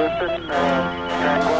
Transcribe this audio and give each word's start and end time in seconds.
Clifton, 0.00 0.50
uh, 0.50 1.59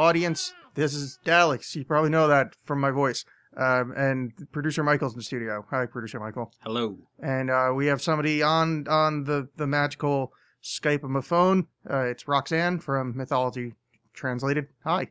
audience. 0.00 0.54
This 0.74 0.94
is 0.94 1.18
Alex. 1.26 1.76
You 1.76 1.84
probably 1.84 2.10
know 2.10 2.26
that 2.28 2.54
from 2.64 2.80
my 2.80 2.90
voice. 2.90 3.24
Um, 3.56 3.92
and 3.96 4.32
producer 4.52 4.82
Michael's 4.82 5.12
in 5.12 5.18
the 5.18 5.24
studio. 5.24 5.66
Hi, 5.70 5.84
producer 5.86 6.18
Michael. 6.20 6.52
Hello. 6.60 6.96
And 7.18 7.50
uh, 7.50 7.72
we 7.74 7.86
have 7.86 8.00
somebody 8.00 8.42
on 8.42 8.86
on 8.88 9.24
the 9.24 9.48
the 9.56 9.66
magical 9.66 10.32
Skype 10.62 11.02
of 11.02 11.10
my 11.10 11.20
phone. 11.20 11.66
Uh, 11.88 12.04
it's 12.04 12.26
Roxanne 12.28 12.78
from 12.78 13.16
Mythology 13.16 13.74
Translated. 14.14 14.68
Hi, 14.84 15.08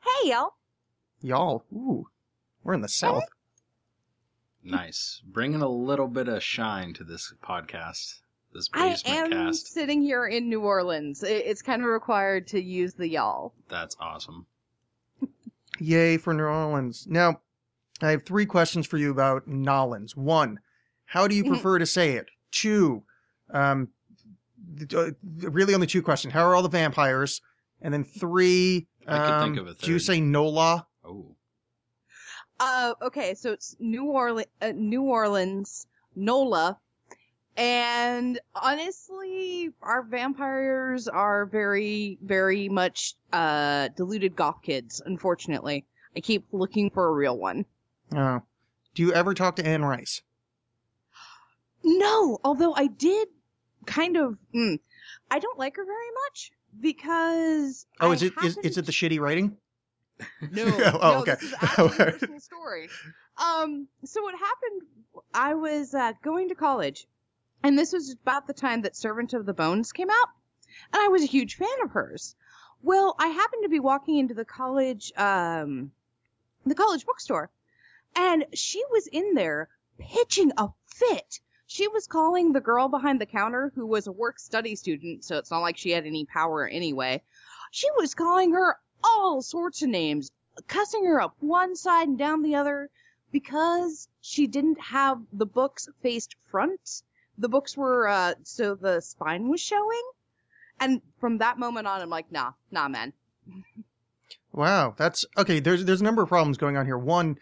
Hey, 0.00 0.30
y'all. 0.30 0.54
y'all. 1.20 1.64
Ooh, 1.72 2.08
we're 2.62 2.74
in 2.74 2.80
the 2.82 2.88
south. 2.88 3.24
Nice. 4.62 5.20
Bringing 5.26 5.60
a 5.62 5.68
little 5.68 6.08
bit 6.08 6.28
of 6.28 6.42
shine 6.42 6.94
to 6.94 7.04
this 7.04 7.34
podcast. 7.42 8.20
This 8.54 8.70
I 8.72 8.96
am 9.04 9.30
cast. 9.32 9.72
sitting 9.72 10.00
here 10.00 10.26
in 10.26 10.48
New 10.48 10.60
Orleans. 10.60 11.24
It's 11.24 11.60
kind 11.60 11.82
of 11.82 11.88
required 11.88 12.46
to 12.48 12.62
use 12.62 12.94
the 12.94 13.08
y'all. 13.08 13.52
That's 13.68 13.96
awesome. 13.98 14.46
Yay 15.80 16.18
for 16.18 16.32
New 16.32 16.44
Orleans. 16.44 17.04
Now, 17.08 17.40
I 18.00 18.10
have 18.10 18.24
three 18.24 18.46
questions 18.46 18.86
for 18.86 18.96
you 18.96 19.10
about 19.10 19.48
Nolans. 19.48 20.16
One, 20.16 20.60
how 21.04 21.26
do 21.26 21.34
you 21.34 21.44
prefer 21.48 21.80
to 21.80 21.86
say 21.86 22.12
it? 22.12 22.28
Two, 22.52 23.02
um, 23.50 23.88
uh, 24.94 25.10
really 25.42 25.74
only 25.74 25.88
two 25.88 26.02
questions. 26.02 26.32
How 26.32 26.44
are 26.44 26.54
all 26.54 26.62
the 26.62 26.68
vampires? 26.68 27.42
And 27.82 27.92
then 27.92 28.04
three, 28.04 28.86
I 29.06 29.18
could 29.18 29.40
think 29.42 29.58
um, 29.58 29.66
of 29.66 29.76
a 29.78 29.84
do 29.84 29.90
you 29.90 29.98
say 29.98 30.20
Nola? 30.20 30.86
Oh. 31.04 31.34
Uh, 32.60 32.94
okay, 33.02 33.34
so 33.34 33.50
it's 33.50 33.74
New 33.80 34.04
Orleans, 34.04 34.46
uh, 34.62 34.72
New 34.76 35.02
Orleans, 35.02 35.88
NOLA, 36.14 36.78
and 37.56 38.40
honestly, 38.54 39.70
our 39.82 40.02
vampires 40.02 41.08
are 41.08 41.46
very, 41.46 42.18
very 42.22 42.68
much 42.68 43.14
uh 43.32 43.88
deluded 43.96 44.36
goth 44.36 44.62
kids. 44.62 45.02
Unfortunately, 45.04 45.84
I 46.16 46.20
keep 46.20 46.46
looking 46.52 46.90
for 46.90 47.06
a 47.06 47.12
real 47.12 47.36
one. 47.38 47.64
Oh. 48.14 48.42
Do 48.94 49.02
you 49.02 49.12
ever 49.12 49.34
talk 49.34 49.56
to 49.56 49.66
Anne 49.66 49.84
Rice? 49.84 50.22
No, 51.82 52.38
although 52.44 52.74
I 52.74 52.86
did 52.86 53.28
kind 53.86 54.16
of. 54.16 54.38
Mm, 54.54 54.78
I 55.30 55.38
don't 55.38 55.58
like 55.58 55.76
her 55.76 55.84
very 55.84 56.10
much 56.24 56.52
because. 56.80 57.86
Oh, 58.00 58.10
I 58.10 58.14
is 58.14 58.22
it 58.22 58.32
is, 58.42 58.56
is 58.58 58.78
it 58.78 58.86
the 58.86 58.92
shitty 58.92 59.20
writing? 59.20 59.56
No, 60.52 60.64
Oh, 61.02 61.12
no, 61.12 61.18
okay. 61.20 61.32
this 61.32 61.42
is 61.42 61.54
actually 61.60 61.86
a 61.86 62.10
personal 62.12 62.40
story. 62.40 62.88
Um, 63.36 63.88
so 64.04 64.22
what 64.22 64.34
happened? 64.34 64.82
I 65.34 65.54
was 65.54 65.92
uh, 65.92 66.12
going 66.22 66.48
to 66.50 66.54
college, 66.54 67.06
and 67.64 67.78
this 67.78 67.94
was 67.94 68.12
about 68.12 68.46
the 68.46 68.52
time 68.52 68.82
that 68.82 68.94
Servant 68.94 69.32
of 69.32 69.46
the 69.46 69.54
Bones 69.54 69.90
came 69.90 70.10
out, 70.10 70.28
and 70.92 71.02
I 71.02 71.08
was 71.08 71.22
a 71.22 71.26
huge 71.26 71.56
fan 71.56 71.80
of 71.82 71.92
hers. 71.92 72.36
Well, 72.82 73.16
I 73.18 73.28
happened 73.28 73.62
to 73.62 73.70
be 73.70 73.80
walking 73.80 74.18
into 74.18 74.34
the 74.34 74.44
college, 74.44 75.10
um, 75.16 75.90
the 76.66 76.74
college 76.74 77.06
bookstore, 77.06 77.50
and 78.14 78.44
she 78.52 78.84
was 78.90 79.06
in 79.06 79.32
there 79.32 79.70
pitching 79.98 80.52
a 80.58 80.68
fit. 80.86 81.40
She 81.66 81.88
was 81.88 82.06
calling 82.06 82.52
the 82.52 82.60
girl 82.60 82.88
behind 82.88 83.18
the 83.18 83.26
counter, 83.26 83.72
who 83.74 83.86
was 83.86 84.06
a 84.06 84.12
work 84.12 84.38
study 84.38 84.76
student, 84.76 85.24
so 85.24 85.38
it's 85.38 85.50
not 85.50 85.60
like 85.60 85.78
she 85.78 85.90
had 85.90 86.04
any 86.04 86.26
power 86.26 86.68
anyway. 86.68 87.22
She 87.70 87.88
was 87.96 88.14
calling 88.14 88.52
her 88.52 88.76
all 89.02 89.40
sorts 89.40 89.80
of 89.80 89.88
names, 89.88 90.30
cussing 90.68 91.06
her 91.06 91.18
up 91.18 91.34
one 91.40 91.76
side 91.76 92.08
and 92.08 92.18
down 92.18 92.42
the 92.42 92.56
other 92.56 92.90
because 93.32 94.06
she 94.20 94.46
didn't 94.46 94.80
have 94.80 95.18
the 95.32 95.46
books 95.46 95.88
faced 96.02 96.36
front. 96.50 97.02
The 97.38 97.48
books 97.48 97.76
were, 97.76 98.06
uh, 98.08 98.34
so 98.42 98.74
the 98.74 99.00
spine 99.00 99.48
was 99.48 99.60
showing. 99.60 100.02
And 100.80 101.02
from 101.20 101.38
that 101.38 101.58
moment 101.58 101.86
on, 101.86 102.00
I'm 102.00 102.10
like, 102.10 102.30
nah, 102.30 102.52
nah, 102.70 102.88
man. 102.88 103.12
Wow, 104.52 104.94
that's 104.96 105.24
okay. 105.36 105.60
There's 105.60 105.84
there's 105.84 106.00
a 106.00 106.04
number 106.04 106.22
of 106.22 106.28
problems 106.28 106.58
going 106.58 106.76
on 106.76 106.86
here. 106.86 106.98
One, 106.98 107.38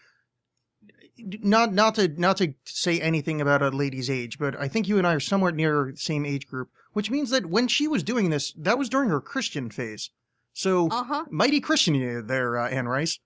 not 1.19 1.73
not 1.73 1.95
to 1.97 2.09
not 2.09 2.39
to 2.39 2.55
say 2.65 3.01
anything 3.01 3.41
about 3.41 3.63
a 3.63 3.69
lady's 3.69 4.09
age, 4.09 4.39
but 4.39 4.59
I 4.59 4.69
think 4.69 4.89
you 4.89 4.99
and 4.99 5.07
I 5.07 5.15
are 5.15 5.21
somewhat 5.21 5.55
near 5.55 5.91
the 5.93 5.99
same 5.99 6.25
age 6.25 6.47
group, 6.47 6.71
which 6.93 7.11
means 7.11 7.31
that 7.31 7.47
when 7.47 7.69
she 7.69 7.87
was 7.87 8.03
doing 8.03 8.31
this, 8.31 8.53
that 8.57 8.79
was 8.79 8.89
during 8.89 9.11
her 9.11 9.21
Christian 9.21 9.71
phase. 9.71 10.11
So 10.55 10.89
Uh 10.91 11.05
huh. 11.05 11.25
mighty 11.31 11.61
Christian 11.61 11.95
you 11.95 12.23
there, 12.23 12.59
uh, 12.59 12.69
Anne 12.69 12.89
Rice. 12.89 13.19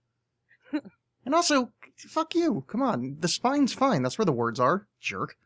and 0.73 1.35
also, 1.35 1.73
fuck 1.97 2.35
you. 2.35 2.65
Come 2.67 2.83
on, 2.83 3.17
the 3.21 3.29
spine's 3.29 3.73
fine. 3.73 4.03
That's 4.03 4.19
where 4.19 4.27
the 4.27 4.33
words 4.33 4.59
are, 4.59 4.89
jerk. 5.01 5.37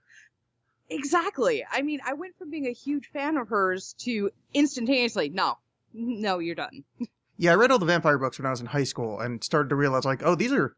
Exactly. 0.90 1.64
I 1.70 1.82
mean, 1.82 2.00
I 2.04 2.14
went 2.14 2.36
from 2.36 2.50
being 2.50 2.66
a 2.66 2.72
huge 2.72 3.10
fan 3.12 3.36
of 3.36 3.48
hers 3.48 3.94
to 4.00 4.30
instantaneously, 4.52 5.28
no, 5.30 5.58
no, 5.94 6.38
you're 6.38 6.54
done. 6.54 6.84
Yeah, 7.42 7.52
I 7.52 7.54
read 7.54 7.70
all 7.70 7.78
the 7.78 7.86
vampire 7.86 8.18
books 8.18 8.38
when 8.38 8.44
I 8.44 8.50
was 8.50 8.60
in 8.60 8.66
high 8.66 8.84
school 8.84 9.18
and 9.18 9.42
started 9.42 9.70
to 9.70 9.74
realize 9.74 10.04
like, 10.04 10.20
oh, 10.22 10.34
these 10.34 10.52
are 10.52 10.76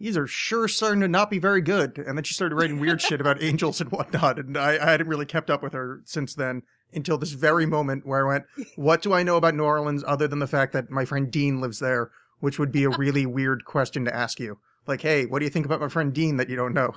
these 0.00 0.16
are 0.16 0.26
sure 0.26 0.66
starting 0.66 1.02
to 1.02 1.06
not 1.06 1.30
be 1.30 1.38
very 1.38 1.60
good. 1.60 1.98
And 1.98 2.18
then 2.18 2.24
she 2.24 2.34
started 2.34 2.56
writing 2.56 2.80
weird 2.80 3.00
shit 3.02 3.20
about 3.20 3.40
angels 3.40 3.80
and 3.80 3.92
whatnot, 3.92 4.40
and 4.40 4.56
I, 4.58 4.72
I 4.72 4.90
hadn't 4.90 5.06
really 5.06 5.24
kept 5.24 5.50
up 5.50 5.62
with 5.62 5.72
her 5.72 6.02
since 6.06 6.34
then 6.34 6.62
until 6.92 7.16
this 7.16 7.30
very 7.30 7.64
moment 7.64 8.04
where 8.04 8.26
I 8.26 8.28
went, 8.28 8.44
what 8.74 9.02
do 9.02 9.12
I 9.12 9.22
know 9.22 9.36
about 9.36 9.54
New 9.54 9.62
Orleans 9.62 10.02
other 10.04 10.26
than 10.26 10.40
the 10.40 10.48
fact 10.48 10.72
that 10.72 10.90
my 10.90 11.04
friend 11.04 11.30
Dean 11.30 11.60
lives 11.60 11.78
there, 11.78 12.10
which 12.40 12.58
would 12.58 12.72
be 12.72 12.82
a 12.82 12.90
really 12.90 13.24
weird 13.24 13.64
question 13.64 14.04
to 14.06 14.12
ask 14.12 14.40
you. 14.40 14.58
Like, 14.88 15.02
hey, 15.02 15.26
what 15.26 15.38
do 15.38 15.44
you 15.44 15.50
think 15.52 15.64
about 15.64 15.80
my 15.80 15.88
friend 15.88 16.12
Dean 16.12 16.38
that 16.38 16.48
you 16.48 16.56
don't 16.56 16.74
know? 16.74 16.92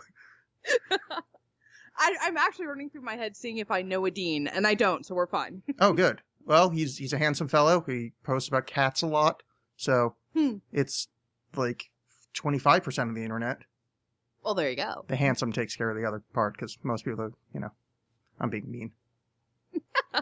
I, 1.97 2.15
I'm 2.23 2.37
actually 2.37 2.65
running 2.65 2.89
through 2.89 3.01
my 3.01 3.15
head 3.15 3.35
seeing 3.35 3.57
if 3.57 3.69
I 3.71 3.81
know 3.81 4.05
a 4.05 4.11
dean, 4.11 4.47
and 4.47 4.65
I 4.65 4.73
don't, 4.73 5.05
so 5.05 5.13
we're 5.15 5.27
fine. 5.27 5.61
Oh, 5.79 5.93
good. 5.93 6.21
Well, 6.45 6.69
he's 6.69 6.97
he's 6.97 7.13
a 7.13 7.17
handsome 7.17 7.47
fellow. 7.47 7.83
He 7.87 8.11
posts 8.23 8.49
about 8.49 8.65
cats 8.67 9.01
a 9.01 9.07
lot, 9.07 9.43
so 9.77 10.15
Hmm. 10.33 10.55
it's 10.71 11.07
like 11.55 11.89
twenty 12.33 12.57
five 12.59 12.83
percent 12.83 13.09
of 13.09 13.15
the 13.15 13.23
internet. 13.23 13.59
well, 14.43 14.53
there 14.55 14.69
you 14.69 14.75
go. 14.75 15.05
the 15.07 15.15
handsome 15.15 15.53
takes 15.53 15.75
care 15.75 15.89
of 15.89 15.95
the 15.95 16.05
other 16.07 16.21
part 16.33 16.53
because 16.55 16.77
most 16.83 17.05
people, 17.05 17.21
are, 17.23 17.31
you 17.53 17.59
know, 17.61 17.71
I'm 18.39 18.49
being 18.49 18.69
mean. 18.69 18.91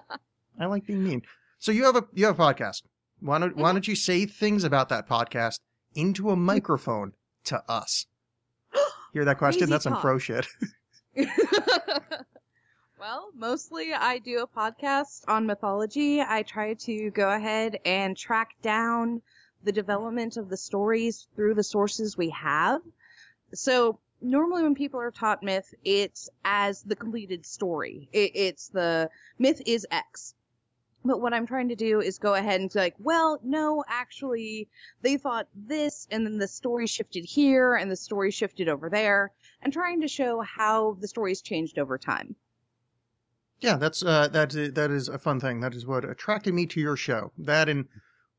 I 0.59 0.65
like 0.65 0.85
being 0.85 1.03
mean. 1.03 1.21
So 1.59 1.71
you 1.71 1.85
have 1.85 1.95
a 1.95 2.03
you 2.13 2.25
have 2.27 2.39
a 2.39 2.43
podcast. 2.43 2.83
Why 3.19 3.39
don't 3.39 3.55
why 3.55 3.71
don't 3.71 3.87
you 3.87 3.95
say 3.95 4.25
things 4.25 4.63
about 4.63 4.89
that 4.89 5.07
podcast 5.09 5.59
into 5.95 6.29
a 6.29 6.35
microphone 6.35 7.13
to 7.45 7.63
us? 7.67 8.05
Hear 9.13 9.25
that 9.25 9.37
question? 9.37 9.61
Crazy 9.61 9.71
That's 9.71 9.83
some 9.83 9.93
talk. 9.93 10.01
pro 10.01 10.17
shit. 10.19 10.47
well, 12.99 13.31
mostly 13.35 13.93
I 13.93 14.19
do 14.19 14.39
a 14.43 14.47
podcast 14.47 15.23
on 15.27 15.45
mythology. 15.45 16.21
I 16.21 16.43
try 16.43 16.75
to 16.75 17.09
go 17.11 17.29
ahead 17.29 17.79
and 17.85 18.15
track 18.15 18.55
down 18.61 19.21
the 19.63 19.71
development 19.71 20.37
of 20.37 20.49
the 20.49 20.57
stories 20.57 21.27
through 21.35 21.55
the 21.55 21.63
sources 21.63 22.17
we 22.17 22.29
have. 22.29 22.81
So 23.53 23.99
normally 24.21 24.63
when 24.63 24.75
people 24.75 24.99
are 25.01 25.11
taught 25.11 25.43
myth, 25.43 25.73
it's 25.83 26.29
as 26.45 26.81
the 26.83 26.95
completed 26.95 27.45
story. 27.45 28.09
It, 28.13 28.31
it's 28.35 28.69
the 28.69 29.09
myth 29.37 29.61
is 29.65 29.85
X. 29.91 30.33
But 31.03 31.19
what 31.19 31.33
I'm 31.33 31.47
trying 31.47 31.69
to 31.69 31.75
do 31.75 31.99
is 31.99 32.19
go 32.19 32.35
ahead 32.35 32.61
and 32.61 32.71
say 32.71 32.79
like, 32.79 32.95
well, 32.99 33.39
no, 33.43 33.83
actually, 33.87 34.69
they 35.01 35.17
thought 35.17 35.47
this, 35.55 36.07
and 36.11 36.25
then 36.25 36.37
the 36.37 36.47
story 36.47 36.85
shifted 36.85 37.25
here, 37.25 37.73
and 37.73 37.89
the 37.89 37.95
story 37.95 38.29
shifted 38.29 38.69
over 38.69 38.87
there, 38.87 39.31
and 39.61 39.71
trying 39.71 40.01
to 40.01 40.07
show 40.07 40.41
how 40.41 40.97
the 40.99 41.07
story's 41.07 41.41
changed 41.41 41.79
over 41.79 41.97
time. 41.97 42.35
Yeah, 43.59 43.75
that's 43.75 44.03
uh 44.03 44.27
that 44.29 44.51
that 44.75 44.91
is 44.91 45.07
a 45.07 45.19
fun 45.19 45.39
thing. 45.39 45.59
That 45.59 45.75
is 45.75 45.85
what 45.85 46.03
attracted 46.03 46.53
me 46.53 46.65
to 46.67 46.79
your 46.79 46.97
show. 46.97 47.31
That 47.37 47.69
and 47.69 47.87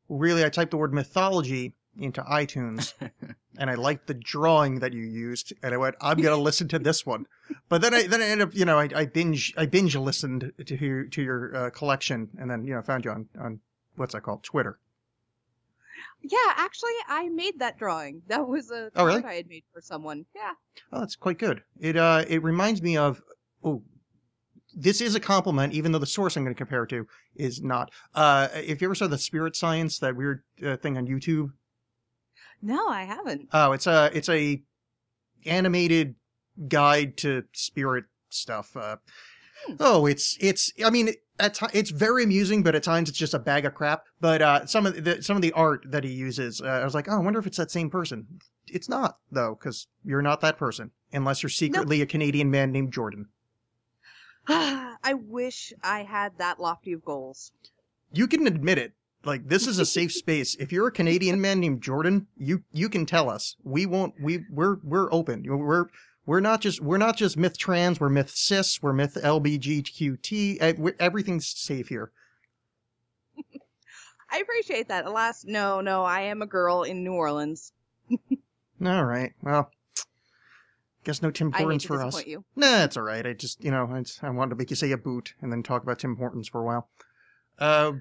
really, 0.08 0.44
I 0.44 0.48
typed 0.48 0.72
the 0.72 0.76
word 0.76 0.92
mythology 0.92 1.74
into 1.96 2.22
iTunes, 2.22 2.94
and 3.58 3.70
I 3.70 3.74
liked 3.74 4.08
the 4.08 4.14
drawing 4.14 4.80
that 4.80 4.92
you 4.92 5.04
used, 5.04 5.52
and 5.62 5.74
I 5.74 5.76
went, 5.76 5.94
I'm 6.00 6.20
gonna 6.20 6.36
listen 6.36 6.66
to 6.69 6.78
this 6.78 7.06
one. 7.06 7.26
But 7.69 7.82
then 7.82 7.94
I 7.94 8.06
then 8.08 8.20
I 8.20 8.26
ended 8.26 8.48
up, 8.48 8.54
you 8.54 8.64
know, 8.64 8.78
I, 8.78 8.88
I 8.94 9.06
binge 9.06 9.54
I 9.56 9.66
binge 9.66 9.94
listened 9.94 10.52
to 10.66 10.76
your 10.76 11.04
to 11.04 11.22
your 11.22 11.56
uh, 11.56 11.70
collection, 11.70 12.30
and 12.38 12.50
then 12.50 12.66
you 12.66 12.74
know 12.74 12.82
found 12.82 13.04
you 13.04 13.12
on 13.12 13.28
on 13.38 13.60
what's 13.94 14.14
that 14.14 14.22
called 14.22 14.42
Twitter. 14.42 14.78
Yeah, 16.24 16.38
actually, 16.56 16.92
I 17.08 17.28
made 17.28 17.58
that 17.58 17.78
drawing. 17.78 18.22
That 18.28 18.46
was 18.46 18.70
a 18.70 18.90
Oh, 18.94 19.04
really? 19.04 19.24
I 19.24 19.34
had 19.34 19.48
made 19.48 19.64
for 19.72 19.80
someone. 19.80 20.24
Yeah. 20.34 20.52
Oh, 20.92 21.00
that's 21.00 21.16
quite 21.16 21.38
good. 21.38 21.62
It 21.80 21.96
uh, 21.96 22.24
it 22.28 22.42
reminds 22.42 22.80
me 22.82 22.96
of. 22.96 23.20
Oh, 23.64 23.82
this 24.74 25.00
is 25.02 25.14
a 25.14 25.20
compliment, 25.20 25.74
even 25.74 25.92
though 25.92 25.98
the 25.98 26.06
source 26.06 26.34
I'm 26.36 26.44
going 26.44 26.54
to 26.54 26.58
compare 26.58 26.84
it 26.84 26.88
to 26.90 27.06
is 27.36 27.60
not. 27.62 27.90
Uh, 28.14 28.48
if 28.54 28.80
you 28.80 28.86
ever 28.86 28.94
saw 28.94 29.06
the 29.06 29.19
Spirit 29.19 29.54
Science, 29.54 29.98
that 29.98 30.16
weird 30.16 30.42
uh, 30.64 30.76
thing 30.78 30.96
on 30.96 31.06
YouTube, 31.06 31.50
No, 32.62 32.88
I 32.88 33.02
haven't. 33.04 33.48
oh, 33.52 33.72
it's 33.72 33.86
a 33.86 34.10
it's 34.14 34.28
a 34.30 34.62
animated 35.44 36.14
guide 36.69 37.16
to 37.19 37.44
spirit 37.52 38.04
stuff. 38.30 38.76
Uh, 38.76 38.96
oh, 39.80 40.06
it's 40.06 40.36
it's. 40.40 40.72
I 40.84 40.90
mean, 40.90 41.10
at 41.43 41.55
ti 41.55 41.67
it's 41.73 41.91
very 41.91 42.25
amusing, 42.25 42.62
but 42.62 42.75
at 42.75 42.83
times 42.83 43.09
it's 43.09 43.19
just 43.19 43.35
a 43.35 43.39
bag 43.39 43.67
of 43.67 43.75
crap. 43.75 44.05
But 44.21 44.41
uh, 44.41 44.67
some 44.67 44.87
of 44.87 45.05
the 45.05 45.23
some 45.23 45.37
of 45.37 45.43
the 45.43 45.53
art 45.53 45.85
that 45.89 46.05
he 46.05 46.12
uses, 46.12 46.61
uh, 46.61 46.67
I 46.67 46.85
was 46.85 46.94
like, 46.94 47.09
oh, 47.09 47.17
I 47.17 47.19
wonder 47.19 47.39
if 47.39 47.47
it's 47.47 47.56
that 47.59 47.71
same 47.71 47.91
person. 47.91 48.41
It's 48.69 48.89
not 48.89 49.19
though, 49.31 49.56
because 49.59 49.89
you're 50.05 50.23
not 50.23 50.41
that 50.41 50.56
person 50.56 50.93
unless 51.12 51.43
you're 51.43 51.50
secretly 51.50 52.00
a 52.00 52.06
Canadian 52.06 52.50
man 52.50 52.73
named 52.73 52.93
Jordan. 52.93 53.27
I 54.49 55.15
wish 55.15 55.73
I 55.83 56.05
had 56.05 56.39
that 56.39 56.61
lofty 56.61 56.93
of 56.93 57.05
goals. 57.05 57.53
You 58.12 58.29
can 58.29 58.47
admit 58.47 58.79
it. 58.79 58.93
Like 59.25 59.49
this 59.49 59.67
is 59.67 59.79
a 59.79 59.87
safe 59.99 60.12
space. 60.12 60.55
If 60.55 60.73
you're 60.73 60.89
a 60.89 60.93
Canadian 60.93 61.41
man 61.41 61.61
named 61.61 61.83
Jordan, 61.83 62.29
you 62.37 62.62
you 62.73 62.89
can 62.89 63.05
tell 63.05 63.29
us. 63.29 63.56
We 63.65 63.85
won't. 63.85 64.15
We 64.23 64.44
we're 64.49 64.77
we're 64.85 65.12
open. 65.12 65.44
We're 65.47 65.87
we're 66.26 66.40
not 66.40 66.60
just 66.60 66.80
we're 66.80 66.98
not 66.98 67.16
just 67.16 67.36
myth 67.36 67.58
trans. 67.58 68.00
We're 68.00 68.08
myth 68.08 68.30
cis. 68.30 68.82
We're 68.82 68.92
myth 68.92 69.16
LBGQT. 69.22 70.58
eh, 70.60 70.74
Everything's 71.00 71.46
safe 71.48 71.88
here. 71.88 72.12
I 74.30 74.38
appreciate 74.38 74.88
that. 74.88 75.04
Alas, 75.06 75.44
no, 75.44 75.80
no, 75.80 76.04
I 76.04 76.22
am 76.22 76.40
a 76.42 76.46
girl 76.46 76.84
in 76.84 77.04
New 77.04 77.12
Orleans. 77.12 77.72
All 78.84 79.04
right. 79.04 79.32
Well, 79.42 79.70
guess 81.04 81.22
no 81.22 81.30
Tim 81.30 81.52
Hortons 81.52 81.82
to 81.82 81.88
for 81.88 82.02
us. 82.02 82.26
you. 82.26 82.44
Nah, 82.56 82.84
it's 82.84 82.96
all 82.96 83.02
right. 83.04 83.24
I 83.26 83.32
just, 83.32 83.62
you 83.62 83.70
know, 83.70 83.84
I, 83.92 84.26
I 84.26 84.30
wanted 84.30 84.50
to 84.50 84.56
make 84.56 84.70
you 84.70 84.76
say 84.76 84.90
a 84.92 84.96
boot 84.96 85.34
and 85.40 85.52
then 85.52 85.62
talk 85.62 85.82
about 85.82 85.98
Tim 86.00 86.16
Hortons 86.16 86.48
for 86.48 86.60
a 86.60 86.64
while. 86.64 86.88
Uh, 87.58 87.92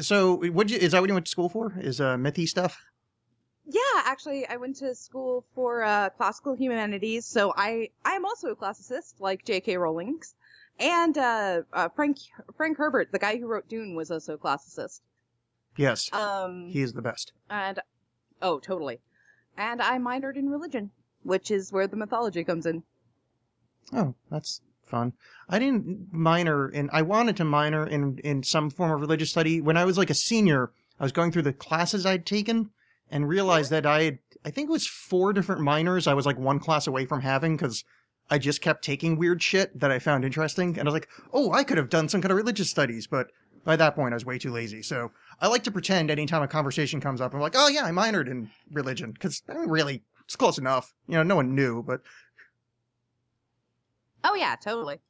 so 0.00 0.36
what 0.50 0.68
you, 0.70 0.76
is 0.76 0.92
that 0.92 1.00
what 1.00 1.08
you 1.08 1.14
went 1.14 1.26
to 1.26 1.30
school 1.30 1.48
for? 1.48 1.72
Is 1.80 2.00
uh 2.00 2.16
mythy 2.16 2.46
stuff? 2.46 2.78
Yeah, 3.72 4.02
actually, 4.04 4.46
I 4.48 4.56
went 4.56 4.76
to 4.76 4.94
school 4.94 5.44
for 5.54 5.82
uh, 5.84 6.10
classical 6.10 6.54
humanities, 6.56 7.24
so 7.26 7.52
I 7.56 7.90
I 8.04 8.12
am 8.12 8.24
also 8.24 8.48
a 8.48 8.56
classicist, 8.56 9.14
like 9.20 9.44
J.K. 9.44 9.76
Rowling's, 9.76 10.34
and 10.78 11.16
uh, 11.16 11.62
uh, 11.72 11.88
Frank 11.90 12.18
Frank 12.56 12.78
Herbert, 12.78 13.12
the 13.12 13.18
guy 13.18 13.36
who 13.38 13.46
wrote 13.46 13.68
Dune, 13.68 13.94
was 13.94 14.10
also 14.10 14.34
a 14.34 14.38
classicist. 14.38 15.00
Yes, 15.76 16.12
Um, 16.12 16.68
he 16.68 16.82
is 16.82 16.94
the 16.94 17.02
best. 17.02 17.32
and 17.48 17.78
oh, 18.42 18.58
totally. 18.58 18.98
And 19.56 19.80
I 19.80 19.98
minored 19.98 20.36
in 20.36 20.48
religion, 20.48 20.90
which 21.22 21.50
is 21.50 21.72
where 21.72 21.86
the 21.86 21.96
mythology 21.96 22.42
comes 22.44 22.66
in. 22.66 22.82
Oh, 23.92 24.14
that's 24.30 24.62
fun. 24.84 25.12
I 25.48 25.58
didn't 25.60 26.12
minor 26.12 26.68
in. 26.68 26.90
I 26.92 27.02
wanted 27.02 27.36
to 27.36 27.44
minor 27.44 27.86
in 27.86 28.18
in 28.24 28.42
some 28.42 28.68
form 28.70 28.90
of 28.90 29.00
religious 29.00 29.30
study 29.30 29.60
when 29.60 29.76
I 29.76 29.84
was 29.84 29.96
like 29.96 30.10
a 30.10 30.14
senior. 30.14 30.72
I 30.98 31.04
was 31.04 31.12
going 31.12 31.30
through 31.30 31.42
the 31.42 31.52
classes 31.52 32.04
I'd 32.04 32.26
taken 32.26 32.70
and 33.10 33.28
realized 33.28 33.70
that 33.70 33.86
I 33.86 34.02
had, 34.02 34.18
I 34.44 34.50
think 34.50 34.68
it 34.68 34.72
was 34.72 34.86
four 34.86 35.32
different 35.32 35.62
minors. 35.62 36.06
I 36.06 36.14
was 36.14 36.26
like 36.26 36.38
one 36.38 36.60
class 36.60 36.86
away 36.86 37.06
from 37.06 37.20
having 37.20 37.56
because 37.56 37.84
I 38.30 38.38
just 38.38 38.62
kept 38.62 38.84
taking 38.84 39.16
weird 39.16 39.42
shit 39.42 39.78
that 39.78 39.90
I 39.90 39.98
found 39.98 40.24
interesting, 40.24 40.78
and 40.78 40.80
I 40.88 40.90
was 40.90 40.94
like, 40.94 41.08
oh, 41.32 41.52
I 41.52 41.64
could 41.64 41.78
have 41.78 41.90
done 41.90 42.08
some 42.08 42.22
kind 42.22 42.30
of 42.30 42.36
religious 42.36 42.70
studies, 42.70 43.06
but 43.06 43.28
by 43.64 43.76
that 43.76 43.94
point 43.94 44.14
I 44.14 44.16
was 44.16 44.24
way 44.24 44.38
too 44.38 44.52
lazy. 44.52 44.82
So 44.82 45.10
I 45.40 45.48
like 45.48 45.64
to 45.64 45.70
pretend 45.70 46.10
anytime 46.10 46.42
a 46.42 46.48
conversation 46.48 47.00
comes 47.00 47.20
up, 47.20 47.34
I'm 47.34 47.40
like, 47.40 47.54
oh 47.56 47.68
yeah, 47.68 47.84
I 47.84 47.90
minored 47.90 48.30
in 48.30 48.50
religion 48.72 49.12
because 49.12 49.42
really 49.48 50.02
it's 50.24 50.36
close 50.36 50.58
enough. 50.58 50.94
You 51.08 51.16
know, 51.16 51.22
no 51.22 51.36
one 51.36 51.54
knew, 51.54 51.82
but 51.82 52.00
Oh 54.22 54.34
yeah, 54.34 54.56
totally. 54.62 55.00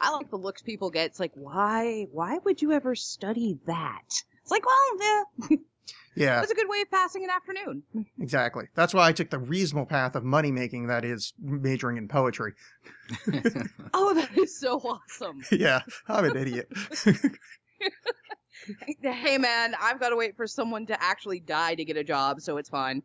I 0.00 0.10
like 0.12 0.30
the 0.30 0.36
looks 0.36 0.62
people 0.62 0.90
get. 0.90 1.06
It's 1.06 1.20
like, 1.20 1.32
why? 1.34 2.06
Why 2.12 2.38
would 2.44 2.62
you 2.62 2.72
ever 2.72 2.94
study 2.94 3.58
that? 3.66 4.04
It's 4.06 4.50
like, 4.50 4.64
well, 4.64 5.26
yeah, 5.50 5.56
yeah. 6.18 6.42
it's 6.42 6.50
a 6.50 6.54
good 6.54 6.68
way 6.68 6.80
of 6.80 6.90
passing 6.90 7.24
an 7.24 7.30
afternoon. 7.30 7.82
Exactly. 8.20 8.64
That's 8.74 8.92
why 8.94 9.08
I 9.08 9.12
took 9.12 9.30
the 9.30 9.38
reasonable 9.38 9.86
path 9.86 10.14
of 10.14 10.24
money 10.24 10.50
making, 10.52 10.88
that 10.88 11.04
is, 11.04 11.32
majoring 11.40 11.96
in 11.96 12.08
poetry. 12.08 12.54
Oh, 13.94 14.12
that 14.14 14.36
is 14.36 14.58
so 14.60 14.78
awesome. 14.78 15.42
yeah, 15.50 15.80
I'm 16.08 16.26
an 16.26 16.36
idiot. 16.36 16.70
hey 19.02 19.38
man, 19.38 19.74
I've 19.80 19.98
got 19.98 20.10
to 20.10 20.16
wait 20.16 20.36
for 20.36 20.46
someone 20.46 20.86
to 20.86 21.02
actually 21.02 21.40
die 21.40 21.74
to 21.74 21.84
get 21.84 21.96
a 21.96 22.04
job, 22.04 22.40
so 22.40 22.58
it's 22.58 22.68
fine. 22.68 23.02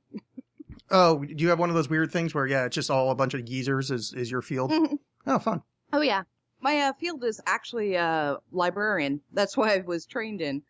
oh, 0.92 1.24
do 1.24 1.36
you 1.38 1.50
have 1.50 1.60
one 1.60 1.70
of 1.70 1.76
those 1.76 1.90
weird 1.90 2.12
things 2.12 2.34
where, 2.34 2.46
yeah, 2.46 2.66
it's 2.66 2.76
just 2.76 2.92
all 2.92 3.12
a 3.12 3.16
bunch 3.16 3.34
of 3.34 3.46
geezers 3.46 3.92
is, 3.92 4.14
is 4.14 4.30
your 4.30 4.42
field? 4.42 4.72
Mhm. 4.72 4.98
Oh, 5.26 5.40
fun. 5.40 5.62
Oh 5.94 6.02
yeah, 6.02 6.24
my 6.60 6.80
uh, 6.80 6.94
field 6.94 7.24
is 7.24 7.40
actually 7.46 7.96
uh, 7.96 8.38
librarian. 8.52 9.22
That's 9.32 9.56
what 9.56 9.70
I 9.70 9.84
was 9.86 10.06
trained 10.06 10.42
in. 10.42 10.64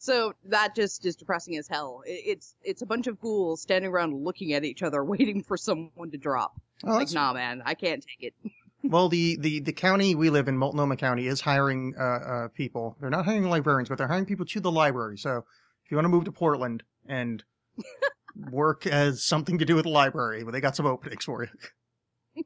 So 0.00 0.32
that 0.46 0.74
just 0.74 1.04
is 1.04 1.14
depressing 1.14 1.58
as 1.58 1.68
hell. 1.68 2.02
It's 2.06 2.54
it's 2.62 2.80
a 2.80 2.86
bunch 2.86 3.06
of 3.06 3.20
ghouls 3.20 3.60
standing 3.60 3.90
around 3.90 4.14
looking 4.24 4.54
at 4.54 4.64
each 4.64 4.82
other, 4.82 5.04
waiting 5.14 5.42
for 5.42 5.58
someone 5.58 6.10
to 6.10 6.16
drop. 6.16 6.58
Oh, 6.84 6.94
like, 6.94 7.12
nah, 7.12 7.34
man, 7.34 7.62
I 7.66 7.74
can't 7.74 8.02
take 8.02 8.32
it. 8.32 8.34
well, 8.82 9.10
the, 9.10 9.36
the, 9.36 9.60
the 9.60 9.74
county 9.74 10.14
we 10.14 10.30
live 10.30 10.48
in, 10.48 10.56
Multnomah 10.56 10.96
County, 10.96 11.26
is 11.26 11.42
hiring 11.42 11.92
uh, 12.00 12.02
uh, 12.02 12.48
people. 12.48 12.96
They're 12.98 13.10
not 13.10 13.26
hiring 13.26 13.50
librarians, 13.50 13.90
but 13.90 13.98
they're 13.98 14.08
hiring 14.08 14.24
people 14.24 14.46
to 14.46 14.60
the 14.60 14.72
library. 14.72 15.18
So 15.18 15.44
if 15.84 15.90
you 15.90 15.98
want 15.98 16.06
to 16.06 16.08
move 16.08 16.24
to 16.24 16.32
Portland 16.32 16.82
and 17.06 17.44
work 18.50 18.86
as 18.86 19.22
something 19.22 19.58
to 19.58 19.66
do 19.66 19.74
with 19.74 19.84
the 19.84 19.90
library, 19.90 20.44
well, 20.44 20.52
they 20.52 20.62
got 20.62 20.76
some 20.76 20.86
openings 20.86 21.24
for 21.24 21.44
you. 21.44 22.44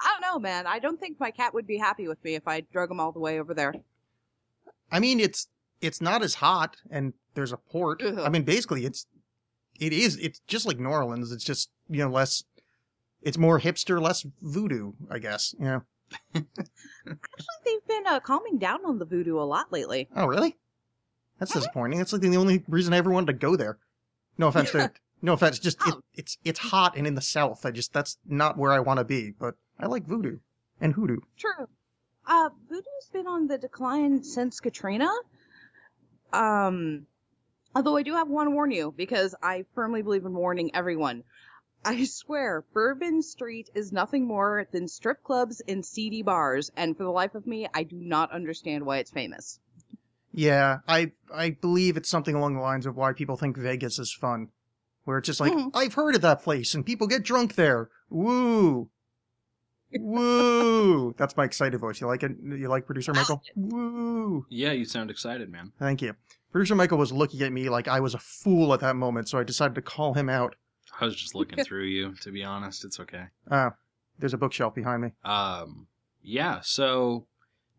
I 0.00 0.12
don't 0.12 0.20
know, 0.20 0.38
man. 0.38 0.68
I 0.68 0.78
don't 0.78 1.00
think 1.00 1.18
my 1.18 1.32
cat 1.32 1.54
would 1.54 1.66
be 1.66 1.78
happy 1.78 2.06
with 2.06 2.22
me 2.22 2.36
if 2.36 2.46
I 2.46 2.60
drug 2.60 2.92
him 2.92 3.00
all 3.00 3.10
the 3.10 3.18
way 3.18 3.40
over 3.40 3.52
there. 3.52 3.74
I 4.92 5.00
mean, 5.00 5.18
it's 5.18 5.48
it's 5.84 6.00
not 6.00 6.22
as 6.22 6.34
hot, 6.34 6.76
and 6.90 7.12
there's 7.34 7.52
a 7.52 7.56
port. 7.56 8.02
I 8.04 8.28
mean, 8.28 8.42
basically, 8.42 8.84
it's 8.84 9.06
it 9.78 9.92
is 9.92 10.16
it's 10.18 10.40
just 10.46 10.66
like 10.66 10.78
New 10.78 10.88
Orleans. 10.88 11.32
It's 11.32 11.44
just 11.44 11.70
you 11.88 11.98
know 11.98 12.10
less. 12.10 12.44
It's 13.22 13.38
more 13.38 13.58
hipster, 13.60 14.00
less 14.00 14.24
voodoo, 14.42 14.92
I 15.10 15.18
guess. 15.18 15.54
You 15.58 15.64
know. 15.64 15.82
Actually, 16.34 17.16
they've 17.64 17.86
been 17.88 18.06
uh, 18.06 18.20
calming 18.20 18.58
down 18.58 18.84
on 18.84 18.98
the 18.98 19.04
voodoo 19.06 19.38
a 19.38 19.44
lot 19.44 19.72
lately. 19.72 20.08
Oh, 20.14 20.26
really? 20.26 20.56
That's 21.38 21.52
disappointing. 21.52 21.98
That's 21.98 22.12
like 22.12 22.22
the 22.22 22.36
only 22.36 22.62
reason 22.68 22.92
I 22.92 22.98
ever 22.98 23.10
wanted 23.10 23.26
to 23.28 23.32
go 23.34 23.56
there. 23.56 23.78
No 24.38 24.48
offense 24.48 24.70
to 24.72 24.92
no 25.22 25.32
offense. 25.32 25.58
Just 25.58 25.78
it, 25.86 25.94
Oh. 25.94 26.00
it's 26.14 26.38
it's 26.44 26.58
hot 26.60 26.96
and 26.96 27.06
in 27.06 27.14
the 27.14 27.20
south. 27.22 27.64
I 27.66 27.70
just 27.70 27.92
that's 27.92 28.18
not 28.26 28.56
where 28.58 28.72
I 28.72 28.80
want 28.80 28.98
to 28.98 29.04
be. 29.04 29.32
But 29.38 29.54
I 29.78 29.86
like 29.86 30.06
voodoo 30.06 30.38
and 30.80 30.94
hoodoo. 30.94 31.18
True. 31.36 31.68
Uh, 32.26 32.50
voodoo's 32.68 33.10
been 33.12 33.26
on 33.26 33.48
the 33.48 33.58
decline 33.58 34.22
since 34.22 34.60
Katrina. 34.60 35.10
Um, 36.34 37.06
although 37.74 37.96
I 37.96 38.02
do 38.02 38.14
have 38.14 38.28
one 38.28 38.46
to 38.46 38.50
warn 38.50 38.70
you 38.70 38.92
because 38.96 39.34
I 39.42 39.64
firmly 39.74 40.02
believe 40.02 40.24
in 40.24 40.34
warning 40.34 40.74
everyone. 40.74 41.24
I 41.84 42.04
swear, 42.04 42.64
Bourbon 42.72 43.20
Street 43.22 43.68
is 43.74 43.92
nothing 43.92 44.26
more 44.26 44.66
than 44.72 44.88
strip 44.88 45.22
clubs 45.22 45.60
and 45.68 45.84
seedy 45.84 46.22
bars, 46.22 46.70
and 46.76 46.96
for 46.96 47.04
the 47.04 47.10
life 47.10 47.34
of 47.34 47.46
me, 47.46 47.68
I 47.74 47.82
do 47.82 47.96
not 47.96 48.32
understand 48.32 48.86
why 48.86 48.98
it's 48.98 49.10
famous. 49.10 49.60
Yeah, 50.32 50.78
I 50.88 51.12
I 51.32 51.50
believe 51.50 51.96
it's 51.96 52.08
something 52.08 52.34
along 52.34 52.54
the 52.54 52.60
lines 52.62 52.86
of 52.86 52.96
why 52.96 53.12
people 53.12 53.36
think 53.36 53.56
Vegas 53.56 53.98
is 53.98 54.12
fun. 54.12 54.48
Where 55.04 55.18
it's 55.18 55.26
just 55.26 55.40
like, 55.40 55.52
Mhm. 55.52 55.70
I've 55.74 55.94
heard 55.94 56.14
of 56.14 56.22
that 56.22 56.42
place 56.42 56.74
and 56.74 56.86
people 56.86 57.06
get 57.06 57.22
drunk 57.22 57.54
there. 57.54 57.90
Woo. 58.08 58.88
Woo. 60.00 61.14
That's 61.16 61.36
my 61.36 61.44
excited 61.44 61.78
voice. 61.78 62.00
You 62.00 62.06
like 62.06 62.22
it? 62.22 62.32
You 62.42 62.68
like 62.68 62.86
producer 62.86 63.12
Michael? 63.12 63.42
Woo. 63.56 64.46
yeah, 64.48 64.72
you 64.72 64.84
sound 64.84 65.10
excited, 65.10 65.50
man. 65.50 65.72
Thank 65.78 66.02
you. 66.02 66.14
Producer 66.52 66.74
Michael 66.74 66.98
was 66.98 67.12
looking 67.12 67.42
at 67.42 67.52
me 67.52 67.68
like 67.68 67.88
I 67.88 68.00
was 68.00 68.14
a 68.14 68.18
fool 68.18 68.74
at 68.74 68.80
that 68.80 68.96
moment, 68.96 69.28
so 69.28 69.38
I 69.38 69.44
decided 69.44 69.74
to 69.74 69.82
call 69.82 70.14
him 70.14 70.28
out. 70.28 70.54
I 71.00 71.04
was 71.04 71.16
just 71.16 71.34
looking 71.34 71.64
through 71.64 71.84
you, 71.84 72.14
to 72.20 72.30
be 72.30 72.44
honest. 72.44 72.84
It's 72.84 73.00
okay. 73.00 73.24
Ah, 73.50 73.74
there's 74.18 74.34
a 74.34 74.38
bookshelf 74.38 74.74
behind 74.74 75.02
me. 75.02 75.12
Um, 75.24 75.88
yeah. 76.22 76.60
So 76.62 77.26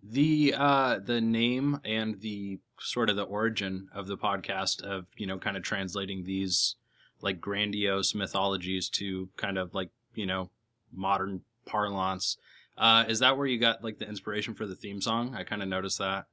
the 0.04 0.54
uh 0.56 1.00
the 1.00 1.20
name 1.20 1.80
and 1.84 2.22
the 2.22 2.60
sort 2.80 3.10
of 3.10 3.16
the 3.16 3.24
origin 3.24 3.88
of 3.94 4.08
the 4.08 4.18
podcast 4.18 4.84
of 4.84 5.08
you 5.18 5.26
know 5.26 5.38
kind 5.38 5.58
of 5.58 5.64
translating 5.64 6.24
these 6.26 6.76
like 7.22 7.42
grandiose 7.42 8.14
mythologies 8.14 8.90
to 8.90 9.30
kind 9.38 9.58
of 9.58 9.74
like 9.74 9.90
you 10.14 10.26
know 10.26 10.50
modern 10.94 11.42
parlance. 11.66 12.38
Uh, 12.78 13.06
is 13.08 13.20
that 13.20 13.38
where 13.38 13.48
you 13.48 13.58
got 13.60 13.84
like 13.84 13.98
the 14.00 14.08
inspiration 14.08 14.54
for 14.54 14.66
the 14.66 14.76
theme 14.76 15.02
song? 15.02 15.36
I 15.36 15.44
kind 15.44 15.62
of 15.62 15.68
noticed 15.68 16.00
that. 16.00 16.26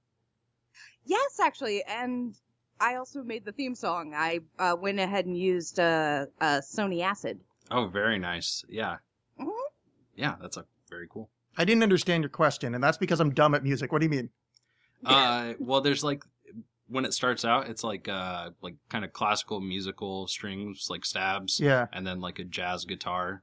Yes, 1.04 1.40
actually, 1.40 1.82
and 1.84 2.34
I 2.80 2.96
also 2.96 3.22
made 3.22 3.44
the 3.44 3.52
theme 3.52 3.74
song. 3.74 4.12
I 4.14 4.40
uh, 4.58 4.76
went 4.78 4.98
ahead 5.00 5.26
and 5.26 5.36
used 5.36 5.78
uh, 5.78 6.26
uh, 6.40 6.60
Sony 6.60 7.02
Acid. 7.02 7.40
Oh, 7.70 7.86
very 7.86 8.18
nice. 8.18 8.64
Yeah. 8.68 8.96
Mhm. 9.40 9.50
Yeah, 10.16 10.34
that's 10.40 10.56
a 10.56 10.64
very 10.88 11.06
cool. 11.08 11.30
I 11.56 11.64
didn't 11.64 11.82
understand 11.82 12.22
your 12.22 12.30
question, 12.30 12.74
and 12.74 12.82
that's 12.82 12.98
because 12.98 13.20
I'm 13.20 13.34
dumb 13.34 13.54
at 13.54 13.62
music. 13.62 13.92
What 13.92 14.00
do 14.00 14.06
you 14.06 14.10
mean? 14.10 14.30
Uh, 15.04 15.54
well, 15.58 15.80
there's 15.80 16.04
like 16.04 16.24
when 16.88 17.04
it 17.04 17.14
starts 17.14 17.44
out, 17.44 17.68
it's 17.68 17.82
like 17.82 18.08
uh 18.08 18.50
like 18.60 18.76
kind 18.88 19.04
of 19.04 19.12
classical 19.12 19.60
musical 19.60 20.26
strings, 20.28 20.86
like 20.90 21.04
stabs, 21.04 21.58
Yeah. 21.60 21.86
and 21.92 22.06
then 22.06 22.20
like 22.20 22.38
a 22.38 22.44
jazz 22.44 22.84
guitar, 22.84 23.42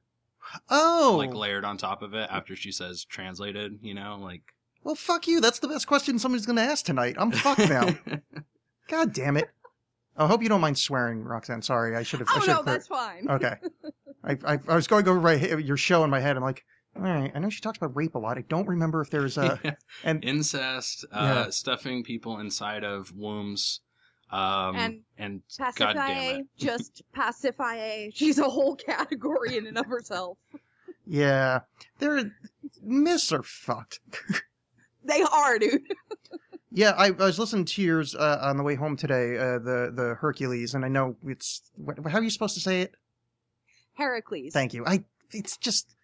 Oh, 0.69 1.15
like 1.17 1.33
layered 1.33 1.65
on 1.65 1.77
top 1.77 2.01
of 2.01 2.13
it 2.13 2.27
after 2.31 2.55
she 2.55 2.71
says 2.71 3.05
translated. 3.05 3.79
You 3.81 3.93
know, 3.93 4.17
like 4.21 4.41
well, 4.83 4.95
fuck 4.95 5.27
you. 5.27 5.41
That's 5.41 5.59
the 5.59 5.67
best 5.67 5.87
question 5.87 6.17
somebody's 6.19 6.45
going 6.45 6.55
to 6.55 6.61
ask 6.63 6.85
tonight. 6.85 7.15
I'm 7.17 7.31
fucked 7.31 7.69
now. 7.69 7.89
God 8.89 9.13
damn 9.13 9.37
it. 9.37 9.49
I 10.17 10.27
hope 10.27 10.41
you 10.43 10.49
don't 10.49 10.61
mind 10.61 10.77
swearing, 10.77 11.23
Roxanne. 11.23 11.61
Sorry, 11.61 11.95
I 11.95 12.03
should 12.03 12.19
have. 12.19 12.29
Oh 12.35 12.39
should 12.39 12.47
no, 12.47 12.53
cleared- 12.63 12.65
that's 12.67 12.87
fine. 12.87 13.27
Okay. 13.29 13.53
I, 14.23 14.37
I 14.45 14.59
I 14.67 14.75
was 14.75 14.87
going 14.87 15.07
over 15.07 15.19
my, 15.19 15.33
your 15.35 15.77
show 15.77 16.03
in 16.03 16.09
my 16.09 16.19
head. 16.19 16.35
I'm 16.35 16.43
like, 16.43 16.65
all 16.95 17.03
right. 17.03 17.31
I 17.33 17.39
know 17.39 17.49
she 17.49 17.61
talks 17.61 17.77
about 17.77 17.95
rape 17.95 18.15
a 18.15 18.19
lot. 18.19 18.37
I 18.37 18.41
don't 18.41 18.67
remember 18.67 19.01
if 19.01 19.09
there's 19.09 19.37
a 19.37 19.77
and 20.03 20.23
incest, 20.25 21.05
uh, 21.13 21.43
Yeah. 21.45 21.49
stuffing 21.51 22.03
people 22.03 22.39
inside 22.39 22.83
of 22.83 23.15
wombs, 23.15 23.79
um, 24.31 24.75
And 24.75 25.01
and 25.17 25.41
God 25.75 25.93
damn 25.93 25.95
Pasiphae, 25.95 26.39
it. 26.41 26.47
just 26.57 27.01
Pasiphae. 27.15 28.11
She's 28.13 28.37
a 28.39 28.49
whole 28.49 28.75
category 28.75 29.57
in 29.57 29.67
and 29.67 29.77
of 29.77 29.85
herself. 29.87 30.37
yeah, 31.05 31.61
they're 31.99 32.31
myths 32.81 33.31
are 33.31 33.43
fucked. 33.43 33.99
They 35.03 35.21
are, 35.21 35.57
dude. 35.57 35.81
Yeah, 36.71 36.91
I, 36.91 37.07
I 37.07 37.11
was 37.11 37.39
listening 37.39 37.65
to 37.65 37.81
yours 37.81 38.13
uh, 38.13 38.37
on 38.41 38.57
the 38.57 38.63
way 38.63 38.75
home 38.75 38.95
today. 38.95 39.37
Uh, 39.37 39.57
the 39.59 39.91
the 39.95 40.15
Hercules, 40.19 40.75
and 40.75 40.85
I 40.85 40.87
know 40.87 41.15
it's 41.25 41.63
what, 41.75 41.97
how 42.07 42.19
are 42.19 42.23
you 42.23 42.29
supposed 42.29 42.53
to 42.53 42.59
say 42.59 42.81
it? 42.81 42.93
Heracles. 43.93 44.53
Thank 44.53 44.73
you. 44.73 44.85
I 44.85 45.03
it's 45.31 45.57
just 45.57 45.95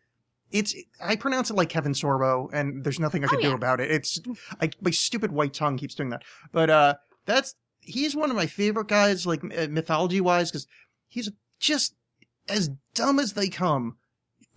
it's 0.51 0.73
I 1.03 1.15
pronounce 1.17 1.49
it 1.51 1.55
like 1.55 1.69
Kevin 1.69 1.93
Sorbo, 1.93 2.49
and 2.51 2.83
there's 2.83 2.99
nothing 2.99 3.23
I 3.23 3.27
can 3.27 3.37
Oh, 3.39 3.41
do 3.41 3.51
about 3.53 3.79
it. 3.79 3.91
It's 3.91 4.19
I, 4.59 4.71
my 4.81 4.91
stupid 4.91 5.31
white 5.31 5.53
tongue 5.53 5.77
keeps 5.77 5.93
doing 5.95 6.09
that. 6.09 6.23
But 6.51 6.69
uh, 6.69 6.95
that's 7.25 7.55
he's 7.85 8.15
one 8.15 8.29
of 8.29 8.35
my 8.35 8.45
favorite 8.47 8.87
guys, 8.87 9.25
like 9.25 9.43
uh, 9.43 9.67
mythology 9.69 10.21
wise, 10.21 10.51
because 10.51 10.67
he's 11.07 11.29
just 11.59 11.95
as 12.49 12.69
dumb 12.93 13.19
as 13.19 13.33
they 13.33 13.47
come. 13.47 13.97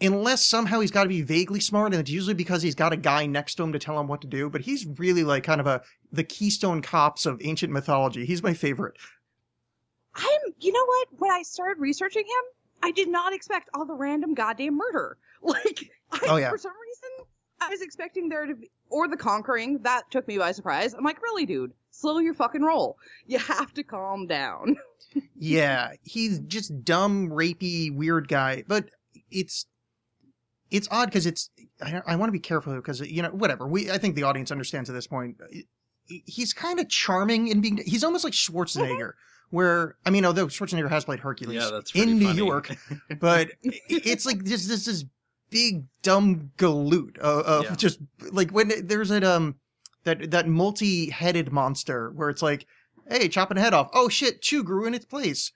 Unless 0.01 0.47
somehow 0.47 0.79
he's 0.79 0.93
got 0.93 1.03
to 1.03 1.09
be 1.09 1.23
vaguely 1.23 1.59
smart, 1.59 1.93
and 1.93 2.01
it's 2.01 2.11
usually 2.11 2.35
because 2.35 2.63
he's 2.63 2.77
got 2.77 2.93
a 2.93 2.97
guy 2.97 3.27
next 3.27 3.57
to 3.57 3.65
him 3.65 3.73
to 3.73 3.81
tell 3.81 3.99
him 3.99 4.07
what 4.07 4.21
to 4.21 4.29
do. 4.29 4.49
But 4.49 4.61
he's 4.61 4.87
really 4.87 5.25
like 5.25 5.43
kind 5.43 5.61
of 5.61 5.67
a 5.67 5.83
the 6.13 6.23
Keystone 6.23 6.83
Cops 6.83 7.27
of 7.27 7.41
ancient 7.43 7.73
mythology. 7.73 8.25
He's 8.25 8.43
my 8.43 8.55
favorite. 8.55 8.95
I'm. 10.15 10.53
You 10.61 10.73
know 10.73 10.85
what? 10.85 11.09
When 11.19 11.31
I 11.31 11.43
started 11.43 11.81
researching 11.81 12.23
him, 12.25 12.45
I 12.83 12.91
did 12.93 13.09
not 13.09 13.33
expect 13.33 13.71
all 13.75 13.85
the 13.87 13.95
random 13.95 14.35
goddamn 14.35 14.77
murder. 14.77 15.17
Like, 15.41 15.91
I, 16.11 16.19
Oh, 16.29 16.37
yeah. 16.37 16.51
for 16.51 16.59
some 16.59 16.73
reason, 16.73 17.27
I 17.61 17.69
was 17.69 17.81
expecting 17.81 18.29
there 18.29 18.45
to 18.47 18.55
be, 18.57 18.71
or 18.91 19.07
the 19.07 19.17
conquering. 19.17 19.79
That 19.83 20.11
took 20.11 20.27
me 20.27 20.37
by 20.37 20.51
surprise. 20.51 20.95
I'm 20.95 21.05
like, 21.05 21.23
really, 21.23 21.47
dude? 21.47 21.73
Slow 22.01 22.19
your 22.19 22.35
fucking 22.35 22.63
roll. 22.63 22.97
You 23.27 23.39
have 23.39 23.73
to 23.75 23.83
calm 23.83 24.27
down. 24.27 24.77
Yeah, 25.41 25.93
he's 26.03 26.39
just 26.41 26.85
dumb, 26.85 27.31
rapey, 27.31 27.91
weird 27.93 28.29
guy. 28.29 28.63
But 28.69 28.91
it's 29.31 29.65
it's 30.71 30.87
odd 30.91 31.07
because 31.07 31.25
it's 31.25 31.49
I, 31.81 32.03
I 32.07 32.17
want 32.17 32.29
to 32.29 32.33
be 32.33 32.39
careful 32.39 32.75
because 32.77 33.01
you 33.01 33.23
know 33.23 33.31
whatever 33.31 33.67
we 33.67 33.91
I 33.91 33.97
think 33.97 34.17
the 34.17 34.25
audience 34.25 34.51
understands 34.51 34.91
at 34.91 34.93
this 34.93 35.07
point. 35.07 35.39
He's 36.05 36.53
kind 36.53 36.79
of 36.79 36.91
charming 36.91 37.49
in 37.49 37.63
being. 37.63 37.79
He's 37.87 38.05
almost 38.05 38.23
like 38.23 38.35
Schwarzenegger. 38.35 39.13
Where 39.51 39.97
I 40.05 40.11
mean, 40.11 40.27
although 40.27 40.47
Schwarzenegger 40.49 40.91
has 40.91 41.07
played 41.07 41.21
Hercules 41.21 41.57
yeah, 41.63 41.71
that's 41.73 41.93
in 41.95 42.19
New 42.19 42.27
funny. 42.27 42.37
York, 42.37 42.77
but 43.19 43.49
it's 43.63 44.27
like 44.27 44.45
this 44.45 44.67
this 44.67 44.85
this 44.85 45.05
big 45.49 45.85
dumb 46.03 46.51
galoot 46.59 47.17
of, 47.19 47.47
of 47.47 47.65
Yeah. 47.65 47.75
just 47.77 47.99
like 48.31 48.51
when 48.51 48.71
there's 48.87 49.09
that 49.09 49.25
um 49.25 49.55
that 50.05 50.31
that 50.31 50.49
multi-headed 50.49 51.53
monster 51.53 52.11
where 52.11 52.31
it's 52.31 52.43
like 52.43 52.67
hey 53.09 53.29
chopping 53.29 53.59
a 53.59 53.61
head 53.61 53.75
off. 53.75 53.91
Oh 53.93 54.09
shit 54.09 54.43
two 54.43 54.63
grew 54.65 54.87
in 54.87 54.95
its 54.95 55.05
place. 55.05 55.53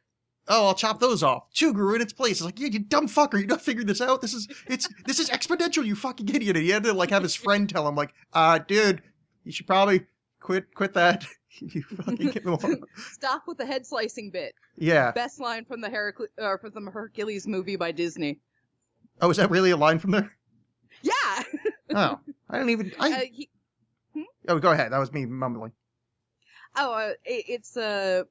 Oh 0.49 0.67
i'll 0.67 0.75
chop 0.75 1.01
those 1.01 1.23
off. 1.23 1.53
Two 1.53 1.73
grew 1.73 1.95
in 1.95 2.03
its 2.03 2.13
place. 2.13 2.33
It's 2.33 2.43
like 2.45 2.59
yeah, 2.59 2.69
you 2.69 2.81
dumb 2.81 3.07
fucker 3.09 3.41
you 3.41 3.47
not 3.47 3.63
figured 3.63 3.87
this 3.87 4.01
out? 4.01 4.21
This 4.21 4.35
is 4.35 4.49
it's 4.67 4.89
this 5.07 5.19
is 5.21 5.31
exponential 5.31 5.85
you 5.85 5.95
fucking 5.95 6.29
idiot. 6.29 6.57
And 6.57 6.65
he 6.65 6.71
had 6.71 6.83
to 6.85 6.93
like 6.93 7.11
have 7.11 7.23
his 7.23 7.35
friend 7.35 7.69
tell 7.69 7.87
him 7.89 7.95
like 7.95 8.13
uh 8.33 8.59
dude 8.59 9.03
you 9.45 9.53
should 9.53 9.67
probably 9.67 10.07
quit 10.41 10.75
quit 10.75 10.95
that. 10.95 11.25
You 11.61 11.83
fucking 11.83 12.31
get 12.31 12.47
me. 12.47 12.57
Stop 12.97 13.43
with 13.47 13.59
the 13.59 13.67
head 13.67 13.85
slicing 13.85 14.31
bit. 14.31 14.55
yeah. 14.79 15.11
Best 15.11 15.39
line 15.39 15.67
from 15.67 15.83
the 15.83 15.89
Heracle- 15.91 16.29
uh, 16.41 16.57
from 16.57 16.87
the 16.87 16.91
Hercules 16.91 17.47
movie 17.47 17.77
by 17.77 17.93
Disney. 17.93 18.41
oh 19.21 19.29
is 19.29 19.37
that 19.37 19.51
really 19.51 19.71
a 19.71 19.77
line 19.77 19.99
from 19.99 20.13
there? 20.13 20.33
Yeah. 21.03 21.43
oh 21.95 22.19
i 22.49 22.59
don't 22.59 22.71
even 22.71 22.91
i 22.99 23.13
Uh, 23.13 23.21
he, 23.31 23.51
oh 24.49 24.59
go 24.59 24.73
ahead. 24.73 24.93
That 24.93 24.99
was 24.99 25.13
me 25.13 25.27
mumbling. 25.27 25.73
Oh, 26.75 26.93
uh, 26.93 27.13
it, 27.25 27.45
it's 27.49 27.77
uh, 27.77 28.23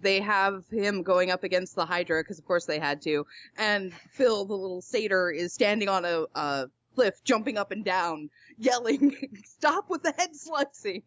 they 0.00 0.20
have 0.20 0.64
him 0.70 1.02
going 1.02 1.30
up 1.30 1.44
against 1.44 1.74
the 1.74 1.86
Hydra 1.86 2.22
because 2.22 2.38
of 2.38 2.44
course 2.44 2.66
they 2.66 2.78
had 2.78 3.00
to, 3.02 3.26
and 3.56 3.92
Phil, 4.10 4.44
the 4.44 4.54
little 4.54 4.82
satyr, 4.82 5.30
is 5.30 5.54
standing 5.54 5.88
on 5.88 6.04
a, 6.04 6.24
a 6.34 6.66
cliff, 6.94 7.22
jumping 7.24 7.56
up 7.56 7.70
and 7.70 7.84
down, 7.84 8.28
yelling, 8.58 9.16
"Stop 9.44 9.88
with 9.88 10.02
the 10.02 10.12
head 10.12 10.36
slicing!" 10.36 11.02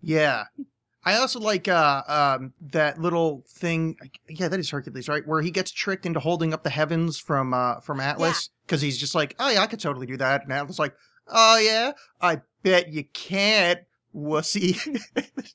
Yeah. 0.00 0.44
I 1.04 1.16
also 1.16 1.40
like 1.40 1.66
uh 1.66 2.02
um 2.06 2.52
that 2.60 3.00
little 3.00 3.44
thing 3.48 3.96
yeah 4.28 4.46
that 4.48 4.60
is 4.60 4.70
Hercules 4.70 5.08
right? 5.08 5.26
Where 5.26 5.42
he 5.42 5.50
gets 5.50 5.72
tricked 5.72 6.06
into 6.06 6.20
holding 6.20 6.54
up 6.54 6.62
the 6.62 6.70
heavens 6.70 7.18
from 7.18 7.52
uh 7.52 7.80
from 7.80 7.98
Atlas 7.98 8.50
cuz 8.68 8.80
he's 8.80 8.98
just 8.98 9.14
like 9.14 9.34
oh 9.40 9.50
yeah 9.50 9.62
I 9.62 9.66
could 9.66 9.80
totally 9.80 10.06
do 10.06 10.16
that. 10.18 10.44
And 10.44 10.52
Atlas 10.52 10.78
like 10.78 10.94
oh 11.26 11.58
yeah 11.58 11.92
I 12.20 12.42
bet 12.62 12.92
you 12.92 13.04
can't 13.12 13.80
wussy 14.14 14.76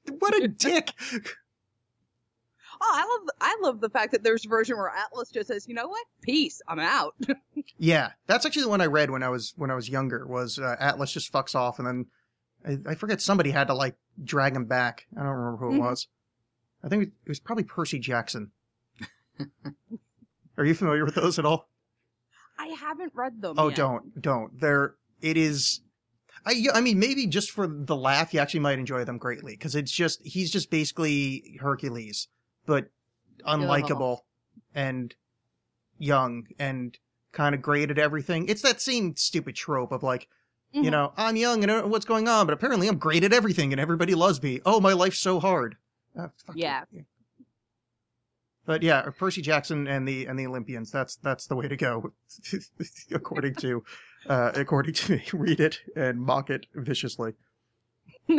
what 0.20 0.36
a 0.42 0.48
dick 0.66 0.92
Oh, 2.80 2.92
I 2.94 3.02
love 3.08 3.30
I 3.42 3.58
love 3.62 3.82
the 3.82 3.90
fact 3.90 4.12
that 4.12 4.24
there's 4.24 4.46
a 4.46 4.50
version 4.50 4.78
where 4.78 4.90
Atlas 4.90 5.32
just 5.32 5.48
says, 5.48 5.68
"You 5.68 5.74
know 5.74 5.88
what? 5.88 6.06
Peace. 6.22 6.62
I'm 6.68 6.78
out." 6.80 7.16
yeah 7.80 8.12
that's 8.28 8.46
actually 8.46 8.62
the 8.62 8.70
one 8.70 8.82
I 8.82 8.86
read 8.86 9.10
when 9.10 9.24
I 9.24 9.30
was 9.30 9.54
when 9.58 9.72
I 9.72 9.74
was 9.76 9.90
younger 9.90 10.28
was 10.28 10.60
uh, 10.60 10.76
Atlas 10.80 11.12
just 11.12 11.34
fucks 11.34 11.56
off 11.56 11.80
and 11.80 11.88
then 11.88 12.06
I, 12.86 12.92
I 12.92 12.96
forget 12.96 13.20
somebody 13.20 13.50
had 13.50 13.68
to 13.70 13.74
like 13.74 13.96
drag 14.24 14.56
him 14.56 14.66
back 14.66 15.08
I 15.16 15.22
don't 15.24 15.30
remember 15.34 15.58
who 15.58 15.72
it 15.74 15.78
Mhm. 15.80 15.90
was 15.90 16.08
I 16.84 16.88
think 16.90 17.04
it 17.06 17.12
was 17.30 17.40
probably 17.40 17.64
Percy 17.64 17.98
Jackson 17.98 18.52
are 20.58 20.66
you 20.66 20.76
familiar 20.76 21.04
with 21.04 21.16
those 21.16 21.40
at 21.40 21.46
all 21.46 21.70
I 22.60 22.68
haven't 22.68 23.14
read 23.16 23.42
them. 23.42 23.56
Oh, 23.58 23.68
yet. 23.70 23.78
don't, 23.78 24.22
don't. 24.22 24.60
They're, 24.60 24.96
it 25.22 25.38
is, 25.38 25.82
I, 26.46 26.66
I 26.74 26.82
mean, 26.82 27.00
maybe 27.00 27.28
just 27.28 27.52
for 27.52 27.68
the 27.68 27.96
laugh, 27.96 28.34
you 28.34 28.40
actually 28.40 28.60
might 28.62 28.80
enjoy 28.80 29.04
them 29.04 29.18
greatly. 29.18 29.56
Cause 29.58 29.76
it's 29.76 29.92
just, 29.92 30.22
he's 30.26 30.52
just 30.52 30.70
basically 30.70 31.58
Hercules, 31.62 32.28
but 32.66 32.90
unlikable 33.46 34.20
and 34.76 35.16
young 35.98 36.48
and 36.60 36.98
kind 37.32 37.54
of 37.56 37.62
great 37.62 37.92
at 37.92 37.98
everything. 37.98 38.48
It's 38.50 38.62
that 38.62 38.82
same 38.82 39.16
stupid 39.16 39.56
trope 39.56 39.92
of 39.92 40.04
like, 40.04 40.28
you 40.72 40.84
Mhm. 40.84 40.92
know, 40.92 41.14
I'm 41.18 41.36
young 41.36 41.64
and 41.64 41.72
I 41.72 41.76
don't 41.76 41.86
know 41.86 41.92
what's 41.92 42.06
going 42.06 42.28
on, 42.28 42.46
but 42.46 42.54
apparently 42.54 42.88
I'm 42.88 42.98
great 42.98 43.24
at 43.24 43.34
everything 43.34 43.72
and 43.72 43.80
everybody 43.80 44.16
loves 44.16 44.42
me. 44.44 44.60
Oh, 44.66 44.80
my 44.80 44.94
life's 44.94 45.20
so 45.20 45.40
hard. 45.40 45.78
Uh, 46.18 46.28
fuck 46.46 46.56
you. 46.56 46.64
Yeah. 46.64 46.84
But 48.66 48.84
yeah, 48.84 49.04
Percy 49.18 49.42
Jackson 49.42 49.88
and 49.88 50.06
the 50.06 50.26
and 50.26 50.38
the 50.38 50.46
Olympians. 50.46 50.92
That's 50.92 51.16
that's 51.18 51.48
the 51.48 51.56
way 51.56 51.70
to 51.70 51.78
go, 51.78 52.12
according 53.14 53.56
to 53.56 53.82
uh, 54.28 54.52
according 54.56 54.94
to 54.94 55.14
me. 55.14 55.24
Read 55.34 55.60
it 55.60 55.80
and 55.96 56.20
mock 56.20 56.50
it 56.50 56.66
viciously. 56.76 57.34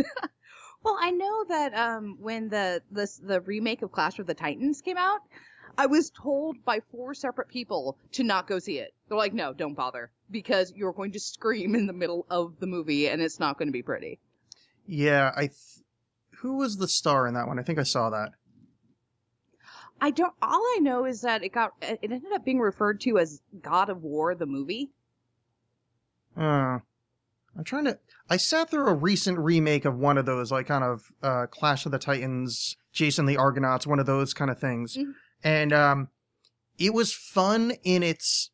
Well, 0.84 0.96
I 1.00 1.10
know 1.10 1.44
that 1.48 1.74
um, 1.74 2.16
when 2.20 2.48
the 2.48 2.82
this 2.90 3.18
the 3.18 3.40
remake 3.40 3.82
of 3.82 3.92
Clash 3.92 4.18
of 4.18 4.26
the 4.26 4.34
Titans 4.34 4.80
came 4.80 4.96
out, 4.96 5.20
I 5.76 5.86
was 5.86 6.10
told 6.10 6.64
by 6.64 6.80
four 6.90 7.14
separate 7.14 7.48
people 7.48 7.98
to 8.12 8.22
not 8.22 8.46
go 8.46 8.58
see 8.58 8.78
it. 8.78 8.94
They're 9.08 9.18
like, 9.18 9.34
"No, 9.34 9.52
don't 9.52 9.74
bother 9.74 10.12
because 10.30 10.72
you're 10.74 10.92
going 10.92 11.12
to 11.12 11.20
scream 11.20 11.74
in 11.74 11.86
the 11.86 11.92
middle 11.92 12.26
of 12.30 12.60
the 12.60 12.66
movie 12.66 13.08
and 13.08 13.20
it's 13.20 13.40
not 13.40 13.58
going 13.58 13.68
to 13.68 13.72
be 13.72 13.82
pretty." 13.82 14.20
Yeah, 14.86 15.32
I. 15.36 15.48
Th- 15.48 15.84
who 16.40 16.56
was 16.56 16.76
the 16.76 16.86
star 16.86 17.26
in 17.26 17.34
that 17.34 17.48
one? 17.48 17.58
I 17.58 17.64
think 17.64 17.80
I 17.80 17.82
saw 17.82 18.10
that. 18.10 18.30
I 20.00 20.12
don't. 20.12 20.32
All 20.40 20.62
I 20.62 20.78
know 20.80 21.04
is 21.04 21.22
that 21.22 21.42
it 21.42 21.52
got 21.52 21.72
it 21.82 21.98
ended 22.02 22.32
up 22.32 22.44
being 22.44 22.60
referred 22.60 23.00
to 23.00 23.18
as 23.18 23.42
God 23.60 23.90
of 23.90 24.04
War 24.04 24.36
the 24.36 24.46
movie. 24.46 24.90
Uh, 26.36 26.78
I'm 27.56 27.64
trying 27.64 27.84
to. 27.86 27.98
I 28.30 28.36
sat 28.36 28.70
through 28.70 28.86
a 28.88 28.94
recent 28.94 29.38
remake 29.38 29.84
of 29.84 29.96
one 29.98 30.18
of 30.18 30.26
those, 30.26 30.52
like 30.52 30.66
kind 30.66 30.84
of 30.84 31.10
uh, 31.22 31.46
Clash 31.46 31.86
of 31.86 31.92
the 31.92 31.98
Titans, 31.98 32.76
Jason 32.92 33.26
the 33.26 33.36
Argonauts, 33.36 33.86
one 33.86 33.98
of 33.98 34.06
those 34.06 34.34
kind 34.34 34.50
of 34.50 34.58
things, 34.58 34.96
Mhm. 34.96 35.12
and 35.42 35.72
um, 35.72 36.08
it 36.78 36.92
was 36.94 37.12
fun 37.12 37.72
in 37.84 38.02
its 38.02 38.50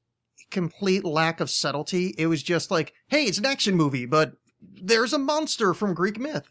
complete 0.51 1.05
lack 1.05 1.41
of 1.41 1.51
subtlety. 1.51 2.15
It 2.17 2.27
was 2.29 2.43
just 2.43 2.71
like, 2.71 2.95
hey, 3.09 3.25
it's 3.25 3.39
an 3.39 3.47
action 3.47 3.75
movie, 3.75 4.07
but 4.07 4.35
there's 4.63 5.13
a 5.13 5.19
monster 5.19 5.75
from 5.75 5.93
Greek 5.95 6.19
myth. 6.19 6.49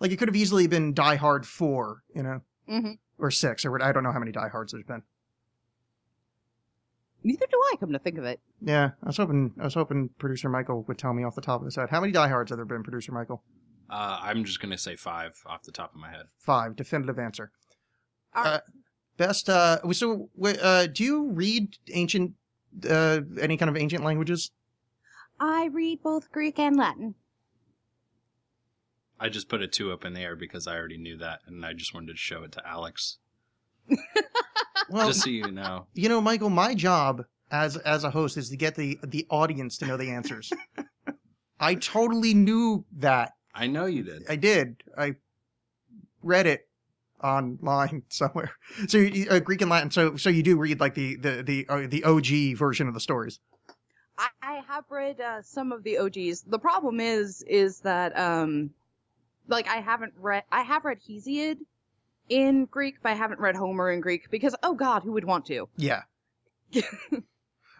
Like 0.00 0.10
it 0.10 0.16
could 0.16 0.28
have 0.28 0.36
easily 0.36 0.66
been 0.66 0.92
Die 0.92 1.14
Hard 1.16 1.46
four, 1.46 2.02
you 2.14 2.22
know, 2.22 2.40
Mm-hmm. 2.68 2.92
or 3.18 3.30
six, 3.30 3.64
or 3.64 3.80
I 3.82 3.92
don't 3.92 4.02
know 4.02 4.10
how 4.12 4.18
many 4.18 4.32
Die 4.32 4.48
Hards 4.48 4.72
there's 4.72 4.84
been. 4.84 5.02
Neither 7.26 7.46
do 7.50 7.60
I. 7.72 7.76
Come 7.80 7.92
to 7.92 7.98
think 7.98 8.18
of 8.18 8.24
it, 8.24 8.38
Yeah, 8.62 8.90
I 9.02 9.06
was 9.06 9.16
hoping 9.16 9.52
I 9.60 9.64
was 9.64 9.74
hoping 9.74 10.10
producer 10.16 10.48
Michael 10.48 10.84
would 10.86 10.96
tell 10.96 11.12
me 11.12 11.24
off 11.24 11.34
the 11.34 11.40
top 11.40 11.60
of 11.60 11.64
his 11.64 11.74
head 11.74 11.90
how 11.90 12.00
many 12.00 12.12
Die 12.12 12.28
Hards 12.28 12.50
have 12.50 12.58
there 12.58 12.64
been, 12.64 12.84
producer 12.84 13.10
Michael. 13.10 13.42
Uh, 13.90 14.20
I'm 14.22 14.44
just 14.44 14.60
gonna 14.60 14.78
say 14.78 14.94
five 14.94 15.32
off 15.44 15.64
the 15.64 15.72
top 15.72 15.92
of 15.92 16.00
my 16.00 16.08
head. 16.08 16.26
Five. 16.38 16.76
Definitive 16.76 17.18
answer. 17.18 17.50
All 18.32 18.44
right. 18.44 18.52
Uh, 18.54 18.60
best. 19.16 19.48
Uh, 19.48 19.92
so, 19.92 20.30
wait, 20.36 20.60
uh, 20.62 20.86
do 20.86 21.02
you 21.02 21.30
read 21.32 21.76
ancient, 21.92 22.34
uh, 22.88 23.22
any 23.40 23.56
kind 23.56 23.68
of 23.68 23.76
ancient 23.76 24.04
languages? 24.04 24.52
I 25.40 25.66
read 25.72 26.04
both 26.04 26.30
Greek 26.30 26.60
and 26.60 26.76
Latin. 26.76 27.16
I 29.18 29.30
just 29.30 29.48
put 29.48 29.62
a 29.62 29.66
two 29.66 29.90
up 29.90 30.04
in 30.04 30.12
the 30.12 30.20
air 30.20 30.36
because 30.36 30.68
I 30.68 30.76
already 30.76 30.98
knew 30.98 31.16
that, 31.16 31.40
and 31.46 31.66
I 31.66 31.72
just 31.72 31.92
wanted 31.92 32.12
to 32.12 32.16
show 32.16 32.44
it 32.44 32.52
to 32.52 32.68
Alex, 32.68 33.18
Well, 34.88 35.08
just 35.08 35.22
so 35.22 35.30
you 35.30 35.50
know. 35.50 35.86
you 35.94 36.08
know, 36.08 36.20
Michael, 36.20 36.50
my 36.50 36.74
job 36.74 37.24
as 37.50 37.76
as 37.78 38.04
a 38.04 38.10
host 38.10 38.36
is 38.36 38.50
to 38.50 38.56
get 38.56 38.74
the 38.74 38.98
the 39.04 39.26
audience 39.30 39.78
to 39.78 39.86
know 39.86 39.96
the 39.96 40.10
answers. 40.10 40.52
I 41.60 41.74
totally 41.74 42.34
knew 42.34 42.84
that. 42.98 43.32
I 43.54 43.66
know 43.66 43.86
you 43.86 44.02
did. 44.02 44.24
I 44.28 44.36
did. 44.36 44.82
I 44.96 45.14
read 46.22 46.46
it 46.46 46.68
online 47.22 48.02
somewhere. 48.08 48.52
So 48.88 48.98
you, 48.98 49.28
uh, 49.30 49.40
Greek 49.40 49.62
and 49.62 49.70
Latin. 49.70 49.90
So 49.90 50.16
so 50.16 50.28
you 50.28 50.42
do 50.42 50.56
read 50.56 50.80
like 50.80 50.94
the 50.94 51.16
the 51.16 51.42
the 51.42 51.66
uh, 51.68 51.86
the 51.88 52.04
OG 52.04 52.58
version 52.58 52.88
of 52.88 52.94
the 52.94 53.00
stories. 53.00 53.40
I, 54.18 54.28
I 54.42 54.62
have 54.66 54.84
read 54.88 55.20
uh, 55.20 55.42
some 55.42 55.72
of 55.72 55.82
the 55.82 55.98
OGs. 55.98 56.42
The 56.42 56.58
problem 56.58 57.00
is, 57.00 57.42
is 57.42 57.80
that 57.80 58.18
um, 58.18 58.70
like 59.48 59.68
I 59.68 59.76
haven't 59.76 60.14
read. 60.18 60.44
I 60.50 60.62
have 60.62 60.84
read 60.84 60.98
Hesiod 61.00 61.58
in 62.28 62.66
Greek, 62.66 62.96
but 63.02 63.12
I 63.12 63.14
haven't 63.14 63.40
read 63.40 63.56
Homer 63.56 63.90
in 63.90 64.00
Greek 64.00 64.30
because 64.30 64.54
oh 64.62 64.74
God, 64.74 65.02
who 65.02 65.12
would 65.12 65.24
want 65.24 65.46
to? 65.46 65.68
Yeah. 65.76 66.02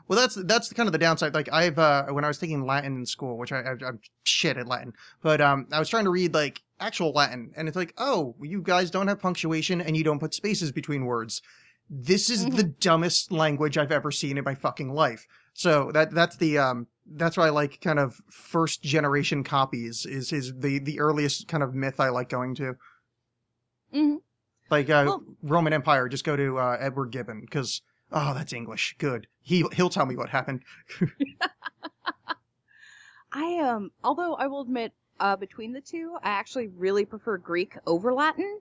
well, 0.08 0.18
that's 0.18 0.34
that's 0.34 0.72
kind 0.72 0.88
of 0.88 0.92
the 0.92 0.98
downside. 0.98 1.34
Like 1.34 1.48
I've 1.52 1.78
uh, 1.78 2.06
when 2.06 2.24
I 2.24 2.28
was 2.28 2.38
taking 2.38 2.64
Latin 2.64 2.96
in 2.96 3.06
school, 3.06 3.38
which 3.38 3.52
I, 3.52 3.60
I 3.60 3.70
I'm 3.86 4.00
shit 4.24 4.56
at 4.56 4.66
Latin, 4.68 4.92
but 5.22 5.40
um, 5.40 5.66
I 5.72 5.78
was 5.78 5.88
trying 5.88 6.04
to 6.04 6.10
read 6.10 6.34
like 6.34 6.62
actual 6.78 7.12
Latin, 7.12 7.52
and 7.56 7.68
it's 7.68 7.76
like, 7.76 7.94
oh, 7.98 8.34
you 8.40 8.62
guys 8.62 8.90
don't 8.90 9.08
have 9.08 9.20
punctuation 9.20 9.80
and 9.80 9.96
you 9.96 10.04
don't 10.04 10.20
put 10.20 10.34
spaces 10.34 10.72
between 10.72 11.04
words. 11.04 11.42
This 11.88 12.30
is 12.30 12.44
the 12.46 12.64
dumbest 12.64 13.30
language 13.30 13.78
I've 13.78 13.92
ever 13.92 14.10
seen 14.10 14.38
in 14.38 14.44
my 14.44 14.56
fucking 14.56 14.92
life. 14.92 15.24
So 15.54 15.90
that 15.92 16.10
that's 16.10 16.36
the 16.36 16.58
um 16.58 16.86
that's 17.14 17.36
why 17.36 17.46
I 17.46 17.50
like 17.50 17.80
kind 17.80 17.98
of 17.98 18.20
first 18.30 18.82
generation 18.82 19.44
copies 19.44 20.04
is 20.04 20.32
is 20.32 20.52
the 20.58 20.80
the 20.80 21.00
earliest 21.00 21.48
kind 21.48 21.62
of 21.62 21.74
myth 21.74 22.00
I 22.00 22.08
like 22.08 22.28
going 22.28 22.54
to. 22.56 22.74
Mhm. 23.94 24.16
Like 24.70 24.90
uh, 24.90 25.04
Well- 25.06 25.24
Roman 25.42 25.72
Empire, 25.72 26.08
just 26.08 26.24
go 26.24 26.36
to 26.36 26.58
uh, 26.58 26.76
Edward 26.80 27.12
Gibbon 27.12 27.40
because 27.40 27.82
oh 28.12 28.34
that's 28.34 28.52
English, 28.52 28.96
good. 28.98 29.26
He 29.40 29.64
he'll 29.72 29.90
tell 29.90 30.06
me 30.06 30.16
what 30.16 30.28
happened. 30.28 30.62
I 33.32 33.58
um, 33.58 33.90
although 34.02 34.34
I 34.34 34.46
will 34.46 34.62
admit, 34.62 34.92
uh, 35.20 35.36
between 35.36 35.72
the 35.72 35.80
two, 35.80 36.16
I 36.22 36.30
actually 36.30 36.68
really 36.68 37.04
prefer 37.04 37.38
Greek 37.38 37.76
over 37.86 38.12
Latin 38.12 38.60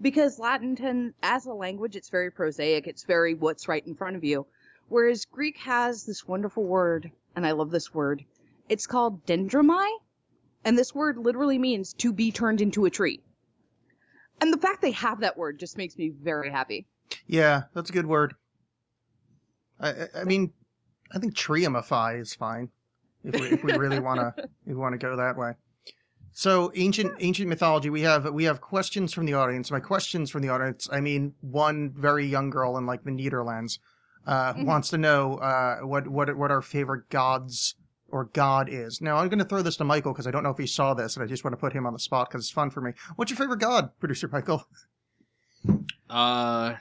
because 0.00 0.38
Latin, 0.38 0.76
tend, 0.76 1.14
as 1.22 1.46
a 1.46 1.52
language, 1.52 1.96
it's 1.96 2.08
very 2.08 2.30
prosaic. 2.30 2.86
It's 2.86 3.04
very 3.04 3.34
what's 3.34 3.68
right 3.68 3.86
in 3.86 3.94
front 3.94 4.16
of 4.16 4.24
you, 4.24 4.46
whereas 4.88 5.26
Greek 5.26 5.58
has 5.58 6.04
this 6.04 6.26
wonderful 6.26 6.64
word, 6.64 7.10
and 7.36 7.46
I 7.46 7.52
love 7.52 7.70
this 7.70 7.92
word. 7.92 8.24
It's 8.68 8.86
called 8.86 9.26
dendromai, 9.26 9.88
and 10.64 10.78
this 10.78 10.94
word 10.94 11.18
literally 11.18 11.58
means 11.58 11.92
to 11.94 12.12
be 12.12 12.32
turned 12.32 12.60
into 12.60 12.86
a 12.86 12.90
tree. 12.90 13.20
And 14.40 14.52
the 14.52 14.58
fact 14.58 14.82
they 14.82 14.92
have 14.92 15.20
that 15.20 15.36
word 15.36 15.58
just 15.58 15.76
makes 15.76 15.96
me 15.98 16.10
very 16.10 16.50
happy. 16.50 16.86
Yeah, 17.26 17.62
that's 17.74 17.90
a 17.90 17.92
good 17.92 18.06
word. 18.06 18.34
I 19.78 20.06
I, 20.14 20.24
mean, 20.24 20.52
I 21.14 21.18
think 21.18 21.34
triumphify 21.34 22.20
is 22.20 22.34
fine 22.34 22.70
if 23.24 23.38
we 23.40 23.48
if 23.48 23.64
we 23.64 23.72
really 23.76 24.00
want 24.00 24.20
to 24.20 24.34
if 24.44 24.48
we 24.66 24.74
want 24.74 24.92
to 24.92 24.98
go 24.98 25.16
that 25.16 25.36
way. 25.36 25.52
So 26.32 26.70
ancient 26.74 27.14
ancient 27.20 27.48
mythology. 27.48 27.90
We 27.90 28.02
have 28.02 28.30
we 28.32 28.44
have 28.44 28.60
questions 28.60 29.12
from 29.12 29.26
the 29.26 29.34
audience. 29.34 29.70
My 29.70 29.80
questions 29.80 30.30
from 30.30 30.42
the 30.42 30.48
audience. 30.48 30.88
I 30.90 31.00
mean, 31.00 31.34
one 31.40 31.90
very 31.90 32.26
young 32.26 32.50
girl 32.50 32.76
in 32.78 32.86
like 32.86 33.02
the 33.04 33.10
Netherlands 33.10 33.78
uh, 34.26 34.54
Mhm. 34.54 34.66
wants 34.66 34.90
to 34.90 34.98
know 34.98 35.36
uh, 35.38 35.78
what 35.80 36.06
what 36.08 36.36
what 36.36 36.50
our 36.50 36.62
favorite 36.62 37.08
gods 37.08 37.74
or 38.12 38.24
god 38.26 38.68
is. 38.70 39.00
Now 39.00 39.16
I'm 39.16 39.28
going 39.28 39.38
to 39.38 39.44
throw 39.44 39.62
this 39.62 39.76
to 39.78 39.84
Michael 39.84 40.12
because 40.12 40.26
I 40.26 40.30
don't 40.30 40.42
know 40.42 40.50
if 40.50 40.58
he 40.58 40.66
saw 40.66 40.94
this, 40.94 41.16
and 41.16 41.24
I 41.24 41.26
just 41.26 41.44
want 41.44 41.52
to 41.52 41.56
put 41.58 41.72
him 41.72 41.86
on 41.86 41.92
the 41.92 41.98
spot 41.98 42.28
because 42.28 42.44
it's 42.44 42.50
fun 42.52 42.70
for 42.70 42.80
me. 42.80 42.92
What's 43.16 43.30
your 43.30 43.38
favorite 43.38 43.60
god, 43.60 43.90
producer 44.00 44.28
Michael? 44.28 44.64
Uh, 46.08 46.74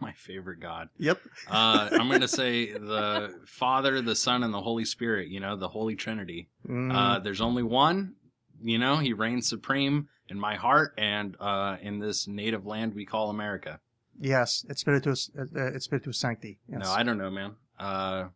my 0.00 0.12
favorite 0.12 0.60
god. 0.60 0.88
Yep. 0.98 1.20
Uh, 1.48 1.88
I'm 1.92 2.08
gonna 2.10 2.28
say 2.28 2.72
the 2.72 3.34
Father, 3.46 4.00
the 4.02 4.14
Son, 4.14 4.42
and 4.42 4.52
the 4.52 4.60
Holy 4.60 4.84
Spirit. 4.84 5.28
You 5.28 5.40
know, 5.40 5.56
the 5.56 5.68
Holy 5.68 5.96
Trinity. 5.96 6.48
Mm, 6.68 6.94
Uh, 6.94 7.18
there's 7.18 7.40
only 7.40 7.62
one. 7.62 8.14
You 8.62 8.78
know, 8.78 8.96
he 8.96 9.12
reigns 9.12 9.48
supreme 9.48 10.08
in 10.28 10.40
my 10.40 10.54
heart 10.56 10.94
and 10.98 11.36
uh, 11.40 11.76
in 11.82 11.98
this 11.98 12.26
native 12.26 12.64
land 12.66 12.94
we 12.94 13.04
call 13.04 13.28
America. 13.30 13.80
yes, 14.18 14.64
it's 14.68 14.80
spiritus. 14.80 15.30
Uh, 15.38 15.42
uh, 15.42 15.66
it's 15.74 15.84
spiritus 15.84 16.18
sancti. 16.18 16.58
Yes. 16.68 16.80
No, 16.82 16.90
I 16.90 17.02
don't 17.02 17.18
know, 17.18 17.30
man. 17.30 17.54
Uh, 17.78 18.28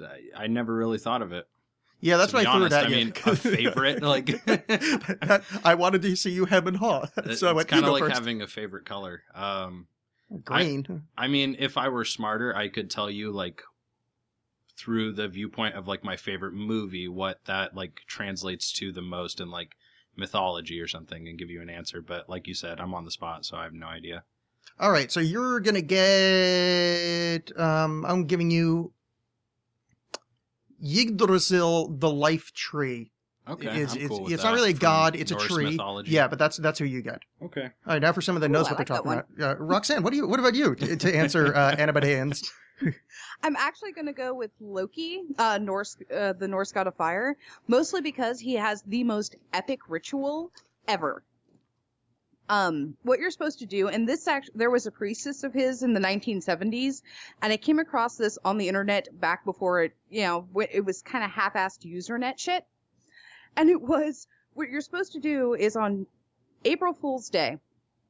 I, 0.00 0.44
I 0.44 0.46
never 0.46 0.74
really 0.74 0.98
thought 0.98 1.22
of 1.22 1.32
it. 1.32 1.46
Yeah, 2.00 2.16
that's 2.16 2.32
why 2.32 2.40
I 2.40 2.42
threw 2.44 2.52
honest, 2.52 2.72
it 2.74 2.76
at 2.78 2.86
I 2.86 2.88
you. 2.88 2.96
mean, 2.96 3.12
a 3.26 3.36
favorite, 3.36 4.02
like- 4.02 4.42
I 5.64 5.74
wanted 5.74 6.02
to 6.02 6.16
see 6.16 6.30
you 6.32 6.46
hem 6.46 6.66
and 6.66 6.76
haw, 6.76 7.06
so 7.14 7.20
I 7.22 7.30
it's 7.30 7.42
went. 7.42 7.68
Kind 7.68 7.84
of 7.84 7.92
like 7.92 8.02
first. 8.02 8.14
having 8.14 8.42
a 8.42 8.46
favorite 8.48 8.84
color. 8.84 9.22
Um, 9.34 9.86
green. 10.44 11.04
I 11.16 11.28
mean, 11.28 11.56
if 11.58 11.76
I 11.78 11.88
were 11.90 12.04
smarter, 12.04 12.56
I 12.56 12.68
could 12.68 12.90
tell 12.90 13.08
you 13.10 13.30
like 13.30 13.62
through 14.76 15.12
the 15.12 15.28
viewpoint 15.28 15.74
of 15.76 15.86
like 15.86 16.02
my 16.02 16.16
favorite 16.16 16.54
movie 16.54 17.06
what 17.06 17.44
that 17.44 17.76
like 17.76 18.00
translates 18.06 18.72
to 18.72 18.90
the 18.90 19.02
most 19.02 19.38
in 19.40 19.50
like 19.50 19.76
mythology 20.16 20.80
or 20.80 20.88
something 20.88 21.28
and 21.28 21.38
give 21.38 21.50
you 21.50 21.62
an 21.62 21.70
answer. 21.70 22.02
But 22.02 22.28
like 22.28 22.48
you 22.48 22.54
said, 22.54 22.80
I'm 22.80 22.94
on 22.94 23.04
the 23.04 23.10
spot, 23.12 23.44
so 23.44 23.56
I 23.56 23.62
have 23.64 23.74
no 23.74 23.86
idea. 23.86 24.24
All 24.80 24.90
right, 24.90 25.12
so 25.12 25.20
you're 25.20 25.60
gonna 25.60 25.82
get. 25.82 27.56
Um, 27.58 28.04
I'm 28.06 28.24
giving 28.24 28.50
you 28.50 28.92
Yggdrasil, 30.82 31.96
the 31.96 32.10
life 32.10 32.52
tree. 32.52 33.12
Okay, 33.48 33.66
it's 33.66 33.94
I'm 33.94 34.00
it's, 34.00 34.08
cool 34.08 34.22
with 34.24 34.32
it's 34.32 34.42
that 34.42 34.50
not 34.50 34.54
really 34.54 34.70
a 34.70 34.74
from 34.74 34.80
god; 34.80 35.16
it's 35.16 35.32
Norse 35.32 35.44
a 35.44 35.48
tree. 35.48 35.70
Mythology. 35.70 36.10
Yeah, 36.12 36.28
but 36.28 36.38
that's 36.38 36.56
that's 36.58 36.78
who 36.78 36.84
you 36.84 37.02
get. 37.02 37.22
Okay. 37.42 37.62
All 37.62 37.70
right, 37.86 38.02
now 38.02 38.12
for 38.12 38.20
someone 38.20 38.40
that 38.40 38.48
Ooh, 38.48 38.52
knows 38.52 38.68
I 38.68 38.70
what 38.70 38.78
like 38.78 38.88
they're 38.88 38.96
that 38.96 39.04
talking 39.04 39.40
about, 39.40 39.58
uh, 39.60 39.64
Roxanne, 39.64 40.02
what 40.04 40.10
do 40.10 40.16
you? 40.16 40.28
What 40.28 40.38
about 40.38 40.54
you 40.54 40.76
to, 40.76 40.96
to 40.96 41.16
answer 41.16 41.54
uh, 41.54 41.74
Anna 41.78 41.92
Banans? 41.92 42.52
I'm 43.42 43.56
actually 43.56 43.92
going 43.92 44.06
to 44.06 44.12
go 44.12 44.32
with 44.34 44.50
Loki, 44.60 45.22
uh, 45.38 45.58
Norse, 45.60 45.96
uh, 46.14 46.32
the 46.34 46.46
Norse 46.46 46.72
god 46.72 46.86
of 46.86 46.94
fire, 46.94 47.36
mostly 47.66 48.00
because 48.00 48.38
he 48.38 48.54
has 48.54 48.82
the 48.82 49.02
most 49.02 49.36
epic 49.52 49.80
ritual 49.88 50.52
ever. 50.86 51.24
Um, 52.52 52.98
what 53.02 53.18
you're 53.18 53.30
supposed 53.30 53.60
to 53.60 53.66
do, 53.66 53.88
and 53.88 54.06
this 54.06 54.28
actually, 54.28 54.52
there 54.56 54.68
was 54.68 54.86
a 54.86 54.90
priestess 54.90 55.42
of 55.42 55.54
his 55.54 55.82
in 55.82 55.94
the 55.94 56.00
1970s, 56.00 57.00
and 57.40 57.50
I 57.50 57.56
came 57.56 57.78
across 57.78 58.18
this 58.18 58.38
on 58.44 58.58
the 58.58 58.68
internet 58.68 59.08
back 59.18 59.46
before 59.46 59.84
it, 59.84 59.94
you 60.10 60.24
know, 60.24 60.46
it 60.70 60.84
was 60.84 61.00
kind 61.00 61.24
of 61.24 61.30
half-assed 61.30 61.90
Usenet 61.90 62.38
shit. 62.38 62.66
And 63.56 63.70
it 63.70 63.80
was, 63.80 64.26
what 64.52 64.68
you're 64.68 64.82
supposed 64.82 65.12
to 65.12 65.18
do 65.18 65.54
is 65.54 65.76
on 65.76 66.06
April 66.62 66.92
Fool's 66.92 67.30
Day, 67.30 67.56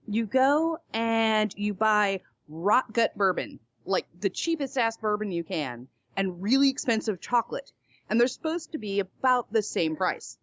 you 0.09 0.27
go 0.27 0.79
and 0.93 1.55
you 1.57 1.73
buy 1.73 2.23
rot 2.49 2.93
gut 2.93 3.17
bourbon, 3.17 3.61
like 3.85 4.07
the 4.19 4.29
cheapest 4.29 4.77
ass 4.77 4.97
bourbon 4.97 5.31
you 5.31 5.45
can, 5.45 5.87
and 6.17 6.43
really 6.43 6.69
expensive 6.69 7.21
chocolate. 7.21 7.71
And 8.11 8.19
they're 8.19 8.27
supposed 8.27 8.73
to 8.73 8.79
be 8.79 8.99
about 8.99 9.53
the 9.53 9.63
same 9.63 9.95
price. 9.95 10.37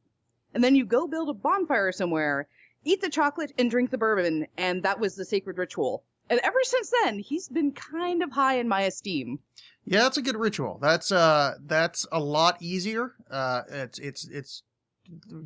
And 0.53 0.63
then 0.63 0.77
you 0.77 0.85
go 0.85 1.05
build 1.05 1.27
a 1.27 1.33
bonfire 1.33 1.91
somewhere, 1.91 2.47
eat 2.89 3.01
the 3.01 3.09
chocolate, 3.09 3.53
and 3.57 3.69
drink 3.69 3.91
the 3.91 3.97
bourbon, 3.97 4.47
and 4.57 4.83
that 4.83 4.99
was 4.99 5.15
the 5.15 5.25
sacred 5.25 5.57
ritual. 5.57 6.03
And 6.29 6.39
ever 6.43 6.59
since 6.63 6.91
then, 7.03 7.19
he's 7.19 7.47
been 7.49 7.71
kind 7.71 8.21
of 8.21 8.31
high 8.31 8.59
in 8.59 8.67
my 8.67 8.81
esteem. 8.81 9.39
Yeah, 9.85 10.03
that's 10.03 10.17
a 10.17 10.21
good 10.21 10.37
ritual. 10.37 10.77
That's 10.81 11.11
uh 11.11 11.55
that's 11.65 12.05
a 12.11 12.19
lot 12.19 12.57
easier. 12.61 13.13
Uh 13.29 13.61
it's 13.69 13.99
it's 13.99 14.27
it's 14.27 14.63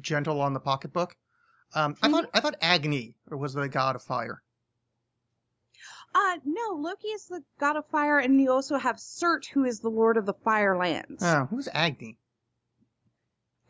gentle 0.02 0.42
on 0.42 0.54
the 0.54 0.60
pocketbook. 0.60 1.16
Um 1.74 1.96
I 2.02 2.10
thought 2.10 2.30
I 2.34 2.40
thought 2.40 2.56
Agni 2.62 3.16
or 3.30 3.38
was 3.38 3.54
the 3.54 3.70
god 3.70 3.96
of 3.96 4.04
fire. 4.04 4.42
Uh, 6.16 6.38
no, 6.46 6.76
Loki 6.76 7.08
is 7.08 7.26
the 7.26 7.42
god 7.60 7.76
of 7.76 7.88
fire, 7.88 8.20
and 8.20 8.40
you 8.40 8.52
also 8.52 8.78
have 8.78 8.98
Surt, 8.98 9.48
who 9.48 9.66
is 9.66 9.80
the 9.80 9.90
lord 9.90 10.16
of 10.16 10.28
the 10.28 10.34
Firelands. 10.34 11.24
Oh, 11.24 11.48
who's 11.50 11.68
Agni? 11.74 12.20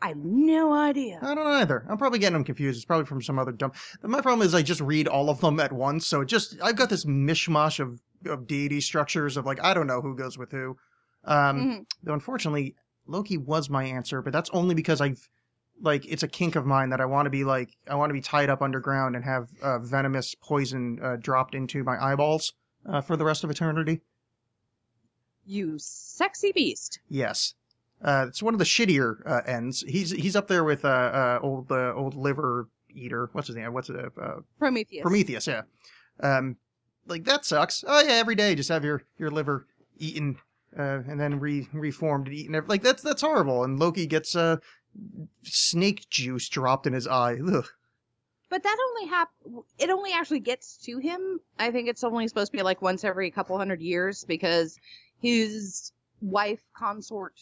I 0.04 0.08
have 0.08 0.18
no 0.18 0.74
idea. 0.74 1.18
I 1.22 1.34
don't 1.34 1.44
know 1.44 1.50
either. 1.52 1.86
I'm 1.88 1.96
probably 1.96 2.18
getting 2.18 2.34
them 2.34 2.44
confused. 2.44 2.76
It's 2.76 2.84
probably 2.84 3.06
from 3.06 3.22
some 3.22 3.38
other 3.38 3.52
dumb. 3.52 3.72
My 4.02 4.20
problem 4.20 4.46
is 4.46 4.54
I 4.54 4.60
just 4.60 4.82
read 4.82 5.08
all 5.08 5.30
of 5.30 5.40
them 5.40 5.58
at 5.60 5.72
once, 5.72 6.06
so 6.06 6.20
it 6.20 6.26
just 6.26 6.56
I've 6.62 6.76
got 6.76 6.90
this 6.90 7.06
mishmash 7.06 7.80
of 7.80 8.02
of 8.26 8.46
deity 8.46 8.82
structures 8.82 9.38
of 9.38 9.46
like 9.46 9.64
I 9.64 9.72
don't 9.72 9.86
know 9.86 10.02
who 10.02 10.14
goes 10.14 10.36
with 10.36 10.50
who. 10.50 10.76
Um, 11.24 11.56
Mhm. 11.56 11.86
though 12.02 12.12
unfortunately 12.12 12.74
Loki 13.06 13.38
was 13.38 13.70
my 13.70 13.84
answer, 13.84 14.20
but 14.20 14.32
that's 14.34 14.50
only 14.50 14.74
because 14.74 15.00
I've 15.00 15.26
like 15.80 16.04
it's 16.04 16.22
a 16.22 16.28
kink 16.28 16.54
of 16.54 16.66
mine 16.66 16.90
that 16.90 17.00
I 17.00 17.06
want 17.06 17.24
to 17.24 17.30
be 17.30 17.44
like 17.44 17.70
I 17.88 17.94
want 17.94 18.10
to 18.10 18.14
be 18.14 18.20
tied 18.20 18.50
up 18.50 18.60
underground 18.60 19.16
and 19.16 19.24
have 19.24 19.48
uh, 19.62 19.78
venomous 19.78 20.34
poison 20.34 20.98
uh, 21.02 21.16
dropped 21.16 21.54
into 21.54 21.82
my 21.82 21.96
eyeballs 21.98 22.52
uh, 22.84 23.00
for 23.00 23.16
the 23.16 23.24
rest 23.24 23.42
of 23.42 23.50
eternity. 23.50 24.02
You 25.46 25.78
sexy 25.78 26.52
beast. 26.52 27.00
Yes. 27.08 27.54
Uh, 28.04 28.26
it's 28.28 28.42
one 28.42 28.54
of 28.54 28.58
the 28.58 28.64
shittier 28.64 29.16
uh, 29.26 29.40
ends. 29.46 29.82
He's 29.88 30.10
he's 30.10 30.36
up 30.36 30.46
there 30.46 30.62
with 30.62 30.84
uh, 30.84 30.88
uh 30.88 31.38
old 31.42 31.72
uh, 31.72 31.94
old 31.94 32.14
liver 32.14 32.68
eater. 32.90 33.30
What's 33.32 33.48
his 33.48 33.56
name? 33.56 33.72
What's 33.72 33.88
it? 33.88 33.96
Uh, 33.96 34.40
Prometheus. 34.58 35.02
Prometheus. 35.02 35.46
Yeah. 35.46 35.62
Um, 36.20 36.56
like 37.06 37.24
that 37.24 37.44
sucks. 37.44 37.82
Oh 37.86 38.02
yeah, 38.02 38.12
every 38.12 38.34
day 38.34 38.54
just 38.54 38.68
have 38.68 38.84
your 38.84 39.02
your 39.18 39.30
liver 39.30 39.66
eaten 39.98 40.36
uh, 40.78 41.00
and 41.08 41.18
then 41.18 41.40
re 41.40 41.66
reformed 41.72 42.26
and 42.26 42.36
eaten. 42.36 42.64
Like 42.66 42.82
that's 42.82 43.02
that's 43.02 43.22
horrible. 43.22 43.64
And 43.64 43.78
Loki 43.78 44.06
gets 44.06 44.36
uh 44.36 44.56
snake 45.42 46.08
juice 46.10 46.48
dropped 46.48 46.86
in 46.86 46.92
his 46.92 47.06
eye. 47.06 47.38
Ugh. 47.46 47.66
But 48.50 48.62
that 48.62 48.76
only 48.90 49.08
hap- 49.08 49.64
it 49.78 49.90
only 49.90 50.12
actually 50.12 50.40
gets 50.40 50.76
to 50.84 50.98
him. 50.98 51.40
I 51.58 51.70
think 51.70 51.88
it's 51.88 52.04
only 52.04 52.28
supposed 52.28 52.52
to 52.52 52.56
be 52.58 52.62
like 52.62 52.82
once 52.82 53.02
every 53.02 53.30
couple 53.30 53.56
hundred 53.56 53.80
years 53.80 54.24
because 54.24 54.78
his 55.20 55.92
wife, 56.20 56.62
consort, 56.76 57.34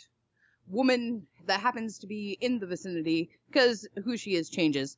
woman 0.68 1.26
that 1.46 1.60
happens 1.60 1.98
to 1.98 2.06
be 2.06 2.38
in 2.40 2.58
the 2.58 2.66
vicinity, 2.66 3.30
because 3.48 3.86
who 4.04 4.16
she 4.16 4.34
is 4.34 4.48
changes, 4.48 4.96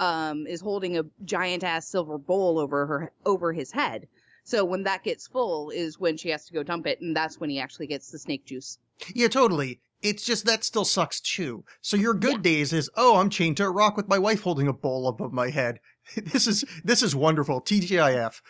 um, 0.00 0.46
is 0.46 0.60
holding 0.60 0.98
a 0.98 1.04
giant 1.24 1.64
ass 1.64 1.88
silver 1.88 2.18
bowl 2.18 2.58
over 2.58 2.86
her 2.86 3.12
over 3.24 3.52
his 3.52 3.72
head. 3.72 4.08
So 4.44 4.64
when 4.64 4.82
that 4.82 5.04
gets 5.04 5.26
full 5.26 5.70
is 5.70 5.98
when 5.98 6.16
she 6.16 6.28
has 6.30 6.44
to 6.46 6.52
go 6.52 6.62
dump 6.62 6.86
it, 6.86 7.00
and 7.00 7.16
that's 7.16 7.40
when 7.40 7.48
he 7.50 7.58
actually 7.58 7.86
gets 7.86 8.10
the 8.10 8.18
snake 8.18 8.44
juice. 8.44 8.78
Yeah, 9.14 9.28
totally. 9.28 9.80
It's 10.02 10.24
just 10.24 10.44
that 10.44 10.64
still 10.64 10.84
sucks 10.84 11.20
too. 11.20 11.64
So 11.80 11.96
your 11.96 12.12
good 12.12 12.42
days 12.42 12.72
is 12.74 12.90
oh 12.96 13.16
I'm 13.16 13.30
chained 13.30 13.56
to 13.58 13.64
a 13.64 13.70
rock 13.70 13.96
with 13.96 14.08
my 14.08 14.18
wife 14.18 14.42
holding 14.42 14.68
a 14.68 14.72
bowl 14.72 15.08
above 15.08 15.32
my 15.32 15.50
head. 15.50 15.80
This 16.16 16.46
is 16.46 16.66
this 16.84 17.02
is 17.02 17.16
wonderful. 17.16 17.62
TGIF. 17.62 18.42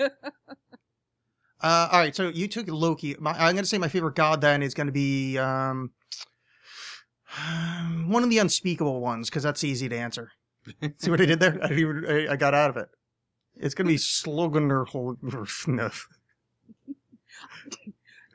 Uh, 1.62 1.88
all 1.92 2.00
right, 2.00 2.16
so 2.16 2.28
you 2.28 2.48
took 2.48 2.68
Loki. 2.68 3.16
My, 3.18 3.32
I'm 3.32 3.54
going 3.54 3.64
to 3.64 3.66
say 3.66 3.78
my 3.78 3.88
favorite 3.88 4.14
god 4.14 4.40
then 4.40 4.62
is 4.62 4.74
going 4.74 4.86
to 4.86 4.92
be 4.92 5.36
um, 5.38 5.90
one 8.06 8.22
of 8.22 8.30
the 8.30 8.38
unspeakable 8.38 9.00
ones 9.00 9.28
because 9.28 9.42
that's 9.42 9.62
easy 9.64 9.88
to 9.88 9.96
answer. 9.96 10.32
See 10.98 11.10
what 11.10 11.20
I 11.20 11.26
did 11.26 11.40
there? 11.40 11.58
I, 11.62 11.68
didn't 11.68 11.78
even, 11.78 12.28
I, 12.28 12.36
got 12.36 12.54
out 12.54 12.70
of 12.70 12.76
it. 12.76 12.88
It's 13.56 13.74
going 13.74 13.86
to 13.86 13.92
be 13.92 13.98
Sloganer 13.98 14.86
Holgnerf. 14.86 16.04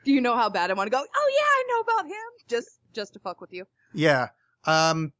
Do 0.04 0.12
you 0.12 0.20
know 0.20 0.36
how 0.36 0.48
bad 0.48 0.70
I 0.70 0.74
want 0.74 0.86
to 0.86 0.90
go? 0.92 0.98
Oh 1.02 1.32
yeah, 1.34 1.42
I 1.42 1.64
know 1.68 1.80
about 1.80 2.06
him. 2.06 2.26
Just 2.48 2.78
just 2.92 3.12
to 3.14 3.18
fuck 3.18 3.40
with 3.40 3.52
you. 3.52 3.66
Yeah. 3.92 4.28
Um, 4.64 5.12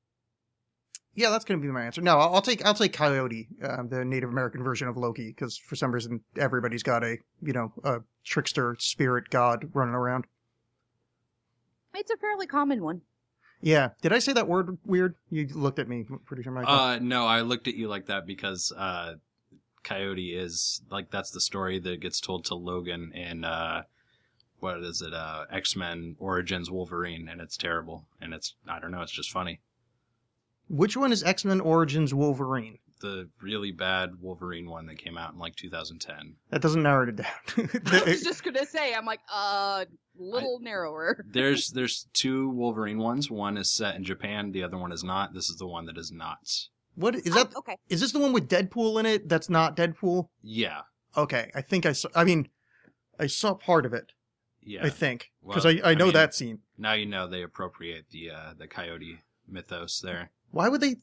yeah, 1.17 1.31
that's 1.31 1.45
going 1.45 1.61
to 1.61 1.67
be 1.67 1.73
my 1.73 1.85
answer. 1.85 2.03
No, 2.03 2.19
I'll, 2.19 2.37
I'll 2.37 2.43
take 2.43 2.65
I'll 2.65 2.75
take 2.75 2.93
Coyote, 2.93 3.49
um, 3.63 3.89
the 3.89 4.05
Native 4.05 4.29
American 4.29 4.63
version 4.63 4.87
of 4.87 4.97
Loki, 4.97 5.29
because 5.29 5.57
for 5.57 5.75
some 5.75 5.91
reason 5.91 6.21
everybody's 6.39 6.83
got 6.83 7.03
a 7.03 7.17
you 7.43 7.53
know 7.53 7.73
a 7.83 8.01
trickster 8.25 8.77
spirit 8.79 9.31
god 9.31 9.71
running 9.73 9.95
around. 9.95 10.27
It's 11.95 12.11
a 12.11 12.17
fairly 12.19 12.47
common 12.47 12.83
one. 12.83 13.01
Yeah. 13.63 13.91
Did 14.03 14.13
I 14.13 14.19
say 14.19 14.35
that 14.35 14.47
word 14.47 14.77
weird? 14.85 15.15
You 15.31 15.49
looked 15.55 15.79
at 15.79 15.89
me. 15.89 16.05
I'm 16.11 16.19
Pretty 16.21 16.43
sure, 16.43 16.53
Michael. 16.53 16.73
Uh, 16.73 16.99
no, 16.99 17.27
I 17.27 17.41
looked 17.41 17.69
at 17.69 17.75
you 17.75 17.89
like 17.89 18.07
that 18.07 18.27
because 18.27 18.71
uh, 18.77 19.15
Coyote 19.83 20.37
is 20.37 20.83
like 20.91 21.11
that's 21.11 21.31
the 21.31 21.41
story 21.41 21.79
that 21.79 22.01
gets 22.01 22.21
told 22.21 22.45
to 22.47 22.55
Logan 22.55 23.13
in 23.15 23.45
uh, 23.45 23.85
what 24.61 24.83
is 24.83 25.01
it? 25.01 25.15
Uh, 25.15 25.45
X 25.51 25.75
Men 25.75 26.17
Origins 26.19 26.71
Wolverine, 26.71 27.29
and 27.29 27.41
it's 27.41 27.57
terrible. 27.57 28.05
And 28.21 28.35
it's 28.35 28.55
I 28.69 28.79
don't 28.79 28.91
know, 28.91 29.03
it's 29.03 29.13
just 29.13 29.31
funny. 29.31 29.61
Which 30.69 30.97
one 30.97 31.13
is 31.13 31.23
X 31.23 31.45
Men 31.45 31.61
Origins 31.61 32.13
Wolverine? 32.15 32.79
The 33.01 33.29
really 33.43 33.73
bad 33.73 34.21
Wolverine 34.21 34.69
one 34.71 34.87
that 34.87 34.97
came 34.99 35.19
out 35.19 35.35
in 35.35 35.39
like 35.39 35.55
2010. 35.57 36.37
That 36.51 36.63
doesn't 36.63 36.83
narrow 36.83 37.07
it 37.09 37.17
down. 37.17 37.27
I 37.93 38.03
was 38.07 38.23
just 38.23 38.43
gonna 38.43 38.65
say, 38.67 38.95
I'm 38.95 39.05
like, 39.05 39.21
uh, 39.33 39.85
little 40.17 40.61
narrower. 40.61 41.23
There's 41.31 41.71
there's 41.71 42.09
two 42.15 42.49
Wolverine 42.51 42.99
ones. 42.99 43.31
One 43.31 43.59
is 43.59 43.71
set 43.71 43.97
in 43.97 44.03
Japan. 44.05 44.51
The 44.53 44.63
other 44.63 44.79
one 44.79 44.93
is 44.93 45.05
not. 45.05 45.35
This 45.35 45.51
is 45.51 45.57
the 45.57 45.67
one 45.67 45.85
that 45.87 45.99
is 45.99 46.11
not. 46.11 46.39
what 46.95 47.15
is 47.15 47.25
that? 47.35 47.53
Oh, 47.55 47.59
okay. 47.59 47.77
Is 47.91 48.01
this 48.01 48.13
the 48.13 48.19
one 48.19 48.33
with 48.33 48.49
Deadpool 48.49 48.99
in 48.99 49.05
it? 49.07 49.29
That's 49.29 49.51
not 49.51 49.77
Deadpool. 49.77 50.29
Yeah, 50.43 50.81
Okay, 51.17 51.51
I 51.55 51.61
think 51.61 51.85
I 51.87 51.93
saw. 51.93 52.09
I 52.15 52.25
mean, 52.25 52.49
I 53.21 53.27
saw 53.27 53.53
part 53.55 53.85
of 53.87 53.93
it. 53.93 54.13
yeah. 54.63 54.85
I 54.85 54.89
think 54.91 55.31
because 55.47 55.65
Well, 55.67 55.75
I, 55.85 55.89
I 55.89 55.91
I 55.91 55.95
know 55.95 56.07
mean- 56.07 56.15
that 56.15 56.35
scene. 56.35 56.61
now 56.79 56.95
you 56.95 57.05
know 57.07 57.27
they 57.29 57.43
appropriate 57.43 58.07
the 58.11 58.31
uh, 58.31 58.55
the 58.59 58.67
Coyote 58.67 59.21
mythos 59.47 60.01
there. 60.01 60.31
Why 60.57 60.71
would 60.71 60.81
they? 60.81 60.97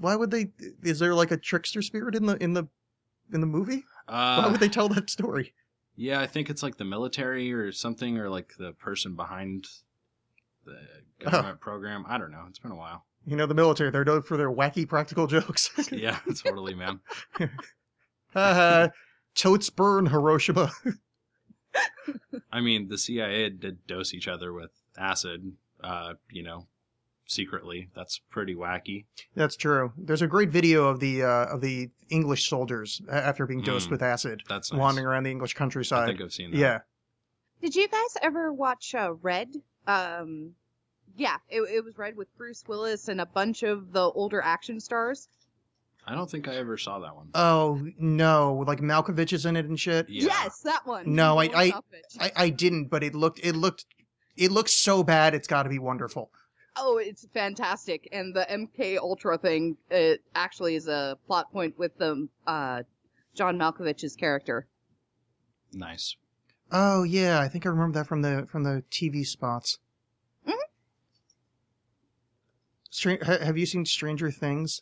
Why 0.00 0.16
would 0.16 0.32
they? 0.32 0.48
Is 0.82 0.98
there 0.98 1.14
like 1.14 1.30
a 1.30 1.36
trickster 1.36 1.80
spirit 1.80 2.16
in 2.16 2.26
the 2.26 2.36
in 2.42 2.54
the 2.54 2.64
in 3.32 3.40
the 3.40 3.46
movie? 3.46 3.84
Uh, 4.08 4.36
Why 4.42 4.44
Uh, 4.46 4.50
would 4.50 4.60
they 4.60 4.68
tell 4.68 4.88
that 4.88 5.08
story? 5.10 5.54
Yeah, 5.94 6.20
I 6.20 6.26
think 6.26 6.50
it's 6.50 6.62
like 6.62 6.76
the 6.76 6.84
military 6.84 7.52
or 7.52 7.70
something, 7.70 8.18
or 8.18 8.28
like 8.28 8.54
the 8.58 8.72
person 8.72 9.14
behind 9.14 9.68
the 10.64 10.76
government 11.20 11.60
program. 11.60 12.04
I 12.08 12.18
don't 12.18 12.32
know. 12.32 12.44
It's 12.48 12.58
been 12.58 12.72
a 12.72 12.76
while. 12.76 13.06
You 13.24 13.36
know, 13.36 13.46
the 13.46 13.54
military, 13.54 13.90
they're 13.90 14.04
known 14.04 14.22
for 14.22 14.36
their 14.36 14.50
wacky 14.50 14.88
practical 14.88 15.26
jokes. 15.28 15.70
Yeah, 15.92 16.18
totally, 16.44 16.74
man. 16.74 17.00
Haha, 18.34 18.88
totes 19.34 19.70
burn 19.70 20.06
Hiroshima. 20.06 20.70
I 22.52 22.60
mean, 22.60 22.88
the 22.88 22.98
CIA 22.98 23.50
did 23.50 23.86
dose 23.86 24.14
each 24.14 24.28
other 24.28 24.52
with 24.52 24.70
acid, 24.98 25.52
uh, 25.82 26.14
you 26.30 26.42
know, 26.42 26.66
secretly. 27.26 27.88
That's 27.94 28.20
pretty 28.30 28.54
wacky. 28.54 29.04
That's 29.34 29.56
true. 29.56 29.92
There's 29.96 30.22
a 30.22 30.26
great 30.26 30.50
video 30.50 30.86
of 30.88 31.00
the 31.00 31.22
uh, 31.24 31.46
of 31.46 31.60
the 31.60 31.88
English 32.08 32.48
soldiers 32.48 33.00
after 33.10 33.46
being 33.46 33.60
dosed 33.62 33.88
Mm, 33.88 33.92
with 33.92 34.02
acid, 34.02 34.42
That's 34.48 34.72
nice. 34.72 34.78
wandering 34.80 35.06
around 35.06 35.24
the 35.24 35.30
English 35.30 35.54
countryside. 35.54 36.04
I 36.04 36.06
think 36.06 36.20
I've 36.22 36.32
seen 36.32 36.50
that. 36.52 36.56
Yeah. 36.58 36.78
Did 37.60 37.74
you 37.74 37.88
guys 37.88 38.16
ever 38.22 38.52
watch 38.52 38.94
uh, 38.94 39.14
Red? 39.22 39.48
Um, 39.86 40.52
yeah, 41.16 41.36
it, 41.48 41.62
it 41.62 41.84
was 41.84 41.96
Red 41.96 42.16
with 42.16 42.28
Bruce 42.36 42.62
Willis 42.68 43.08
and 43.08 43.20
a 43.20 43.26
bunch 43.26 43.62
of 43.62 43.92
the 43.92 44.02
older 44.02 44.40
action 44.42 44.78
stars. 44.80 45.28
I 46.08 46.14
don't 46.14 46.30
think 46.30 46.46
I 46.46 46.54
ever 46.56 46.76
saw 46.76 47.00
that 47.00 47.16
one. 47.16 47.30
Oh 47.34 47.84
no, 47.98 48.62
like 48.66 48.78
Malkovich 48.80 49.32
is 49.32 49.44
in 49.46 49.56
it 49.56 49.66
and 49.66 49.80
shit. 49.80 50.08
Yeah. 50.08 50.26
Yes, 50.26 50.60
that 50.60 50.86
one. 50.86 51.12
No, 51.14 51.38
I- 51.38 51.50
I- 51.54 51.72
I, 52.20 52.32
I 52.36 52.48
didn't, 52.50 52.88
but 52.90 53.02
it 53.02 53.14
looked 53.14 53.40
it 53.42 53.56
looked 53.56 53.86
it 54.36 54.52
looks 54.52 54.72
so 54.72 55.02
bad. 55.02 55.34
It's 55.34 55.48
got 55.48 55.64
to 55.64 55.68
be 55.68 55.78
wonderful. 55.80 56.30
Oh, 56.78 56.98
it's 56.98 57.26
fantastic, 57.32 58.08
and 58.12 58.34
the 58.34 58.46
MK 58.50 58.98
Ultra 58.98 59.38
thing 59.38 59.76
it 59.90 60.22
actually 60.34 60.74
is 60.74 60.88
a 60.88 61.16
plot 61.26 61.50
point 61.50 61.78
with 61.78 61.96
the 61.98 62.28
uh, 62.46 62.82
John 63.34 63.56
Malkovich's 63.58 64.14
character. 64.14 64.66
Nice. 65.72 66.16
Oh 66.70 67.02
yeah, 67.02 67.40
I 67.40 67.48
think 67.48 67.64
I 67.64 67.70
remember 67.70 67.98
that 67.98 68.06
from 68.06 68.22
the 68.22 68.46
from 68.50 68.64
the 68.64 68.82
TV 68.90 69.24
spots. 69.24 69.78
Mhm. 70.46 70.54
Stra- 72.90 73.24
ha- 73.24 73.44
have 73.44 73.56
you 73.56 73.66
seen 73.66 73.84
Stranger 73.84 74.30
Things? 74.30 74.80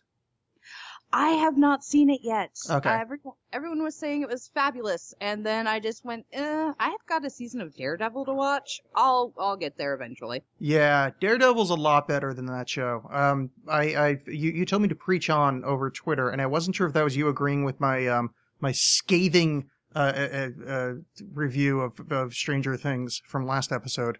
I 1.13 1.31
have 1.31 1.57
not 1.57 1.85
seen 1.85 2.11
it 2.11 2.21
yet. 2.23 2.51
Okay. 2.69 2.91
Uh, 2.91 2.99
everyone, 2.99 3.35
everyone 3.53 3.83
was 3.83 3.95
saying 3.95 4.23
it 4.23 4.29
was 4.29 4.49
fabulous, 4.49 5.15
and 5.21 5.47
then 5.47 5.67
I 5.69 5.79
just 5.79 6.05
went, 6.05 6.27
eh, 6.33 6.73
I 6.79 6.89
have 6.91 7.07
got 7.07 7.25
a 7.25 7.31
season 7.31 7.61
of 7.61 7.77
Daredevil 7.77 8.25
to 8.25 8.35
watch. 8.35 8.81
I'll 8.97 9.33
I'll 9.39 9.57
get 9.57 9.77
there 9.77 9.95
eventually. 9.95 10.43
Yeah, 10.59 11.11
Daredevil's 11.21 11.71
a 11.71 11.77
lot 11.77 12.09
better 12.09 12.35
than 12.35 12.47
that 12.47 12.69
show. 12.69 13.09
Um, 13.13 13.51
I, 13.69 13.83
I, 13.95 14.09
you, 14.27 14.51
you 14.51 14.67
told 14.67 14.83
me 14.83 14.89
to 14.89 14.97
preach 14.97 15.31
on 15.31 15.65
over 15.65 15.89
Twitter, 15.91 16.31
and 16.31 16.43
I 16.43 16.47
wasn't 16.47 16.75
sure 16.75 16.87
if 16.87 16.93
that 16.95 17.05
was 17.05 17.17
you 17.17 17.29
agreeing 17.29 17.65
with 17.65 17.81
my, 17.81 18.09
um, 18.09 18.35
my 18.61 18.73
scathing, 18.73 19.71
uh, 19.95 20.13
uh, 20.17 20.49
uh, 20.67 20.93
review 21.33 21.81
of, 21.81 22.01
of 22.11 22.35
Stranger 22.35 22.77
Things 22.77 23.23
from 23.25 23.47
last 23.47 23.71
episode. 23.71 24.19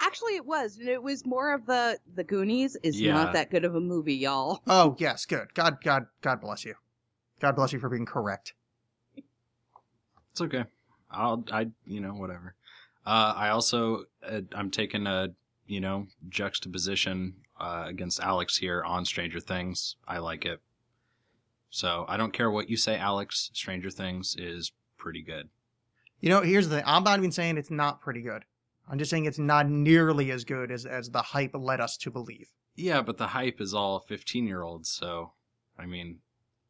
Actually, 0.00 0.36
it 0.36 0.46
was, 0.46 0.78
and 0.78 0.88
it 0.88 1.02
was 1.02 1.24
more 1.26 1.52
of 1.54 1.66
the 1.66 1.98
the 2.14 2.24
Goonies 2.24 2.76
is 2.82 3.00
Yeah. 3.00 3.12
not 3.14 3.32
that 3.32 3.50
good 3.50 3.64
of 3.64 3.74
a 3.74 3.80
movie, 3.80 4.14
y'all. 4.14 4.60
Oh 4.66 4.96
yes, 4.98 5.26
good. 5.26 5.52
God, 5.54 5.78
God, 5.82 6.06
God 6.20 6.40
bless 6.40 6.64
you. 6.64 6.74
God 7.40 7.56
bless 7.56 7.72
you 7.72 7.78
for 7.78 7.88
being 7.88 8.06
correct. 8.06 8.54
It's 10.30 10.40
okay. 10.40 10.64
I'll, 11.10 11.44
I, 11.52 11.68
you 11.86 12.00
know, 12.00 12.14
whatever. 12.14 12.54
Uh, 13.06 13.34
I 13.36 13.50
also, 13.50 14.04
uh, 14.26 14.40
I'm 14.54 14.70
taking 14.70 15.06
a, 15.06 15.28
you 15.66 15.80
know, 15.80 16.06
juxtaposition 16.28 17.34
uh, 17.60 17.84
against 17.86 18.20
Alex 18.20 18.56
here 18.56 18.82
on 18.82 19.04
Stranger 19.04 19.38
Things. 19.40 19.96
I 20.08 20.18
like 20.18 20.44
it. 20.44 20.60
So 21.70 22.04
I 22.08 22.16
don't 22.16 22.32
care 22.32 22.50
what 22.50 22.68
you 22.70 22.76
say, 22.76 22.96
Alex. 22.98 23.50
Stranger 23.52 23.90
Things 23.90 24.34
is 24.38 24.72
pretty 24.96 25.22
good. 25.22 25.48
You 26.20 26.30
know, 26.30 26.40
here's 26.40 26.68
the 26.68 26.76
thing. 26.76 26.84
I'm 26.86 27.04
not 27.04 27.18
even 27.18 27.30
saying 27.32 27.58
it's 27.58 27.70
not 27.70 28.00
pretty 28.00 28.22
good. 28.22 28.44
I'm 28.88 28.98
just 28.98 29.10
saying 29.10 29.24
it's 29.24 29.38
not 29.38 29.68
nearly 29.68 30.30
as 30.30 30.44
good 30.44 30.70
as, 30.70 30.84
as 30.86 31.10
the 31.10 31.22
hype 31.22 31.52
led 31.54 31.80
us 31.80 31.96
to 31.98 32.10
believe. 32.10 32.48
Yeah, 32.76 33.02
but 33.02 33.16
the 33.18 33.28
hype 33.28 33.60
is 33.60 33.72
all 33.72 33.98
15 34.00 34.46
year 34.46 34.62
olds. 34.62 34.90
So, 34.90 35.32
I 35.78 35.86
mean, 35.86 36.18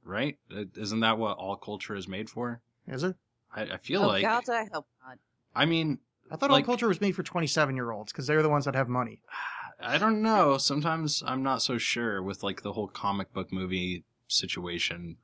right? 0.04 0.38
Uh, 0.54 0.64
Isn't 0.76 1.00
that 1.00 1.18
what 1.18 1.36
all 1.38 1.56
culture 1.56 1.96
is 1.96 2.06
made 2.06 2.30
for? 2.30 2.60
Is 2.86 3.02
it? 3.02 3.16
I, 3.54 3.62
I 3.62 3.76
feel 3.78 4.02
oh 4.02 4.08
like, 4.08 4.22
God, 4.22 4.48
I 4.48 4.66
hope 4.72 4.86
not. 5.06 5.18
I 5.54 5.64
mean, 5.64 5.98
I 6.30 6.36
thought 6.36 6.50
Like- 6.50 6.62
all 6.64 6.66
culture 6.66 6.88
was 6.88 7.00
made 7.00 7.16
for 7.16 7.22
27 7.22 7.74
year 7.74 7.90
olds 7.90 8.12
because 8.12 8.26
they're 8.26 8.42
the 8.42 8.48
ones 8.48 8.64
that 8.66 8.74
have 8.74 8.88
money. 8.88 9.20
I 9.80 9.98
don't 9.98 10.22
know. 10.22 10.56
Sometimes 10.56 11.22
I'm 11.26 11.42
not 11.42 11.60
so 11.60 11.78
sure 11.78 12.22
with 12.22 12.42
like 12.42 12.62
the 12.62 12.72
whole 12.74 12.88
comic 12.88 13.32
book 13.32 13.52
movie 13.52 14.04
situation. 14.28 15.16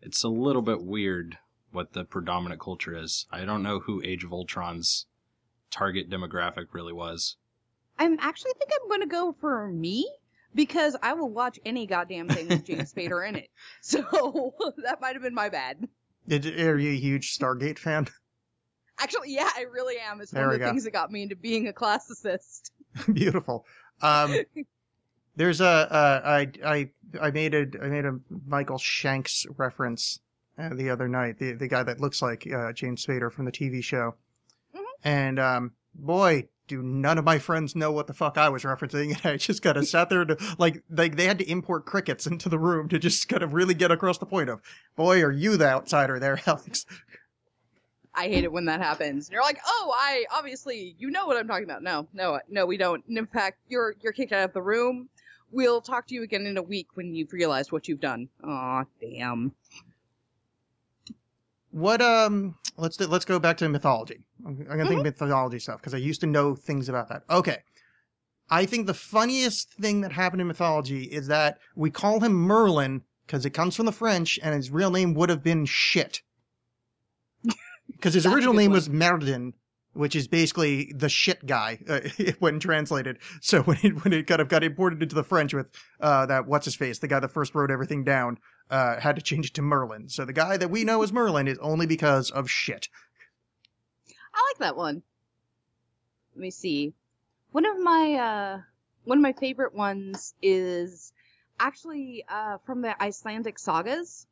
It's 0.00 0.22
a 0.22 0.28
little 0.28 0.62
bit 0.62 0.82
weird 0.82 1.38
what 1.72 1.92
the 1.92 2.04
predominant 2.04 2.60
culture 2.60 2.96
is. 2.96 3.26
I 3.32 3.44
don't 3.44 3.62
know 3.62 3.80
who 3.80 4.00
Age 4.02 4.24
of 4.24 4.32
Ultron's 4.32 5.06
target 5.70 6.10
demographic 6.10 6.66
really 6.72 6.92
was. 6.92 7.36
I'm 7.98 8.18
actually 8.20 8.52
think 8.58 8.70
I'm 8.72 8.88
going 8.88 9.00
to 9.00 9.06
go 9.06 9.34
for 9.40 9.68
me 9.68 10.08
because 10.54 10.96
I 11.02 11.14
will 11.14 11.30
watch 11.30 11.58
any 11.64 11.86
goddamn 11.86 12.28
thing 12.28 12.48
with 12.48 12.64
James 12.64 12.92
Spader 12.94 13.28
in 13.28 13.36
it. 13.36 13.50
So 13.82 14.54
that 14.84 15.00
might 15.00 15.14
have 15.14 15.22
been 15.22 15.34
my 15.34 15.48
bad. 15.48 15.88
Did, 16.26 16.46
are 16.60 16.78
you 16.78 16.90
a 16.92 16.96
huge 16.96 17.36
Stargate 17.36 17.78
fan? 17.78 18.06
Actually, 19.00 19.32
yeah, 19.32 19.48
I 19.56 19.62
really 19.72 19.96
am. 19.98 20.20
It's 20.20 20.30
There 20.32 20.44
one 20.46 20.54
of 20.54 20.60
the 20.60 20.64
go. 20.66 20.70
things 20.70 20.84
that 20.84 20.92
got 20.92 21.10
me 21.10 21.22
into 21.22 21.36
being 21.36 21.68
a 21.68 21.72
classicist. 21.72 22.70
Beautiful. 23.12 23.64
Um, 24.02 24.34
there's 25.36 25.60
a 25.60 25.66
uh, 25.66 26.20
I 26.24 26.50
I 26.64 26.90
I 27.20 27.30
made 27.30 27.54
a 27.54 27.66
I 27.82 27.88
made 27.88 28.04
a 28.04 28.18
Michael 28.46 28.78
Shanks 28.78 29.46
reference 29.56 30.20
uh, 30.58 30.70
the 30.74 30.90
other 30.90 31.06
night. 31.08 31.38
The 31.38 31.52
the 31.52 31.68
guy 31.68 31.84
that 31.84 32.00
looks 32.00 32.20
like 32.20 32.46
uh, 32.52 32.72
James 32.72 33.04
Spader 33.06 33.30
from 33.30 33.44
the 33.44 33.52
TV 33.52 33.82
show. 33.82 34.16
And 35.04 35.38
um, 35.38 35.72
boy, 35.94 36.48
do 36.68 36.82
none 36.82 37.18
of 37.18 37.24
my 37.24 37.38
friends 37.38 37.74
know 37.74 37.90
what 37.90 38.06
the 38.06 38.14
fuck 38.14 38.38
I 38.38 38.48
was 38.48 38.62
referencing. 38.62 39.16
And 39.24 39.34
I 39.34 39.36
just 39.36 39.62
kind 39.62 39.76
of 39.76 39.88
sat 39.88 40.10
there 40.10 40.24
to 40.24 40.36
like 40.58 40.82
like 40.90 41.16
they 41.16 41.26
had 41.26 41.38
to 41.38 41.50
import 41.50 41.86
crickets 41.86 42.26
into 42.26 42.48
the 42.48 42.58
room 42.58 42.88
to 42.90 42.98
just 42.98 43.28
kind 43.28 43.42
of 43.42 43.54
really 43.54 43.74
get 43.74 43.90
across 43.90 44.18
the 44.18 44.26
point 44.26 44.50
of, 44.50 44.60
boy, 44.94 45.22
are 45.22 45.32
you 45.32 45.56
the 45.56 45.66
outsider 45.66 46.20
there, 46.20 46.40
Alex? 46.46 46.84
I 48.14 48.28
hate 48.28 48.44
it 48.44 48.52
when 48.52 48.64
that 48.66 48.80
happens. 48.80 49.28
And 49.28 49.32
you're 49.32 49.42
like, 49.42 49.60
oh, 49.66 49.94
I 49.96 50.24
obviously 50.32 50.94
you 50.98 51.10
know 51.10 51.26
what 51.26 51.36
I'm 51.36 51.48
talking 51.48 51.64
about. 51.64 51.82
No, 51.82 52.08
no, 52.12 52.40
no, 52.48 52.66
we 52.66 52.76
don't. 52.76 53.04
And 53.08 53.18
in 53.18 53.26
fact, 53.26 53.58
you're 53.68 53.94
you're 54.00 54.12
kicked 54.12 54.32
out 54.32 54.44
of 54.44 54.52
the 54.52 54.62
room. 54.62 55.08
We'll 55.50 55.80
talk 55.80 56.06
to 56.08 56.14
you 56.14 56.22
again 56.22 56.44
in 56.44 56.58
a 56.58 56.62
week 56.62 56.88
when 56.94 57.14
you've 57.14 57.32
realized 57.32 57.72
what 57.72 57.88
you've 57.88 58.00
done. 58.00 58.28
Aw, 58.44 58.84
damn. 59.00 59.54
What 61.70 62.00
um 62.00 62.56
let's 62.76 62.96
do, 62.96 63.06
let's 63.06 63.24
go 63.24 63.38
back 63.38 63.58
to 63.58 63.68
mythology. 63.68 64.20
I'm, 64.46 64.66
I'm 64.70 64.78
gonna 64.78 64.88
think 64.88 65.02
mythology 65.02 65.58
stuff 65.58 65.80
because 65.80 65.94
I 65.94 65.98
used 65.98 66.20
to 66.22 66.26
know 66.26 66.54
things 66.54 66.88
about 66.88 67.08
that. 67.08 67.22
Okay. 67.30 67.58
I 68.50 68.64
think 68.64 68.86
the 68.86 68.94
funniest 68.94 69.74
thing 69.74 70.00
that 70.00 70.12
happened 70.12 70.40
in 70.40 70.46
mythology 70.46 71.04
is 71.04 71.26
that 71.26 71.58
we 71.76 71.90
call 71.90 72.20
him 72.20 72.32
Merlin 72.32 73.02
because 73.26 73.44
it 73.44 73.50
comes 73.50 73.76
from 73.76 73.84
the 73.84 73.92
French 73.92 74.38
and 74.42 74.54
his 74.54 74.70
real 74.70 74.90
name 74.90 75.12
would 75.14 75.28
have 75.28 75.42
been 75.42 75.66
shit. 75.66 76.22
Because 77.90 78.12
his 78.12 78.26
original 78.26 78.52
name 78.52 78.70
one. 78.70 78.76
was 78.76 78.88
Myrddin, 78.90 79.54
which 79.94 80.14
is 80.14 80.28
basically 80.28 80.92
the 80.94 81.08
shit 81.08 81.44
guy 81.46 81.78
uh, 81.88 82.00
when 82.38 82.60
translated. 82.60 83.18
So 83.40 83.62
when 83.64 83.78
it, 83.82 84.04
when 84.04 84.12
it 84.12 84.26
kind 84.26 84.40
of 84.40 84.48
got 84.48 84.62
imported 84.62 85.02
into 85.02 85.14
the 85.14 85.24
French 85.24 85.54
with 85.54 85.70
uh, 86.00 86.26
that 86.26 86.46
what's 86.46 86.66
his 86.66 86.76
face, 86.76 86.98
the 86.98 87.08
guy 87.08 87.18
that 87.18 87.30
first 87.30 87.54
wrote 87.54 87.70
everything 87.70 88.04
down, 88.04 88.38
uh, 88.70 89.00
had 89.00 89.16
to 89.16 89.22
change 89.22 89.46
it 89.46 89.54
to 89.54 89.62
Merlin. 89.62 90.08
So 90.08 90.24
the 90.24 90.32
guy 90.32 90.56
that 90.56 90.70
we 90.70 90.84
know 90.84 91.02
as 91.02 91.12
Merlin 91.12 91.48
is 91.48 91.58
only 91.58 91.86
because 91.86 92.30
of 92.30 92.50
shit. 92.50 92.88
I 94.34 94.52
like 94.52 94.58
that 94.58 94.76
one. 94.76 95.02
Let 96.34 96.40
me 96.40 96.50
see. 96.50 96.94
One 97.50 97.66
of 97.66 97.78
my 97.80 98.14
uh 98.14 98.60
one 99.04 99.18
of 99.18 99.22
my 99.22 99.32
favorite 99.32 99.74
ones 99.74 100.34
is 100.42 101.12
actually 101.58 102.24
uh 102.28 102.58
from 102.64 102.82
the 102.82 103.02
Icelandic 103.02 103.58
sagas. 103.58 104.26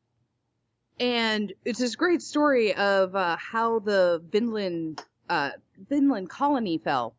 And 1.00 1.52
it's 1.64 1.78
this 1.78 1.96
great 1.96 2.22
story 2.22 2.74
of 2.74 3.16
uh 3.16 3.36
how 3.36 3.80
the 3.80 4.22
Vinland 4.30 5.02
uh 5.28 5.52
Vinland 5.88 6.28
colony 6.30 6.78
fell. 6.78 7.16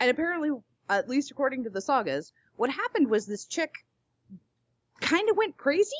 And 0.00 0.10
apparently 0.10 0.50
at 0.88 1.08
least 1.08 1.32
according 1.32 1.64
to 1.64 1.70
the 1.70 1.80
sagas, 1.80 2.32
what 2.56 2.70
happened 2.70 3.10
was 3.10 3.26
this 3.26 3.44
chick 3.44 3.74
kind 5.00 5.28
of 5.28 5.36
went 5.36 5.56
crazy 5.56 5.90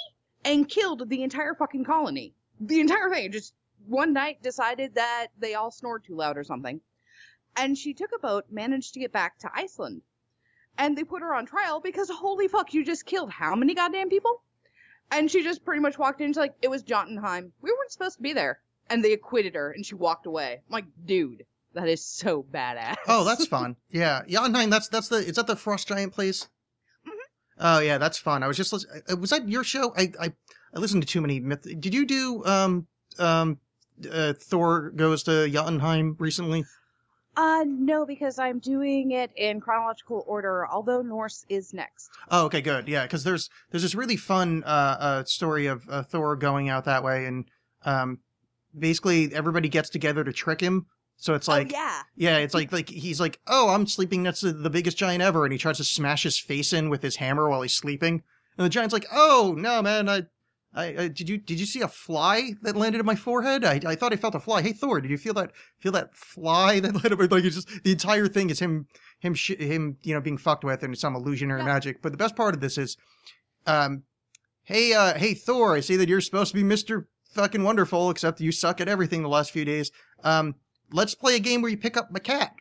and 0.47 0.69
killed 0.69 1.09
the 1.09 1.23
entire 1.23 1.55
fucking 1.55 1.85
colony. 1.85 2.33
The 2.61 2.81
entire 2.81 3.11
thing 3.11 3.33
just 3.33 3.53
one 3.87 4.13
night 4.13 4.43
decided 4.43 4.95
that 4.95 5.29
they 5.39 5.55
all 5.55 5.71
snored 5.71 6.05
too 6.05 6.15
loud 6.15 6.39
or 6.39 6.45
something. 6.45 6.81
And 7.57 7.77
she 7.77 7.95
took 7.95 8.11
a 8.15 8.19
boat, 8.19 8.47
managed 8.51 8.95
to 8.95 9.01
get 9.01 9.13
back 9.13 9.39
to 9.41 9.51
Iceland. 9.53 10.03
And 10.79 10.97
they 10.97 11.05
put 11.05 11.23
her 11.23 11.35
on 11.35 11.47
trial 11.47 11.81
because 11.81 12.09
holy 12.11 12.49
fuck, 12.49 12.75
you 12.75 12.85
just 12.85 13.07
killed 13.07 13.31
how 13.31 13.55
many 13.55 13.75
goddamn 13.75 14.09
people? 14.09 14.43
And 15.11 15.31
she 15.31 15.43
just 15.43 15.65
pretty 15.65 15.81
much 15.81 15.99
walked 15.99 16.21
in, 16.21 16.31
she's 16.31 16.37
like, 16.37 16.55
it 16.63 16.71
was 16.71 16.83
Jotunheim. 16.83 17.53
We 17.61 17.73
weren't 17.73 17.93
supposed 17.93 18.17
to 18.17 18.23
be 18.23 18.33
there. 18.33 18.61
And 18.89 19.05
they 19.05 19.13
acquitted 19.13 19.55
her 19.57 19.73
and 19.73 19.85
she 19.85 19.95
walked 19.95 20.27
away. 20.27 20.61
I'm 20.69 20.73
like, 20.73 20.85
dude, 21.05 21.45
that 21.75 21.89
is 21.89 22.05
so 22.05 22.43
badass. 22.43 22.97
Oh, 23.09 23.25
that's 23.25 23.47
fun. 23.47 23.77
Yeah, 23.91 24.23
Jotunheim. 24.29 24.71
That's 24.71 24.89
that's 24.89 25.09
the. 25.09 25.17
Is 25.17 25.37
that 25.37 25.47
the 25.47 25.57
frost 25.57 25.89
giant 25.89 26.13
place? 26.13 26.49
Oh 27.59 27.79
yeah, 27.81 27.99
that's 27.99 28.19
fun. 28.19 28.43
I 28.43 28.49
was 28.49 28.57
just. 28.57 28.73
uh, 28.75 29.17
Was 29.17 29.31
that 29.31 29.49
your 29.49 29.65
show? 29.65 29.93
I 29.97 30.13
I, 30.21 30.33
I 30.75 30.79
listened 30.79 31.03
to 31.03 31.09
too 31.09 31.21
many 31.21 31.41
myth. 31.41 31.63
Did 31.81 31.95
you 31.95 32.07
do 32.07 32.45
um 32.45 32.87
um 33.19 33.59
uh, 34.11 34.35
Thor 34.35 34.91
goes 34.91 35.23
to 35.25 35.49
Jotunheim 35.49 36.17
recently? 36.19 36.65
Uh, 37.37 37.65
no, 37.67 38.07
because 38.07 38.39
I'm 38.39 38.59
doing 38.59 39.11
it 39.11 39.31
in 39.37 39.61
chronological 39.61 40.25
order, 40.27 40.67
although 40.67 41.03
Norse 41.03 41.45
is 41.51 41.75
next. 41.75 42.09
Oh, 42.31 42.47
okay, 42.47 42.63
good. 42.63 42.89
Yeah, 42.89 43.03
because 43.03 43.25
there's 43.25 43.51
there's 43.71 43.83
this 43.83 43.95
really 43.95 44.17
fun 44.17 44.63
uh, 44.65 44.97
uh 44.99 45.25
story 45.25 45.67
of 45.67 45.85
uh, 45.89 46.03
Thor 46.03 46.37
going 46.37 46.69
out 46.69 46.85
that 46.87 47.05
way, 47.05 47.27
and 47.27 47.45
um 47.85 48.21
basically 48.79 49.35
everybody 49.35 49.69
gets 49.69 49.91
together 49.91 50.25
to 50.25 50.33
trick 50.33 50.61
him. 50.61 50.87
So 51.19 51.35
it's 51.35 51.49
like 51.49 51.69
oh, 51.69 51.77
yeah. 51.77 52.03
Yeah, 52.17 52.37
it's 52.39 52.55
like 52.55 52.73
like 52.73 52.89
he's 52.91 53.21
like, 53.21 53.41
"Oh, 53.47 53.71
I'm 53.71 53.87
sleeping 53.87 54.23
next 54.23 54.41
to 54.41 54.53
the 54.53 54.71
biggest 54.71 54.97
giant 54.99 55.23
ever," 55.23 55.45
and 55.45 55.53
he 55.53 55.59
tries 55.59 55.79
to 55.79 55.85
smash 55.85 56.23
his 56.25 56.39
face 56.39 56.73
in 56.73 56.91
with 56.91 57.03
his 57.03 57.17
hammer 57.17 57.49
while 57.49 57.63
he's 57.63 57.75
sleeping. 57.77 58.23
And 58.59 58.65
the 58.65 58.69
giant's 58.69 58.93
like, 58.93 59.07
"Oh 59.13 59.55
no, 59.57 59.81
man! 59.83 60.09
I, 60.11 60.23
I, 60.75 60.85
I 60.85 61.09
did 61.09 61.29
you 61.29 61.39
did 61.39 61.59
you 61.59 61.65
see 61.65 61.81
a 61.81 61.89
fly 61.89 62.53
that 62.63 62.77
landed 62.77 63.01
in 63.01 63.07
my 63.07 63.15
forehead? 63.15 63.65
I, 63.65 63.81
I 63.87 63.95
thought 63.95 64.13
I 64.13 64.17
felt 64.17 64.35
a 64.35 64.41
fly. 64.41 64.61
Hey 64.61 64.73
Thor, 64.73 65.01
did 65.01 65.11
you 65.11 65.17
feel 65.17 65.33
that 65.35 65.53
feel 65.79 65.93
that 65.93 66.15
fly 66.15 66.81
that 66.81 66.95
landed? 67.03 67.31
Like 67.33 67.45
it's 67.45 67.57
just 67.57 67.83
the 67.83 67.93
entire 67.93 68.29
thing 68.29 68.51
is 68.51 68.59
him 68.59 68.87
him 69.21 69.33
sh- 69.35 69.57
him 69.59 69.97
you 70.03 70.13
know 70.15 70.21
being 70.21 70.37
fucked 70.39 70.65
with 70.65 70.83
and 70.83 70.97
some 70.99 71.17
illusionary 71.17 71.61
Yeah. 71.61 71.67
magic. 71.67 72.03
But 72.03 72.13
the 72.13 72.19
best 72.19 72.37
part 72.37 72.55
of 72.55 72.61
this 72.61 72.77
is, 72.77 72.99
um, 73.67 74.03
hey 74.65 74.93
uh 74.93 75.15
hey 75.15 75.33
Thor, 75.33 75.75
I 75.75 75.81
see 75.81 75.97
that 75.97 76.09
you're 76.11 76.21
supposed 76.21 76.51
to 76.51 76.57
be 76.57 76.63
Mister 76.63 77.09
fucking 77.33 77.63
wonderful, 77.65 78.11
except 78.11 78.41
you 78.41 78.53
suck 78.53 78.81
at 78.83 78.89
everything 78.89 79.23
the 79.23 79.29
last 79.31 79.51
few 79.51 79.65
days. 79.65 79.91
Um, 80.25 80.55
let's 80.93 81.15
play 81.15 81.37
a 81.37 81.41
game 81.41 81.63
where 81.63 81.71
you 81.71 81.77
pick 81.77 81.97
up 81.97 82.11
my 82.11 82.19
cat. 82.19 82.55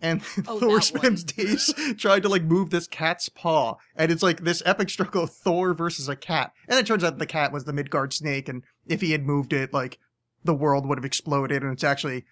And 0.00 0.22
Oh, 0.46 0.60
Thor 0.60 0.80
spends 0.82 1.24
days 1.24 1.72
trying 1.98 2.22
to 2.22 2.28
like 2.28 2.42
move 2.42 2.70
this 2.70 2.86
cat's 2.86 3.28
paw. 3.28 3.76
And 3.94 4.12
it's 4.12 4.22
like 4.22 4.42
this 4.42 4.62
epic 4.66 4.90
struggle 4.90 5.24
of 5.24 5.30
Thor 5.30 5.74
versus 5.74 6.08
a 6.08 6.16
cat. 6.16 6.52
And 6.68 6.78
it 6.78 6.86
turns 6.86 7.02
out 7.02 7.18
the 7.18 7.26
cat 7.26 7.52
was 7.52 7.64
the 7.64 7.72
Midgard 7.72 8.12
snake. 8.12 8.48
And 8.48 8.62
if 8.86 9.00
he 9.00 9.12
had 9.12 9.24
moved 9.24 9.52
it, 9.52 9.72
like 9.72 9.98
the 10.44 10.54
world 10.54 10.86
would 10.86 10.98
have 10.98 11.04
exploded. 11.04 11.62
And 11.62 11.72
it's 11.72 11.84
actually 11.84 12.24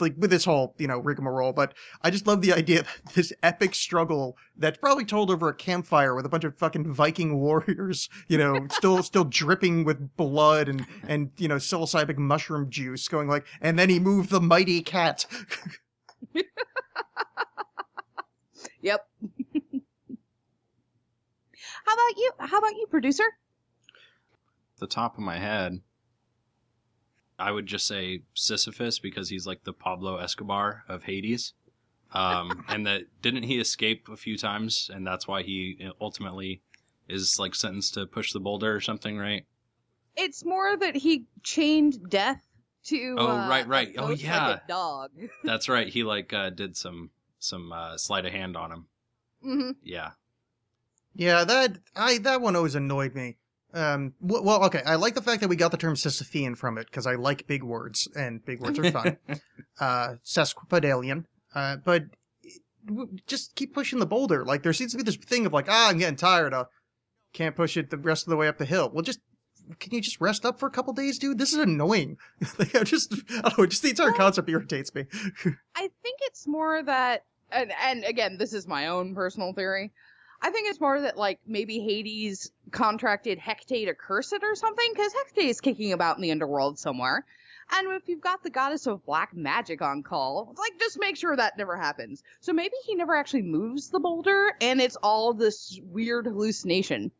like 0.00 0.14
with 0.16 0.30
this 0.30 0.44
whole, 0.44 0.74
you 0.78 0.86
know, 0.86 0.98
rigmarole. 0.98 1.52
But 1.52 1.74
I 2.02 2.10
just 2.10 2.26
love 2.26 2.42
the 2.42 2.52
idea 2.52 2.82
that 3.04 3.14
this 3.14 3.32
epic 3.42 3.74
struggle 3.74 4.36
that's 4.56 4.78
probably 4.78 5.04
told 5.04 5.30
over 5.30 5.48
a 5.48 5.54
campfire 5.54 6.14
with 6.14 6.26
a 6.26 6.28
bunch 6.28 6.44
of 6.44 6.56
fucking 6.58 6.92
Viking 6.92 7.38
warriors, 7.40 8.08
you 8.28 8.38
know, 8.38 8.66
still, 8.70 9.02
still 9.02 9.24
dripping 9.24 9.84
with 9.84 10.16
blood 10.16 10.68
and, 10.68 10.86
and, 11.06 11.30
you 11.36 11.48
know, 11.48 11.56
psilocybin 11.56 12.18
mushroom 12.18 12.70
juice 12.70 13.08
going 13.08 13.28
like, 13.28 13.46
and 13.60 13.78
then 13.78 13.88
he 13.88 13.98
moved 13.98 14.30
the 14.30 14.40
mighty 14.40 14.82
cat. 14.82 15.26
Yep. 18.82 19.06
How 21.86 21.92
about 21.94 22.16
you? 22.16 22.30
How 22.40 22.58
about 22.58 22.74
you, 22.74 22.86
producer? 22.90 23.24
the 24.82 24.86
top 24.88 25.16
of 25.16 25.22
my 25.22 25.38
head, 25.38 25.80
I 27.42 27.50
would 27.50 27.66
just 27.66 27.86
say 27.86 28.22
Sisyphus 28.34 28.98
because 29.00 29.28
he's 29.28 29.46
like 29.46 29.64
the 29.64 29.72
Pablo 29.72 30.16
Escobar 30.16 30.84
of 30.88 31.02
Hades. 31.02 31.54
Um, 32.12 32.64
and 32.68 32.86
that 32.86 33.02
didn't 33.20 33.42
he 33.42 33.58
escape 33.58 34.08
a 34.08 34.16
few 34.16 34.38
times, 34.38 34.90
and 34.92 35.06
that's 35.06 35.26
why 35.26 35.42
he 35.42 35.90
ultimately 36.00 36.62
is 37.08 37.38
like 37.38 37.54
sentenced 37.54 37.94
to 37.94 38.06
push 38.06 38.32
the 38.32 38.40
boulder 38.40 38.74
or 38.74 38.80
something, 38.80 39.18
right? 39.18 39.44
It's 40.16 40.44
more 40.44 40.76
that 40.76 40.94
he 40.94 41.24
chained 41.42 42.08
death 42.08 42.42
to. 42.84 43.16
Oh, 43.18 43.40
uh, 43.40 43.48
right, 43.48 43.66
right. 43.66 43.94
a 43.96 44.02
Oh, 44.02 44.10
yeah. 44.10 44.48
Like 44.48 44.56
a 44.56 44.68
dog. 44.68 45.10
That's 45.44 45.68
right. 45.68 45.88
He 45.88 46.04
like 46.04 46.32
uh, 46.32 46.50
did 46.50 46.76
some 46.76 47.10
some 47.38 47.72
uh, 47.72 47.96
sleight 47.96 48.24
of 48.24 48.32
hand 48.32 48.56
on 48.56 48.70
him. 48.72 48.86
hmm 49.42 49.70
Yeah. 49.82 50.10
Yeah, 51.14 51.44
that 51.44 51.78
I 51.96 52.18
that 52.18 52.40
one 52.40 52.56
always 52.56 52.74
annoyed 52.74 53.14
me. 53.14 53.36
Um, 53.74 54.12
well, 54.20 54.64
okay, 54.64 54.82
I 54.84 54.96
like 54.96 55.14
the 55.14 55.22
fact 55.22 55.40
that 55.40 55.48
we 55.48 55.56
got 55.56 55.70
the 55.70 55.76
term 55.76 55.94
Sisyphean 55.94 56.56
from 56.56 56.76
it 56.78 56.86
because 56.86 57.06
I 57.06 57.14
like 57.14 57.46
big 57.46 57.62
words 57.62 58.06
and 58.14 58.44
big 58.44 58.60
words 58.60 58.78
are 58.78 58.90
fun. 58.90 59.16
uh, 59.80 60.14
sesquipedalian, 60.24 61.24
uh, 61.54 61.76
but 61.84 62.04
just 63.26 63.54
keep 63.54 63.72
pushing 63.74 63.98
the 63.98 64.06
boulder. 64.06 64.44
Like 64.44 64.62
there 64.62 64.72
seems 64.72 64.92
to 64.92 64.98
be 64.98 65.02
this 65.02 65.16
thing 65.16 65.46
of 65.46 65.52
like, 65.52 65.66
ah, 65.68 65.88
I'm 65.88 65.98
getting 65.98 66.16
tired. 66.16 66.52
Uh, 66.52 66.64
can't 67.32 67.56
push 67.56 67.76
it 67.76 67.90
the 67.90 67.96
rest 67.96 68.26
of 68.26 68.30
the 68.30 68.36
way 68.36 68.48
up 68.48 68.58
the 68.58 68.66
hill. 68.66 68.90
Well, 68.92 69.02
just 69.02 69.20
can 69.78 69.94
you 69.94 70.00
just 70.00 70.20
rest 70.20 70.44
up 70.44 70.58
for 70.58 70.66
a 70.66 70.70
couple 70.70 70.92
days, 70.92 71.18
dude? 71.18 71.38
This 71.38 71.52
is 71.52 71.58
annoying. 71.58 72.16
like, 72.58 72.74
I 72.74 72.82
just, 72.82 73.14
I 73.30 73.40
don't 73.42 73.58
know, 73.58 73.66
just 73.66 73.82
the 73.82 73.90
entire 73.90 74.08
Well- 74.08 74.18
concept 74.18 74.48
irritates 74.48 74.94
me. 74.94 75.06
I 75.74 75.88
think 76.02 76.18
it's 76.22 76.46
more 76.46 76.82
that, 76.82 77.24
and, 77.50 77.72
and 77.82 78.04
again, 78.04 78.36
this 78.38 78.52
is 78.52 78.66
my 78.66 78.88
own 78.88 79.14
personal 79.14 79.52
theory. 79.52 79.92
I 80.42 80.50
think 80.50 80.68
it's 80.68 80.80
more 80.80 81.00
that 81.00 81.16
like 81.16 81.38
maybe 81.46 81.78
Hades 81.80 82.50
contracted 82.72 83.38
Hecate 83.38 83.86
to 83.88 83.94
curse 83.94 84.32
it 84.32 84.42
or 84.42 84.54
something, 84.56 84.90
because 84.92 85.12
Hecate 85.12 85.48
is 85.50 85.60
kicking 85.60 85.92
about 85.92 86.16
in 86.16 86.22
the 86.22 86.30
underworld 86.32 86.78
somewhere, 86.78 87.24
And 87.74 87.88
if 87.92 88.08
you've 88.08 88.20
got 88.20 88.42
the 88.42 88.50
goddess 88.50 88.86
of 88.86 89.04
black 89.06 89.34
magic 89.36 89.80
on 89.80 90.02
call, 90.02 90.54
like 90.58 90.72
just 90.80 90.98
make 90.98 91.16
sure 91.16 91.36
that 91.36 91.56
never 91.56 91.76
happens. 91.76 92.22
So 92.40 92.52
maybe 92.52 92.74
he 92.84 92.94
never 92.96 93.14
actually 93.14 93.42
moves 93.42 93.88
the 93.90 94.00
boulder 94.00 94.52
and 94.60 94.80
it's 94.80 94.96
all 94.96 95.32
this 95.32 95.78
weird 95.84 96.26
hallucination. 96.26 97.12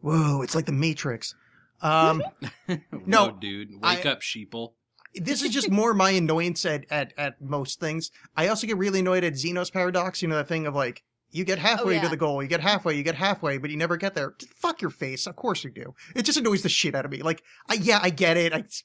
Whoa, 0.00 0.42
it's 0.42 0.54
like 0.54 0.66
the 0.66 0.72
Matrix. 0.72 1.34
Um, 1.82 2.22
No, 3.06 3.26
Whoa, 3.30 3.38
dude, 3.40 3.70
wake 3.82 4.06
I- 4.06 4.10
up, 4.10 4.20
sheeple. 4.20 4.74
this 5.14 5.42
is 5.42 5.50
just 5.50 5.70
more 5.70 5.92
my 5.92 6.10
annoyance 6.10 6.64
at, 6.64 6.84
at, 6.90 7.12
at 7.18 7.40
most 7.40 7.80
things. 7.80 8.10
I 8.36 8.46
also 8.48 8.66
get 8.66 8.76
really 8.78 9.00
annoyed 9.00 9.24
at 9.24 9.36
Zeno's 9.36 9.70
paradox, 9.70 10.22
you 10.22 10.28
know, 10.28 10.36
that 10.36 10.46
thing 10.48 10.66
of 10.66 10.74
like, 10.76 11.02
you 11.30 11.44
get 11.44 11.58
halfway 11.58 11.96
to 11.96 12.02
yeah. 12.02 12.08
the 12.08 12.16
goal, 12.16 12.42
you 12.42 12.48
get 12.48 12.60
halfway, 12.60 12.96
you 12.96 13.02
get 13.02 13.14
halfway, 13.14 13.58
but 13.58 13.70
you 13.70 13.76
never 13.76 13.96
get 13.96 14.14
there. 14.14 14.34
Fuck 14.54 14.80
your 14.80 14.90
face. 14.90 15.26
Of 15.26 15.36
course 15.36 15.64
you 15.64 15.70
do. 15.70 15.94
It 16.14 16.22
just 16.22 16.38
annoys 16.38 16.62
the 16.62 16.68
shit 16.68 16.94
out 16.94 17.04
of 17.04 17.10
me. 17.10 17.22
Like, 17.22 17.42
I, 17.68 17.74
yeah, 17.74 18.00
I 18.02 18.10
get 18.10 18.36
it. 18.36 18.52
I, 18.52 18.58
it's 18.58 18.84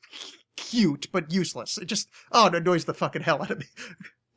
cute, 0.55 1.08
but 1.12 1.31
useless. 1.31 1.77
It 1.77 1.86
just, 1.86 2.10
oh, 2.31 2.47
it 2.47 2.55
annoys 2.55 2.86
the 2.86 2.93
fucking 2.93 3.23
hell 3.23 3.41
out 3.41 3.51
of 3.51 3.60
me. 3.60 3.65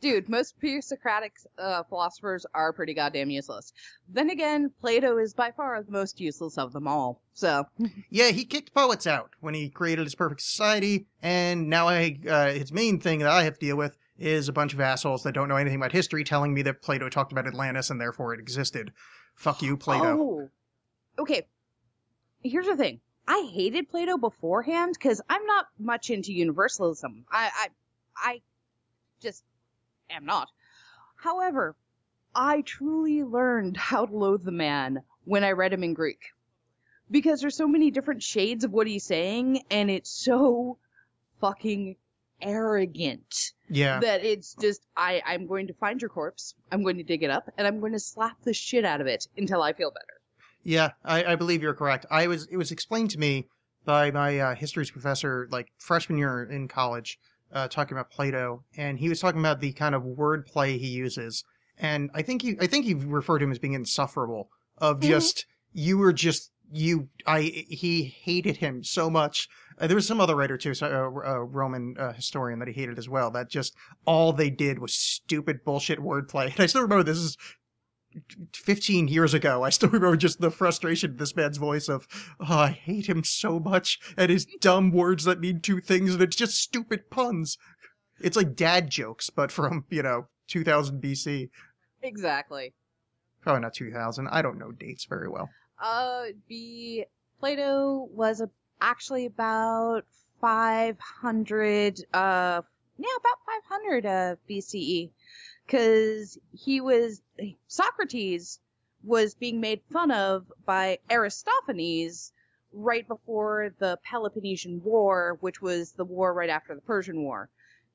Dude, 0.00 0.28
most 0.28 0.56
pre-Socratic 0.60 1.32
uh, 1.58 1.82
philosophers 1.82 2.46
are 2.54 2.72
pretty 2.72 2.94
goddamn 2.94 3.30
useless. 3.30 3.72
Then 4.08 4.30
again, 4.30 4.70
Plato 4.80 5.18
is 5.18 5.34
by 5.34 5.50
far 5.50 5.82
the 5.82 5.90
most 5.90 6.20
useless 6.20 6.56
of 6.56 6.72
them 6.72 6.86
all. 6.86 7.20
So, 7.32 7.64
Yeah, 8.08 8.28
he 8.28 8.44
kicked 8.44 8.72
poets 8.72 9.08
out 9.08 9.30
when 9.40 9.54
he 9.54 9.68
created 9.68 10.04
his 10.04 10.14
perfect 10.14 10.42
society, 10.42 11.08
and 11.20 11.68
now 11.68 11.88
I, 11.88 12.16
uh, 12.30 12.52
his 12.52 12.72
main 12.72 13.00
thing 13.00 13.18
that 13.20 13.28
I 13.28 13.42
have 13.42 13.54
to 13.54 13.66
deal 13.66 13.76
with 13.76 13.96
is 14.18 14.48
a 14.48 14.52
bunch 14.52 14.74
of 14.74 14.80
assholes 14.80 15.22
that 15.22 15.32
don't 15.32 15.48
know 15.48 15.56
anything 15.56 15.78
about 15.78 15.92
history 15.92 16.24
telling 16.24 16.52
me 16.52 16.62
that 16.62 16.82
Plato 16.82 17.08
talked 17.08 17.32
about 17.32 17.46
Atlantis 17.46 17.90
and 17.90 18.00
therefore 18.00 18.34
it 18.34 18.40
existed. 18.40 18.92
Fuck 19.34 19.62
you, 19.62 19.76
Plato. 19.76 20.18
Oh. 20.20 20.50
Okay. 21.18 21.46
Here's 22.42 22.66
the 22.66 22.76
thing. 22.76 23.00
I 23.26 23.48
hated 23.52 23.90
Plato 23.90 24.16
beforehand 24.16 24.94
because 24.94 25.20
I'm 25.28 25.44
not 25.46 25.66
much 25.78 26.10
into 26.10 26.32
universalism. 26.32 27.24
I, 27.30 27.50
I, 27.54 27.68
I 28.16 28.40
just 29.20 29.44
am 30.10 30.24
not. 30.24 30.48
However, 31.16 31.76
I 32.34 32.62
truly 32.62 33.22
learned 33.22 33.76
how 33.76 34.06
to 34.06 34.16
loathe 34.16 34.44
the 34.44 34.52
man 34.52 35.02
when 35.24 35.44
I 35.44 35.52
read 35.52 35.72
him 35.72 35.84
in 35.84 35.94
Greek. 35.94 36.20
Because 37.10 37.40
there's 37.40 37.56
so 37.56 37.68
many 37.68 37.90
different 37.90 38.22
shades 38.22 38.64
of 38.64 38.72
what 38.72 38.86
he's 38.86 39.04
saying, 39.04 39.62
and 39.70 39.90
it's 39.90 40.10
so 40.10 40.78
fucking 41.40 41.96
arrogant 42.40 43.52
Yeah. 43.68 44.00
that 44.00 44.24
it's 44.24 44.54
just 44.54 44.80
I 44.96 45.22
I'm 45.26 45.46
going 45.46 45.66
to 45.68 45.74
find 45.74 46.00
your 46.00 46.08
corpse, 46.10 46.54
I'm 46.72 46.82
going 46.82 46.96
to 46.98 47.02
dig 47.02 47.22
it 47.22 47.30
up, 47.30 47.48
and 47.56 47.66
I'm 47.66 47.80
going 47.80 47.92
to 47.92 48.00
slap 48.00 48.36
the 48.42 48.54
shit 48.54 48.84
out 48.84 49.00
of 49.00 49.06
it 49.06 49.26
until 49.36 49.62
I 49.62 49.72
feel 49.72 49.90
better. 49.90 50.06
Yeah, 50.62 50.90
I, 51.04 51.24
I 51.32 51.36
believe 51.36 51.62
you're 51.62 51.74
correct. 51.74 52.06
I 52.10 52.26
was 52.26 52.46
it 52.50 52.56
was 52.56 52.70
explained 52.72 53.10
to 53.10 53.18
me 53.18 53.46
by 53.84 54.10
my 54.10 54.38
uh, 54.38 54.54
history's 54.54 54.90
professor, 54.90 55.48
like 55.50 55.68
freshman 55.78 56.18
year 56.18 56.42
in 56.44 56.68
college, 56.68 57.18
uh, 57.52 57.68
talking 57.68 57.96
about 57.96 58.10
Plato, 58.10 58.64
and 58.76 58.98
he 58.98 59.08
was 59.08 59.20
talking 59.20 59.40
about 59.40 59.60
the 59.60 59.72
kind 59.72 59.94
of 59.94 60.02
wordplay 60.02 60.78
he 60.78 60.88
uses, 60.88 61.44
and 61.78 62.10
I 62.14 62.22
think 62.22 62.42
he 62.42 62.56
I 62.60 62.66
think 62.66 62.84
he 62.84 62.94
referred 62.94 63.38
to 63.38 63.44
him 63.44 63.52
as 63.52 63.58
being 63.58 63.72
insufferable. 63.74 64.50
Of 64.78 65.00
Mhm. 65.00 65.08
just 65.08 65.46
you 65.72 65.98
were 65.98 66.12
just 66.12 66.50
you. 66.70 67.08
I 67.26 67.40
he 67.68 68.04
hated 68.04 68.56
him 68.56 68.82
so 68.84 69.10
much. 69.10 69.48
Uh, 69.80 69.86
there 69.86 69.96
was 69.96 70.06
some 70.06 70.20
other 70.20 70.34
writer 70.34 70.56
too, 70.56 70.74
so, 70.74 70.86
uh, 70.86 71.28
uh, 71.28 71.38
Roman 71.38 71.96
uh, 71.98 72.12
historian 72.12 72.58
that 72.58 72.68
he 72.68 72.74
hated 72.74 72.98
as 72.98 73.08
well. 73.08 73.30
That 73.30 73.48
just 73.48 73.74
all 74.06 74.32
they 74.32 74.50
did 74.50 74.78
was 74.78 74.94
stupid 74.94 75.64
bullshit 75.64 76.00
wordplay. 76.00 76.46
And 76.52 76.60
I 76.60 76.66
still 76.66 76.82
remember 76.82 77.04
this 77.04 77.18
is 77.18 77.36
15 78.54 79.08
years 79.08 79.34
ago, 79.34 79.62
I 79.62 79.70
still 79.70 79.90
remember 79.90 80.16
just 80.16 80.40
the 80.40 80.50
frustration 80.50 81.12
in 81.12 81.16
this 81.18 81.36
man's 81.36 81.58
voice 81.58 81.88
of, 81.88 82.06
oh, 82.40 82.58
I 82.58 82.70
hate 82.70 83.06
him 83.06 83.22
so 83.22 83.60
much, 83.60 83.98
and 84.16 84.30
his 84.30 84.46
dumb 84.60 84.90
words 84.90 85.24
that 85.24 85.40
mean 85.40 85.60
two 85.60 85.80
things, 85.80 86.14
and 86.14 86.22
it's 86.22 86.36
just 86.36 86.60
stupid 86.60 87.10
puns. 87.10 87.58
It's 88.20 88.36
like 88.36 88.56
dad 88.56 88.90
jokes, 88.90 89.30
but 89.30 89.52
from, 89.52 89.84
you 89.90 90.02
know, 90.02 90.26
2000 90.48 91.00
BC. 91.02 91.50
Exactly. 92.02 92.74
Probably 93.42 93.60
not 93.60 93.74
2000. 93.74 94.26
I 94.28 94.42
don't 94.42 94.58
know 94.58 94.72
dates 94.72 95.04
very 95.04 95.28
well. 95.28 95.48
Uh, 95.80 96.24
be 96.48 97.04
Plato 97.40 98.08
was 98.12 98.40
a, 98.40 98.50
actually 98.80 99.26
about 99.26 100.04
500. 100.40 102.00
Uh, 102.12 102.62
yeah, 102.98 103.06
about 103.16 103.38
500 103.68 104.06
uh, 104.06 104.36
BCE, 104.50 105.10
because 105.66 106.38
he 106.52 106.80
was 106.80 107.22
Socrates 107.68 108.58
was 109.04 109.34
being 109.34 109.60
made 109.60 109.80
fun 109.92 110.10
of 110.10 110.44
by 110.66 110.98
Aristophanes 111.10 112.32
right 112.72 113.06
before 113.06 113.72
the 113.78 113.98
Peloponnesian 114.02 114.82
War, 114.82 115.38
which 115.40 115.62
was 115.62 115.92
the 115.92 116.04
war 116.04 116.34
right 116.34 116.50
after 116.50 116.74
the 116.74 116.80
Persian 116.80 117.22
War, 117.22 117.48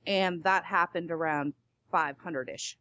and 0.07 0.43
that 0.43 0.63
happened 0.63 1.11
around 1.11 1.53
500ish. 1.93 2.75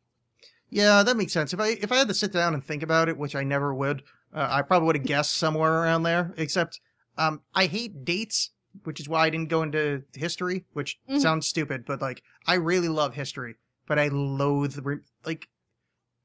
Yeah, 0.71 1.03
that 1.03 1.17
makes 1.17 1.33
sense. 1.33 1.53
If 1.53 1.61
I 1.61 1.69
if 1.69 1.93
I 1.93 1.97
had 1.97 2.09
to 2.09 2.15
sit 2.15 2.33
down 2.33 2.55
and 2.55 2.65
think 2.65 2.83
about 2.83 3.09
it, 3.09 3.19
which 3.19 3.35
I 3.35 3.45
never 3.45 3.75
would, 3.75 4.03
uh, 4.35 4.49
I 4.51 4.63
probably 4.63 4.87
would 4.87 4.97
have 4.97 5.07
guessed 5.07 5.35
somewhere 5.35 5.83
around 5.83 6.03
there. 6.05 6.33
Except, 6.37 6.81
um, 7.19 7.43
I 7.55 7.67
hate 7.67 8.05
dates, 8.05 8.51
which 8.85 9.01
is 9.01 9.09
why 9.09 9.27
I 9.27 9.31
didn't 9.31 9.49
go 9.51 9.63
into 9.63 10.03
history, 10.15 10.65
which 10.73 10.99
Mhm. 11.09 11.21
sounds 11.21 11.47
stupid, 11.49 11.85
but 11.87 12.01
like 12.01 12.23
I 12.47 12.55
really 12.55 12.89
love 12.89 13.15
history, 13.15 13.57
but 13.87 13.99
I 13.99 14.09
loathe 14.09 14.79
re- 14.83 15.01
like. 15.25 15.49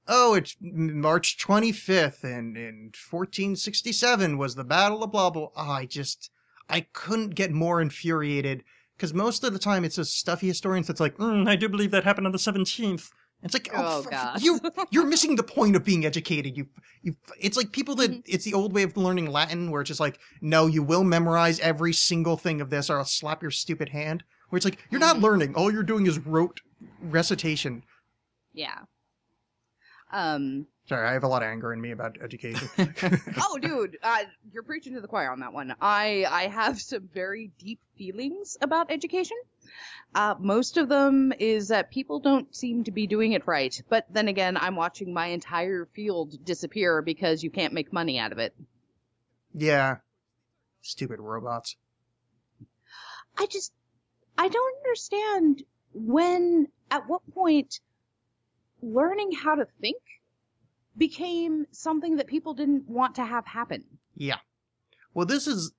Oh, 0.09 0.35
it's 0.35 0.55
March 0.61 1.37
25th, 1.37 2.23
and 2.23 2.55
in 2.55 2.91
1467 2.93 4.37
was 4.37 4.55
the 4.55 4.63
Battle 4.63 5.03
of 5.03 5.11
blah 5.11 5.29
blah. 5.29 5.49
Oh, 5.55 5.69
I 5.71 5.85
just, 5.85 6.31
I 6.69 6.81
couldn't 6.93 7.35
get 7.35 7.51
more 7.51 7.81
infuriated 7.81 8.63
because 8.95 9.13
most 9.13 9.43
of 9.43 9.51
the 9.51 9.59
time 9.59 9.83
it's 9.83 9.97
just 9.97 10.17
stuffy 10.17 10.47
historians 10.47 10.87
that's 10.87 11.01
like, 11.01 11.17
mm, 11.17 11.45
I 11.47 11.57
do 11.57 11.67
believe 11.67 11.91
that 11.91 12.05
happened 12.05 12.25
on 12.25 12.31
the 12.31 12.39
17th. 12.39 13.11
It's 13.43 13.53
like, 13.53 13.69
oh, 13.73 14.03
Oh, 14.05 14.09
God. 14.09 14.41
you 14.41 14.59
you're 14.91 15.05
missing 15.05 15.35
the 15.35 15.43
point 15.43 15.75
of 15.75 15.83
being 15.85 16.05
educated. 16.05 16.57
You 16.57 16.67
you 17.03 17.15
it's 17.39 17.55
like 17.55 17.71
people 17.71 17.95
that 17.95 18.11
Mhm. 18.11 18.23
it's 18.25 18.43
the 18.45 18.53
old 18.53 18.73
way 18.73 18.83
of 18.83 18.97
learning 18.97 19.27
Latin 19.31 19.69
where 19.71 19.81
it's 19.81 19.87
just 19.89 19.99
like, 19.99 20.19
no, 20.41 20.65
you 20.67 20.81
will 20.83 21.03
memorize 21.03 21.59
every 21.59 21.93
single 21.93 22.35
thing 22.37 22.61
of 22.61 22.69
this 22.69 22.89
or 22.89 22.97
I'll 22.97 23.05
slap 23.05 23.41
your 23.41 23.51
stupid 23.51 23.89
hand. 23.89 24.23
Where 24.49 24.57
it's 24.57 24.65
like, 24.65 24.79
you're 24.89 24.99
not 24.99 25.17
Mhm. 25.17 25.21
learning. 25.21 25.55
All 25.55 25.71
you're 25.71 25.83
doing 25.83 26.07
is 26.07 26.17
rote 26.19 26.61
recitation. 27.01 27.83
Yeah. 28.53 28.79
Um. 30.11 30.67
Sorry, 30.87 31.05
I 31.05 31.11
have 31.11 31.25
a 31.25 31.27
lot 31.27 31.43
of 31.43 31.49
anger 31.49 31.73
in 31.73 31.81
me 31.81 31.91
about 31.91 32.17
education. 32.21 32.69
oh, 33.41 33.57
dude, 33.61 33.97
uh, 34.01 34.19
you're 34.53 34.63
preaching 34.63 34.93
to 34.93 35.01
the 35.01 35.07
choir 35.07 35.29
on 35.29 35.41
that 35.41 35.51
one. 35.51 35.75
I 35.81 36.25
I 36.29 36.47
have 36.47 36.79
some 36.79 37.09
very 37.13 37.51
deep 37.59 37.81
feelings 37.97 38.55
about 38.61 38.89
education. 38.89 39.35
Uh, 40.15 40.35
most 40.39 40.77
of 40.77 40.89
them 40.89 41.33
is 41.37 41.67
that 41.67 41.91
people 41.91 42.19
don't 42.19 42.55
seem 42.55 42.83
to 42.85 42.91
be 42.91 43.07
doing 43.07 43.33
it 43.33 43.45
right. 43.45 43.81
But 43.89 44.05
then 44.09 44.27
again, 44.27 44.57
I'm 44.57 44.75
watching 44.75 45.13
my 45.13 45.27
entire 45.27 45.85
field 45.93 46.43
disappear 46.43 47.01
because 47.01 47.43
you 47.43 47.51
can't 47.51 47.73
make 47.73 47.93
money 47.93 48.17
out 48.19 48.31
of 48.31 48.39
it. 48.39 48.55
yeah. 49.53 49.97
Stupid 50.81 51.19
robots. 51.19 51.75
I 53.37 53.45
just 53.47 53.73
I 54.37 54.47
don't 54.47 54.77
understand 54.77 55.63
when 55.93 56.67
at 56.89 57.09
what 57.09 57.21
point 57.33 57.81
learning 58.81 59.31
how 59.33 59.55
to 59.55 59.67
think 59.81 59.97
became 60.95 61.65
something 61.71 62.17
that 62.17 62.27
people 62.27 62.53
didn't 62.53 62.87
want 62.87 63.15
to 63.15 63.25
have 63.25 63.45
happen. 63.45 63.83
Yeah. 64.15 64.37
Well, 65.13 65.25
this 65.25 65.47
is 65.47 65.73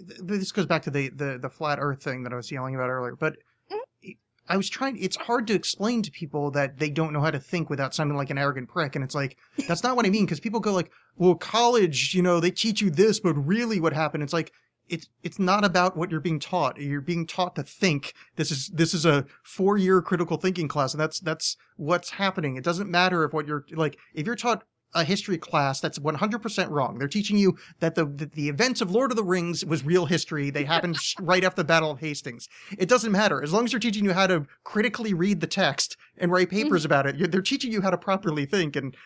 this 0.00 0.52
goes 0.52 0.66
back 0.66 0.82
to 0.82 0.90
the 0.90 1.08
the 1.10 1.38
the 1.38 1.50
flat 1.50 1.78
Earth 1.80 2.02
thing 2.02 2.22
that 2.24 2.32
I 2.32 2.36
was 2.36 2.50
yelling 2.50 2.74
about 2.74 2.90
earlier. 2.90 3.16
But 3.16 3.36
mm-hmm. 3.70 4.10
I 4.48 4.56
was 4.56 4.68
trying. 4.68 4.96
It's 4.98 5.16
hard 5.16 5.46
to 5.48 5.54
explain 5.54 6.02
to 6.02 6.10
people 6.10 6.50
that 6.52 6.78
they 6.78 6.90
don't 6.90 7.12
know 7.12 7.20
how 7.20 7.30
to 7.30 7.40
think 7.40 7.70
without 7.70 7.94
sounding 7.94 8.16
like 8.16 8.30
an 8.30 8.38
arrogant 8.38 8.68
prick. 8.68 8.96
And 8.96 9.04
it's 9.04 9.14
like 9.14 9.36
that's 9.68 9.82
not 9.82 9.96
what 9.96 10.06
I 10.06 10.10
mean 10.10 10.24
because 10.24 10.40
people 10.40 10.60
go 10.60 10.72
like, 10.72 10.90
"Well, 11.16 11.34
college, 11.34 12.14
you 12.14 12.22
know, 12.22 12.40
they 12.40 12.50
teach 12.50 12.80
you 12.80 12.90
this, 12.90 13.20
but 13.20 13.34
really, 13.34 13.80
what 13.80 13.92
happened?" 13.92 14.22
It's 14.22 14.32
like 14.32 14.52
it's 14.90 15.08
it's 15.22 15.38
not 15.38 15.64
about 15.64 15.96
what 15.96 16.10
you're 16.10 16.20
being 16.20 16.40
taught. 16.40 16.78
You're 16.78 17.00
being 17.00 17.26
taught 17.26 17.56
to 17.56 17.62
think. 17.62 18.12
This 18.36 18.50
is 18.50 18.68
this 18.68 18.92
is 18.92 19.06
a 19.06 19.24
four 19.42 19.78
year 19.78 20.02
critical 20.02 20.36
thinking 20.36 20.68
class, 20.68 20.92
and 20.92 21.00
that's 21.00 21.20
that's 21.20 21.56
what's 21.76 22.10
happening. 22.10 22.56
It 22.56 22.64
doesn't 22.64 22.90
matter 22.90 23.24
if 23.24 23.32
what 23.32 23.46
you're 23.46 23.64
like 23.72 23.98
if 24.14 24.26
you're 24.26 24.36
taught 24.36 24.64
a 24.94 25.04
history 25.04 25.38
class 25.38 25.80
that's 25.80 25.98
100% 25.98 26.70
wrong. 26.70 26.98
They're 26.98 27.08
teaching 27.08 27.38
you 27.38 27.56
that 27.78 27.94
the, 27.94 28.06
the 28.06 28.26
the 28.26 28.48
events 28.48 28.80
of 28.80 28.90
Lord 28.90 29.10
of 29.12 29.16
the 29.16 29.24
Rings 29.24 29.64
was 29.64 29.84
real 29.84 30.06
history. 30.06 30.50
They 30.50 30.64
happened 30.64 30.96
right 31.20 31.44
after 31.44 31.62
the 31.62 31.66
Battle 31.66 31.90
of 31.90 32.00
Hastings. 32.00 32.48
It 32.78 32.88
doesn't 32.88 33.12
matter 33.12 33.42
as 33.42 33.52
long 33.52 33.64
as 33.64 33.70
they're 33.70 33.80
teaching 33.80 34.04
you 34.04 34.12
how 34.12 34.26
to 34.26 34.46
critically 34.64 35.14
read 35.14 35.40
the 35.40 35.46
text 35.46 35.96
and 36.18 36.32
write 36.32 36.48
mm-hmm. 36.48 36.64
papers 36.64 36.84
about 36.84 37.06
it. 37.06 37.30
They're 37.30 37.42
teaching 37.42 37.72
you 37.72 37.80
how 37.80 37.90
to 37.90 37.98
properly 37.98 38.46
think, 38.46 38.76
and 38.76 38.96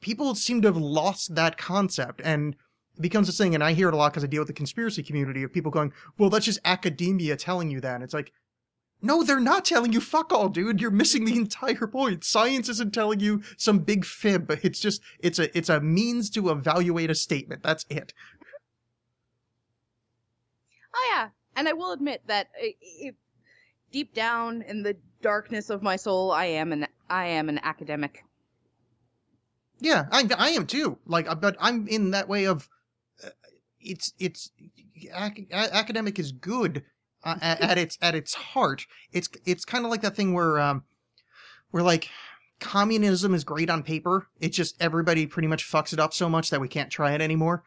people 0.00 0.34
seem 0.34 0.62
to 0.62 0.68
have 0.68 0.76
lost 0.76 1.34
that 1.34 1.56
concept 1.56 2.20
and. 2.24 2.56
It 2.96 3.02
becomes 3.02 3.28
a 3.28 3.32
thing, 3.32 3.54
and 3.54 3.62
I 3.62 3.74
hear 3.74 3.86
it 3.86 3.94
a 3.94 3.96
lot 3.96 4.10
because 4.10 4.24
I 4.24 4.26
deal 4.26 4.40
with 4.40 4.48
the 4.48 4.54
conspiracy 4.54 5.04
community 5.04 5.44
of 5.44 5.52
people 5.52 5.70
going, 5.70 5.92
"Well, 6.18 6.30
that's 6.30 6.46
just 6.46 6.58
academia 6.64 7.36
telling 7.36 7.70
you 7.70 7.80
that." 7.80 7.94
And 7.94 8.02
it's 8.02 8.12
like, 8.12 8.32
no, 9.00 9.22
they're 9.22 9.40
not 9.40 9.64
telling 9.64 9.92
you 9.92 10.00
fuck 10.00 10.32
all, 10.32 10.48
dude. 10.48 10.80
You're 10.80 10.90
missing 10.90 11.24
the 11.24 11.36
entire 11.36 11.86
point. 11.86 12.24
Science 12.24 12.68
isn't 12.68 12.92
telling 12.92 13.20
you 13.20 13.42
some 13.56 13.78
big 13.78 14.04
fib. 14.04 14.50
It's 14.62 14.80
just 14.80 15.00
it's 15.20 15.38
a 15.38 15.56
it's 15.56 15.68
a 15.68 15.80
means 15.80 16.30
to 16.30 16.50
evaluate 16.50 17.10
a 17.10 17.14
statement. 17.14 17.62
That's 17.62 17.86
it. 17.88 18.12
Oh 20.94 21.12
yeah, 21.14 21.28
and 21.56 21.68
I 21.68 21.72
will 21.74 21.92
admit 21.92 22.22
that 22.26 22.48
deep 23.92 24.14
down 24.14 24.62
in 24.62 24.82
the 24.82 24.96
darkness 25.22 25.70
of 25.70 25.82
my 25.82 25.96
soul, 25.96 26.32
I 26.32 26.46
am 26.46 26.72
an 26.72 26.86
I 27.08 27.26
am 27.26 27.48
an 27.48 27.60
academic. 27.62 28.24
Yeah, 29.80 30.06
I, 30.10 30.28
I 30.36 30.48
am 30.50 30.66
too. 30.66 30.98
Like, 31.06 31.30
uh, 31.30 31.36
but 31.36 31.56
I'm 31.60 31.86
in 31.86 32.10
that 32.10 32.28
way 32.28 32.46
of 32.46 32.68
uh, 33.24 33.30
it's 33.80 34.12
it's 34.18 34.50
ac- 35.14 35.46
academic 35.52 36.18
is 36.18 36.32
good 36.32 36.82
uh, 37.24 37.36
at, 37.40 37.60
at 37.60 37.78
its 37.78 37.98
at 38.00 38.14
its 38.14 38.34
heart. 38.34 38.86
It's 39.12 39.28
it's 39.44 39.64
kind 39.64 39.84
of 39.84 39.90
like 39.90 40.02
that 40.02 40.16
thing 40.16 40.32
where 40.34 40.58
um 40.58 40.84
where 41.70 41.82
like 41.82 42.08
communism 42.60 43.34
is 43.34 43.44
great 43.44 43.70
on 43.70 43.82
paper. 43.82 44.26
It's 44.40 44.56
just 44.56 44.80
everybody 44.80 45.26
pretty 45.26 45.48
much 45.48 45.64
fucks 45.70 45.92
it 45.92 46.00
up 46.00 46.12
so 46.12 46.28
much 46.28 46.50
that 46.50 46.60
we 46.60 46.68
can't 46.68 46.90
try 46.90 47.12
it 47.12 47.20
anymore. 47.20 47.64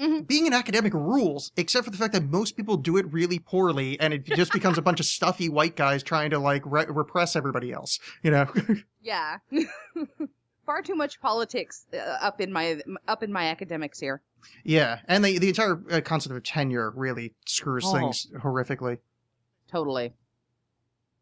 Mhm. 0.00 0.26
Being 0.26 0.46
an 0.46 0.54
academic 0.54 0.94
rules, 0.94 1.52
except 1.56 1.84
for 1.84 1.90
the 1.90 1.98
fact 1.98 2.14
that 2.14 2.24
most 2.24 2.56
people 2.56 2.76
do 2.78 2.96
it 2.96 3.12
really 3.12 3.38
poorly, 3.38 4.00
and 4.00 4.14
it 4.14 4.24
just 4.24 4.52
becomes 4.58 4.78
a 4.78 4.82
bunch 4.82 5.00
of 5.00 5.06
stuffy 5.06 5.48
white 5.50 5.76
guys 5.76 6.02
trying 6.02 6.30
to 6.30 6.38
like 6.38 6.62
re- 6.64 6.86
repress 6.88 7.36
everybody 7.36 7.72
else. 7.72 7.98
You 8.22 8.30
know. 8.30 8.46
Yeah. 9.04 9.38
Far 10.66 10.80
too 10.82 10.94
much 10.94 11.20
politics 11.20 11.86
uh, 11.92 11.96
up 12.20 12.40
in 12.40 12.52
my 12.52 12.80
up 13.08 13.22
in 13.22 13.32
my 13.32 13.46
academics 13.48 13.98
here. 13.98 14.22
Yeah, 14.64 15.00
and 15.08 15.24
the 15.24 15.38
the 15.38 15.48
entire 15.48 15.82
uh, 15.90 16.00
concept 16.00 16.34
of 16.34 16.42
tenure 16.42 16.90
really 16.94 17.34
screws 17.46 17.84
Oh. 17.86 17.92
things 17.94 18.28
horrifically. 18.38 18.98
Totally. 19.70 20.12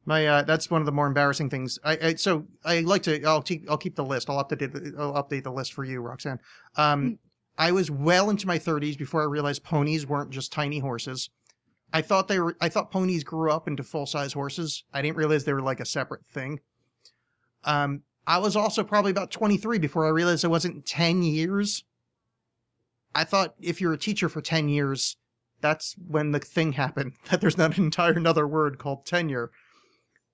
My 0.05 0.27
uh, 0.27 0.43
that's 0.43 0.71
one 0.71 0.81
of 0.83 0.87
the 0.87 0.93
more 0.93 1.07
embarrassing 1.07 1.51
things. 1.51 1.79
I, 1.85 1.99
I 2.03 2.15
so 2.15 2.47
I 2.65 2.81
like 2.81 3.03
to 3.05 3.23
I'll 3.25 3.43
keep 3.43 3.71
I'll 3.71 3.79
keep 3.79 3.97
the 3.97 4.05
list. 4.05 4.29
I'll 4.29 4.43
update 4.45 4.59
the, 4.73 4.95
I'll 4.99 5.15
update 5.23 5.45
the 5.45 5.53
list 5.53 5.73
for 5.73 5.85
you, 5.85 6.01
Roxanne. 6.01 6.41
Um, 6.77 7.19
I 7.59 7.73
was 7.73 7.91
well 7.91 8.31
into 8.31 8.47
my 8.47 8.59
30s 8.59 8.97
before 8.97 9.21
I 9.23 9.27
realized 9.27 9.63
ponies 9.63 10.07
weren't 10.07 10.31
just 10.31 10.53
tiny 10.53 10.79
horses. 10.79 11.29
I 11.93 12.01
thought 12.03 12.29
they 12.29 12.41
were. 12.41 12.57
I 12.61 12.69
thought 12.69 12.91
ponies 12.91 13.25
grew 13.25 13.51
up 13.51 13.69
into 13.69 13.83
full 13.83 14.07
size 14.07 14.33
horses. 14.33 14.85
I 14.93 15.03
didn't 15.03 15.17
realize 15.17 15.45
they 15.45 15.53
were 15.53 15.61
like 15.63 15.81
a 15.81 15.85
separate 15.87 16.25
thing. 16.27 16.61
Um, 17.65 18.03
I 18.27 18.39
was 18.39 18.57
also 18.57 18.85
probably 18.85 19.11
about 19.11 19.31
23 19.31 19.79
before 19.79 20.07
I 20.07 20.11
realized 20.11 20.45
it 20.45 20.49
wasn't 20.49 20.87
10 20.87 21.23
years. 21.23 21.85
I 23.15 23.25
thought 23.25 23.55
if 23.61 23.81
you're 23.81 23.93
a 23.93 23.99
teacher 23.99 24.29
for 24.29 24.41
10 24.41 24.69
years, 24.69 25.17
that's 25.61 25.97
when 26.07 26.33
the 26.33 26.39
thing 26.39 26.73
happened. 26.73 27.13
That 27.31 27.41
there's 27.41 27.59
not 27.59 27.77
an 27.77 27.85
entire 27.85 28.13
another 28.13 28.47
word 28.47 28.79
called 28.79 29.07
tenure. 29.07 29.51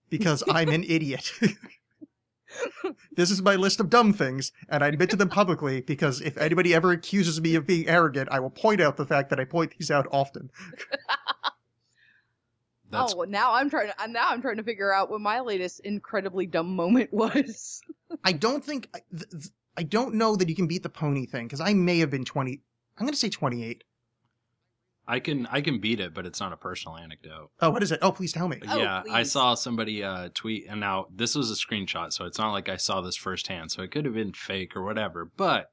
Because 0.08 0.44
I'm 0.48 0.68
an 0.68 0.84
idiot. 0.84 1.32
this 3.16 3.30
is 3.30 3.42
my 3.42 3.56
list 3.56 3.80
of 3.80 3.90
dumb 3.90 4.12
things, 4.12 4.52
and 4.68 4.84
I 4.84 4.88
admit 4.88 5.10
to 5.10 5.16
them 5.16 5.28
publicly 5.28 5.80
because 5.80 6.20
if 6.20 6.36
anybody 6.38 6.74
ever 6.74 6.92
accuses 6.92 7.40
me 7.40 7.56
of 7.56 7.66
being 7.66 7.88
arrogant, 7.88 8.28
I 8.30 8.38
will 8.38 8.50
point 8.50 8.80
out 8.80 8.96
the 8.96 9.06
fact 9.06 9.30
that 9.30 9.40
I 9.40 9.44
point 9.44 9.74
these 9.76 9.90
out 9.90 10.06
often. 10.12 10.50
That's 12.96 13.14
oh, 13.16 13.22
now 13.22 13.54
I'm 13.54 13.70
trying 13.70 13.90
to 13.90 14.08
now 14.08 14.28
I'm 14.28 14.42
trying 14.42 14.56
to 14.56 14.62
figure 14.62 14.92
out 14.92 15.10
what 15.10 15.20
my 15.20 15.40
latest 15.40 15.80
incredibly 15.80 16.46
dumb 16.46 16.74
moment 16.74 17.12
was. 17.12 17.80
I 18.24 18.32
don't 18.32 18.64
think 18.64 18.90
th- 18.92 19.30
th- 19.30 19.50
I 19.76 19.82
don't 19.82 20.14
know 20.14 20.36
that 20.36 20.48
you 20.48 20.54
can 20.54 20.66
beat 20.66 20.82
the 20.82 20.88
pony 20.88 21.26
thing 21.26 21.46
because 21.46 21.60
I 21.60 21.74
may 21.74 21.98
have 21.98 22.10
been 22.10 22.24
20. 22.24 22.60
I'm 22.98 23.04
going 23.04 23.12
to 23.12 23.18
say 23.18 23.28
28. 23.28 23.84
I 25.08 25.20
can 25.20 25.46
I 25.46 25.60
can 25.60 25.78
beat 25.78 26.00
it, 26.00 26.14
but 26.14 26.26
it's 26.26 26.40
not 26.40 26.52
a 26.52 26.56
personal 26.56 26.96
anecdote. 26.96 27.50
Oh, 27.60 27.70
what 27.70 27.82
is 27.82 27.92
it? 27.92 28.00
Oh, 28.02 28.10
please 28.10 28.32
tell 28.32 28.48
me. 28.48 28.60
Oh, 28.68 28.76
yeah, 28.76 29.02
I 29.10 29.22
saw 29.22 29.54
somebody 29.54 30.02
uh, 30.02 30.30
tweet, 30.34 30.66
and 30.68 30.80
now 30.80 31.06
this 31.14 31.36
was 31.36 31.50
a 31.50 31.54
screenshot, 31.54 32.12
so 32.12 32.24
it's 32.24 32.38
not 32.38 32.50
like 32.50 32.68
I 32.68 32.76
saw 32.76 33.00
this 33.00 33.14
firsthand. 33.14 33.70
So 33.70 33.82
it 33.82 33.92
could 33.92 34.04
have 34.04 34.14
been 34.14 34.32
fake 34.32 34.74
or 34.74 34.82
whatever, 34.82 35.30
but 35.36 35.70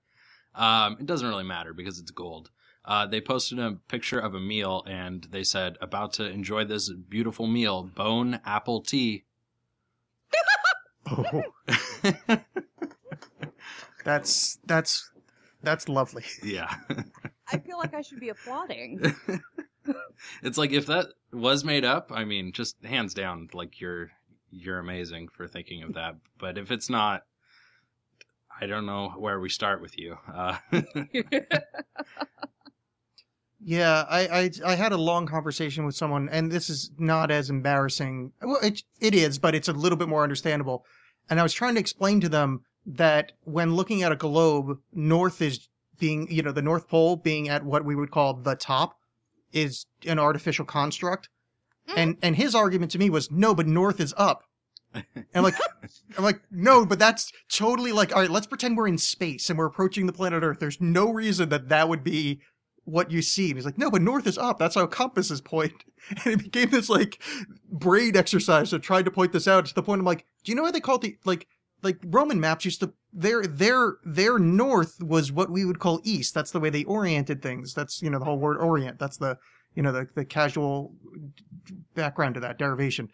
um, 0.53 0.97
it 0.99 1.07
doesn't 1.07 1.27
really 1.27 1.43
matter 1.43 1.73
because 1.73 1.97
it's 1.97 2.11
gold. 2.11 2.51
Uh, 2.85 3.05
they 3.07 3.21
posted 3.21 3.59
a 3.59 3.77
picture 3.87 4.19
of 4.19 4.35
a 4.35 4.39
meal, 4.39 4.83
and 4.87 5.23
they 5.31 5.43
said, 5.43 5.77
"About 5.79 6.13
to 6.13 6.25
enjoy 6.25 6.65
this 6.65 6.91
beautiful 6.91 7.47
meal, 7.47 7.83
bone 7.83 8.41
apple 8.45 8.81
tea." 8.81 9.23
Oh, 11.05 11.43
that's 14.03 14.59
that's 14.65 15.11
that's 15.61 15.87
lovely. 15.87 16.25
yeah, 16.43 16.73
I 17.51 17.57
feel 17.59 17.77
like 17.77 17.93
I 17.93 18.01
should 18.01 18.19
be 18.19 18.29
applauding. 18.29 19.15
it's 20.43 20.57
like 20.57 20.71
if 20.71 20.85
that 20.87 21.07
was 21.31 21.63
made 21.63 21.85
up, 21.85 22.11
I 22.13 22.25
mean, 22.25 22.51
just 22.51 22.83
hands 22.83 23.13
down, 23.13 23.49
like 23.53 23.79
you're 23.79 24.11
you're 24.51 24.79
amazing 24.79 25.29
for 25.29 25.47
thinking 25.47 25.83
of 25.83 25.93
that. 25.93 26.15
But 26.37 26.57
if 26.57 26.69
it's 26.69 26.89
not, 26.89 27.23
I 28.59 28.67
don't 28.67 28.85
know 28.85 29.13
where 29.17 29.39
we 29.39 29.49
start 29.49 29.81
with 29.81 29.97
you. 29.97 30.17
Uh, 30.33 30.57
Yeah, 33.65 34.05
I, 34.09 34.27
I 34.27 34.51
I 34.65 34.75
had 34.75 34.91
a 34.91 34.97
long 34.97 35.25
conversation 35.25 35.85
with 35.85 35.95
someone, 35.95 36.27
and 36.29 36.51
this 36.51 36.69
is 36.69 36.91
not 36.97 37.31
as 37.31 37.49
embarrassing. 37.49 38.33
Well, 38.41 38.59
it 38.61 38.83
it 38.99 39.15
is, 39.15 39.39
but 39.39 39.55
it's 39.55 39.69
a 39.69 39.73
little 39.73 39.97
bit 39.97 40.09
more 40.09 40.23
understandable. 40.23 40.85
And 41.29 41.39
I 41.39 41.43
was 41.43 41.53
trying 41.53 41.75
to 41.75 41.79
explain 41.79 42.19
to 42.21 42.29
them 42.29 42.61
that 42.85 43.31
when 43.43 43.75
looking 43.75 44.03
at 44.03 44.11
a 44.11 44.17
globe, 44.17 44.79
north 44.91 45.41
is 45.41 45.69
being, 45.97 46.29
you 46.29 46.43
know, 46.43 46.51
the 46.51 46.61
North 46.61 46.89
Pole 46.89 47.15
being 47.15 47.47
at 47.47 47.63
what 47.63 47.85
we 47.85 47.95
would 47.95 48.11
call 48.11 48.33
the 48.33 48.55
top 48.55 48.97
is 49.53 49.85
an 50.05 50.19
artificial 50.19 50.65
construct. 50.65 51.29
Hmm. 51.87 51.99
And 51.99 52.17
and 52.21 52.35
his 52.35 52.55
argument 52.55 52.91
to 52.91 52.99
me 52.99 53.09
was 53.09 53.31
no, 53.31 53.55
but 53.55 53.67
north 53.67 53.99
is 53.99 54.13
up. 54.17 54.43
And 55.35 55.43
like 55.43 55.55
I'm 56.17 56.23
like, 56.23 56.41
no, 56.51 56.85
but 56.85 56.99
that's 56.99 57.31
totally 57.51 57.91
like, 57.91 58.13
all 58.13 58.21
right, 58.21 58.29
let's 58.29 58.45
pretend 58.45 58.77
we're 58.77 58.87
in 58.87 58.99
space 58.99 59.49
and 59.49 59.57
we're 59.57 59.65
approaching 59.65 60.05
the 60.05 60.13
planet 60.13 60.43
Earth. 60.43 60.59
There's 60.59 60.79
no 60.79 61.11
reason 61.11 61.49
that 61.49 61.69
that 61.69 61.89
would 61.89 62.03
be 62.03 62.41
what 62.85 63.11
you 63.11 63.21
see. 63.21 63.49
And 63.49 63.57
he's 63.57 63.65
like, 63.65 63.77
no, 63.77 63.89
but 63.89 64.01
north 64.01 64.27
is 64.27 64.37
up. 64.37 64.59
That's 64.59 64.75
how 64.75 64.85
compasses 64.87 65.41
point. 65.41 65.73
And 66.25 66.33
it 66.33 66.43
became 66.43 66.69
this 66.69 66.89
like 66.89 67.23
brain 67.71 68.17
exercise 68.17 68.71
that 68.71 68.81
tried 68.81 69.05
to 69.05 69.11
point 69.11 69.31
this 69.31 69.47
out 69.47 69.65
to 69.65 69.73
the 69.73 69.81
point 69.81 69.99
I'm 69.99 70.05
like, 70.05 70.25
do 70.43 70.51
you 70.51 70.55
know 70.57 70.63
why 70.63 70.71
they 70.71 70.81
call 70.81 70.95
it 70.95 71.01
the, 71.01 71.17
like, 71.23 71.47
like 71.81 71.97
Roman 72.03 72.41
maps 72.41 72.65
used 72.65 72.81
to, 72.81 72.91
their, 73.13 73.43
their, 73.43 73.95
their 74.03 74.37
north 74.37 75.01
was 75.01 75.31
what 75.31 75.49
we 75.49 75.63
would 75.63 75.79
call 75.79 76.01
east. 76.03 76.33
That's 76.33 76.51
the 76.51 76.59
way 76.59 76.69
they 76.69 76.83
oriented 76.83 77.41
things. 77.41 77.73
That's, 77.73 78.01
you 78.01 78.09
know, 78.09 78.19
the 78.19 78.25
whole 78.25 78.37
word 78.37 78.57
orient. 78.57 78.99
That's 78.99 79.15
the, 79.15 79.37
you 79.75 79.81
know, 79.81 79.93
the, 79.93 80.09
the 80.13 80.25
casual 80.25 80.93
background 81.95 82.33
to 82.33 82.41
that 82.41 82.57
derivation. 82.59 83.09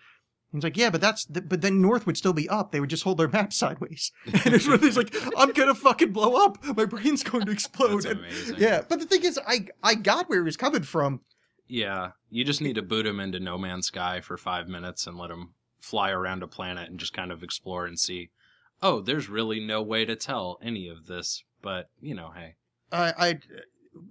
He's 0.51 0.63
like, 0.63 0.77
yeah, 0.77 0.89
but 0.89 0.99
that's, 1.01 1.25
but 1.25 1.61
then 1.61 1.79
North 1.81 2.05
would 2.07 2.17
still 2.17 2.33
be 2.33 2.49
up. 2.49 2.71
They 2.71 2.79
would 2.79 2.89
just 2.89 3.03
hold 3.03 3.17
their 3.19 3.27
map 3.33 3.53
sideways. 3.53 4.11
And 4.25 4.53
it's 4.53 4.65
really, 4.65 4.89
like, 4.91 5.15
I'm 5.37 5.51
gonna 5.51 5.75
fucking 5.75 6.11
blow 6.11 6.43
up. 6.43 6.57
My 6.75 6.85
brain's 6.85 7.23
going 7.23 7.45
to 7.45 7.51
explode. 7.51 7.89
That's 8.01 8.05
And- 8.05 8.19
amazing. 8.19 8.55
yeah, 8.57 8.81
but 8.87 8.99
the 8.99 9.05
thing 9.05 9.23
is, 9.23 9.39
I, 9.47 9.67
I 9.83 9.93
got 9.95 10.27
where 10.29 10.39
he 10.39 10.45
was 10.45 10.57
coming 10.57 10.81
from. 10.83 11.21
Yeah, 11.67 12.11
you 12.31 12.43
just 12.43 12.61
need 12.61 12.75
to 12.75 12.81
boot 12.81 13.05
him 13.05 13.19
into 13.19 13.39
No 13.39 13.57
Man's 13.59 13.87
Sky 13.87 14.21
for 14.21 14.37
five 14.37 14.67
minutes 14.67 15.05
and 15.05 15.17
let 15.17 15.29
him 15.29 15.53
fly 15.79 16.09
around 16.09 16.41
a 16.41 16.47
planet 16.47 16.89
and 16.89 16.99
just 16.99 17.13
kind 17.13 17.31
of 17.31 17.43
explore 17.43 17.85
and 17.85 17.99
see. 17.99 18.31
Oh, 18.81 19.01
there's 19.01 19.29
really 19.29 19.59
no 19.59 19.81
way 19.83 20.03
to 20.05 20.15
tell 20.15 20.57
any 20.63 20.87
of 20.87 21.05
this, 21.05 21.43
but 21.61 21.89
you 22.01 22.15
know, 22.15 22.31
hey, 22.35 22.55
I, 22.91 23.13
I, 23.19 23.39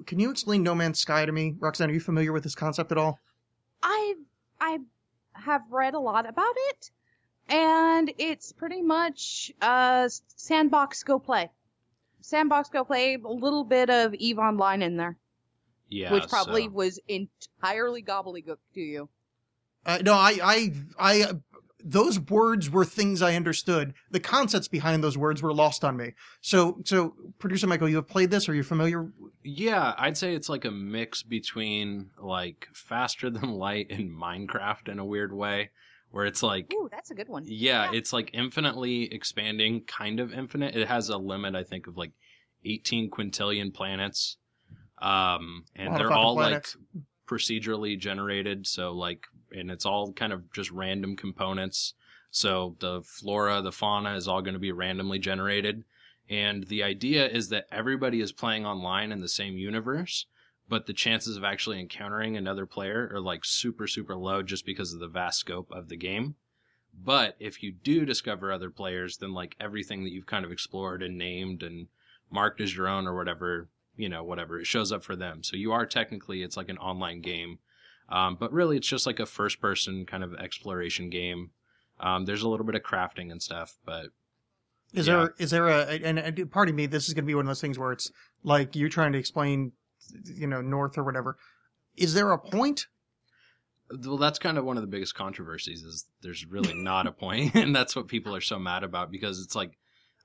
can 0.07 0.21
you 0.21 0.31
explain 0.31 0.63
No 0.63 0.75
Man's 0.77 1.01
Sky 1.01 1.27
to 1.27 1.33
me, 1.33 1.57
Roxanne? 1.59 1.91
Are 1.91 1.95
you 1.95 1.99
familiar 2.01 2.33
with 2.33 2.45
this 2.45 2.55
concept 2.55 2.93
at 2.93 2.99
all? 2.99 3.19
I 3.83 4.15
I 4.61 4.79
have 5.45 5.63
read 5.71 5.95
a 5.95 5.99
lot 6.01 6.29
about 6.29 6.55
it, 6.71 6.91
and 7.49 8.13
it's 8.19 8.53
pretty 8.53 8.83
much 8.83 9.53
uh 9.61 10.09
sandbox 10.37 11.03
go 11.03 11.19
play. 11.19 11.51
Sandbox 12.21 12.69
go 12.69 12.85
play, 12.85 13.15
a 13.15 13.29
little 13.29 13.65
bit 13.65 13.91
of 13.91 14.13
Eve 14.15 14.39
Online 14.39 14.83
in 14.83 14.97
there, 14.97 15.17
yeah, 15.89 16.13
which 16.13 16.29
probably 16.29 16.65
so- 16.65 16.71
was 16.71 17.01
entirely 17.09 18.03
gobbledygook 18.03 18.59
to 18.75 18.81
you. 18.81 19.09
Uh, 19.87 19.99
no, 20.03 20.13
I, 20.13 20.39
I, 20.43 20.73
I, 20.99 21.23
uh, 21.23 21.33
those 21.89 22.21
words 22.21 22.69
were 22.69 22.85
things 22.85 23.23
I 23.23 23.35
understood. 23.35 23.95
The 24.11 24.21
concepts 24.21 24.69
behind 24.69 25.03
those 25.03 25.17
words 25.17 25.43
were 25.43 25.55
lost 25.55 25.85
on 25.85 25.97
me. 25.97 26.13
So, 26.43 26.81
so 26.85 27.15
producer 27.39 27.67
Michael, 27.67 27.89
you 27.89 27.97
have 27.97 28.07
played 28.07 28.31
this? 28.31 28.49
Are 28.49 28.55
you 28.55 28.63
familiar? 28.63 29.11
Yeah, 29.43 29.95
I'd 29.97 30.17
say 30.17 30.35
it's 30.35 30.51
like 30.51 30.67
a 30.67 30.71
mix 30.71 31.23
between 31.23 32.11
like 32.19 32.69
faster 32.75 33.31
than 33.31 33.51
light 33.53 33.87
and 33.91 34.11
Minecraft 34.11 34.89
in 34.89 34.99
a 34.99 35.05
weird 35.05 35.33
way, 35.33 35.71
where 36.11 36.27
it's 36.27 36.43
like 36.43 36.73
Ooh, 36.75 36.89
that's 36.93 37.11
a 37.11 37.15
good 37.15 37.29
one. 37.29 37.45
Yeah, 37.47 37.91
it's 37.93 38.13
like 38.13 38.31
infinitely 38.35 39.13
expanding, 39.13 39.85
kind 39.85 40.21
of 40.21 40.33
infinite. 40.33 40.77
It 40.77 40.89
has 40.89 41.09
a 41.09 41.17
limit, 41.17 41.55
I 41.55 41.65
think, 41.65 41.87
of 41.87 41.97
like 41.97 42.13
18 42.67 43.11
quintillion 43.11 43.73
planets. 43.73 44.37
Um, 45.01 45.65
and 45.75 45.97
they're 45.97 46.13
all 46.13 46.35
planets. 46.35 46.77
like 46.95 47.05
procedurally 47.29 47.99
generated. 47.99 48.67
So, 48.67 48.93
like, 48.93 49.25
and 49.53 49.71
it's 49.71 49.87
all 49.87 50.13
kind 50.13 50.33
of 50.33 50.53
just 50.53 50.71
random 50.71 51.17
components. 51.17 51.95
So, 52.31 52.77
the 52.81 53.03
flora, 53.03 53.63
the 53.63 53.73
fauna 53.73 54.15
is 54.15 54.29
all 54.29 54.43
going 54.43 54.55
to 54.55 54.61
be 54.61 54.73
randomly 54.73 55.19
generated. 55.19 55.85
And 56.29 56.65
the 56.65 56.83
idea 56.83 57.27
is 57.27 57.49
that 57.49 57.67
everybody 57.73 58.21
is 58.21 58.33
playing 58.33 58.67
online 58.67 59.13
in 59.13 59.21
the 59.21 59.29
same 59.29 59.57
universe, 59.57 60.27
but 60.69 60.87
the 60.87 60.93
chances 60.93 61.37
of 61.37 61.45
actually 61.45 61.81
encountering 61.81 62.37
another 62.37 62.67
player 62.67 63.11
are 63.15 63.21
like 63.21 63.45
super, 63.45 63.87
super 63.87 64.15
low 64.15 64.43
just 64.43 64.67
because 64.67 64.93
of 64.93 65.01
the 65.01 65.09
vast 65.09 65.41
scope 65.41 65.71
of 65.71 65.89
the 65.89 65.97
game. 65.97 66.35
But 67.03 67.37
if 67.39 67.63
you 67.63 67.73
do 67.73 68.05
discover 68.05 68.53
other 68.53 68.71
players, 68.71 69.19
then 69.19 69.33
like 69.33 69.57
everything 69.61 70.05
that 70.05 70.11
you've 70.11 70.27
kind 70.27 70.45
of 70.45 70.53
explored 70.53 71.03
and 71.03 71.17
named 71.17 71.63
and 71.63 71.89
marked 72.31 72.61
as 72.61 72.77
your 72.77 72.89
own 72.89 73.07
or 73.07 73.17
whatever, 73.17 73.69
you 73.97 74.09
know, 74.09 74.23
whatever, 74.23 74.61
it 74.61 74.67
shows 74.67 74.93
up 74.93 75.03
for 75.03 75.17
them. 75.17 75.43
So 75.43 75.57
you 75.57 75.73
are 75.73 75.87
technically, 75.87 76.43
it's 76.43 76.57
like 76.57 76.69
an 76.69 76.79
online 76.79 77.21
game. 77.21 77.59
Um, 78.09 78.37
but 78.39 78.53
really, 78.53 78.77
it's 78.77 78.87
just 78.89 79.07
like 79.07 79.21
a 79.21 79.27
first 79.27 79.61
person 79.61 80.07
kind 80.07 80.25
of 80.25 80.35
exploration 80.35 81.11
game. 81.11 81.51
Um, 82.01 82.25
there's 82.25 82.43
a 82.43 82.49
little 82.49 82.65
bit 82.67 82.75
of 82.75 82.83
crafting 82.83 83.31
and 83.31 83.43
stuff, 83.43 83.77
but 83.85 84.07
Is 84.95 85.07
Yeah. 85.07 85.15
there 85.17 85.35
is 85.39 85.51
there 85.51 85.69
a 85.69 85.83
and, 86.03 86.19
and 86.19 86.51
pardon 86.51 86.75
me, 86.77 86.87
this 86.87 87.09
is 87.09 87.15
going 87.15 87.25
to 87.25 87.27
be 87.27 87.35
one 87.35 87.45
of 87.45 87.49
those 87.49 87.61
things 87.61 87.79
where 87.79 87.93
it's 87.93 88.11
like 88.43 88.75
you're 88.77 88.89
trying 88.89 89.13
to 89.13 89.19
explain, 89.19 89.73
you 90.25 90.47
know, 90.47 90.61
North 90.63 90.97
or 90.97 91.05
whatever. 91.05 91.37
Is 91.97 92.15
there 92.15 92.31
a 92.33 92.39
point? 92.39 92.87
well, 94.05 94.19
that's 94.19 94.39
kind 94.39 94.59
of 94.59 94.65
one 94.65 94.77
of 94.77 94.83
the 94.83 94.87
biggest 94.87 95.15
controversies 95.15 95.83
is 95.83 96.05
there's 96.21 96.45
really 96.47 96.75
not 96.75 97.07
a 97.07 97.13
point, 97.13 97.55
and 97.55 97.75
that's 97.75 97.97
what 97.97 98.07
people 98.09 98.35
are 98.35 98.41
so 98.41 98.59
mad 98.59 98.85
about 98.85 99.11
because 99.11 99.41
it's 99.43 99.55
like, 99.55 99.79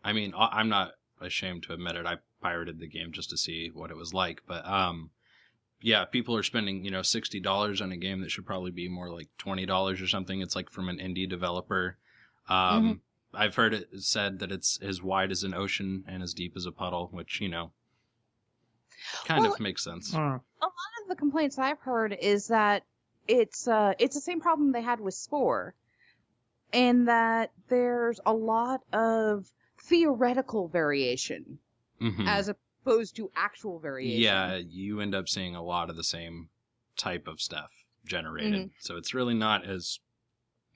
I 0.03 0.13
mean, 0.13 0.33
I'm 0.37 0.69
not 0.69 0.91
ashamed 1.21 1.63
to 1.63 1.73
admit 1.73 1.95
it. 1.95 2.05
I 2.05 2.17
pirated 2.41 2.79
the 2.79 2.87
game 2.87 3.11
just 3.13 3.29
to 3.29 3.37
see 3.37 3.71
what 3.73 3.89
it 3.89 3.97
was 3.97 4.13
like, 4.13 4.41
but 4.47 4.65
um, 4.67 5.11
yeah, 5.85 6.05
people 6.05 6.35
are 6.37 6.43
spending 6.43 6.85
you 6.85 6.91
know 6.91 7.01
sixty 7.01 7.39
dollars 7.41 7.81
on 7.81 7.91
a 7.91 7.97
game 7.97 8.21
that 8.21 8.31
should 8.31 8.45
probably 8.45 8.71
be 8.71 8.87
more 8.87 9.11
like 9.11 9.27
twenty 9.37 9.65
dollars 9.65 10.01
or 10.01 10.07
something. 10.07 10.39
It's 10.41 10.55
like 10.55 10.69
from 10.69 10.87
an 10.89 10.97
indie 10.97 11.29
developer. 11.29 11.97
Um, 12.49 13.01
I've 13.33 13.55
heard 13.55 13.73
it 13.73 13.89
said 13.99 14.39
that 14.39 14.51
it's 14.51 14.79
as 14.81 15.03
wide 15.03 15.31
as 15.31 15.43
an 15.43 15.53
ocean 15.53 16.05
and 16.07 16.23
as 16.23 16.33
deep 16.33 16.53
as 16.55 16.65
a 16.65 16.71
puddle, 16.71 17.09
which 17.11 17.41
you 17.41 17.49
know, 17.49 17.71
kind 19.25 19.43
Well, 19.43 19.53
of 19.53 19.59
makes 19.59 19.83
sense. 19.83 20.13
A 20.13 20.17
lot 20.17 20.41
of 21.03 21.09
the 21.09 21.15
complaints 21.15 21.57
I've 21.59 21.79
heard 21.79 22.15
is 22.19 22.47
that 22.47 22.83
it's 23.27 23.67
uh 23.67 23.93
it's 23.99 24.15
the 24.15 24.21
same 24.21 24.39
problem 24.39 24.71
they 24.71 24.81
had 24.81 24.99
with 25.01 25.13
Spore, 25.15 25.73
and 26.71 27.07
that 27.09 27.51
there's 27.67 28.19
a 28.25 28.33
lot 28.33 28.81
of 28.93 29.47
theoretical 29.81 30.69
variation 30.69 31.59
Mhm. 32.01 32.25
as 32.27 32.47
opposed 32.47 32.59
to 32.85 33.31
actual 33.35 33.79
variation. 33.79 34.21
Yeah, 34.21 34.57
you 34.57 34.99
end 35.01 35.15
up 35.15 35.27
seeing 35.27 35.55
a 35.55 35.63
lot 35.63 35.89
of 35.89 35.95
the 35.95 36.03
same 36.03 36.49
type 36.97 37.27
of 37.27 37.41
stuff 37.41 37.71
generated. 38.05 38.71
So 38.79 38.97
it's 38.97 39.13
really 39.13 39.33
not 39.33 39.65
as 39.65 39.99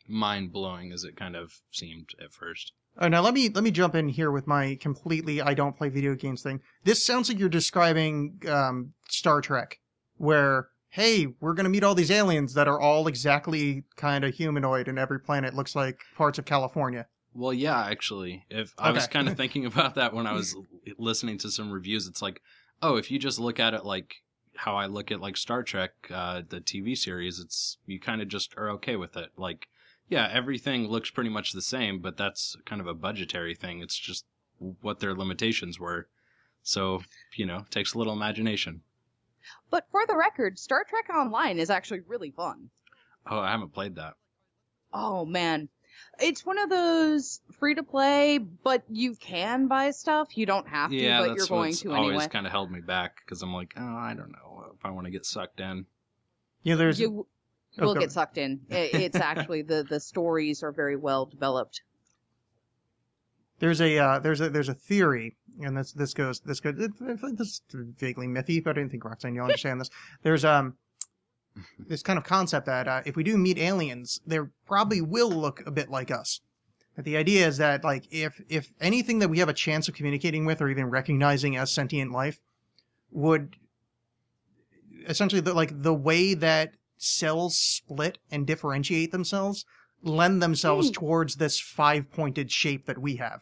mind 0.08 0.52
blowing 0.52 0.92
as 0.92 1.04
it 1.04 1.16
kind 1.16 1.36
of 1.36 1.52
seemed 1.72 2.10
at 2.24 2.32
first. 2.32 2.72
Oh, 3.00 3.08
now 3.08 3.22
let 3.22 3.34
me 3.34 3.50
let 3.50 3.64
me 3.64 3.72
jump 3.72 3.94
in 3.94 4.10
here 4.10 4.32
with 4.32 4.48
my 4.48 4.78
completely 4.82 5.42
I 5.42 5.54
don't 5.54 5.78
play 5.78 5.90
video 5.90 6.16
games 6.16 6.42
thing. 6.42 6.62
This 6.84 7.06
sounds 7.06 7.30
like 7.30 7.38
you're 7.38 7.50
describing 7.50 8.42
um, 8.50 8.94
Star 9.10 9.42
Trek, 9.42 9.78
where 10.16 10.70
hey, 10.90 11.28
we're 11.40 11.54
gonna 11.54 11.70
meet 11.70 11.84
all 11.84 11.94
these 11.94 12.10
aliens 12.10 12.56
that 12.56 12.68
are 12.68 12.80
all 12.80 13.08
exactly 13.08 13.84
kind 13.98 14.24
of 14.24 14.34
humanoid, 14.34 14.88
and 14.88 14.98
every 14.98 15.20
planet 15.20 15.54
looks 15.54 15.76
like 15.76 16.00
parts 16.16 16.40
of 16.40 16.46
California. 16.46 17.06
Well, 17.38 17.54
yeah, 17.54 17.86
actually, 17.86 18.46
if 18.50 18.74
I 18.80 18.90
was 18.90 19.06
kind 19.06 19.30
of 19.30 19.38
thinking 19.38 19.68
about 19.68 19.94
that 19.96 20.12
when 20.12 20.26
I 20.26 20.34
was 20.34 20.56
listening 20.98 21.38
to 21.40 21.52
some 21.52 21.72
reviews, 21.72 22.08
it's 22.08 22.22
like, 22.22 22.42
oh, 22.82 22.96
if 22.96 23.12
you 23.12 23.20
just 23.20 23.38
look 23.38 23.60
at 23.60 23.76
it 23.76 23.86
like 23.86 24.24
how 24.56 24.76
I 24.76 24.88
look 24.88 25.12
at 25.12 25.22
like 25.22 25.38
Star 25.38 25.62
Trek, 25.62 25.92
uh, 26.12 26.42
the 26.50 26.60
TV 26.60 26.98
series, 26.98 27.40
it's 27.40 27.78
you 27.86 28.00
kind 28.00 28.24
of 28.24 28.28
just 28.28 28.58
are 28.58 28.72
okay 28.72 28.96
with 28.96 29.16
it. 29.16 29.30
Like, 29.38 29.68
yeah, 30.10 30.28
everything 30.34 30.88
looks 30.88 31.12
pretty 31.12 31.30
much 31.30 31.52
the 31.52 31.62
same, 31.62 32.00
but 32.00 32.18
that's 32.18 32.58
kind 32.66 32.82
of 32.82 32.88
a 32.88 32.96
budgetary 32.96 33.54
thing. 33.54 33.82
It's 33.82 33.98
just 33.98 34.26
what 34.82 35.00
their 35.00 35.14
limitations 35.14 35.80
were. 35.80 36.08
So, 36.64 37.04
you 37.36 37.46
know, 37.46 37.66
takes 37.70 37.94
a 37.94 38.00
little 38.00 38.14
imagination. 38.14 38.82
But 39.70 39.86
for 39.92 40.08
the 40.08 40.18
record, 40.18 40.58
Star 40.58 40.84
Trek 40.90 41.16
Online 41.16 41.60
is 41.60 41.70
actually 41.70 42.02
really 42.08 42.32
fun. 42.32 42.72
Oh, 43.30 43.40
I 43.40 43.52
haven't 43.52 43.74
played 43.74 43.96
that. 43.96 44.16
Oh 44.92 45.24
man. 45.24 45.70
It's 46.20 46.46
one 46.46 46.58
of 46.58 46.70
those 46.70 47.42
free 47.60 47.76
to 47.76 47.84
play, 47.84 48.38
but 48.38 48.84
you 48.90 49.16
can 49.16 49.68
buy 49.68 49.92
stuff. 49.92 50.38
You 50.38 50.46
don't 50.46 50.68
have 50.68 50.90
to, 50.92 50.96
yeah, 50.98 51.20
but 51.22 51.28
that's 51.28 51.38
you're 51.38 51.48
going 51.48 51.70
what's 51.70 51.82
to 51.82 51.94
always 51.94 52.10
anyway. 52.10 52.28
kind 52.28 52.46
of 52.46 52.52
held 52.52 52.72
me 52.72 52.82
back 52.82 53.18
because 53.26 53.42
I'm 53.42 53.54
like, 53.54 53.74
oh, 53.78 53.96
I 53.98 54.14
don't 54.14 54.32
know 54.32 54.72
if 54.76 54.86
I 54.86 54.92
want 54.92 55.06
to 55.06 55.12
get 55.12 55.26
sucked 55.26 55.60
in. 55.60 55.86
You 56.64 56.74
know, 56.74 56.78
there's 56.78 57.00
You 57.00 57.28
Oh, 57.80 57.88
will 57.88 57.94
go 57.94 58.00
get 58.02 58.12
sucked 58.12 58.38
in. 58.38 58.62
It's 58.70 59.16
actually 59.16 59.62
the 59.62 59.84
the 59.84 60.00
stories 60.00 60.64
are 60.64 60.72
very 60.72 60.96
well 60.96 61.26
developed. 61.26 61.82
there's 63.60 63.82
a 63.82 63.98
uh, 63.98 64.20
there's 64.20 64.42
a 64.42 64.50
there's 64.50 64.70
a 64.70 64.74
theory, 64.74 65.36
and 65.62 65.78
this 65.78 65.92
this 65.94 66.14
goes 66.14 66.40
this 66.40 66.60
goes 66.60 66.76
it, 66.78 66.92
it, 67.00 67.38
this 67.38 67.48
is 67.48 67.62
vaguely 67.98 68.28
mythy, 68.28 68.64
but 68.64 68.72
I 68.72 68.74
do 68.74 68.82
not 68.84 68.92
think 68.92 69.06
Roxanne 69.06 69.36
you'll 69.36 69.46
understand 69.46 69.82
this. 69.82 69.90
There's 70.24 70.46
um 70.46 70.76
this 71.88 72.02
kind 72.04 72.18
of 72.20 72.26
concept 72.26 72.66
that 72.66 72.88
uh, 72.88 73.02
if 73.06 73.16
we 73.16 73.24
do 73.24 73.38
meet 73.38 73.58
aliens, 73.58 74.20
they 74.26 74.40
probably 74.66 75.02
will 75.02 75.30
look 75.32 75.66
a 75.66 75.72
bit 75.72 75.90
like 75.90 76.12
us. 76.12 76.42
But 76.96 77.06
the 77.06 77.18
idea 77.18 77.48
is 77.48 77.58
that 77.58 77.84
like 77.84 78.08
if 78.12 78.42
if 78.50 78.72
anything 78.82 79.20
that 79.20 79.30
we 79.30 79.40
have 79.40 79.50
a 79.50 79.54
chance 79.54 79.88
of 79.88 79.94
communicating 79.96 80.46
with 80.46 80.62
or 80.62 80.70
even 80.70 80.90
recognizing 80.90 81.56
as 81.56 81.72
sentient 81.72 82.12
life 82.12 82.40
would 83.12 83.56
essentially 85.08 85.42
the, 85.42 85.54
like 85.54 85.84
the 85.84 85.94
way 85.94 86.34
that 86.34 86.74
cells 86.98 87.56
split 87.56 88.18
and 88.32 88.48
differentiate 88.48 89.12
themselves 89.12 89.64
lend 90.04 90.42
themselves 90.42 90.88
Hmm. 90.88 90.94
towards 90.94 91.36
this 91.36 91.60
five 91.60 92.12
pointed 92.12 92.52
shape 92.52 92.86
that 92.86 92.98
we 93.00 93.16
have. 93.18 93.42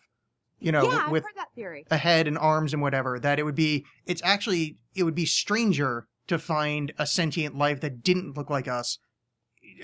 You 0.60 0.72
know, 0.72 0.84
yeah, 0.92 1.04
I've 1.06 1.12
with 1.12 1.24
heard 1.24 1.36
that 1.36 1.50
theory. 1.56 1.86
a 1.92 1.98
head 1.98 2.28
and 2.28 2.38
arms 2.38 2.74
and 2.74 2.82
whatever, 2.82 3.20
that 3.20 3.40
it 3.40 3.44
would 3.44 3.56
be, 3.56 3.86
it's 4.06 4.22
actually, 4.24 4.78
it 4.96 5.04
would 5.04 5.16
be 5.16 5.26
stranger 5.26 6.08
to 6.28 6.40
find 6.40 6.94
a 6.98 7.06
sentient 7.06 7.58
life 7.58 7.82
that 7.82 8.04
didn't 8.04 8.36
look 8.36 8.50
like 8.50 8.68
us. 8.68 8.98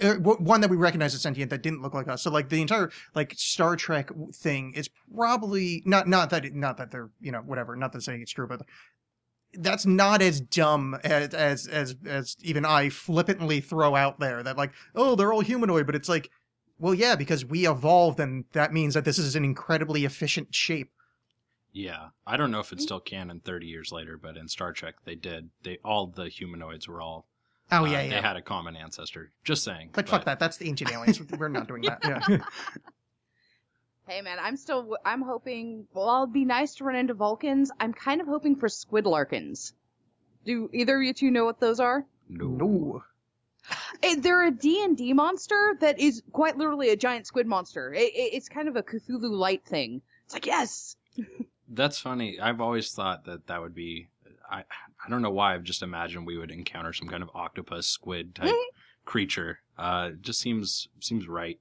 Uh, 0.01 0.15
One 0.15 0.61
that 0.61 0.69
we 0.69 0.77
recognize 0.77 1.13
as 1.13 1.21
sentient 1.21 1.49
that 1.49 1.63
didn't 1.63 1.81
look 1.81 1.93
like 1.93 2.07
us. 2.07 2.21
So 2.21 2.31
like 2.31 2.49
the 2.49 2.61
entire 2.61 2.91
like 3.15 3.33
Star 3.37 3.75
Trek 3.75 4.09
thing 4.33 4.73
is 4.75 4.89
probably 5.15 5.81
not 5.85 6.07
not 6.07 6.29
that 6.29 6.45
it, 6.45 6.55
not 6.55 6.77
that 6.77 6.91
they're 6.91 7.09
you 7.19 7.31
know 7.31 7.39
whatever 7.39 7.75
not 7.75 7.91
that 7.93 8.01
saying 8.01 8.21
it's 8.21 8.31
true, 8.31 8.47
but 8.47 8.61
that's 9.53 9.85
not 9.85 10.21
as 10.21 10.39
dumb 10.39 10.97
as 11.03 11.33
as 11.33 11.67
as 11.67 11.95
as 12.05 12.37
even 12.41 12.63
I 12.63 12.89
flippantly 12.89 13.59
throw 13.59 13.95
out 13.95 14.19
there 14.19 14.43
that 14.43 14.57
like 14.57 14.71
oh 14.95 15.15
they're 15.15 15.33
all 15.33 15.41
humanoid, 15.41 15.85
but 15.85 15.95
it's 15.95 16.09
like 16.09 16.29
well 16.79 16.93
yeah 16.93 17.15
because 17.15 17.43
we 17.43 17.67
evolved 17.67 18.19
and 18.19 18.45
that 18.53 18.73
means 18.73 18.93
that 18.93 19.03
this 19.03 19.17
is 19.17 19.35
an 19.35 19.43
incredibly 19.43 20.05
efficient 20.05 20.53
shape. 20.55 20.91
Yeah, 21.73 22.09
I 22.27 22.37
don't 22.37 22.51
know 22.51 22.59
if 22.59 22.73
it's 22.73 22.83
still 22.83 22.99
canon 22.99 23.39
30 23.39 23.65
years 23.65 23.91
later, 23.91 24.17
but 24.17 24.35
in 24.35 24.47
Star 24.47 24.73
Trek 24.73 24.95
they 25.05 25.15
did. 25.15 25.49
They 25.63 25.79
all 25.85 26.07
the 26.07 26.27
humanoids 26.27 26.87
were 26.87 27.01
all. 27.01 27.27
Oh 27.71 27.85
uh, 27.85 27.87
yeah, 27.87 28.07
They 28.07 28.21
had 28.21 28.35
a 28.35 28.41
common 28.41 28.75
ancestor. 28.75 29.31
Just 29.45 29.63
saying. 29.63 29.91
But 29.93 30.09
fuck 30.09 30.25
that. 30.25 30.39
That's 30.39 30.57
the 30.57 30.67
ancient 30.67 30.91
aliens. 30.91 31.21
We're 31.37 31.47
not 31.47 31.67
doing 31.67 31.83
that. 31.83 31.99
Yeah. 32.03 32.37
Hey 34.07 34.21
man, 34.21 34.39
I'm 34.41 34.57
still 34.57 34.97
I'm 35.05 35.21
hoping. 35.21 35.87
Well, 35.93 36.07
it'll 36.07 36.27
be 36.27 36.43
nice 36.43 36.75
to 36.75 36.83
run 36.83 36.97
into 36.97 37.13
Vulcans. 37.13 37.71
I'm 37.79 37.93
kind 37.93 38.19
of 38.19 38.27
hoping 38.27 38.57
for 38.57 38.67
squid 38.67 39.05
larkins. 39.05 39.73
Do 40.43 40.69
either 40.73 40.97
of 40.97 41.03
you 41.03 41.13
two 41.13 41.31
know 41.31 41.45
what 41.45 41.61
those 41.61 41.79
are? 41.79 42.05
No. 42.27 42.47
no. 42.47 43.03
Eh, 44.03 44.15
They're 44.19 44.43
a 44.43 44.51
D&D 44.51 45.13
monster 45.13 45.77
that 45.79 45.99
is 45.99 46.23
quite 46.31 46.57
literally 46.57 46.89
a 46.89 46.97
giant 46.97 47.27
squid 47.27 47.47
monster. 47.47 47.93
It, 47.93 48.13
it, 48.13 48.33
it's 48.33 48.49
kind 48.49 48.67
of 48.67 48.75
a 48.75 48.83
Cthulhu 48.83 49.29
light 49.29 49.63
thing. 49.65 50.01
It's 50.25 50.33
like 50.33 50.47
yes, 50.47 50.95
That's 51.73 51.99
funny. 51.99 52.39
I've 52.39 52.61
always 52.61 52.91
thought 52.91 53.25
that 53.25 53.47
that 53.47 53.61
would 53.61 53.73
be. 53.73 54.07
I 54.49 54.59
I 54.59 55.09
don't 55.09 55.21
know 55.21 55.31
why. 55.31 55.53
I've 55.53 55.63
just 55.63 55.81
imagined 55.81 56.27
we 56.27 56.37
would 56.37 56.51
encounter 56.51 56.93
some 56.93 57.07
kind 57.07 57.23
of 57.23 57.29
octopus 57.33 57.87
squid 57.87 58.35
type 58.35 58.53
creature. 59.05 59.59
Uh, 59.77 60.11
just 60.21 60.39
seems 60.39 60.89
seems 60.99 61.27
right. 61.27 61.59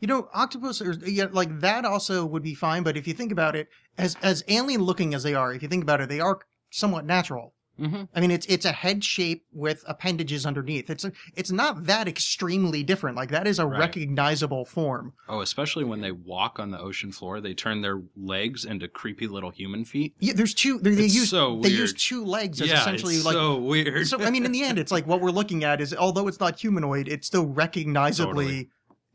You 0.00 0.08
know, 0.08 0.28
octopus 0.34 0.82
are 0.82 0.92
yeah, 1.06 1.26
like 1.30 1.60
that 1.60 1.84
also 1.84 2.26
would 2.26 2.42
be 2.42 2.54
fine, 2.54 2.82
but 2.82 2.96
if 2.96 3.06
you 3.06 3.14
think 3.14 3.32
about 3.32 3.56
it, 3.56 3.68
as 3.96 4.16
as 4.22 4.44
alien 4.48 4.82
looking 4.82 5.14
as 5.14 5.22
they 5.22 5.34
are, 5.34 5.54
if 5.54 5.62
you 5.62 5.68
think 5.68 5.84
about 5.84 6.00
it, 6.00 6.08
they 6.08 6.20
are 6.20 6.40
somewhat 6.70 7.06
natural. 7.06 7.54
Mm-hmm. 7.80 8.02
I 8.14 8.20
mean, 8.20 8.30
it's 8.30 8.44
it's 8.46 8.64
a 8.66 8.72
head 8.72 9.02
shape 9.02 9.44
with 9.52 9.82
appendages 9.88 10.44
underneath. 10.46 10.90
It's 10.90 11.04
a, 11.04 11.12
it's 11.34 11.50
not 11.50 11.86
that 11.86 12.06
extremely 12.06 12.82
different. 12.82 13.16
Like 13.16 13.30
that 13.30 13.46
is 13.46 13.58
a 13.58 13.66
Right. 13.66 13.78
recognizable 13.80 14.64
form. 14.66 15.14
Oh, 15.28 15.40
especially 15.40 15.84
when 15.84 16.00
they 16.00 16.12
walk 16.12 16.58
on 16.60 16.70
the 16.70 16.78
ocean 16.78 17.10
floor, 17.12 17.40
they 17.40 17.54
turn 17.54 17.80
their 17.80 18.02
legs 18.16 18.64
into 18.66 18.88
creepy 18.88 19.26
little 19.26 19.50
human 19.50 19.84
feet. 19.84 20.14
Yeah, 20.18 20.34
there's 20.34 20.52
two. 20.54 20.78
They, 20.78 20.94
they 20.94 21.04
It's 21.06 21.14
use 21.14 21.30
so 21.30 21.60
they 21.62 21.70
use 21.70 21.94
two 21.94 22.24
legs 22.24 22.60
as 22.60 22.68
yeah, 22.68 22.80
essentially 22.82 23.14
it's 23.16 23.24
like. 23.24 23.32
so 23.34 23.56
weird. 23.58 24.06
so 24.06 24.20
I 24.22 24.30
mean, 24.30 24.44
in 24.44 24.52
the 24.52 24.62
end, 24.62 24.78
it's 24.78 24.92
like 24.92 25.06
what 25.06 25.20
we're 25.22 25.30
looking 25.30 25.64
at 25.64 25.80
is 25.80 25.94
although 25.94 26.28
it's 26.28 26.40
not 26.40 26.60
humanoid, 26.60 27.08
it's 27.08 27.26
still 27.26 27.46
recognizably 27.46 28.68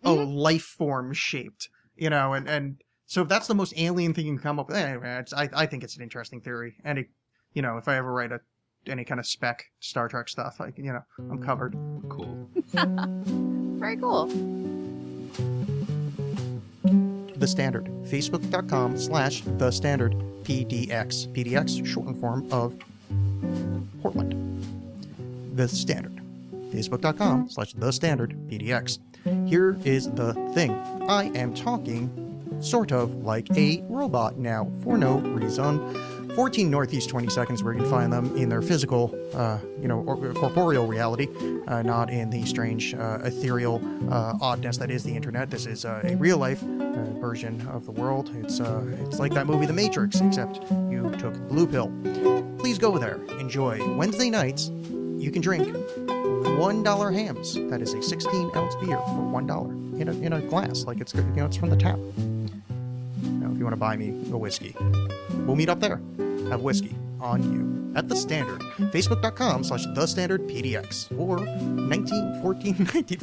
a 0.03 0.11
life 0.11 0.63
form 0.63 1.13
shaped. 1.13 1.69
You 1.95 2.09
know, 2.09 2.33
and 2.33 2.47
and 2.49 2.81
so 3.05 3.21
if 3.21 3.27
that's 3.27 3.47
the 3.47 3.55
most 3.55 3.73
alien 3.77 4.13
thing 4.13 4.25
you 4.25 4.33
can 4.33 4.41
come 4.41 4.59
up 4.59 4.67
with, 4.67 4.77
anyway, 4.77 5.17
it's, 5.19 5.33
I 5.33 5.49
I 5.53 5.65
think 5.65 5.83
it's 5.83 5.95
an 5.95 6.03
interesting 6.03 6.41
theory. 6.41 6.75
And 6.83 6.99
it, 6.99 7.09
you 7.53 7.61
know, 7.61 7.77
if 7.77 7.87
I 7.87 7.97
ever 7.97 8.11
write 8.11 8.31
a 8.31 8.39
any 8.87 9.03
kind 9.03 9.19
of 9.19 9.25
spec 9.25 9.65
Star 9.79 10.07
Trek 10.07 10.29
stuff, 10.29 10.59
like 10.59 10.77
you 10.77 10.93
know, 10.93 11.01
I'm 11.19 11.43
covered. 11.43 11.73
cool. 12.09 12.49
very 12.73 13.97
cool. 13.97 14.27
The 17.35 17.47
Standard. 17.47 17.85
Facebook.com 18.05 18.97
slash 18.97 19.41
The 19.41 19.71
Standard 19.71 20.13
PDX. 20.43 21.27
PDX, 21.33 21.85
shortened 21.85 22.19
form 22.19 22.47
of 22.51 22.77
Portland. 24.01 24.33
The 25.55 25.67
Standard. 25.67 26.19
Facebook.com 26.71 27.49
slash 27.49 27.73
The 27.73 27.91
Standard 27.91 28.31
PDX. 28.49 28.99
Here 29.47 29.77
is 29.83 30.09
the 30.11 30.33
thing. 30.53 30.71
I 31.09 31.25
am 31.37 31.53
talking 31.53 32.09
sort 32.61 32.91
of 32.91 33.23
like 33.23 33.47
a 33.55 33.83
robot 33.89 34.37
now 34.37 34.71
for 34.83 34.97
no 34.97 35.19
reason. 35.19 35.79
14 36.37 36.69
Northeast 36.69 37.09
22nds, 37.09 37.63
where 37.63 37.73
you 37.73 37.79
can 37.79 37.89
find 37.89 38.13
them 38.13 38.37
in 38.37 38.47
their 38.47 38.61
physical, 38.61 39.11
uh, 39.33 39.57
you 39.81 39.87
know, 39.87 40.01
or, 40.01 40.15
corporeal 40.35 40.85
reality, 40.85 41.27
uh, 41.67 41.81
not 41.81 42.11
in 42.11 42.29
the 42.29 42.45
strange, 42.45 42.93
uh, 42.93 43.17
ethereal 43.23 43.81
uh, 44.11 44.37
oddness 44.39 44.77
that 44.77 44.91
is 44.91 45.01
the 45.01 45.15
internet. 45.15 45.49
This 45.49 45.65
is 45.65 45.83
uh, 45.83 45.99
a 46.03 46.15
real 46.17 46.37
life 46.37 46.61
version 47.19 47.67
of 47.69 47.87
the 47.87 47.91
world. 47.91 48.29
It's 48.35 48.59
it's 48.59 49.17
like 49.17 49.33
that 49.33 49.47
movie 49.47 49.65
The 49.65 49.73
Matrix, 49.73 50.21
except 50.21 50.61
you 50.91 51.11
took 51.17 51.33
the 51.33 51.39
blue 51.39 51.65
pill. 51.65 51.91
Please 52.59 52.77
go 52.77 52.99
there. 52.99 53.19
Enjoy. 53.39 53.83
Wednesday 53.95 54.29
nights, 54.29 54.69
you 55.17 55.31
can 55.31 55.41
drink 55.41 55.75
one 56.59 56.83
dollar 56.83 57.09
Hamm's. 57.09 57.55
That 57.71 57.81
is 57.81 57.95
a 57.95 58.03
16 58.03 58.51
ounce 58.55 58.75
beer 58.75 58.97
for 58.97 59.23
one 59.23 59.47
dollar 59.47 59.71
in 59.99 60.07
a 60.07 60.11
in 60.11 60.33
a 60.33 60.41
glass, 60.41 60.83
like 60.83 61.01
it's 61.01 61.15
you 61.15 61.23
know 61.23 61.45
it's 61.45 61.57
from 61.57 61.71
the 61.71 61.77
tap. 61.77 61.97
Now, 63.23 63.51
if 63.51 63.57
you 63.57 63.63
want 63.63 63.73
to 63.73 63.77
buy 63.77 63.97
me 63.97 64.09
a 64.31 64.37
whiskey, 64.37 64.75
we'll 65.47 65.55
meet 65.55 65.69
up 65.69 65.79
there. 65.79 65.99
Have 66.49 66.61
whiskey 66.61 66.95
on 67.19 67.43
you 67.43 67.93
at 67.95 68.07
the 68.07 68.15
Standard. 68.15 68.61
Facebook.com 68.91 69.63
slash 69.63 69.85
the 69.93 70.05
Standard 70.05 70.47
PDX 70.47 71.17
or 71.17 71.39
19, 71.61 72.41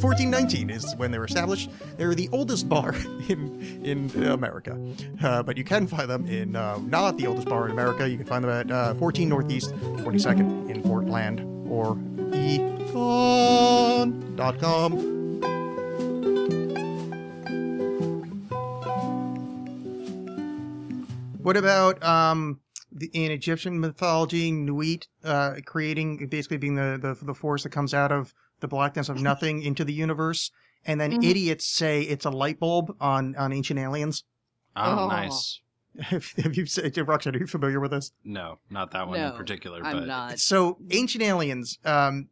14, 0.01 0.31
19, 0.31 0.71
is 0.71 0.95
when 0.97 1.11
they 1.11 1.19
were 1.19 1.25
established. 1.25 1.71
They're 1.97 2.15
the 2.15 2.29
oldest 2.33 2.69
bar 2.69 2.95
in 3.29 3.81
in 3.85 4.11
America, 4.25 4.79
uh, 5.23 5.43
but 5.43 5.57
you 5.57 5.65
can 5.65 5.87
find 5.87 6.11
them 6.11 6.27
in 6.27 6.57
uh, 6.57 6.79
not 6.79 7.17
the 7.17 7.27
oldest 7.27 7.49
bar 7.49 7.67
in 7.67 7.71
America. 7.71 8.09
You 8.09 8.17
can 8.17 8.27
find 8.27 8.45
them 8.45 8.51
at 8.51 8.71
uh, 8.71 8.95
14 8.95 9.29
Northeast 9.29 9.73
22nd 9.75 10.71
in 10.71 10.83
Portland 10.83 11.41
or 11.69 11.95
econ.com. 12.35 12.95
What 21.43 21.57
about 21.59 22.03
um, 22.03 22.59
in 23.13 23.31
Egyptian 23.31 23.81
mythology, 23.81 24.53
Nuit 24.53 25.07
uh, 25.25 25.55
creating 25.65 26.27
basically 26.29 26.57
being 26.59 26.75
the, 26.77 26.99
the 27.01 27.25
the 27.25 27.35
force 27.35 27.63
that 27.65 27.71
comes 27.71 27.93
out 27.95 28.13
of 28.13 28.35
the 28.61 28.69
blackness 28.69 29.09
of 29.09 29.21
nothing 29.21 29.63
into 29.63 29.85
the 29.85 29.93
universe, 29.93 30.51
and 30.87 31.01
then 31.01 31.13
Mhm. 31.13 31.25
idiots 31.25 31.67
say 31.67 32.03
it's 32.03 32.25
a 32.25 32.31
light 32.31 32.59
bulb 32.61 32.95
on 33.01 33.35
on 33.37 33.53
Ancient 33.53 33.79
Aliens. 33.81 34.25
Oh, 34.77 34.99
Oh. 35.01 35.09
nice. 35.09 35.61
Have 36.01 36.57
you 36.57 36.67
said, 36.67 36.97
Roxanne, 37.07 37.37
are 37.37 37.39
you 37.39 37.47
familiar 37.47 37.79
with 37.79 37.93
this? 37.93 38.11
No, 38.25 38.59
not 38.71 38.91
that 38.93 39.07
one 39.07 39.17
in 39.19 39.29
No, 39.29 39.33
particular. 39.37 39.81
I'm 39.85 39.99
but 39.99 40.07
not. 40.07 40.39
So, 40.41 40.79
Ancient 40.91 41.23
Aliens. 41.23 41.79
Um, 41.85 42.29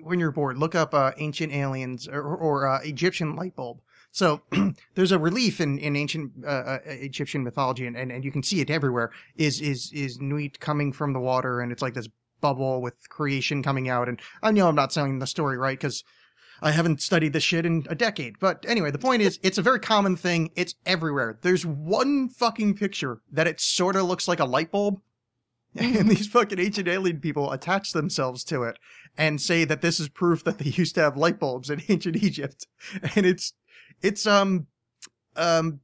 when 0.00 0.18
you're 0.20 0.30
bored, 0.32 0.56
look 0.58 0.74
up 0.74 0.94
uh, 0.94 1.12
Ancient 1.18 1.52
Aliens 1.52 2.08
or, 2.08 2.22
or 2.22 2.66
uh, 2.66 2.80
Egyptian 2.82 3.34
light 3.36 3.54
bulb. 3.56 3.80
So 4.12 4.42
there's 4.94 5.12
a 5.12 5.18
relief 5.18 5.60
in, 5.60 5.78
in 5.78 5.96
ancient 5.96 6.32
uh, 6.44 6.48
uh, 6.48 6.78
Egyptian 6.84 7.42
mythology, 7.42 7.86
and, 7.86 7.96
and, 7.96 8.12
and 8.12 8.24
you 8.24 8.30
can 8.30 8.42
see 8.42 8.60
it 8.60 8.70
everywhere. 8.70 9.10
Is 9.36 9.60
is 9.60 9.90
is 9.92 10.20
Nuit 10.20 10.60
coming 10.60 10.92
from 10.92 11.14
the 11.14 11.20
water, 11.20 11.60
and 11.60 11.72
it's 11.72 11.82
like 11.82 11.94
this 11.94 12.08
bubble 12.40 12.82
with 12.82 13.08
creation 13.08 13.62
coming 13.62 13.88
out. 13.88 14.08
And 14.08 14.20
I 14.42 14.52
know 14.52 14.68
I'm 14.68 14.74
not 14.74 14.90
telling 14.90 15.18
the 15.18 15.26
story 15.26 15.56
right 15.56 15.78
because 15.78 16.04
I 16.60 16.70
haven't 16.70 17.00
studied 17.00 17.32
this 17.32 17.42
shit 17.42 17.64
in 17.64 17.86
a 17.88 17.94
decade. 17.94 18.38
But 18.38 18.64
anyway, 18.68 18.90
the 18.90 18.98
point 18.98 19.22
is, 19.22 19.38
it's 19.42 19.58
a 19.58 19.62
very 19.62 19.80
common 19.80 20.16
thing. 20.16 20.50
It's 20.54 20.74
everywhere. 20.84 21.38
There's 21.40 21.64
one 21.64 22.28
fucking 22.28 22.74
picture 22.74 23.20
that 23.32 23.46
it 23.46 23.60
sort 23.60 23.96
of 23.96 24.04
looks 24.04 24.28
like 24.28 24.40
a 24.40 24.44
light 24.44 24.70
bulb. 24.70 25.00
And 25.74 26.10
these 26.10 26.28
fucking 26.28 26.58
ancient 26.58 26.86
alien 26.86 27.18
people 27.18 27.50
attach 27.50 27.92
themselves 27.92 28.44
to 28.44 28.64
it 28.64 28.78
and 29.16 29.40
say 29.40 29.64
that 29.64 29.80
this 29.80 29.98
is 30.00 30.10
proof 30.10 30.44
that 30.44 30.58
they 30.58 30.68
used 30.68 30.94
to 30.96 31.00
have 31.00 31.16
light 31.16 31.38
bulbs 31.40 31.70
in 31.70 31.80
ancient 31.88 32.22
Egypt. 32.22 32.66
And 33.16 33.24
it's, 33.24 33.54
it's, 34.02 34.26
um, 34.26 34.66
um, 35.36 35.80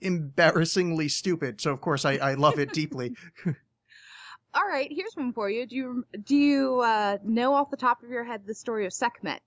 embarrassingly 0.00 1.08
stupid. 1.08 1.60
So 1.60 1.72
of 1.72 1.80
course 1.80 2.04
I, 2.04 2.14
I 2.14 2.34
love 2.34 2.58
it 2.58 2.72
deeply. 2.72 3.14
All 4.54 4.66
right, 4.66 4.88
here's 4.90 5.12
one 5.14 5.32
for 5.32 5.50
you. 5.50 5.66
Do 5.66 5.76
you 5.76 6.04
do 6.24 6.34
you 6.36 6.80
uh, 6.80 7.18
know 7.22 7.54
off 7.54 7.70
the 7.70 7.76
top 7.76 8.02
of 8.02 8.08
your 8.10 8.24
head 8.24 8.42
the 8.46 8.54
story 8.54 8.86
of 8.86 8.92
Sekhmet? 8.92 9.40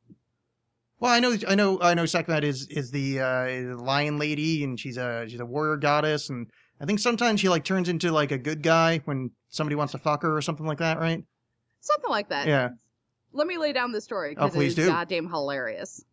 Well, 0.99 1.11
I 1.11 1.19
know, 1.19 1.35
I 1.47 1.55
know, 1.55 1.81
I 1.81 1.93
know. 1.95 2.05
Sekhmet 2.05 2.43
is 2.43 2.67
is 2.67 2.91
the 2.91 3.19
uh, 3.19 3.75
lion 3.77 4.19
lady, 4.19 4.63
and 4.63 4.79
she's 4.79 4.97
a 4.97 5.25
she's 5.27 5.39
a 5.39 5.45
warrior 5.45 5.77
goddess, 5.77 6.29
and 6.29 6.47
I 6.79 6.85
think 6.85 6.99
sometimes 6.99 7.39
she 7.39 7.49
like 7.49 7.63
turns 7.63 7.89
into 7.89 8.11
like 8.11 8.31
a 8.31 8.37
good 8.37 8.61
guy 8.61 9.01
when 9.05 9.31
somebody 9.49 9.75
wants 9.75 9.91
to 9.93 9.97
fuck 9.97 10.21
her 10.21 10.37
or 10.37 10.41
something 10.41 10.67
like 10.67 10.77
that, 10.77 10.99
right? 10.99 11.23
Something 11.79 12.11
like 12.11 12.29
that. 12.29 12.47
Yeah. 12.47 12.69
Let 13.33 13.47
me 13.47 13.57
lay 13.57 13.73
down 13.73 13.91
the 13.93 14.01
story 14.01 14.35
Oh, 14.37 14.45
because 14.45 14.55
it 14.55 14.57
please 14.57 14.75
do. 14.75 14.87
goddamn 14.87 15.27
hilarious. 15.29 16.05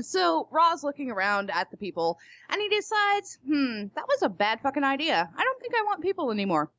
So 0.00 0.48
Ra's 0.50 0.84
looking 0.84 1.10
around 1.10 1.50
at 1.50 1.70
the 1.70 1.76
people, 1.76 2.18
and 2.48 2.60
he 2.60 2.68
decides, 2.68 3.38
hmm, 3.46 3.84
that 3.94 4.06
was 4.08 4.22
a 4.22 4.28
bad 4.28 4.60
fucking 4.60 4.84
idea. 4.84 5.28
I 5.36 5.42
don't 5.42 5.60
think 5.60 5.74
I 5.74 5.84
want 5.84 6.02
people 6.02 6.30
anymore. 6.30 6.70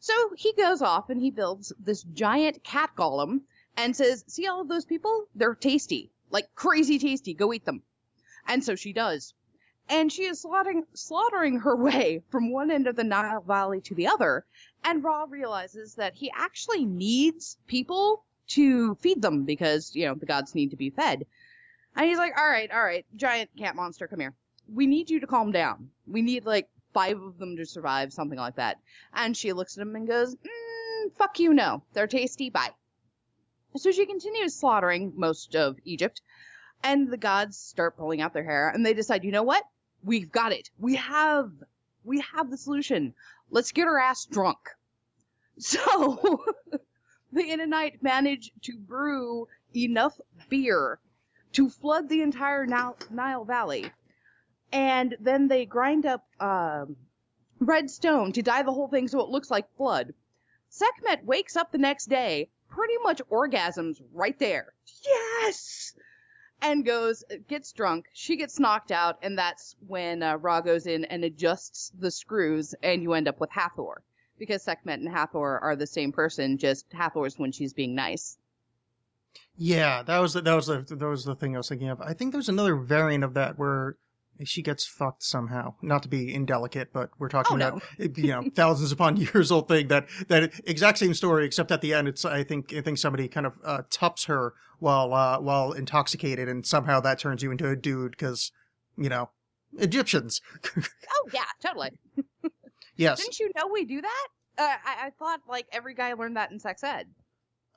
So 0.00 0.12
he 0.36 0.52
goes 0.52 0.82
off 0.82 1.10
and 1.10 1.20
he 1.20 1.30
builds 1.30 1.72
this 1.78 2.02
giant 2.02 2.62
cat 2.62 2.90
golem 2.96 3.40
and 3.76 3.96
says, 3.96 4.24
see 4.28 4.46
all 4.46 4.60
of 4.60 4.68
those 4.68 4.84
people? 4.84 5.26
They're 5.34 5.54
tasty. 5.54 6.10
Like 6.30 6.54
crazy 6.54 6.98
tasty. 6.98 7.34
Go 7.34 7.52
eat 7.52 7.64
them. 7.64 7.82
And 8.46 8.62
so 8.62 8.74
she 8.74 8.92
does. 8.92 9.34
And 9.88 10.12
she 10.12 10.24
is 10.24 10.40
slaughtering, 10.40 10.84
slaughtering 10.94 11.60
her 11.60 11.74
way 11.84 12.22
from 12.30 12.52
one 12.52 12.70
end 12.70 12.86
of 12.86 12.96
the 12.96 13.04
Nile 13.04 13.40
Valley 13.40 13.80
to 13.82 13.94
the 13.94 14.08
other. 14.08 14.44
And 14.84 15.02
Ra 15.02 15.26
realizes 15.28 15.94
that 15.94 16.14
he 16.14 16.30
actually 16.34 16.84
needs 16.84 17.56
people 17.66 18.24
to 18.48 18.94
feed 18.96 19.20
them 19.20 19.44
because, 19.44 19.94
you 19.94 20.06
know, 20.06 20.14
the 20.14 20.26
gods 20.26 20.54
need 20.54 20.70
to 20.70 20.76
be 20.76 20.90
fed. 20.90 21.26
And 21.98 22.08
he's 22.08 22.16
like, 22.16 22.38
all 22.38 22.48
right, 22.48 22.70
all 22.70 22.82
right, 22.82 23.04
giant 23.16 23.50
cat 23.58 23.74
monster, 23.74 24.06
come 24.06 24.20
here. 24.20 24.32
We 24.72 24.86
need 24.86 25.10
you 25.10 25.18
to 25.18 25.26
calm 25.26 25.50
down. 25.50 25.90
We 26.06 26.22
need 26.22 26.46
like 26.46 26.68
five 26.94 27.20
of 27.20 27.38
them 27.38 27.56
to 27.56 27.66
survive, 27.66 28.12
something 28.12 28.38
like 28.38 28.54
that. 28.54 28.78
And 29.12 29.36
she 29.36 29.52
looks 29.52 29.76
at 29.76 29.82
him 29.82 29.96
and 29.96 30.06
goes, 30.06 30.36
mm, 30.36 31.12
fuck 31.16 31.40
you, 31.40 31.52
no. 31.52 31.82
They're 31.94 32.06
tasty, 32.06 32.50
bye. 32.50 32.70
So 33.74 33.90
she 33.90 34.06
continues 34.06 34.54
slaughtering 34.54 35.14
most 35.16 35.56
of 35.56 35.76
Egypt, 35.84 36.22
and 36.84 37.10
the 37.10 37.16
gods 37.16 37.58
start 37.58 37.96
pulling 37.96 38.20
out 38.20 38.32
their 38.32 38.44
hair, 38.44 38.68
and 38.68 38.86
they 38.86 38.94
decide, 38.94 39.24
you 39.24 39.32
know 39.32 39.42
what? 39.42 39.64
We've 40.04 40.30
got 40.30 40.52
it. 40.52 40.70
We 40.78 40.94
have, 40.94 41.50
we 42.04 42.20
have 42.32 42.48
the 42.48 42.56
solution. 42.56 43.12
Let's 43.50 43.72
get 43.72 43.86
her 43.86 43.98
ass 43.98 44.24
drunk. 44.24 44.58
So, 45.60 46.44
the 47.32 47.42
Ennead 47.42 48.00
manage 48.00 48.52
to 48.62 48.78
brew 48.78 49.48
enough 49.74 50.16
beer 50.48 51.00
to 51.52 51.68
flood 51.68 52.08
the 52.08 52.22
entire 52.22 52.66
Nile, 52.66 53.44
Valley. 53.44 53.90
And 54.72 55.16
then 55.20 55.48
they 55.48 55.64
grind 55.64 56.06
up 56.06 56.26
um, 56.40 56.96
red 57.58 57.90
stone 57.90 58.32
to 58.32 58.42
dye 58.42 58.62
the 58.62 58.72
whole 58.72 58.88
thing 58.88 59.08
so 59.08 59.20
it 59.20 59.30
looks 59.30 59.50
like 59.50 59.76
blood. 59.76 60.12
Sekhmet 60.68 61.24
wakes 61.24 61.56
up 61.56 61.72
the 61.72 61.78
next 61.78 62.06
day, 62.06 62.50
pretty 62.68 62.98
much 63.02 63.22
orgasms 63.30 64.00
right 64.12 64.38
there. 64.38 64.74
Yes! 65.04 65.94
And 66.60 66.84
goes, 66.84 67.24
gets 67.46 67.72
drunk. 67.72 68.06
She 68.12 68.36
gets 68.36 68.58
knocked 68.58 68.90
out, 68.90 69.18
and 69.22 69.38
that's 69.38 69.76
when 69.86 70.22
uh, 70.22 70.36
Ra 70.36 70.60
goes 70.60 70.86
in 70.86 71.04
and 71.04 71.24
adjusts 71.24 71.92
the 71.98 72.10
screws, 72.10 72.74
and 72.82 73.02
you 73.02 73.14
end 73.14 73.28
up 73.28 73.40
with 73.40 73.50
Hathor. 73.50 74.02
Because 74.38 74.62
Sekhmet 74.62 75.00
and 75.00 75.08
Hathor 75.08 75.58
are 75.60 75.76
the 75.76 75.86
same 75.86 76.12
person, 76.12 76.58
just 76.58 76.92
Hathor's 76.92 77.38
when 77.38 77.52
she's 77.52 77.72
being 77.72 77.94
nice. 77.94 78.36
Yeah, 79.56 80.02
that 80.04 80.18
was 80.18 80.34
the, 80.34 80.40
that 80.42 80.54
was 80.54 80.66
the 80.66 80.84
that 80.88 81.06
was 81.06 81.24
the 81.24 81.34
thing 81.34 81.54
I 81.54 81.58
was 81.58 81.68
thinking 81.68 81.88
of. 81.88 82.00
I 82.00 82.12
think 82.14 82.32
there's 82.32 82.48
another 82.48 82.76
variant 82.76 83.24
of 83.24 83.34
that 83.34 83.58
where 83.58 83.96
she 84.44 84.62
gets 84.62 84.86
fucked 84.86 85.24
somehow. 85.24 85.74
Not 85.82 86.04
to 86.04 86.08
be 86.08 86.32
indelicate, 86.32 86.92
but 86.92 87.10
we're 87.18 87.28
talking 87.28 87.54
Oh, 87.54 87.56
no. 87.56 87.68
about 87.98 88.16
you 88.18 88.28
know 88.28 88.42
thousands 88.54 88.92
upon 88.92 89.16
years 89.16 89.50
old 89.50 89.66
thing 89.66 89.88
that 89.88 90.06
that 90.28 90.52
exact 90.64 90.98
same 90.98 91.12
story 91.14 91.44
except 91.44 91.72
at 91.72 91.80
the 91.80 91.92
end 91.92 92.06
it's 92.06 92.24
I 92.24 92.44
think 92.44 92.72
I 92.72 92.80
think 92.80 92.98
somebody 92.98 93.26
kind 93.26 93.46
of 93.46 93.54
uh, 93.64 93.82
tups 93.90 94.24
her 94.26 94.54
while 94.78 95.12
uh, 95.12 95.40
while 95.40 95.72
intoxicated 95.72 96.48
and 96.48 96.64
somehow 96.64 97.00
that 97.00 97.18
turns 97.18 97.42
you 97.42 97.50
into 97.50 97.68
a 97.68 97.74
dude 97.74 98.12
because 98.12 98.52
you 98.96 99.08
know 99.08 99.30
Egyptians. 99.78 100.40
Oh, 100.76 101.28
yeah, 101.32 101.44
totally. 101.60 101.90
yes. 102.96 103.18
Didn't 103.20 103.40
you 103.40 103.50
know 103.56 103.66
we 103.72 103.84
do 103.84 104.00
that? 104.02 104.26
Uh, 104.58 104.62
I, 104.84 105.06
I 105.06 105.10
thought 105.18 105.40
like 105.48 105.66
every 105.72 105.94
guy 105.94 106.12
learned 106.12 106.36
that 106.36 106.50
in 106.52 106.60
sex 106.60 106.84
ed. 106.84 107.06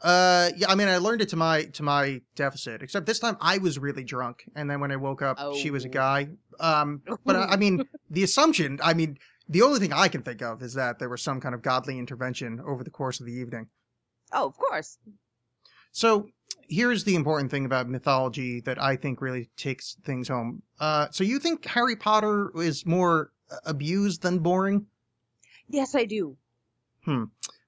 Uh, 0.02 0.49
yeah, 0.58 0.68
I 0.70 0.76
mean, 0.76 0.88
I 0.88 0.97
learned 0.97 1.22
it 1.22 1.30
to 1.30 1.36
my 1.36 1.66
to 1.66 1.84
my 1.84 2.22
deficit. 2.36 2.82
Except 2.82 3.06
this 3.06 3.20
time, 3.20 3.38
I 3.39 3.60
was 3.60 3.78
really 3.78 4.04
drunk, 4.04 4.43
and 4.56 4.70
then 4.70 4.80
when 4.80 4.91
I 4.91 4.95
woke 4.95 5.22
up, 5.22 5.38
she 5.56 5.70
was 5.70 5.86
a 5.86 5.89
Oh. 5.89 5.91
guy. 5.91 6.30
Um, 6.60 7.02
but 7.26 7.36
I, 7.36 7.43
I 7.52 7.56
mean, 7.58 7.88
the 8.10 8.24
assumption. 8.24 8.80
I 8.84 8.93
mean, 8.95 9.18
the 9.47 9.62
only 9.62 9.80
thing 9.80 9.93
I 9.93 10.08
can 10.08 10.24
think 10.24 10.41
of 10.41 10.62
is 10.64 10.74
that 10.74 10.97
there 10.99 11.10
was 11.10 11.22
some 11.22 11.39
kind 11.39 11.54
of 11.54 11.62
godly 11.62 11.99
intervention 11.99 12.60
over 12.66 12.84
the 12.84 12.89
course 12.89 13.20
of 13.20 13.26
the 13.28 13.34
evening. 13.34 13.68
Oh, 14.34 14.47
of 14.47 14.58
course. 14.58 14.97
So 15.91 16.30
here's 16.70 17.04
the 17.04 17.16
important 17.16 17.52
thing 17.52 17.66
about 17.66 17.89
mythology 17.89 18.62
that 18.62 18.82
I 18.82 18.95
think 18.95 19.22
really 19.22 19.49
takes 19.58 19.97
things 20.06 20.30
home. 20.30 20.64
Uh, 20.80 21.08
so 21.12 21.24
you 21.24 21.38
think 21.38 21.66
Harry 21.66 21.95
Potter 21.97 22.49
is 22.56 22.86
more 22.86 23.32
uh, 23.52 23.58
abused 23.66 24.22
than 24.22 24.39
boring? 24.39 24.86
Yes, 25.68 25.93
I 25.95 26.06
do. 26.06 26.38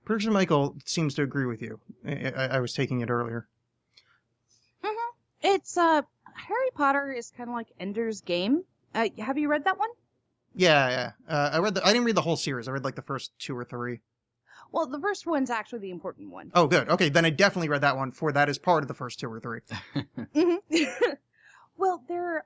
Producer 0.06 0.32
Michael 0.32 0.76
seems 0.86 1.14
to 1.16 1.24
agree 1.24 1.46
with 1.46 1.62
you. 1.62 1.80
I, 2.06 2.32
I, 2.36 2.46
I 2.46 2.60
was 2.60 2.74
taking 2.74 3.02
it 3.02 3.10
earlier. 3.10 3.48
hmm 4.84 4.96
It's 5.42 5.78
uh, 5.78 6.02
Harry 6.34 6.70
Potter 6.76 7.12
is 7.14 7.32
kind 7.38 7.50
of 7.50 7.56
like 7.56 7.68
Ender's 7.80 8.22
Game. 8.22 8.64
Uh, 8.94 9.08
have 9.20 9.38
you 9.38 9.48
read 9.50 9.66
that 9.66 9.80
one? 9.80 9.90
Yeah, 10.56 10.90
yeah. 10.90 11.12
Uh, 11.28 11.50
I 11.54 11.58
read 11.60 11.74
the. 11.76 11.84
I 11.84 11.94
didn't 11.94 12.06
read 12.06 12.16
the 12.16 12.22
whole 12.22 12.36
series. 12.36 12.68
I 12.68 12.72
read 12.72 12.84
like 12.84 12.96
the 12.96 13.02
first 13.02 13.32
two 13.40 13.58
or 13.58 13.64
three. 13.66 14.02
Well, 14.72 14.88
the 14.88 15.00
first 15.00 15.26
one's 15.26 15.50
actually 15.50 15.80
the 15.80 15.92
important 15.92 16.32
one. 16.32 16.52
Oh, 16.54 16.68
good. 16.68 16.90
Okay, 16.90 17.10
then 17.10 17.26
I 17.26 17.30
definitely 17.30 17.70
read 17.70 17.82
that 17.82 17.96
one. 17.98 18.12
For 18.12 18.32
that 18.32 18.50
is 18.50 18.58
part 18.58 18.84
of 18.84 18.88
the 18.88 18.94
first 18.94 19.20
two 19.20 19.32
or 19.32 19.40
three. 19.40 19.60
Mhm. 20.36 20.58
well, 21.78 22.04
they're 22.08 22.46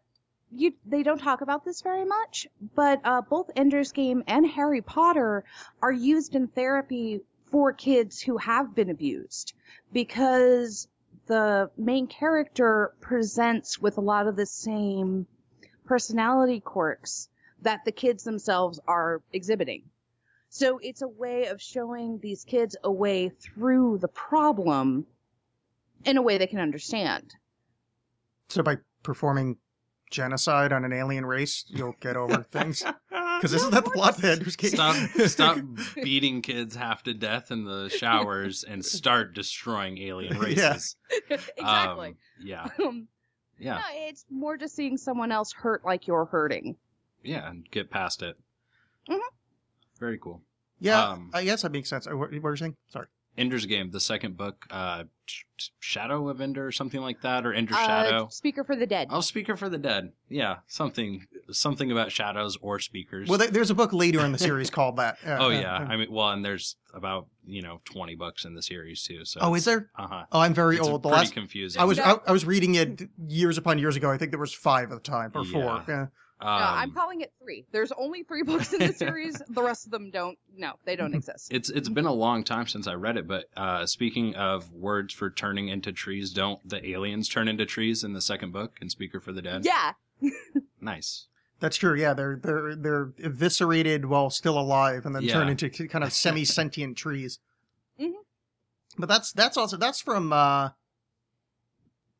you. 0.51 0.73
They 0.85 1.03
don't 1.03 1.19
talk 1.19 1.41
about 1.41 1.65
this 1.65 1.81
very 1.81 2.05
much, 2.05 2.47
but 2.75 3.01
uh, 3.03 3.21
both 3.21 3.49
Ender's 3.55 3.91
Game 3.91 4.23
and 4.27 4.45
Harry 4.47 4.81
Potter 4.81 5.43
are 5.81 5.91
used 5.91 6.35
in 6.35 6.47
therapy 6.47 7.21
for 7.51 7.73
kids 7.73 8.21
who 8.21 8.37
have 8.37 8.75
been 8.75 8.89
abused 8.89 9.53
because 9.91 10.87
the 11.27 11.69
main 11.77 12.07
character 12.07 12.93
presents 13.01 13.79
with 13.79 13.97
a 13.97 14.01
lot 14.01 14.27
of 14.27 14.35
the 14.35 14.45
same 14.45 15.27
personality 15.85 16.59
quirks 16.59 17.29
that 17.61 17.83
the 17.85 17.91
kids 17.91 18.23
themselves 18.23 18.79
are 18.87 19.21
exhibiting. 19.33 19.83
So 20.49 20.79
it's 20.81 21.01
a 21.01 21.07
way 21.07 21.47
of 21.47 21.61
showing 21.61 22.19
these 22.19 22.43
kids 22.43 22.77
a 22.83 22.91
way 22.91 23.29
through 23.29 23.97
the 23.99 24.07
problem 24.07 25.05
in 26.05 26.17
a 26.17 26.21
way 26.21 26.37
they 26.37 26.47
can 26.47 26.59
understand. 26.59 27.35
So 28.49 28.63
by 28.63 28.77
performing 29.03 29.57
genocide 30.09 30.71
on 30.71 30.85
an 30.85 30.93
alien 30.93 31.25
race, 31.25 31.65
you'll 31.67 31.95
get 31.99 32.15
over 32.15 32.43
things. 32.43 32.83
Because 33.37 33.53
isn't 33.53 33.71
that 33.71 33.85
the 33.85 33.91
plot 33.91 34.17
of 34.17 34.23
Ender's 34.23 34.55
Game? 34.55 34.71
Stop 34.71 34.95
stop 35.27 35.57
beating 35.95 36.41
kids 36.41 36.75
half 36.75 37.03
to 37.03 37.13
death 37.13 37.51
in 37.51 37.63
the 37.65 37.89
showers 37.89 38.63
and 38.63 38.83
start 38.83 39.33
destroying 39.33 39.97
alien 39.99 40.37
races. 40.39 40.95
Yeah. 41.29 41.37
exactly. 41.57 42.07
Um, 42.09 42.15
yeah. 42.41 42.67
Um, 42.79 43.07
Yeah. 43.59 43.75
No, 43.75 43.81
it's 44.07 44.25
more 44.29 44.57
just 44.57 44.75
seeing 44.75 44.97
someone 44.97 45.31
else 45.31 45.51
hurt 45.51 45.83
like 45.85 46.07
you're 46.07 46.25
hurting. 46.25 46.75
Yeah, 47.23 47.49
and 47.49 47.69
get 47.71 47.89
past 47.89 48.21
it. 48.21 48.37
Mhm. 49.09 49.19
Very 49.99 50.19
cool. 50.19 50.41
yeah, 50.79 51.03
um, 51.03 51.31
I 51.33 51.43
guess 51.43 51.63
that 51.63 51.71
makes 51.71 51.89
sense. 51.89 52.05
Uh, 52.07 52.15
What, 52.15 52.31
what 52.31 52.43
were 52.43 52.51
you 52.51 52.57
saying? 52.57 52.75
Sorry. 52.89 53.07
Ender's 53.37 53.65
Game, 53.65 53.91
the 53.91 53.99
second 53.99 54.37
book, 54.37 54.65
uh 54.69 55.03
Shadow 55.79 56.29
of 56.29 56.39
Ender 56.39 56.65
or 56.67 56.71
something 56.71 57.01
like 57.01 57.21
that 57.21 57.45
or 57.45 57.53
Ender 57.53 57.73
Uh, 57.73 57.85
Shadow. 57.85 58.27
Speaker 58.29 58.63
for 58.63 58.75
the 58.75 58.85
Dead. 58.85 59.07
Oh, 59.11 59.21
Speaker 59.21 59.57
for 59.57 59.69
the 59.69 59.77
Dead. 59.77 60.11
Yeah, 60.29 60.57
something 60.67 61.25
something 61.51 61.91
about 61.91 62.11
shadows 62.11 62.57
or 62.61 62.79
speakers. 62.79 63.27
Well, 63.27 63.39
there's 63.39 63.69
a 63.69 63.75
book 63.75 63.93
later 63.93 64.23
in 64.25 64.31
the 64.31 64.37
series 64.37 64.69
called 64.69 64.97
that. 64.97 65.17
Uh, 65.27 65.37
oh 65.39 65.49
yeah, 65.49 65.75
uh, 65.75 65.79
I 65.79 65.97
mean, 65.97 66.11
well, 66.11 66.29
and 66.29 66.43
there's 66.45 66.77
about 66.93 67.27
you 67.45 67.61
know 67.61 67.81
twenty 67.83 68.15
books 68.15 68.45
in 68.45 68.53
the 68.55 68.61
series 68.61 69.03
too. 69.03 69.25
So 69.25 69.39
oh, 69.41 69.55
is 69.55 69.65
there? 69.65 69.89
Uh 69.97 70.07
huh. 70.07 70.25
Oh, 70.31 70.39
I'm 70.39 70.53
very 70.53 70.77
It's 70.77 70.87
old. 70.87 71.03
The 71.03 71.09
pretty 71.09 71.21
last 71.23 71.33
confusing. 71.33 71.81
I 71.81 71.85
was 71.85 71.97
No. 71.97 72.03
I, 72.25 72.29
I 72.29 72.31
was 72.31 72.45
reading 72.45 72.75
it 72.75 73.01
years 73.27 73.57
upon 73.57 73.77
years 73.79 73.95
ago. 73.95 74.09
I 74.09 74.17
think 74.17 74.31
there 74.31 74.39
was 74.39 74.53
five 74.53 74.91
at 74.91 75.03
the 75.03 75.09
time 75.11 75.31
or 75.35 75.43
four. 75.43 75.83
Yeah. 75.87 76.07
Yeah. 76.39 76.45
no, 76.47 76.51
I'm 76.53 76.89
Um, 76.89 76.95
calling 76.95 77.21
it 77.21 77.33
three. 77.41 77.65
There's 77.71 77.91
only 77.93 78.23
three 78.23 78.43
books 78.43 78.71
in 78.73 78.79
the 78.85 78.93
series. 79.05 79.41
the 79.49 79.63
rest 79.63 79.85
of 79.85 79.91
them 79.91 80.11
don't. 80.11 80.37
No, 80.55 80.73
they 80.85 80.95
don't 80.95 81.13
exist. 81.15 81.51
It's 81.51 81.69
it's 81.69 81.89
been 81.89 82.05
a 82.05 82.13
long 82.13 82.43
time 82.43 82.67
since 82.67 82.85
I 82.87 82.93
read 82.93 83.17
it, 83.17 83.27
but 83.27 83.45
uh, 83.57 83.85
speaking 83.87 84.35
of 84.35 84.71
words 84.71 85.13
for 85.13 85.29
turning 85.31 85.67
into 85.69 85.91
trees, 85.91 86.31
don't 86.31 86.59
the 86.67 86.87
aliens 86.91 87.27
turn 87.27 87.47
into 87.47 87.65
trees 87.65 88.03
in 88.03 88.13
the 88.13 88.21
second 88.21 88.51
book 88.53 88.77
in 88.81 88.89
Speaker 88.89 89.19
for 89.19 89.31
the 89.31 89.41
Dead? 89.41 89.65
Yeah. 89.65 89.93
Nice. 90.79 91.27
That's 91.59 91.75
true. 91.75 91.95
Yeah, 91.99 92.13
they're 92.13 92.39
they're 92.41 92.75
they're 92.75 93.13
eviscerated 93.17 94.05
while 94.05 94.29
still 94.29 94.59
alive, 94.59 95.07
and 95.07 95.15
then 95.15 95.25
turn 95.27 95.49
into 95.49 95.69
kind 95.87 96.03
of 96.03 96.13
semi 96.13 96.45
sentient 96.45 96.97
trees. 97.03 97.39
Mhm. 97.99 98.11
But 98.99 99.09
that's 99.09 99.31
that's 99.33 99.57
also 99.57 99.75
that's 99.75 99.99
from 99.99 100.31
uh, 100.31 100.69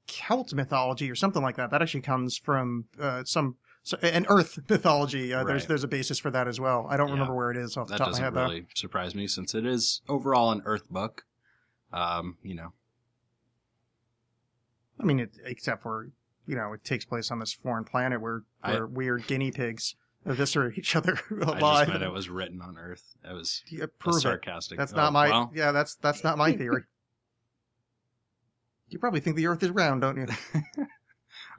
Celt 0.07 0.53
mythology 0.53 1.11
or 1.11 1.15
something 1.15 1.43
like 1.43 1.57
that. 1.57 1.69
That 1.69 1.81
actually 1.83 2.01
comes 2.01 2.35
from 2.37 2.85
uh, 2.99 3.23
some 3.25 3.57
so, 3.87 3.97
an 4.03 4.25
Earth 4.29 4.59
mythology. 4.69 5.33
Uh, 5.33 5.43
There's 5.43 5.61
Right. 5.63 5.67
there's 5.69 5.83
a 5.83 5.87
basis 5.87 6.19
for 6.19 6.29
that 6.31 6.47
as 6.47 6.59
well. 6.59 6.87
I 6.89 6.97
don't 6.97 7.07
Yeah. 7.07 7.13
remember 7.13 7.35
where 7.35 7.51
it 7.51 7.57
is 7.57 7.77
off 7.77 7.87
the 7.87 7.93
That 7.93 7.97
top 7.99 8.07
of 8.07 8.13
my 8.13 8.19
doesn't 8.19 8.35
head 8.35 8.41
really 8.43 8.67
surprise 8.75 9.15
me 9.15 9.27
since 9.27 9.55
it 9.55 9.65
is 9.65 10.01
overall 10.09 10.51
an 10.51 10.61
Earth 10.65 10.89
book. 10.89 11.25
Um, 11.93 12.37
you 12.43 12.55
know. 12.55 12.73
I 14.99 15.03
mean, 15.03 15.19
it, 15.19 15.31
except 15.45 15.83
for 15.83 16.09
you 16.45 16.55
know, 16.55 16.73
it 16.73 16.83
takes 16.83 17.05
place 17.05 17.29
on 17.31 17.39
this 17.39 17.53
foreign 17.53 17.83
planet 17.83 18.19
where 18.21 18.43
I- 18.63 18.73
where 18.73 18.87
weird 18.87 19.27
guinea 19.27 19.51
pigs 19.51 19.95
eviscerate 20.25 20.77
each 20.77 20.95
other 20.95 21.17
I 21.41 21.59
just 21.59 21.87
meant 21.89 22.03
it 22.03 22.11
was 22.11 22.29
written 22.29 22.61
on 22.61 22.77
Earth. 22.77 23.15
That 23.23 23.33
was 23.33 23.63
Yeah, 23.69 23.85
a 23.85 23.87
prove 23.87 24.17
it. 24.17 24.21
sarcastic. 24.21 24.77
That's 24.77 24.91
oh, 24.93 24.97
not 24.97 25.13
my. 25.13 25.29
Well, 25.29 25.51
Yeah, 25.55 25.71
that's 25.71 25.95
that's 25.95 26.23
not 26.23 26.37
my 26.37 26.51
theory. 26.53 26.83
you 28.89 28.99
probably 28.99 29.19
think 29.21 29.35
the 29.37 29.47
Earth 29.47 29.63
is 29.63 29.69
round, 29.71 30.01
don't 30.01 30.17
you? 30.17 30.27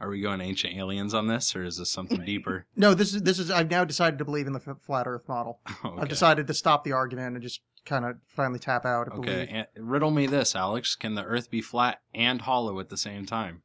Are 0.01 0.09
we 0.09 0.21
going 0.21 0.41
ancient 0.41 0.77
aliens 0.77 1.15
on 1.15 1.27
this, 1.27 1.55
or 1.57 1.65
is 1.65 1.79
this 1.79 1.91
something 1.91 2.25
deeper? 2.25 2.67
No, 2.77 2.95
this 2.95 3.15
is 3.15 3.23
this 3.23 3.39
is. 3.39 3.51
I've 3.51 3.71
now 3.71 3.85
decided 3.85 4.19
to 4.19 4.25
believe 4.25 4.47
in 4.47 4.53
the 4.53 4.63
f- 4.65 4.79
flat 4.83 5.07
Earth 5.07 5.29
model. 5.29 5.61
Oh, 5.67 5.75
okay. 5.91 6.03
I've 6.03 6.09
decided 6.09 6.47
to 6.47 6.55
stop 6.55 6.85
the 6.85 6.93
argument 6.93 7.35
and 7.35 7.43
just 7.43 7.61
kind 7.85 8.05
of 8.05 8.17
finally 8.29 8.59
tap 8.59 8.85
out. 8.85 9.11
And 9.11 9.21
Okay, 9.21 9.49
and 9.51 9.67
riddle 9.91 10.11
me 10.11 10.27
this, 10.27 10.55
Alex. 10.55 10.95
Can 10.95 11.15
the 11.15 11.25
Earth 11.25 11.51
be 11.51 11.61
flat 11.61 12.01
and 12.15 12.43
hollow 12.43 12.79
at 12.81 12.89
the 12.89 12.97
same 12.97 13.27
time? 13.27 13.63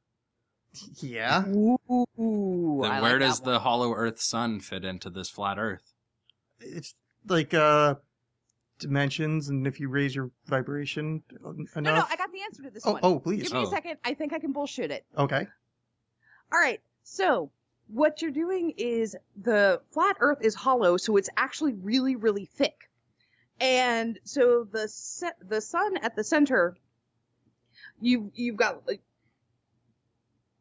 Yeah. 1.00 1.46
Ooh. 1.50 2.80
Then 2.82 3.02
where 3.02 3.14
like 3.14 3.20
does 3.20 3.42
the 3.42 3.60
hollow 3.60 3.94
Earth 3.94 4.20
sun 4.20 4.60
fit 4.60 4.84
into 4.84 5.10
this 5.10 5.30
flat 5.30 5.60
Earth? 5.60 5.94
It's 6.60 6.96
like 7.28 7.54
uh 7.54 7.96
dimensions, 8.80 9.50
and 9.50 9.68
if 9.68 9.80
you 9.80 9.88
raise 9.90 10.16
your 10.16 10.32
vibration 10.48 11.22
enough. 11.40 11.76
No, 11.76 11.96
no, 11.96 12.06
I 12.10 12.16
got 12.16 12.32
the 12.32 12.42
answer 12.42 12.64
to 12.64 12.70
this 12.70 12.84
oh, 12.86 12.94
one. 12.94 13.02
oh, 13.04 13.20
please. 13.20 13.44
Give 13.44 13.54
me 13.54 13.60
Oh. 13.60 13.64
a 13.64 13.68
second. 13.68 13.98
I 14.04 14.14
think 14.14 14.34
I 14.34 14.40
can 14.40 14.52
bullshit 14.52 14.92
it. 14.92 15.06
Okay. 15.18 15.48
All 16.54 16.60
right. 16.60 16.80
So 17.04 17.50
what 17.88 18.22
you're 18.22 18.32
doing 18.32 18.74
is 18.78 19.16
the 19.42 19.82
flat 19.92 20.18
Earth 20.20 20.40
is 20.42 20.56
hollow, 20.56 20.98
so 20.98 21.18
it's 21.18 21.30
actually 21.36 21.74
really, 21.74 22.16
really 22.16 22.46
thick. 22.46 22.90
And 23.60 24.20
so 24.24 24.68
the 24.72 24.88
se- 24.88 25.32
the 25.48 25.62
sun 25.62 25.98
at 25.98 26.16
the 26.16 26.24
center, 26.24 26.76
you 28.02 28.32
you've 28.36 28.56
got 28.58 28.88
like, 28.88 29.02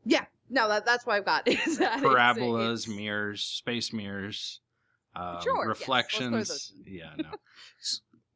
yeah, 0.05 0.24
no, 0.51 0.68
that, 0.68 0.84
that's 0.84 1.07
what 1.07 1.14
I've 1.16 1.24
got. 1.24 1.47
Is 1.66 1.78
that 1.78 2.01
Parabolas, 2.03 2.82
it's- 2.84 2.88
mirrors, 2.88 3.43
space 3.43 3.93
mirrors, 3.93 4.61
um, 5.16 5.38
Sure, 5.43 5.64
yes, 5.68 5.68
reflections. 5.68 6.72
in. 6.86 6.95
yeah, 6.95 7.12
no. 7.18 7.28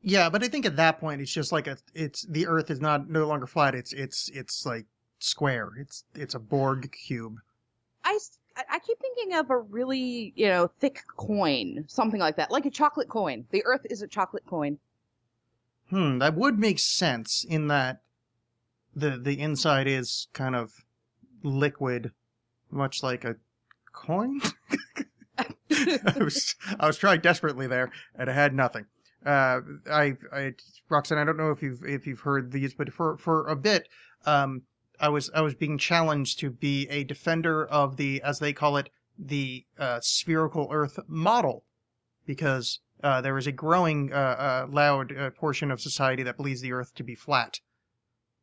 Yeah, 0.02 0.30
but 0.30 0.44
I 0.44 0.48
think 0.48 0.66
at 0.66 0.76
that 0.76 1.00
point 1.00 1.20
it's 1.20 1.32
just 1.32 1.50
like 1.50 1.66
a. 1.66 1.76
It's 1.92 2.22
the 2.28 2.46
Earth 2.46 2.70
is 2.70 2.80
not 2.80 3.08
no 3.08 3.26
longer 3.26 3.46
flat. 3.48 3.74
It's 3.74 3.92
it's 3.92 4.28
it's 4.32 4.64
like 4.64 4.86
square. 5.18 5.70
It's 5.80 6.04
it's 6.14 6.34
a 6.36 6.38
Borg 6.38 6.92
cube. 6.92 7.38
I, 8.06 8.18
I 8.70 8.78
keep 8.78 8.98
thinking 9.00 9.36
of 9.36 9.50
a 9.50 9.58
really 9.58 10.32
you 10.36 10.48
know 10.48 10.70
thick 10.80 11.02
coin, 11.16 11.84
something 11.88 12.20
like 12.20 12.36
that, 12.36 12.50
like 12.50 12.66
a 12.66 12.70
chocolate 12.70 13.08
coin. 13.08 13.46
The 13.50 13.64
Earth 13.64 13.86
is 13.90 14.02
a 14.02 14.06
chocolate 14.06 14.46
coin. 14.46 14.78
Hmm, 15.90 16.18
that 16.18 16.34
would 16.34 16.58
make 16.58 16.78
sense 16.78 17.44
in 17.48 17.68
that 17.68 18.00
the 18.94 19.18
the 19.18 19.38
inside 19.40 19.86
is 19.86 20.28
kind 20.32 20.56
of 20.56 20.72
liquid, 21.42 22.12
much 22.70 23.02
like 23.02 23.24
a 23.24 23.36
coin. 23.92 24.40
I 25.70 26.16
was 26.18 26.54
I 26.80 26.86
was 26.86 26.96
trying 26.96 27.20
desperately 27.20 27.66
there, 27.66 27.90
and 28.14 28.30
I 28.30 28.32
had 28.32 28.54
nothing. 28.54 28.86
Uh, 29.24 29.60
I 29.90 30.16
I 30.32 30.54
Roxanne, 30.88 31.18
I 31.18 31.24
don't 31.24 31.36
know 31.36 31.50
if 31.50 31.62
you've 31.62 31.84
if 31.84 32.06
you've 32.06 32.20
heard 32.20 32.52
these, 32.52 32.74
but 32.74 32.92
for 32.92 33.18
for 33.18 33.46
a 33.48 33.56
bit, 33.56 33.88
um, 34.24 34.62
I 35.00 35.08
was 35.08 35.30
I 35.34 35.40
was 35.40 35.54
being 35.54 35.78
challenged 35.78 36.38
to 36.40 36.50
be 36.50 36.88
a 36.88 37.04
defender 37.04 37.66
of 37.66 37.96
the 37.96 38.22
as 38.22 38.38
they 38.38 38.52
call 38.52 38.76
it 38.76 38.90
the 39.18 39.64
uh, 39.78 40.00
spherical 40.02 40.68
Earth 40.70 40.98
model, 41.08 41.64
because 42.26 42.80
uh, 43.02 43.20
there 43.20 43.38
is 43.38 43.46
a 43.46 43.52
growing 43.52 44.12
uh, 44.12 44.16
uh, 44.16 44.66
loud 44.70 45.16
uh, 45.16 45.30
portion 45.30 45.70
of 45.70 45.80
society 45.80 46.22
that 46.22 46.36
believes 46.36 46.60
the 46.60 46.72
Earth 46.72 46.94
to 46.94 47.04
be 47.04 47.14
flat, 47.14 47.60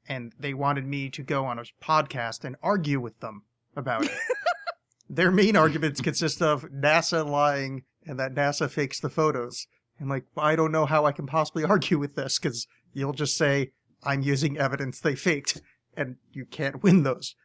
and 0.08 0.34
they 0.40 0.54
wanted 0.54 0.86
me 0.86 1.10
to 1.10 1.24
go 1.24 1.46
on 1.46 1.60
a 1.60 1.64
podcast 1.84 2.44
and 2.44 2.56
argue 2.62 3.00
with 3.00 3.20
them 3.20 3.44
about 3.76 4.06
it. 4.06 4.12
Their 5.10 5.32
main 5.32 5.56
arguments 5.56 6.02
consist 6.02 6.42
of 6.42 6.64
NASA 6.64 7.28
lying 7.28 7.84
and 8.06 8.20
that 8.20 8.34
NASA 8.34 8.70
fakes 8.70 9.00
the 9.00 9.10
photos. 9.10 9.68
And 10.00 10.10
like, 10.10 10.26
I 10.38 10.56
don't 10.56 10.72
know 10.72 10.86
how 10.86 11.06
I 11.06 11.12
can 11.12 11.28
possibly 11.28 11.64
argue 11.70 12.00
with 12.00 12.16
this 12.16 12.40
because 12.40 12.68
you'll 12.94 13.14
just 13.14 13.38
say 13.38 13.72
I'm 14.04 14.22
using 14.22 14.58
evidence 14.58 15.00
they 15.00 15.16
faked, 15.16 15.62
and 15.96 16.16
you 16.32 16.46
can't 16.46 16.84
win 16.84 17.04
those. 17.04 17.36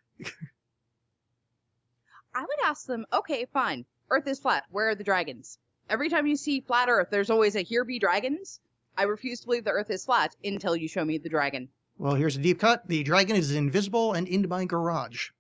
I 2.35 2.41
would 2.41 2.65
ask 2.65 2.87
them, 2.87 3.07
okay, 3.13 3.47
fine. 3.53 3.85
Earth 4.11 4.27
is 4.27 4.39
flat. 4.39 4.65
Where 4.71 4.91
are 4.91 4.95
the 4.95 5.05
dragons? 5.05 5.59
Every 5.91 6.09
time 6.09 6.27
you 6.27 6.37
see 6.37 6.61
flat 6.61 6.89
Earth, 6.89 7.09
there's 7.11 7.31
always 7.31 7.57
a 7.57 7.63
here 7.63 7.85
be 7.85 7.99
dragons. 7.99 8.61
I 8.97 9.05
refuse 9.05 9.41
to 9.41 9.47
believe 9.47 9.65
the 9.65 9.71
Earth 9.71 9.91
is 9.91 10.05
flat 10.05 10.35
until 10.45 10.77
you 10.77 10.89
show 10.89 11.05
me 11.05 11.19
the 11.19 11.29
dragon. 11.29 11.69
Well, 11.99 12.15
here's 12.15 12.37
a 12.37 12.41
deep 12.41 12.61
cut. 12.61 12.87
The 12.87 13.03
dragon 13.03 13.37
is 13.37 13.53
invisible 13.53 14.13
and 14.13 14.29
in 14.29 14.49
my 14.49 14.65
garage. 14.65 15.31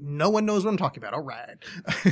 No 0.00 0.30
one 0.30 0.46
knows 0.46 0.64
what 0.64 0.70
I'm 0.70 0.76
talking 0.76 1.02
about. 1.02 1.14
All 1.14 1.22
right. 1.22 1.56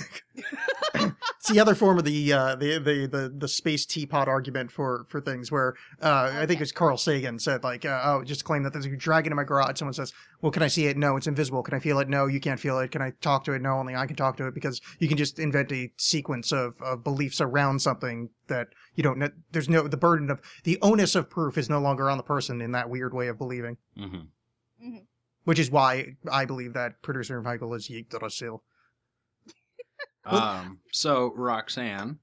it's 0.95 1.49
the 1.49 1.61
other 1.61 1.74
form 1.74 1.99
of 1.99 2.05
the, 2.05 2.32
uh, 2.32 2.57
the, 2.57 2.78
the, 2.78 3.07
the, 3.07 3.34
the 3.37 3.49
space 3.49 3.87
teapot 3.87 4.28
argument 4.28 4.70
for, 4.70 5.07
for 5.09 5.20
things 5.20 5.51
where, 5.53 5.74
uh, 6.03 6.30
I 6.32 6.39
think 6.41 6.51
Okay. 6.51 6.55
it 6.57 6.61
was 6.61 6.72
Carl 6.72 6.97
Sagan 6.97 7.39
said 7.39 7.62
like, 7.64 7.84
uh, 7.84 8.01
oh, 8.05 8.24
just 8.24 8.45
claim 8.45 8.62
that 8.64 8.72
there's 8.72 8.87
a 8.87 8.97
dragon 8.97 9.32
in 9.32 9.37
my 9.37 9.45
garage. 9.45 9.78
Someone 9.78 9.95
says, 9.95 10.12
well, 10.43 10.53
can 10.53 10.62
I 10.62 10.68
see 10.68 10.87
it? 10.87 10.97
No, 10.97 11.16
it's 11.16 11.26
invisible. 11.26 11.62
Can 11.62 11.74
I 11.74 11.78
feel 11.78 11.99
it? 11.99 12.09
No, 12.09 12.26
you 12.26 12.41
can't 12.41 12.61
feel 12.61 12.78
it. 12.78 12.91
Can 12.91 13.03
I 13.03 13.12
talk 13.20 13.45
to 13.45 13.53
it? 13.53 13.62
No, 13.62 13.74
only 13.74 13.95
I 13.95 14.07
can 14.07 14.16
talk 14.16 14.37
to 14.39 14.47
it 14.47 14.55
because 14.55 14.80
you 14.99 15.09
can 15.09 15.16
just 15.16 15.39
invent 15.39 15.72
a 15.72 15.91
sequence 15.97 16.53
of, 16.53 16.80
of 16.82 17.05
beliefs 17.05 17.41
around 17.41 17.80
something 17.80 18.30
that 18.49 18.68
you 18.95 19.03
don't 19.03 19.18
know. 19.18 19.28
There's 19.53 19.68
no, 19.68 19.89
the 19.89 19.97
burden 19.97 20.30
of, 20.30 20.41
the 20.64 20.78
onus 20.82 21.14
of 21.14 21.30
proof 21.30 21.57
is 21.59 21.68
no 21.70 21.78
longer 21.80 22.11
on 22.11 22.16
the 22.16 22.22
person 22.22 22.61
in 22.61 22.72
that 22.72 22.91
weird 22.91 23.14
way 23.14 23.28
of 23.28 23.39
believing, 23.39 23.76
hmm 23.97 24.18
which 25.47 25.59
is 25.61 25.70
why 25.70 26.16
I 26.30 26.44
believe 26.44 26.74
that 26.74 27.01
producer 27.03 27.40
Michael 27.40 27.72
is 27.74 27.88
Yggdrasil. 27.90 28.62
Um, 30.24 30.80
so 30.90 31.32
Roxanne, 31.36 32.18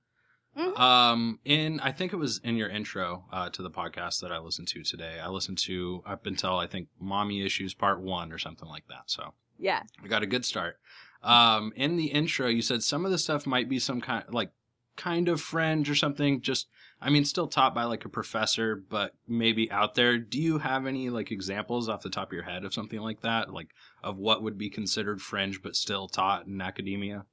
Mhm. 0.57 0.78
um, 0.78 1.39
in 1.45 1.80
I 1.80 1.93
think 1.93 2.11
it 2.11 2.17
was 2.17 2.39
in 2.39 2.57
your 2.57 2.67
intro 2.67 3.26
uh, 3.32 3.49
to 3.51 3.61
the 3.63 3.71
podcast 3.71 4.19
that 4.19 4.32
I 4.32 4.39
listened 4.39 4.67
to 4.69 4.84
today. 4.84 5.21
I 5.21 5.30
listened 5.30 5.57
to 5.59 6.03
up 6.05 6.26
until 6.26 6.57
I 6.57 6.67
think 6.67 6.89
"Mommy 6.99 7.45
Issues" 7.45 7.74
Part 7.74 8.01
One 8.01 8.34
or 8.34 8.38
something 8.38 8.67
like 8.67 8.86
that. 8.89 9.03
So 9.05 9.34
Yeah. 9.57 9.84
we 10.01 10.09
got 10.09 10.21
a 10.21 10.28
good 10.28 10.43
start. 10.43 10.80
Um, 11.21 11.71
in 11.78 11.95
the 11.95 12.07
intro, 12.07 12.47
you 12.47 12.61
said 12.61 12.84
some 12.84 13.05
of 13.05 13.11
the 13.11 13.17
stuff 13.17 13.47
might 13.47 13.69
be 13.69 13.80
some 13.80 14.01
kind 14.01 14.26
like 14.34 14.51
kind 14.97 15.30
of 15.30 15.39
fringe 15.39 15.89
or 15.89 15.95
something. 15.95 16.41
Just 16.41 16.67
I 17.04 17.10
mean, 17.10 17.26
still 17.26 17.47
taught 17.47 17.76
by 17.76 17.84
like 17.84 18.06
a 18.06 18.10
professor, 18.10 18.76
but 18.76 19.14
maybe 19.28 19.70
out 19.70 19.95
there. 19.95 20.18
Do 20.18 20.39
you 20.39 20.58
have 20.60 20.88
any 20.88 21.10
like 21.10 21.32
examples 21.32 21.89
off 21.89 22.01
the 22.01 22.10
top 22.10 22.30
of 22.30 22.34
your 22.34 22.43
head 22.43 22.64
of 22.64 22.74
something 22.74 22.99
like 22.99 23.22
that, 23.22 23.51
like 23.51 23.70
of 24.01 24.20
what 24.20 24.41
would 24.41 24.58
be 24.58 24.70
considered 24.70 25.22
fringe 25.22 25.62
but 25.62 25.76
still 25.76 26.08
taught 26.08 26.47
in 26.47 26.62
academia? 26.62 27.26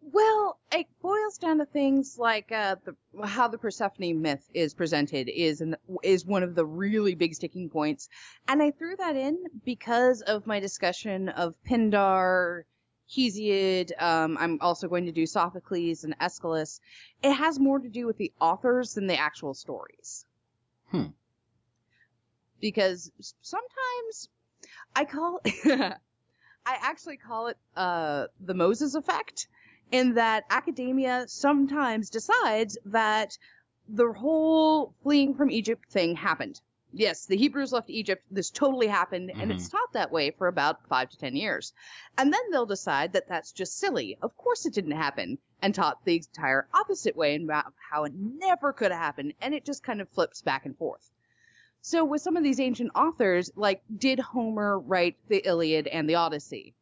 Well, 0.00 0.60
it 0.72 0.86
boils 1.02 1.38
down 1.38 1.58
to 1.58 1.66
things 1.66 2.16
like 2.18 2.52
uh, 2.52 2.76
the, 2.84 3.26
how 3.26 3.48
the 3.48 3.58
Persephone 3.58 4.22
myth 4.22 4.48
is 4.54 4.74
presented 4.74 5.28
is 5.28 5.60
an, 5.60 5.76
is 6.02 6.24
one 6.24 6.42
of 6.42 6.54
the 6.54 6.64
really 6.64 7.14
big 7.14 7.34
sticking 7.34 7.68
points, 7.68 8.08
and 8.46 8.62
I 8.62 8.70
threw 8.70 8.94
that 8.96 9.16
in 9.16 9.36
because 9.64 10.20
of 10.22 10.46
my 10.46 10.60
discussion 10.60 11.28
of 11.28 11.54
Pindar, 11.68 12.62
Hesiod. 13.10 13.90
Um, 14.00 14.36
I'm 14.38 14.58
also 14.60 14.88
going 14.88 15.06
to 15.06 15.12
do 15.12 15.26
Sophocles 15.26 16.04
and 16.04 16.14
Aeschylus. 16.20 16.80
It 17.22 17.32
has 17.32 17.58
more 17.58 17.78
to 17.78 17.88
do 17.88 18.06
with 18.06 18.16
the 18.16 18.32
authors 18.40 18.94
than 18.94 19.06
the 19.06 19.18
actual 19.18 19.54
stories. 19.54 20.26
Hmm. 20.90 21.06
Because 22.60 23.10
sometimes 23.42 24.28
I 24.94 25.04
call 25.04 25.40
I 25.64 26.78
actually 26.80 27.16
call 27.16 27.48
it 27.48 27.58
uh, 27.76 28.26
the 28.40 28.54
Moses 28.54 28.94
effect 28.94 29.46
in 29.92 30.14
that 30.14 30.44
academia 30.50 31.26
sometimes 31.28 32.10
decides 32.10 32.76
that 32.86 33.38
the 33.88 34.12
whole 34.12 34.92
fleeing 35.02 35.34
from 35.34 35.50
Egypt 35.50 35.88
thing 35.90 36.16
happened. 36.16 36.60
Yes, 36.92 37.26
the 37.26 37.36
Hebrews 37.36 37.72
left 37.72 37.90
Egypt. 37.90 38.24
This 38.30 38.50
totally 38.50 38.86
happened, 38.86 39.30
and 39.34 39.50
it's 39.50 39.68
mm-hmm. 39.68 39.76
taught 39.76 39.92
that 39.92 40.12
way 40.12 40.30
for 40.30 40.46
about 40.46 40.88
five 40.88 41.10
to 41.10 41.18
ten 41.18 41.36
years. 41.36 41.72
And 42.16 42.32
then 42.32 42.40
they'll 42.50 42.66
decide 42.66 43.12
that 43.12 43.28
that's 43.28 43.52
just 43.52 43.78
silly. 43.78 44.16
Of 44.22 44.36
course 44.36 44.66
it 44.66 44.74
didn't 44.74 44.92
happen, 44.92 45.38
and 45.60 45.74
taught 45.74 46.04
the 46.04 46.16
entire 46.16 46.68
opposite 46.72 47.16
way 47.16 47.34
and 47.34 47.44
about 47.44 47.72
how 47.90 48.04
it 48.04 48.12
never 48.14 48.72
could 48.72 48.92
have 48.92 49.00
happened, 49.00 49.34
and 49.40 49.54
it 49.54 49.64
just 49.64 49.82
kind 49.82 50.00
of 50.00 50.08
flips 50.10 50.42
back 50.42 50.64
and 50.64 50.76
forth. 50.76 51.10
So 51.82 52.04
with 52.04 52.22
some 52.22 52.36
of 52.36 52.42
these 52.42 52.60
ancient 52.60 52.92
authors, 52.94 53.50
like 53.54 53.82
did 53.96 54.18
Homer 54.18 54.78
write 54.78 55.16
the 55.28 55.46
Iliad 55.46 55.86
and 55.86 56.08
the 56.08 56.16
Odyssey? 56.16 56.74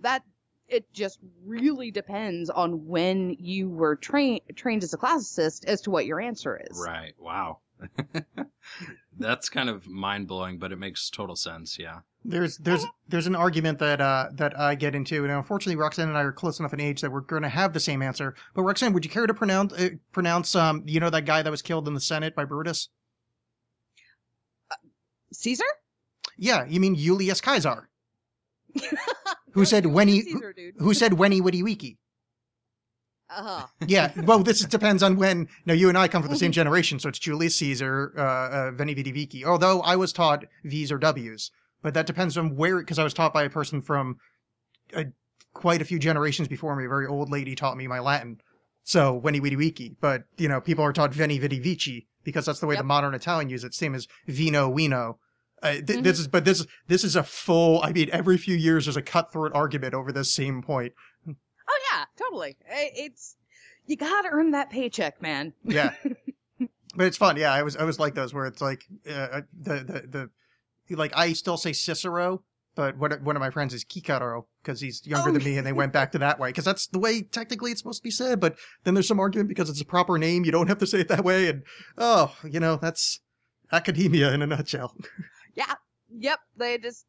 That 0.00 0.24
it 0.66 0.92
just 0.92 1.18
really 1.44 1.90
depends 1.90 2.50
on 2.50 2.86
when 2.86 3.36
you 3.38 3.68
were 3.68 3.96
trained 3.96 4.40
trained 4.56 4.82
as 4.82 4.94
a 4.94 4.98
classicist 4.98 5.64
as 5.64 5.82
to 5.82 5.90
what 5.90 6.06
your 6.06 6.20
answer 6.20 6.60
is. 6.70 6.82
Right. 6.84 7.14
Wow. 7.18 7.58
That's 9.18 9.48
kind 9.48 9.68
of 9.68 9.88
mind 9.88 10.28
blowing, 10.28 10.58
but 10.58 10.72
it 10.72 10.78
makes 10.78 11.10
total 11.10 11.36
sense. 11.36 11.78
Yeah. 11.78 12.00
There's 12.24 12.58
there's 12.58 12.84
there's 13.08 13.26
an 13.26 13.34
argument 13.34 13.78
that 13.78 14.00
uh 14.00 14.28
that 14.32 14.58
I 14.58 14.74
get 14.74 14.94
into, 14.94 15.22
and 15.24 15.32
unfortunately 15.32 15.76
Roxanne 15.76 16.08
and 16.08 16.18
I 16.18 16.22
are 16.22 16.32
close 16.32 16.58
enough 16.58 16.72
in 16.72 16.80
age 16.80 17.00
that 17.00 17.10
we're 17.10 17.20
going 17.20 17.42
to 17.42 17.48
have 17.48 17.72
the 17.72 17.80
same 17.80 18.02
answer. 18.02 18.34
But 18.54 18.62
Roxanne, 18.62 18.92
would 18.92 19.04
you 19.04 19.10
care 19.10 19.26
to 19.26 19.34
pronounce 19.34 19.72
uh, 19.72 19.90
pronounce 20.12 20.54
um 20.54 20.82
you 20.86 21.00
know 21.00 21.10
that 21.10 21.24
guy 21.24 21.42
that 21.42 21.50
was 21.50 21.62
killed 21.62 21.88
in 21.88 21.94
the 21.94 22.00
Senate 22.00 22.34
by 22.34 22.44
Brutus? 22.44 22.88
Caesar? 25.32 25.64
Yeah, 26.36 26.64
you 26.68 26.80
mean 26.80 26.94
Julius 26.94 27.40
Caesar, 27.44 27.88
who 29.52 29.64
said 29.64 29.84
Julius 29.84 29.94
when 29.94 30.08
he 30.08 30.22
Caesar, 30.22 30.52
dude. 30.52 30.74
who 30.78 30.94
said 30.94 31.14
when 31.14 31.32
he 31.32 31.40
witty 31.40 31.62
wiki. 31.62 31.98
Uh-huh. 33.30 33.66
Yeah, 33.86 34.10
well, 34.24 34.42
this 34.42 34.64
depends 34.64 35.02
on 35.02 35.16
when. 35.16 35.48
No, 35.66 35.74
you 35.74 35.88
and 35.90 35.98
I 35.98 36.08
come 36.08 36.22
from 36.22 36.30
the 36.32 36.38
same 36.38 36.52
generation, 36.52 36.98
so 36.98 37.08
it's 37.10 37.18
Julius 37.18 37.56
Caesar, 37.56 38.14
uh, 38.16 38.20
uh, 38.22 38.70
Veni 38.72 38.94
Vidi 38.94 39.12
Vici. 39.12 39.44
Although 39.44 39.80
I 39.82 39.96
was 39.96 40.12
taught 40.14 40.44
V's 40.64 40.90
or 40.90 40.98
W's, 40.98 41.50
but 41.82 41.92
that 41.94 42.06
depends 42.06 42.38
on 42.38 42.56
where, 42.56 42.78
because 42.78 42.98
I 42.98 43.04
was 43.04 43.12
taught 43.14 43.34
by 43.34 43.42
a 43.42 43.50
person 43.50 43.82
from 43.82 44.16
uh 44.94 45.04
quite 45.52 45.82
a 45.82 45.84
few 45.84 45.98
generations 45.98 46.48
before 46.48 46.74
me. 46.76 46.86
A 46.86 46.88
very 46.88 47.06
old 47.06 47.30
lady 47.30 47.54
taught 47.54 47.76
me 47.76 47.86
my 47.86 47.98
Latin, 47.98 48.40
so 48.84 49.20
Veni 49.20 49.40
Vidi 49.40 49.56
Vici. 49.56 49.96
But 50.00 50.22
you 50.38 50.48
know, 50.48 50.60
people 50.62 50.84
are 50.84 50.92
taught 50.94 51.12
Veni 51.12 51.38
Vidi 51.38 51.58
Vici 51.58 52.06
because 52.24 52.46
that's 52.46 52.60
the 52.60 52.66
way 52.66 52.76
Yep. 52.76 52.80
the 52.82 52.86
modern 52.86 53.14
Italian 53.14 53.50
uses 53.50 53.64
it. 53.64 53.74
Same 53.74 53.94
as 53.94 54.06
Vino 54.26 54.72
Vino. 54.72 55.18
Uh, 55.62 55.72
th- 55.72 55.84
Mhm. 55.86 56.02
This 56.04 56.20
is, 56.20 56.28
but 56.28 56.44
this 56.44 56.64
this 56.86 57.02
is 57.04 57.16
a 57.16 57.22
full. 57.24 57.82
I 57.82 57.92
mean, 57.92 58.08
every 58.12 58.38
few 58.38 58.54
years 58.56 58.86
there's 58.86 58.96
a 58.96 59.02
cutthroat 59.02 59.50
argument 59.54 59.92
over 59.92 60.12
this 60.12 60.32
same 60.32 60.62
point. 60.62 60.92
Yeah, 61.92 62.04
totally. 62.16 62.56
It's 62.68 63.36
you 63.86 63.96
gotta 63.96 64.28
earn 64.32 64.50
that 64.52 64.70
paycheck, 64.70 65.20
man. 65.22 65.52
Yeah. 65.64 65.92
but 66.94 67.06
it's 67.06 67.16
fun. 67.16 67.36
Yeah, 67.36 67.52
I 67.52 67.62
was 67.62 67.76
I 67.76 67.84
was 67.84 67.98
like 67.98 68.14
those 68.14 68.34
where 68.34 68.46
it's 68.46 68.60
like 68.60 68.84
uh, 69.10 69.42
the 69.58 69.74
the 70.10 70.30
the 70.88 70.96
like 70.96 71.12
I 71.16 71.32
still 71.34 71.56
say 71.56 71.72
Cicero, 71.72 72.42
but 72.74 72.96
one 72.96 73.12
of- 73.12 73.22
one 73.22 73.36
of 73.36 73.40
my 73.40 73.50
friends 73.50 73.74
is 73.74 73.84
Kikaro 73.84 74.44
because 74.62 74.80
he's 74.80 75.06
younger 75.06 75.30
Oh. 75.30 75.32
than 75.32 75.44
me, 75.44 75.56
and 75.58 75.66
they 75.66 75.72
went 75.72 75.92
back 75.92 76.12
to 76.12 76.18
that 76.18 76.38
way 76.38 76.48
because 76.50 76.64
that's 76.64 76.86
the 76.86 76.98
way 76.98 77.22
technically 77.22 77.70
it's 77.72 77.80
supposed 77.80 78.00
to 78.00 78.04
be 78.04 78.10
said. 78.10 78.40
But 78.40 78.56
then 78.84 78.94
there's 78.94 79.08
some 79.08 79.20
argument 79.20 79.48
because 79.48 79.68
it's 79.70 79.80
a 79.80 79.84
proper 79.84 80.18
name, 80.18 80.44
you 80.44 80.52
don't 80.52 80.68
have 80.68 80.78
to 80.78 80.86
say 80.86 81.00
it 81.00 81.08
that 81.08 81.24
way, 81.24 81.48
and 81.48 81.62
oh, 81.98 82.34
you 82.44 82.60
know 82.60 82.76
that's 82.76 83.20
academia 83.72 84.32
in 84.32 84.42
a 84.42 84.46
nutshell. 84.46 84.94
Yeah. 85.54 85.74
Yep, 86.16 86.38
they 86.56 86.78
just 86.78 87.04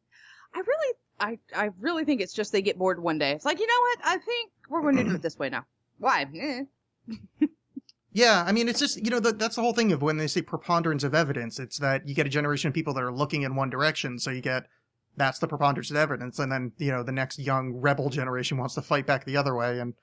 I 0.54 0.58
really 0.58 0.94
I 1.20 1.38
I 1.54 1.70
really 1.78 2.04
think 2.04 2.20
it's 2.20 2.32
just 2.32 2.52
they 2.52 2.62
get 2.62 2.78
bored 2.78 3.02
one 3.02 3.18
day. 3.18 3.32
It's 3.32 3.44
like, 3.44 3.60
you 3.60 3.66
know 3.66 3.80
what? 3.80 3.98
I 4.04 4.18
think 4.18 4.50
we're 4.68 4.82
going 4.82 4.96
to 4.96 5.04
do 5.04 5.14
it 5.14 5.22
this 5.22 5.38
way 5.38 5.50
now. 5.50 5.64
Why? 5.98 6.26
Eh. 6.34 6.64
Yeah, 8.12 8.44
I 8.44 8.50
mean, 8.52 8.68
it's 8.68 8.80
just, 8.80 9.04
you 9.04 9.10
know, 9.10 9.20
the, 9.20 9.32
that's 9.32 9.54
the 9.54 9.62
whole 9.62 9.72
thing 9.72 9.92
of 9.92 10.02
when 10.02 10.16
they 10.16 10.26
say 10.26 10.42
preponderance 10.42 11.04
of 11.04 11.14
evidence. 11.14 11.60
It's 11.60 11.78
that 11.78 12.08
you 12.08 12.14
get 12.14 12.26
a 12.26 12.30
generation 12.30 12.68
of 12.68 12.74
people 12.74 12.92
that 12.94 13.04
are 13.04 13.12
looking 13.12 13.42
in 13.42 13.54
one 13.54 13.70
direction, 13.70 14.18
so 14.18 14.30
you 14.30 14.40
get 14.40 14.64
that's 15.16 15.38
the 15.38 15.46
preponderance 15.46 15.90
of 15.90 15.96
evidence, 15.96 16.38
and 16.38 16.50
then, 16.50 16.72
you 16.78 16.90
know, 16.90 17.02
the 17.02 17.12
next 17.12 17.38
young 17.38 17.74
rebel 17.74 18.08
generation 18.08 18.56
wants 18.58 18.74
to 18.74 18.82
fight 18.82 19.06
back 19.06 19.24
the 19.24 19.36
other 19.36 19.54
way, 19.54 19.78
and 19.78 19.94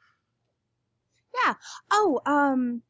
Yeah. 1.44 1.56
Oh, 1.92 2.22
um, 2.26 2.82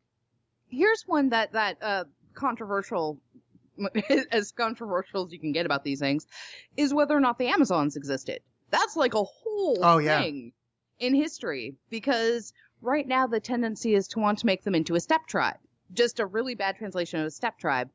here's 0.69 1.03
one 1.07 1.29
that 1.29 1.51
that 1.53 1.77
uh 1.81 2.03
controversial, 2.35 3.19
as 4.31 4.51
controversial 4.51 5.25
as 5.25 5.31
you 5.31 5.39
can 5.39 5.51
get 5.51 5.65
about 5.65 5.83
these 5.83 5.99
things, 5.99 6.25
is 6.75 6.93
whether 6.93 7.15
or 7.15 7.19
not 7.19 7.37
the 7.37 7.47
Amazons 7.47 7.95
existed. 7.95 8.41
That's 8.69 8.95
like 8.95 9.13
a 9.13 9.23
whole 9.23 9.77
Oh, 9.81 9.97
yeah. 9.97 10.21
thing 10.21 10.53
in 10.99 11.13
history 11.13 11.75
because 11.89 12.53
right 12.81 13.07
now 13.07 13.27
the 13.27 13.39
tendency 13.39 13.93
is 13.93 14.07
to 14.09 14.19
want 14.19 14.39
to 14.39 14.45
make 14.45 14.63
them 14.63 14.75
into 14.75 14.95
a 14.95 14.99
steppe 14.99 15.27
tribe, 15.27 15.57
just 15.93 16.19
a 16.19 16.25
really 16.25 16.55
bad 16.55 16.75
translation 16.77 17.19
of 17.19 17.27
a 17.27 17.31
steppe 17.31 17.57
tribe. 17.59 17.89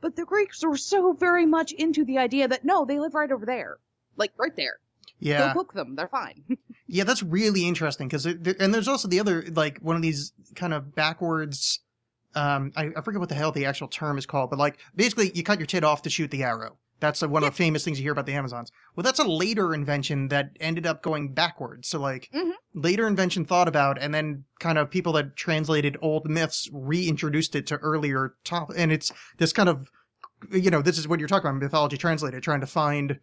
But 0.00 0.16
the 0.16 0.24
Greeks 0.24 0.64
were 0.64 0.76
so 0.76 1.12
very 1.12 1.46
much 1.46 1.72
into 1.72 2.04
the 2.04 2.18
idea 2.18 2.46
that 2.48 2.64
no, 2.64 2.84
they 2.84 3.00
live 3.00 3.14
right 3.14 3.32
over 3.32 3.44
there, 3.46 3.78
like 4.16 4.32
right 4.38 4.54
there. 4.54 4.78
yeah, 5.18 5.48
Go 5.52 5.60
cook 5.64 5.72
them; 5.72 5.96
they're 5.96 6.06
fine. 6.06 6.44
yeah, 6.86 7.02
that's 7.02 7.22
really 7.22 7.66
interesting 7.66 8.06
because, 8.06 8.24
and 8.24 8.72
there's 8.72 8.86
also 8.86 9.08
the 9.08 9.18
other 9.18 9.44
like 9.52 9.78
one 9.80 9.96
of 9.96 10.02
these 10.02 10.32
kind 10.54 10.72
of 10.72 10.94
backwards. 10.94 11.80
Um, 12.34 12.72
I, 12.76 12.90
I 12.96 13.00
forget 13.00 13.20
what 13.20 13.28
the 13.28 13.34
hell 13.34 13.52
the 13.52 13.66
actual 13.66 13.88
term 13.88 14.18
is 14.18 14.26
called, 14.26 14.50
but 14.50 14.58
like 14.58 14.78
basically 14.94 15.30
you 15.34 15.42
cut 15.42 15.58
your 15.58 15.66
tit 15.66 15.84
off 15.84 16.02
to 16.02 16.10
shoot 16.10 16.30
the 16.30 16.42
arrow. 16.44 16.76
That's 17.00 17.22
uh, 17.22 17.28
one 17.28 17.42
of 17.44 17.50
the 17.50 17.56
famous 17.56 17.84
things 17.84 17.98
you 17.98 18.02
hear 18.02 18.12
about 18.12 18.26
the 18.26 18.34
Amazons. 18.34 18.70
Well, 18.96 19.04
that's 19.04 19.20
a 19.20 19.24
later 19.24 19.72
invention 19.72 20.28
that 20.28 20.50
ended 20.60 20.84
up 20.86 21.02
going 21.02 21.32
backwards. 21.32 21.88
So 21.88 21.98
like 22.00 22.28
Mhm. 22.34 22.52
later 22.74 23.06
invention 23.06 23.44
thought 23.44 23.68
about, 23.68 23.98
and 24.02 24.12
then 24.12 24.44
kind 24.58 24.78
of 24.78 24.90
people 24.90 25.12
that 25.14 25.36
translated 25.36 25.96
old 26.02 26.28
myths 26.28 26.68
reintroduced 26.72 27.54
it 27.54 27.66
to 27.68 27.76
earlier 27.76 28.34
top, 28.44 28.70
and 28.76 28.90
it's 28.92 29.12
this 29.38 29.52
kind 29.52 29.68
of, 29.68 29.90
you 30.50 30.70
know, 30.70 30.82
this 30.82 30.98
is 30.98 31.06
what 31.08 31.18
you're 31.20 31.28
talking 31.28 31.48
about 31.48 31.62
mythology 31.62 31.96
translated, 31.96 32.42
trying 32.42 32.60
to 32.60 32.66
find, 32.66 33.20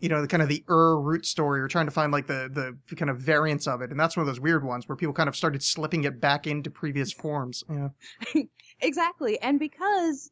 you 0.00 0.08
know, 0.08 0.20
the 0.22 0.28
kind 0.28 0.42
of 0.42 0.48
the 0.48 0.64
Ur 0.68 0.98
root 0.98 1.26
story, 1.26 1.60
or 1.60 1.68
trying 1.68 1.86
to 1.86 1.92
find 1.92 2.12
like 2.12 2.26
the 2.26 2.76
the 2.88 2.96
kind 2.96 3.10
of 3.10 3.18
variants 3.18 3.66
of 3.66 3.82
it, 3.82 3.90
and 3.90 4.00
that's 4.00 4.16
one 4.16 4.22
of 4.22 4.26
those 4.26 4.40
weird 4.40 4.64
ones 4.64 4.88
where 4.88 4.96
people 4.96 5.14
kind 5.14 5.28
of 5.28 5.36
started 5.36 5.62
slipping 5.62 6.04
it 6.04 6.20
back 6.20 6.46
into 6.46 6.70
previous 6.70 7.12
forms. 7.12 7.62
Yeah. 7.68 7.88
Exactly. 8.82 9.38
And 9.40 9.58
because 9.58 10.30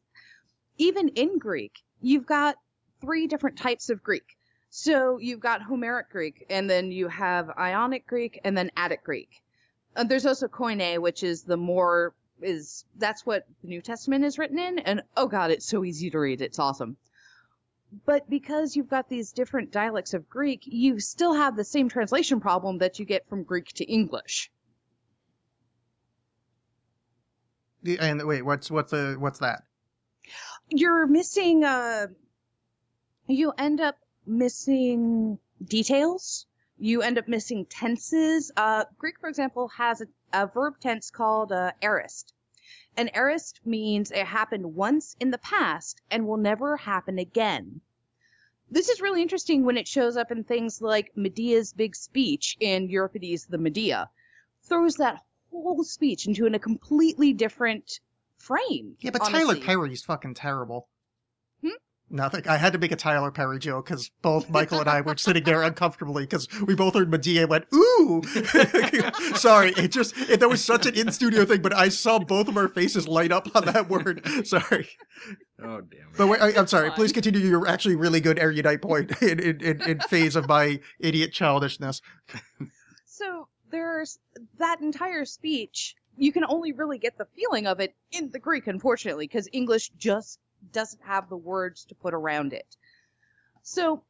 even 0.77 1.09
in 1.09 1.37
Greek, 1.37 1.79
you've 2.01 2.25
got 2.25 2.55
three 3.01 3.27
different 3.27 3.57
types 3.57 3.89
of 3.89 4.03
Greek. 4.03 4.35
So 4.71 5.17
you've 5.19 5.39
got 5.39 5.61
Homeric 5.61 6.09
Greek, 6.11 6.45
and 6.49 6.69
then 6.69 6.91
you 6.91 7.07
have 7.07 7.49
Ionic 7.57 8.05
Greek, 8.05 8.39
and 8.43 8.57
then 8.57 8.71
Attic 8.77 9.03
Greek. 9.03 9.29
Uh, 9.95 10.03
there's 10.03 10.25
also 10.25 10.47
Koine, 10.47 10.99
which 10.99 11.23
is 11.23 11.43
the 11.43 11.57
more 11.57 12.13
is 12.41 12.85
that's 12.97 13.25
what 13.25 13.45
the 13.61 13.67
New 13.67 13.81
Testament 13.81 14.23
is 14.23 14.37
written 14.37 14.59
in, 14.59 14.79
and 14.79 15.01
oh 15.17 15.27
god, 15.27 15.51
it's 15.51 15.65
so 15.65 15.83
easy 15.83 16.09
to 16.11 16.19
read. 16.19 16.41
It's 16.41 16.59
awesome. 16.59 16.97
But 18.05 18.29
because 18.29 18.75
you've 18.75 18.89
got 18.89 19.09
these 19.09 19.31
different 19.31 19.71
dialects 19.71 20.13
of 20.13 20.29
Greek, 20.29 20.61
you 20.65 20.99
still 20.99 21.33
have 21.33 21.55
the 21.55 21.63
same 21.63 21.89
translation 21.89 22.39
problem 22.39 22.79
that 22.79 22.99
you 22.99 23.05
get 23.05 23.27
from 23.27 23.43
Greek 23.43 23.67
to 23.73 23.83
English. 23.83 24.51
And 27.99 28.27
wait, 28.27 28.43
what's 28.43 28.69
what's 28.69 28.91
the 28.91 29.15
what's 29.17 29.39
that? 29.39 29.63
You're 30.69 31.07
missing 31.07 31.63
uh 31.63 32.07
you 33.27 33.53
end 33.57 33.79
up 33.79 33.95
missing 34.25 35.39
details. 35.63 36.45
You 36.77 37.01
end 37.01 37.17
up 37.17 37.27
missing 37.27 37.65
tenses. 37.65 38.51
Uh 38.55 38.83
Greek, 38.97 39.19
for 39.19 39.29
example, 39.29 39.69
has 39.69 40.01
a, 40.01 40.07
a 40.33 40.47
verb 40.47 40.75
tense 40.79 41.09
called 41.09 41.51
uh, 41.51 41.71
aorist. 41.81 42.33
An 42.99 43.09
aorist 43.13 43.61
means 43.65 44.11
it 44.11 44.25
happened 44.25 44.75
once 44.75 45.15
in 45.21 45.31
the 45.31 45.37
past 45.37 46.01
and 46.11 46.27
will 46.27 46.35
never 46.35 46.75
happen 46.75 47.17
again. 47.17 47.79
This 48.69 48.89
is 48.89 48.99
really 48.99 49.21
interesting 49.21 49.63
when 49.63 49.77
it 49.77 49.87
shows 49.87 50.17
up 50.17 50.31
in 50.31 50.43
things 50.43 50.81
like 50.81 51.15
Medea's 51.15 51.71
big 51.71 51.95
speech 51.95 52.57
in 52.59 52.89
Euripides' 52.89 53.45
The 53.45 53.57
Medea. 53.57 54.09
Throws 54.63 54.95
that 54.95 55.23
whole 55.49 55.85
speech 55.85 56.27
into 56.27 56.45
in 56.45 56.55
a 56.55 56.59
completely 56.59 57.31
different 57.31 58.01
frame. 58.35 58.97
Yeah, 58.99 59.11
but 59.11 59.23
Tyler 59.23 59.51
honestly. 59.51 59.61
Perry's 59.61 60.03
fucking 60.03 60.33
terrible. 60.33 60.89
Nothing. 62.11 62.47
I 62.47 62.57
had 62.57 62.73
to 62.73 62.79
make 62.79 62.91
a 62.91 62.95
Tyler 62.95 63.29
Perry 63.29 63.59
joke 63.59 63.85
because 63.85 64.09
both 64.23 64.49
Michael 64.49 64.79
and 64.79 64.89
I 64.89 65.01
were 65.01 65.15
sitting 65.15 65.43
there 65.43 65.61
uncomfortably 65.61 66.23
because 66.23 66.47
we 66.61 66.73
both 66.73 66.95
heard 66.95 67.11
Medea 67.11 67.41
and 67.41 67.49
went, 67.49 67.65
ooh. 67.73 68.23
Sorry, 69.35 69.73
it 69.77 69.91
just, 69.91 70.17
it, 70.17 70.39
that 70.39 70.49
was 70.49 70.63
such 70.63 70.87
an 70.87 70.95
in 70.95 71.11
studio 71.11 71.45
thing, 71.45 71.61
but 71.61 71.75
I 71.75 71.89
saw 71.89 72.17
both 72.17 72.47
of 72.47 72.57
our 72.57 72.67
faces 72.67 73.07
light 73.07 73.31
up 73.31 73.55
on 73.55 73.65
that 73.65 73.89
word. 73.89 74.25
Sorry. 74.47 74.89
Oh 75.61 75.81
damn 75.81 75.99
it. 75.99 76.17
But 76.17 76.27
wait, 76.27 76.41
I, 76.41 76.53
I'm 76.57 76.67
sorry. 76.67 76.89
Please 76.91 77.11
continue 77.11 77.41
your 77.41 77.67
actually 77.67 77.95
really 77.95 78.21
good 78.21 78.39
erudite 78.39 78.81
point 78.81 79.21
in, 79.21 79.39
in, 79.39 79.61
in, 79.61 79.81
in 79.81 79.99
phase 79.99 80.35
of 80.35 80.47
my 80.47 80.79
idiot 80.99 81.31
childishness. 81.33 82.01
So 83.05 83.47
there's 83.69 84.17
that 84.57 84.81
entire 84.81 85.25
speech. 85.25 85.95
You 86.17 86.31
can 86.31 86.43
only 86.45 86.71
really 86.71 86.97
get 86.97 87.17
the 87.17 87.27
feeling 87.35 87.67
of 87.67 87.79
it 87.79 87.93
in 88.11 88.29
the 88.31 88.39
Greek, 88.39 88.67
unfortunately, 88.67 89.27
because 89.27 89.47
English 89.51 89.89
just 89.97 90.39
doesn't 90.71 91.01
have 91.03 91.29
the 91.29 91.37
words 91.37 91.85
to 91.85 91.95
put 91.95 92.13
around 92.13 92.53
it. 92.53 92.75
So 93.61 94.03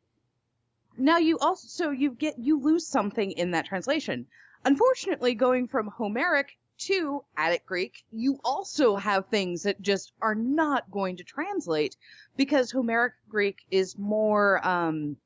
now 0.98 1.18
you 1.18 1.38
also 1.40 1.68
so 1.68 1.92
you 1.92 2.12
get 2.12 2.38
you 2.40 2.60
lose 2.60 2.88
something 2.88 3.32
in 3.32 3.52
that 3.52 3.66
translation. 3.66 4.28
Unfortunately, 4.66 5.36
going 5.36 5.68
from 5.68 5.88
Homeric 5.88 6.58
to 6.80 7.24
Attic 7.38 7.66
Greek, 7.66 8.04
you 8.12 8.40
also 8.44 8.96
have 8.96 9.28
things 9.28 9.64
that 9.64 9.82
just 9.82 10.14
are 10.22 10.36
not 10.36 10.90
going 10.92 11.18
to 11.18 11.24
translate 11.24 11.96
because 12.38 12.72
Homeric 12.72 13.14
Greek 13.30 13.58
is 13.70 13.98
more 13.98 14.66
um, 14.66 15.18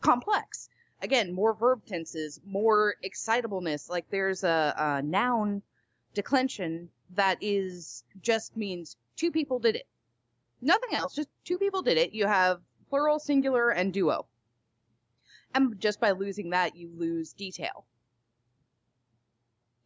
complex 0.00 0.68
again, 1.04 1.32
more 1.32 1.54
verb 1.54 1.84
tenses, 1.86 2.40
more 2.46 2.96
excitableness. 3.04 3.88
Like 3.88 4.08
there's 4.10 4.42
a, 4.42 4.74
a 4.76 5.02
noun 5.02 5.62
declension 6.14 6.88
that 7.14 7.38
is 7.40 8.02
just 8.22 8.56
means 8.56 8.96
two 9.16 9.30
people 9.30 9.58
did 9.58 9.76
it. 9.76 9.86
Nothing 10.64 10.94
else, 10.94 11.14
just 11.14 11.28
two 11.44 11.58
people 11.58 11.82
did 11.82 11.98
it. 11.98 12.14
You 12.14 12.26
have 12.26 12.60
plural, 12.88 13.18
singular, 13.18 13.70
and 13.70 13.92
duo. 13.92 14.26
And 15.54 15.78
just 15.78 16.00
by 16.00 16.12
losing 16.12 16.50
that, 16.50 16.74
you 16.74 16.90
lose 16.96 17.32
detail. 17.34 17.84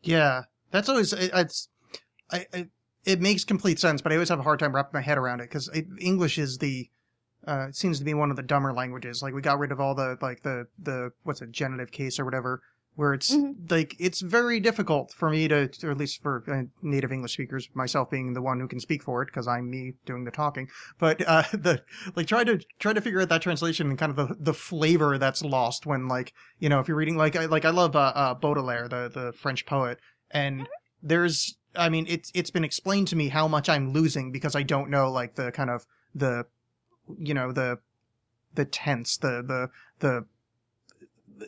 Yeah, 0.03 0.45
that's 0.71 0.89
always 0.89 1.13
it, 1.13 1.31
it's. 1.35 1.69
I, 2.31 2.47
I 2.55 2.67
it 3.05 3.21
makes 3.21 3.45
complete 3.45 3.81
sense, 3.81 4.03
but 4.03 4.13
I 4.13 4.17
always 4.17 4.29
have 4.29 4.39
a 4.39 4.43
hard 4.43 4.61
time 4.61 4.75
wrapping 4.75 4.93
my 4.95 5.01
head 5.01 5.19
around 5.19 5.41
it 5.41 5.51
because 5.51 5.71
English 5.99 6.39
is 6.39 6.59
the 6.59 6.89
uh, 7.47 7.73
seems 7.73 7.99
to 7.99 8.05
be 8.05 8.15
one 8.15 8.31
of 8.31 8.37
the 8.37 8.43
dumber 8.43 8.73
languages. 8.73 9.21
Like 9.23 9.35
we 9.35 9.43
got 9.43 9.59
rid 9.59 9.73
of 9.73 9.81
all 9.81 9.95
the 9.95 10.17
like 10.21 10.43
the 10.43 10.67
the 10.79 11.11
what's 11.25 11.43
it 11.43 11.51
genitive 11.51 11.91
case 11.91 12.21
or 12.21 12.25
whatever, 12.25 12.63
where 12.99 13.15
it's 13.15 13.33
Mhm. 13.33 13.71
like 13.71 13.95
it's 14.01 14.21
very 14.21 14.59
difficult 14.59 15.13
for 15.13 15.31
me 15.31 15.47
to, 15.47 15.71
or 15.85 15.93
at 15.93 15.97
least 15.97 16.21
for 16.21 16.43
uh, 16.49 16.65
native 16.83 17.13
English 17.13 17.35
speakers, 17.35 17.69
myself 17.73 18.11
being 18.11 18.33
the 18.33 18.43
one 18.43 18.59
who 18.59 18.67
can 18.67 18.81
speak 18.81 19.05
for 19.05 19.23
it 19.23 19.27
because 19.27 19.47
I'm 19.47 19.71
me 19.71 19.93
doing 20.05 20.25
the 20.25 20.33
talking. 20.33 20.69
But 20.99 21.23
uh, 21.25 21.45
the 21.53 21.85
like 22.17 22.27
try 22.27 22.43
to 22.43 22.59
try 22.81 22.93
to 22.93 23.01
figure 23.01 23.21
out 23.21 23.29
that 23.29 23.41
translation 23.41 23.89
and 23.89 23.97
kind 23.97 24.11
of 24.11 24.17
the 24.17 24.35
the 24.41 24.53
flavor 24.53 25.17
that's 25.17 25.43
lost 25.43 25.87
when 25.87 26.09
like 26.09 26.33
you 26.59 26.69
know 26.69 26.81
if 26.81 26.89
you're 26.89 26.97
reading 26.97 27.17
like 27.17 27.37
I 27.37 27.45
like 27.47 27.65
I 27.65 27.71
love 27.71 27.95
uh, 27.95 28.13
uh 28.17 28.35
Baudelaire, 28.35 28.89
the 28.89 29.09
the 29.09 29.33
French 29.33 29.65
poet, 29.65 30.01
and 30.33 30.69
there's 31.01 31.57
I 31.77 31.91
mean 31.91 32.05
it's 32.09 32.33
it's 32.35 32.51
been 32.51 32.65
explained 32.65 33.07
to 33.09 33.17
me 33.17 33.29
how 33.29 33.47
much 33.47 33.69
I'm 33.69 33.93
losing 33.93 34.33
because 34.33 34.57
I 34.57 34.65
don't 34.65 34.91
know 34.91 35.09
like 35.09 35.37
the 35.37 35.53
kind 35.53 35.71
of 35.71 35.87
the 36.17 36.47
you 37.17 37.33
know 37.33 37.53
the 37.53 37.79
the 38.55 38.65
tense 38.65 39.17
the 39.19 39.41
the 39.47 39.71
the 40.01 40.27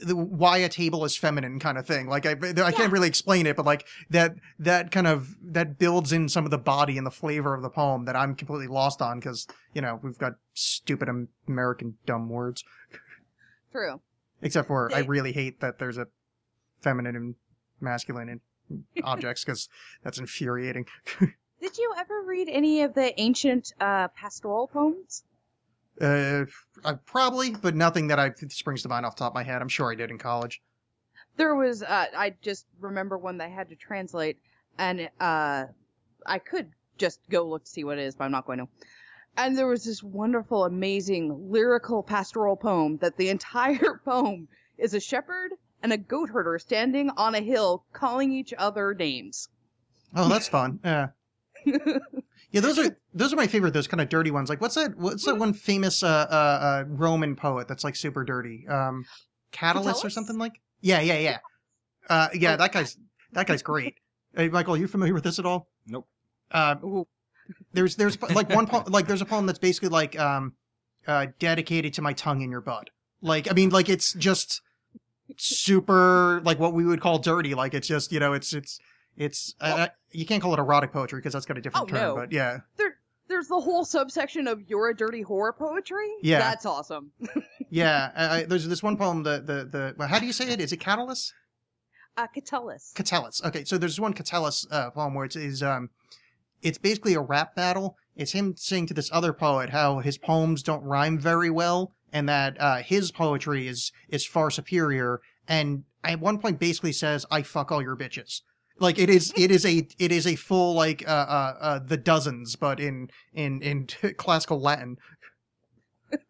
the 0.02 0.16
why 0.16 0.58
a 0.58 0.68
table 0.68 1.04
is 1.04 1.16
feminine 1.16 1.58
kind 1.58 1.76
of 1.76 1.86
thing 1.86 2.06
like 2.06 2.26
i 2.26 2.36
i 2.64 2.72
can't 2.72 2.92
really 2.92 3.08
explain 3.08 3.46
it 3.46 3.56
but 3.56 3.66
like 3.66 3.86
that 4.08 4.34
that 4.58 4.90
kind 4.90 5.06
of 5.06 5.36
that 5.42 5.78
builds 5.78 6.12
in 6.12 6.28
some 6.28 6.44
of 6.44 6.50
the 6.50 6.58
body 6.58 6.96
and 6.96 7.06
the 7.06 7.10
flavor 7.10 7.54
of 7.54 7.62
the 7.62 7.70
poem 7.70 8.04
that 8.04 8.16
i'm 8.16 8.34
completely 8.34 8.68
lost 8.68 9.02
on 9.02 9.18
because 9.18 9.46
you 9.74 9.82
know 9.82 9.98
we've 10.02 10.18
got 10.18 10.34
stupid 10.54 11.08
american 11.48 11.96
dumb 12.06 12.28
words 12.28 12.64
True. 13.72 14.00
except 14.42 14.68
for 14.68 14.94
i 14.94 15.00
really 15.00 15.32
hate 15.32 15.60
that 15.60 15.78
there's 15.78 15.98
a 15.98 16.06
feminine 16.80 17.16
and 17.16 17.34
masculine 17.80 18.28
in 18.28 18.84
objects 19.04 19.44
because 19.44 19.68
that's 20.02 20.18
infuriating 20.18 20.86
Did 21.60 21.76
you 21.76 21.92
ever 21.98 22.22
read 22.22 22.48
any 22.48 22.80
of 22.80 22.94
the 22.94 23.20
ancient 23.20 23.74
uh, 23.78 24.08
pastoral 24.08 24.66
poems? 24.66 25.24
Uh 26.00 26.44
I 26.84 26.94
probably 27.04 27.50
but 27.50 27.74
nothing 27.74 28.08
that 28.08 28.18
i 28.18 28.30
springs 28.48 28.82
to 28.82 28.88
mind 28.88 29.04
off 29.04 29.16
the 29.16 29.20
top 29.20 29.32
of 29.32 29.34
my 29.34 29.42
head 29.42 29.60
i'm 29.60 29.68
sure 29.68 29.92
i 29.92 29.94
did 29.94 30.10
in 30.10 30.18
college 30.18 30.62
there 31.36 31.54
was 31.54 31.82
uh, 31.82 32.06
I 32.16 32.34
just 32.42 32.66
remember 32.80 33.16
one 33.16 33.38
that 33.38 33.46
I 33.46 33.48
had 33.48 33.68
to 33.70 33.76
translate, 33.76 34.38
and 34.78 35.08
uh, 35.20 35.64
I 36.26 36.38
could 36.38 36.70
just 36.98 37.20
go 37.30 37.44
look 37.44 37.64
to 37.64 37.70
see 37.70 37.84
what 37.84 37.98
it 37.98 38.02
is, 38.02 38.14
but 38.14 38.24
I'm 38.24 38.30
not 38.30 38.46
going 38.46 38.58
to. 38.58 38.68
And 39.36 39.56
there 39.56 39.66
was 39.66 39.84
this 39.84 40.02
wonderful, 40.02 40.64
amazing 40.64 41.50
lyrical 41.50 42.02
pastoral 42.02 42.56
poem 42.56 42.98
that 42.98 43.16
the 43.16 43.28
entire 43.30 44.00
poem 44.04 44.48
is 44.76 44.92
a 44.94 45.00
shepherd 45.00 45.52
and 45.82 45.92
a 45.92 45.96
goat 45.96 46.28
herder 46.28 46.58
standing 46.58 47.10
on 47.16 47.34
a 47.34 47.40
hill 47.40 47.84
calling 47.92 48.32
each 48.32 48.52
other 48.58 48.94
names. 48.94 49.48
Oh, 50.14 50.28
that's 50.28 50.48
fun. 50.48 50.80
Yeah. 50.84 51.08
Yeah, 52.52 52.60
those 52.60 52.78
are 52.78 52.96
those 53.14 53.32
are 53.32 53.36
my 53.36 53.46
favorite. 53.46 53.72
Those 53.72 53.86
kind 53.86 54.00
of 54.00 54.08
dirty 54.08 54.30
ones. 54.30 54.48
Like 54.48 54.60
what's 54.60 54.74
that? 54.74 54.96
What's 54.96 55.24
that 55.24 55.36
one 55.36 55.52
famous 55.52 56.02
uh, 56.02 56.08
uh, 56.08 56.34
uh, 56.34 56.84
Roman 56.88 57.36
poet 57.36 57.68
that's 57.68 57.84
like 57.84 57.94
super 57.94 58.24
dirty? 58.24 58.66
Um, 58.68 59.04
Catullus 59.52 60.04
or 60.04 60.10
something 60.10 60.38
like? 60.38 60.60
Yeah, 60.80 61.00
yeah, 61.00 61.18
yeah. 61.18 61.38
Uh, 62.08 62.28
yeah, 62.34 62.56
that 62.56 62.72
guy's 62.72 62.96
that 63.32 63.46
guy's 63.46 63.62
great. 63.62 63.94
Hey, 64.32 64.48
Michael, 64.48 64.74
are 64.74 64.78
you 64.78 64.86
familiar 64.86 65.12
with 65.12 65.24
this 65.24 65.40
at 65.40 65.44
all? 65.44 65.66
Nope. 65.88 66.06
Uh, 66.52 66.76
there's 67.72 67.96
there's 67.96 68.20
like 68.34 68.48
one 68.50 68.68
po- 68.68 68.84
like 68.86 69.08
there's 69.08 69.22
a 69.22 69.24
poem 69.24 69.44
that's 69.44 69.58
basically 69.58 69.88
like 69.88 70.16
um, 70.20 70.52
uh, 71.04 71.26
dedicated 71.40 71.94
to 71.94 72.02
my 72.02 72.12
tongue 72.12 72.40
in 72.40 72.48
your 72.48 72.60
butt. 72.60 72.90
Like 73.22 73.50
I 73.50 73.54
mean, 73.54 73.70
like 73.70 73.88
it's 73.88 74.12
just 74.12 74.62
super 75.36 76.40
like 76.44 76.60
what 76.60 76.74
we 76.74 76.84
would 76.84 77.00
call 77.00 77.18
dirty. 77.18 77.54
Like 77.54 77.74
it's 77.74 77.88
just 77.88 78.12
you 78.12 78.20
know 78.20 78.32
it's 78.32 78.52
it's 78.52 78.78
it's 79.16 79.54
uh, 79.60 79.88
you 80.12 80.24
can't 80.26 80.42
call 80.42 80.52
it 80.54 80.58
erotic 80.58 80.92
poetry 80.92 81.18
because 81.20 81.32
that's 81.32 81.46
got 81.46 81.58
a 81.58 81.60
different 81.60 81.84
Oh, 81.84 81.94
term. 81.94 82.00
no. 82.00 82.14
But 82.16 82.32
yeah, 82.32 82.60
There, 82.76 82.96
there's 83.28 83.48
the 83.48 83.60
whole 83.60 83.84
subsection 83.84 84.46
of 84.48 84.62
"You're 84.68 84.88
a 84.90 84.96
dirty 84.96 85.22
whore" 85.24 85.56
poetry. 85.56 86.08
Yeah. 86.22 86.38
that's 86.40 86.66
awesome. 86.66 87.12
yeah. 87.70 88.10
I, 88.16 88.38
I, 88.38 88.42
there's 88.44 88.66
this 88.66 88.82
one 88.82 88.96
poem. 88.96 89.22
The 89.22 89.40
the 89.40 89.64
the 89.70 89.94
well, 89.96 90.08
how 90.08 90.18
do 90.18 90.26
you 90.26 90.32
say 90.32 90.50
it? 90.50 90.60
Is 90.60 90.72
it 90.72 90.78
Catullus? 90.80 91.32
Uh, 92.16 92.26
Catullus. 92.34 92.92
Catullus. 92.94 93.42
Okay, 93.44 93.64
so 93.64 93.78
there's 93.78 94.00
one 94.00 94.12
Catullus 94.14 94.66
uh, 94.70 94.90
poem 94.90 95.14
where 95.14 95.24
it's 95.24 95.36
is 95.36 95.62
um, 95.62 95.90
it's 96.62 96.78
basically 96.78 97.14
a 97.14 97.20
rap 97.20 97.54
battle. 97.54 97.96
It's 98.16 98.32
him 98.32 98.54
saying 98.56 98.86
to 98.86 98.94
this 98.94 99.08
other 99.12 99.32
poet 99.32 99.70
how 99.70 100.00
his 100.00 100.18
poems 100.18 100.62
don't 100.62 100.82
rhyme 100.82 101.18
very 101.18 101.50
well, 101.50 101.92
and 102.12 102.28
that 102.28 102.60
uh, 102.60 102.76
his 102.78 103.12
poetry 103.12 103.68
is 103.68 103.92
is 104.08 104.26
far 104.26 104.50
superior. 104.50 105.20
And 105.46 105.84
at 106.04 106.20
one 106.20 106.38
point, 106.38 106.58
basically 106.58 106.92
says, 106.92 107.24
"I 107.30 107.42
fuck 107.42 107.70
all 107.70 107.80
your 107.82 107.96
bitches." 107.96 108.42
Like 108.80 108.98
it 108.98 109.10
is, 109.10 109.32
it 109.36 109.50
is 109.50 109.64
a, 109.64 109.86
it 109.98 110.10
is 110.10 110.26
a 110.26 110.34
full 110.36 110.74
like 110.74 111.06
uh, 111.06 111.12
uh, 111.12 111.56
uh 111.60 111.78
the 111.78 111.96
dozens, 111.96 112.56
but 112.56 112.80
in 112.80 113.10
in 113.32 113.62
in 113.62 113.86
classical 114.16 114.60
Latin. 114.60 114.96
Pretty 116.10 116.24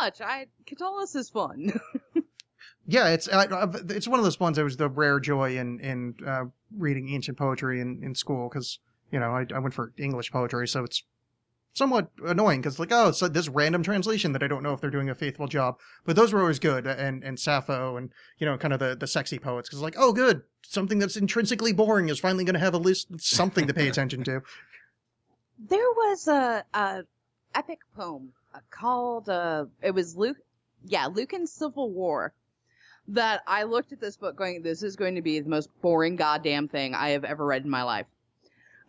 much. 0.00 0.20
I 0.20 0.46
Catullus 0.66 1.16
is 1.16 1.30
fun. 1.30 1.72
Yeah, 2.86 3.08
it's 3.10 3.28
uh, 3.28 3.72
it's 3.90 4.08
one 4.08 4.18
of 4.18 4.24
those 4.24 4.40
ones 4.40 4.56
that 4.56 4.64
was 4.64 4.76
the 4.76 4.88
rare 4.88 5.20
joy 5.20 5.56
in 5.56 5.78
in 5.80 6.14
uh, 6.26 6.44
reading 6.76 7.10
ancient 7.10 7.38
poetry 7.38 7.80
in, 7.80 8.02
in 8.02 8.14
school 8.14 8.48
because 8.48 8.80
you 9.12 9.20
know 9.20 9.30
I, 9.30 9.46
I 9.54 9.60
went 9.60 9.72
for 9.72 9.92
English 9.96 10.32
poetry, 10.32 10.66
so 10.66 10.82
it's 10.82 11.04
somewhat 11.74 12.10
annoying 12.24 12.60
because 12.60 12.78
like 12.78 12.92
oh 12.92 13.12
so 13.12 13.28
this 13.28 13.48
random 13.48 13.82
translation 13.82 14.32
that 14.32 14.42
I 14.42 14.48
don't 14.48 14.62
know 14.62 14.72
if 14.72 14.80
they're 14.80 14.90
doing 14.90 15.10
a 15.10 15.14
faithful 15.14 15.48
job. 15.48 15.78
But 16.04 16.16
those 16.16 16.32
were 16.32 16.40
always 16.40 16.58
good 16.58 16.86
and 16.86 17.22
and 17.24 17.38
Sappho 17.38 17.96
and 17.96 18.10
you 18.38 18.46
know 18.46 18.58
kind 18.58 18.74
of 18.74 18.80
the 18.80 18.96
the 18.96 19.06
sexy 19.06 19.38
poets 19.38 19.68
because 19.68 19.80
like 19.80 19.94
oh 19.96 20.12
good 20.12 20.42
something 20.62 20.98
that's 20.98 21.16
intrinsically 21.16 21.72
boring 21.72 22.08
is 22.08 22.18
finally 22.18 22.44
going 22.44 22.54
to 22.54 22.60
have 22.60 22.74
a 22.74 22.78
list 22.78 23.08
something 23.20 23.66
to 23.66 23.74
pay 23.74 23.88
attention 23.90 24.24
to. 24.24 24.42
There 25.58 25.90
was 25.96 26.28
a, 26.28 26.64
a 26.74 27.04
epic 27.54 27.80
poem 27.94 28.32
uh, 28.54 28.58
called 28.70 29.28
uh, 29.28 29.66
it 29.82 29.92
was 29.92 30.16
Luke, 30.16 30.38
yeah, 30.84 31.06
Lucan's 31.06 31.52
Civil 31.52 31.90
War. 31.90 32.32
That 33.08 33.42
I 33.48 33.64
looked 33.64 33.92
at 33.92 34.00
this 34.00 34.16
book 34.16 34.36
going, 34.36 34.62
this 34.62 34.84
is 34.84 34.94
going 34.94 35.16
to 35.16 35.22
be 35.22 35.40
the 35.40 35.48
most 35.48 35.68
boring 35.82 36.14
goddamn 36.14 36.68
thing 36.68 36.94
I 36.94 37.10
have 37.10 37.24
ever 37.24 37.44
read 37.44 37.64
in 37.64 37.70
my 37.70 37.82
life. 37.82 38.06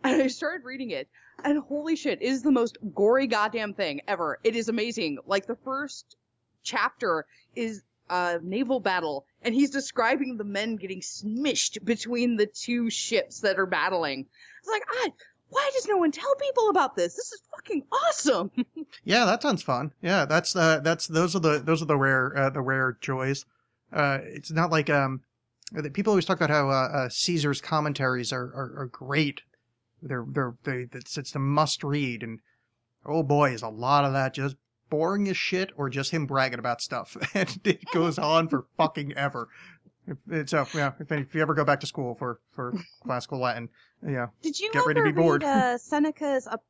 And 0.04 0.20
I 0.20 0.26
started 0.26 0.66
reading 0.66 0.90
it, 0.90 1.08
and 1.42 1.58
holy 1.58 1.96
shit, 1.96 2.22
it 2.22 2.26
is 2.26 2.42
the 2.42 2.52
most 2.52 2.78
gory 2.94 3.26
goddamn 3.26 3.74
thing 3.74 4.02
ever. 4.06 4.38
It 4.44 4.56
is 4.56 4.68
amazing. 4.68 5.18
Like 5.26 5.46
the 5.46 5.56
first 5.56 6.16
chapter 6.62 7.26
is 7.54 7.82
a 8.10 8.38
naval 8.42 8.80
battle, 8.80 9.26
and 9.42 9.54
he's 9.54 9.70
describing 9.70 10.36
the 10.36 10.44
men 10.44 10.76
getting 10.76 11.00
smished 11.00 11.84
between 11.84 12.36
the 12.36 12.46
two 12.46 12.90
ships 12.90 13.40
that 13.40 13.58
are 13.58 13.66
battling. 13.66 14.26
It's 14.60 14.68
like, 14.68 15.14
why 15.54 15.70
does 15.72 15.86
no 15.86 15.98
one 15.98 16.10
tell 16.10 16.34
people 16.34 16.68
about 16.68 16.96
this? 16.96 17.14
This 17.14 17.32
is 17.32 17.42
fucking 17.54 17.84
awesome. 17.92 18.50
Yeah, 19.02 19.24
that 19.24 19.42
sounds 19.42 19.62
fun. 19.62 19.92
Yeah, 20.02 20.24
that's 20.24 20.54
uh, 20.54 20.80
that's 20.80 21.08
those 21.08 21.34
are 21.34 21.40
the 21.40 21.58
those 21.58 21.82
are 21.82 21.86
the 21.86 21.96
rare 21.96 22.36
uh, 22.36 22.50
the 22.50 22.60
rare 22.60 22.96
joys. 23.00 23.44
Uh, 23.92 24.18
it's 24.22 24.50
not 24.50 24.70
like 24.70 24.88
um, 24.88 25.20
people 25.92 26.12
always 26.12 26.24
talk 26.24 26.38
about 26.38 26.50
how 26.50 26.70
uh, 26.70 26.88
uh, 26.92 27.08
Caesar's 27.08 27.60
commentaries 27.60 28.32
are, 28.32 28.44
are, 28.44 28.74
are 28.82 28.88
great. 28.92 29.42
They're 30.04 30.24
they're 30.28 30.54
they 30.64 30.86
it's, 30.92 31.16
it's 31.18 31.34
a 31.34 31.38
must 31.38 31.82
read, 31.82 32.22
and 32.22 32.40
oh 33.06 33.22
boy, 33.22 33.52
is 33.52 33.62
a 33.62 33.68
lot 33.68 34.04
of 34.04 34.12
that 34.12 34.34
just 34.34 34.56
boring 34.90 35.28
as 35.28 35.36
shit, 35.36 35.70
or 35.76 35.88
just 35.90 36.10
him 36.12 36.26
bragging 36.26 36.58
about 36.58 36.80
stuff, 36.82 37.16
and 37.34 37.58
it 37.64 37.80
goes 37.92 38.18
on 38.18 38.48
for 38.48 38.66
fucking 38.76 39.14
ever. 39.14 39.48
If- 40.06 40.18
It's 40.30 40.52
uh, 40.52 40.66
yeah. 40.74 40.92
If, 41.00 41.10
if 41.10 41.34
you 41.34 41.40
ever 41.40 41.54
go 41.54 41.64
back 41.64 41.80
to 41.80 41.86
school 41.86 42.14
for 42.14 42.38
for 42.52 42.74
classical 43.02 43.38
Latin, 43.40 43.70
yeah, 44.06 44.26
Did 44.42 44.60
you 44.60 44.70
Get 44.72 44.80
ever 44.80 44.88
ready 44.88 45.00
to 45.00 45.04
be 45.04 45.10
read 45.12 45.16
bored. 45.16 45.44
uh, 45.44 45.78
Seneca's 45.78 46.46
Ap-? 46.46 46.60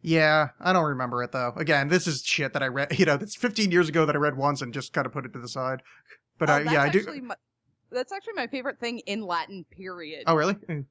Yeah, 0.00 0.48
I 0.60 0.72
don't 0.72 0.86
remember 0.86 1.22
it 1.22 1.32
though. 1.32 1.52
Again, 1.56 1.88
this 1.88 2.06
is 2.06 2.22
shit 2.24 2.52
that 2.54 2.62
I 2.62 2.68
read. 2.68 2.88
You 2.98 3.04
know, 3.04 3.16
that's 3.18 3.36
15 3.36 3.70
years 3.70 3.88
ago 3.88 4.06
that 4.06 4.14
I 4.14 4.18
read 4.18 4.36
once 4.36 4.62
and 4.62 4.72
just 4.72 4.92
kind 4.94 5.06
of 5.06 5.12
put 5.12 5.26
it 5.26 5.32
to 5.34 5.38
the 5.40 5.48
side. 5.48 5.82
But 6.38 6.48
Oh, 6.48 6.54
I, 6.54 6.60
yeah, 6.60 6.82
I 6.82 6.88
do. 6.88 7.04
My, 7.22 7.34
that's 7.90 8.12
actually 8.12 8.34
my 8.34 8.46
favorite 8.46 8.78
thing 8.80 9.00
in 9.00 9.22
Latin. 9.22 9.64
Period. 9.70 10.24
Oh, 10.26 10.34
really? 10.36 10.54
Mm. 10.54 10.86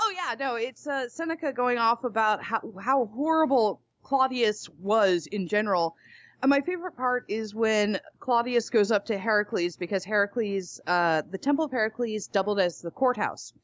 Oh 0.00 0.12
yeah, 0.14 0.34
no, 0.38 0.56
it's 0.56 0.86
uh, 0.86 1.08
Seneca 1.08 1.52
going 1.52 1.78
off 1.78 2.04
about 2.04 2.42
how 2.42 2.60
how 2.80 3.06
horrible 3.06 3.80
Claudius 4.02 4.68
was 4.80 5.26
in 5.26 5.48
general. 5.48 5.96
And 6.42 6.50
my 6.50 6.60
favorite 6.60 6.96
part 6.96 7.24
is 7.28 7.54
when 7.54 7.98
Claudius 8.20 8.68
goes 8.68 8.90
up 8.90 9.06
to 9.06 9.18
Heracles 9.18 9.76
because 9.76 10.04
Heracles, 10.04 10.80
uh, 10.86 11.22
the 11.30 11.38
Temple 11.38 11.64
of 11.64 11.72
Heracles 11.72 12.26
doubled 12.26 12.60
as 12.60 12.82
the 12.82 12.90
courthouse. 12.90 13.54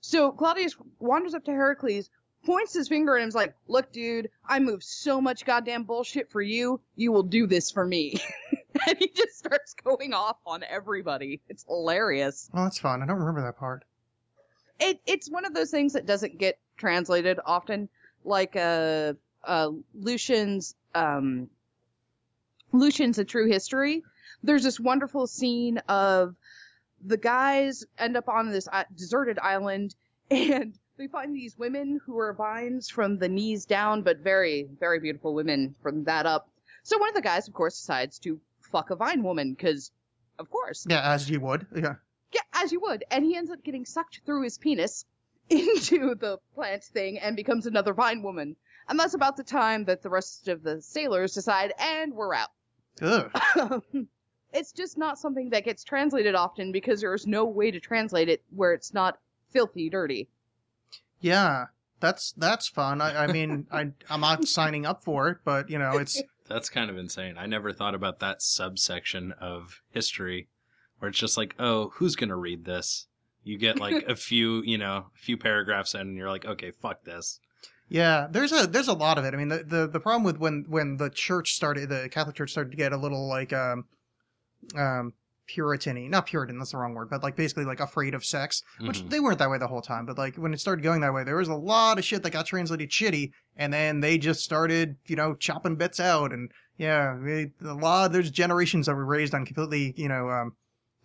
So 0.00 0.32
Claudius 0.32 0.76
wanders 0.98 1.34
up 1.34 1.44
to 1.44 1.52
Heracles, 1.52 2.10
points 2.44 2.74
his 2.74 2.88
finger 2.88 3.16
and 3.16 3.28
is 3.28 3.34
like, 3.34 3.54
"Look, 3.68 3.92
dude, 3.92 4.30
I 4.44 4.58
moved 4.58 4.82
so 4.82 5.20
much 5.20 5.44
goddamn 5.44 5.84
bullshit 5.84 6.30
for 6.30 6.42
you. 6.42 6.80
You 6.96 7.12
will 7.12 7.22
do 7.22 7.46
this 7.46 7.70
for 7.70 7.84
me." 7.84 8.20
and 8.88 8.98
he 8.98 9.08
just 9.08 9.38
starts 9.38 9.74
going 9.74 10.12
off 10.12 10.36
on 10.46 10.64
everybody. 10.68 11.40
It's 11.48 11.64
hilarious. 11.64 12.50
Oh, 12.52 12.64
that's 12.64 12.78
fun. 12.78 13.02
I 13.02 13.06
don't 13.06 13.18
remember 13.18 13.42
that 13.42 13.56
part. 13.58 13.84
It 14.80 15.00
it's 15.06 15.30
one 15.30 15.44
of 15.44 15.54
those 15.54 15.70
things 15.70 15.92
that 15.92 16.06
doesn't 16.06 16.38
get 16.38 16.58
translated 16.76 17.38
often 17.44 17.88
like 18.24 18.56
uh 18.56 19.12
uh 19.44 19.70
lucian's 19.94 20.74
um 20.94 21.48
lucian's 22.72 23.18
a 23.18 23.24
true 23.24 23.48
history 23.48 24.02
there's 24.42 24.62
this 24.62 24.78
wonderful 24.78 25.26
scene 25.26 25.78
of 25.88 26.34
the 27.04 27.16
guys 27.16 27.84
end 27.98 28.16
up 28.16 28.28
on 28.28 28.50
this 28.50 28.68
uh, 28.72 28.84
deserted 28.96 29.38
island 29.38 29.94
and 30.30 30.78
they 30.96 31.06
find 31.06 31.34
these 31.34 31.56
women 31.56 32.00
who 32.04 32.18
are 32.18 32.32
vines 32.34 32.88
from 32.90 33.18
the 33.18 33.28
knees 33.28 33.64
down 33.64 34.02
but 34.02 34.18
very 34.18 34.68
very 34.78 35.00
beautiful 35.00 35.34
women 35.34 35.74
from 35.82 36.04
that 36.04 36.26
up 36.26 36.50
so 36.82 36.98
one 36.98 37.08
of 37.08 37.14
the 37.14 37.20
guys 37.22 37.48
of 37.48 37.54
course 37.54 37.78
decides 37.78 38.18
to 38.18 38.40
fuck 38.60 38.90
a 38.90 38.96
vine 38.96 39.22
woman 39.22 39.54
because 39.54 39.90
of 40.38 40.50
course 40.50 40.86
Yeah, 40.88 41.00
as 41.12 41.28
you 41.28 41.40
would. 41.40 41.66
Yeah. 41.74 41.94
Yeah, 42.58 42.64
as 42.64 42.72
you 42.72 42.80
would. 42.80 43.04
And 43.10 43.24
he 43.24 43.36
ends 43.36 43.50
up 43.50 43.62
getting 43.62 43.84
sucked 43.84 44.20
through 44.24 44.42
his 44.42 44.58
penis 44.58 45.04
into 45.50 46.14
the 46.14 46.38
plant 46.54 46.84
thing 46.84 47.18
and 47.18 47.36
becomes 47.36 47.66
another 47.66 47.94
vine 47.94 48.22
woman. 48.22 48.56
And 48.88 48.98
that's 48.98 49.14
about 49.14 49.36
the 49.36 49.44
time 49.44 49.84
that 49.84 50.02
the 50.02 50.10
rest 50.10 50.48
of 50.48 50.62
the 50.62 50.80
sailors 50.80 51.34
decide, 51.34 51.74
and 51.78 52.14
we're 52.14 52.34
out. 52.34 52.48
Ugh. 53.02 53.82
it's 54.52 54.72
just 54.72 54.96
not 54.96 55.18
something 55.18 55.50
that 55.50 55.64
gets 55.64 55.84
translated 55.84 56.34
often 56.34 56.72
because 56.72 57.00
there's 57.00 57.26
no 57.26 57.44
way 57.44 57.70
to 57.70 57.80
translate 57.80 58.28
it 58.28 58.42
where 58.50 58.72
it's 58.72 58.94
not 58.94 59.18
filthy 59.50 59.90
dirty. 59.90 60.28
Yeah, 61.20 61.66
that's 62.00 62.32
that's 62.32 62.68
fun. 62.68 63.00
I, 63.00 63.24
I 63.24 63.26
mean, 63.32 63.66
I 63.72 63.90
I'm 64.08 64.20
not 64.20 64.48
signing 64.48 64.86
up 64.86 65.04
for 65.04 65.28
it, 65.28 65.38
but 65.44 65.68
you 65.68 65.78
know, 65.78 65.98
it's 65.98 66.22
That's 66.48 66.70
kind 66.70 66.90
of 66.90 66.96
insane. 66.96 67.36
I 67.36 67.46
never 67.46 67.72
thought 67.72 67.94
about 67.94 68.20
that 68.20 68.40
subsection 68.40 69.32
of 69.32 69.82
history 69.90 70.48
where 70.98 71.08
it's 71.08 71.18
just 71.18 71.36
like, 71.36 71.54
oh, 71.58 71.90
who's 71.94 72.16
going 72.16 72.28
to 72.30 72.36
read 72.36 72.64
this? 72.64 73.06
You 73.44 73.56
get 73.58 73.78
like 73.78 74.04
a 74.08 74.16
few, 74.28 74.62
you 74.64 74.78
know, 74.78 75.06
a 75.14 75.18
few 75.18 75.36
paragraphs 75.36 75.94
in 75.94 76.00
and 76.02 76.16
you're 76.16 76.30
like, 76.30 76.44
okay, 76.44 76.70
fuck 76.70 77.04
this. 77.04 77.40
yeah. 77.88 78.26
There's 78.30 78.52
a 78.52 78.66
there's 78.66 78.88
a 78.88 78.92
lot 78.94 79.16
of 79.18 79.24
it. 79.24 79.32
I 79.34 79.36
mean, 79.36 79.48
the 79.48 79.64
the, 79.64 79.86
the 79.88 80.00
problem 80.00 80.24
with 80.24 80.38
when 80.38 80.64
when 80.68 80.96
the 80.96 81.08
church 81.10 81.54
started, 81.54 81.88
the 81.88 82.08
Catholic 82.10 82.36
Church 82.36 82.50
started 82.50 82.70
to 82.70 82.76
get 82.76 82.92
a 82.92 82.96
little 82.96 83.28
like 83.28 83.52
um 83.52 83.84
um 84.76 85.12
Puritan-y, 85.46 86.06
not 86.08 86.26
Puritan, 86.26 86.58
that's 86.58 86.72
the 86.72 86.76
wrong 86.76 86.92
word, 86.92 87.08
but 87.08 87.22
like 87.22 87.34
basically 87.34 87.64
like 87.64 87.80
afraid 87.80 88.12
of 88.12 88.22
sex, 88.22 88.62
which 88.80 89.00
Mhm. 89.02 89.08
they 89.08 89.18
weren't 89.18 89.38
that 89.38 89.48
way 89.48 89.56
the 89.56 89.66
whole 89.66 89.80
time. 89.80 90.04
But 90.04 90.18
like 90.18 90.36
when 90.36 90.52
it 90.52 90.60
started 90.60 90.82
going 90.82 91.00
that 91.00 91.14
way, 91.14 91.24
there 91.24 91.36
was 91.36 91.48
a 91.48 91.54
lot 91.54 91.98
of 91.98 92.04
shit 92.04 92.22
that 92.24 92.32
got 92.32 92.44
translated 92.44 92.90
shitty, 92.90 93.30
and 93.56 93.72
then 93.72 94.00
they 94.00 94.18
just 94.18 94.44
started, 94.44 94.96
you 95.06 95.16
know, 95.16 95.34
chopping 95.34 95.76
bits 95.76 96.00
out, 96.00 96.34
and 96.34 96.50
yeah, 96.76 97.16
they, 97.18 97.50
a 97.64 97.72
lot. 97.72 98.12
There's 98.12 98.30
generations 98.30 98.84
that 98.86 98.94
were 98.94 99.06
raised 99.06 99.32
on 99.34 99.46
completely, 99.46 99.94
you 99.96 100.08
know, 100.08 100.28
um, 100.28 100.52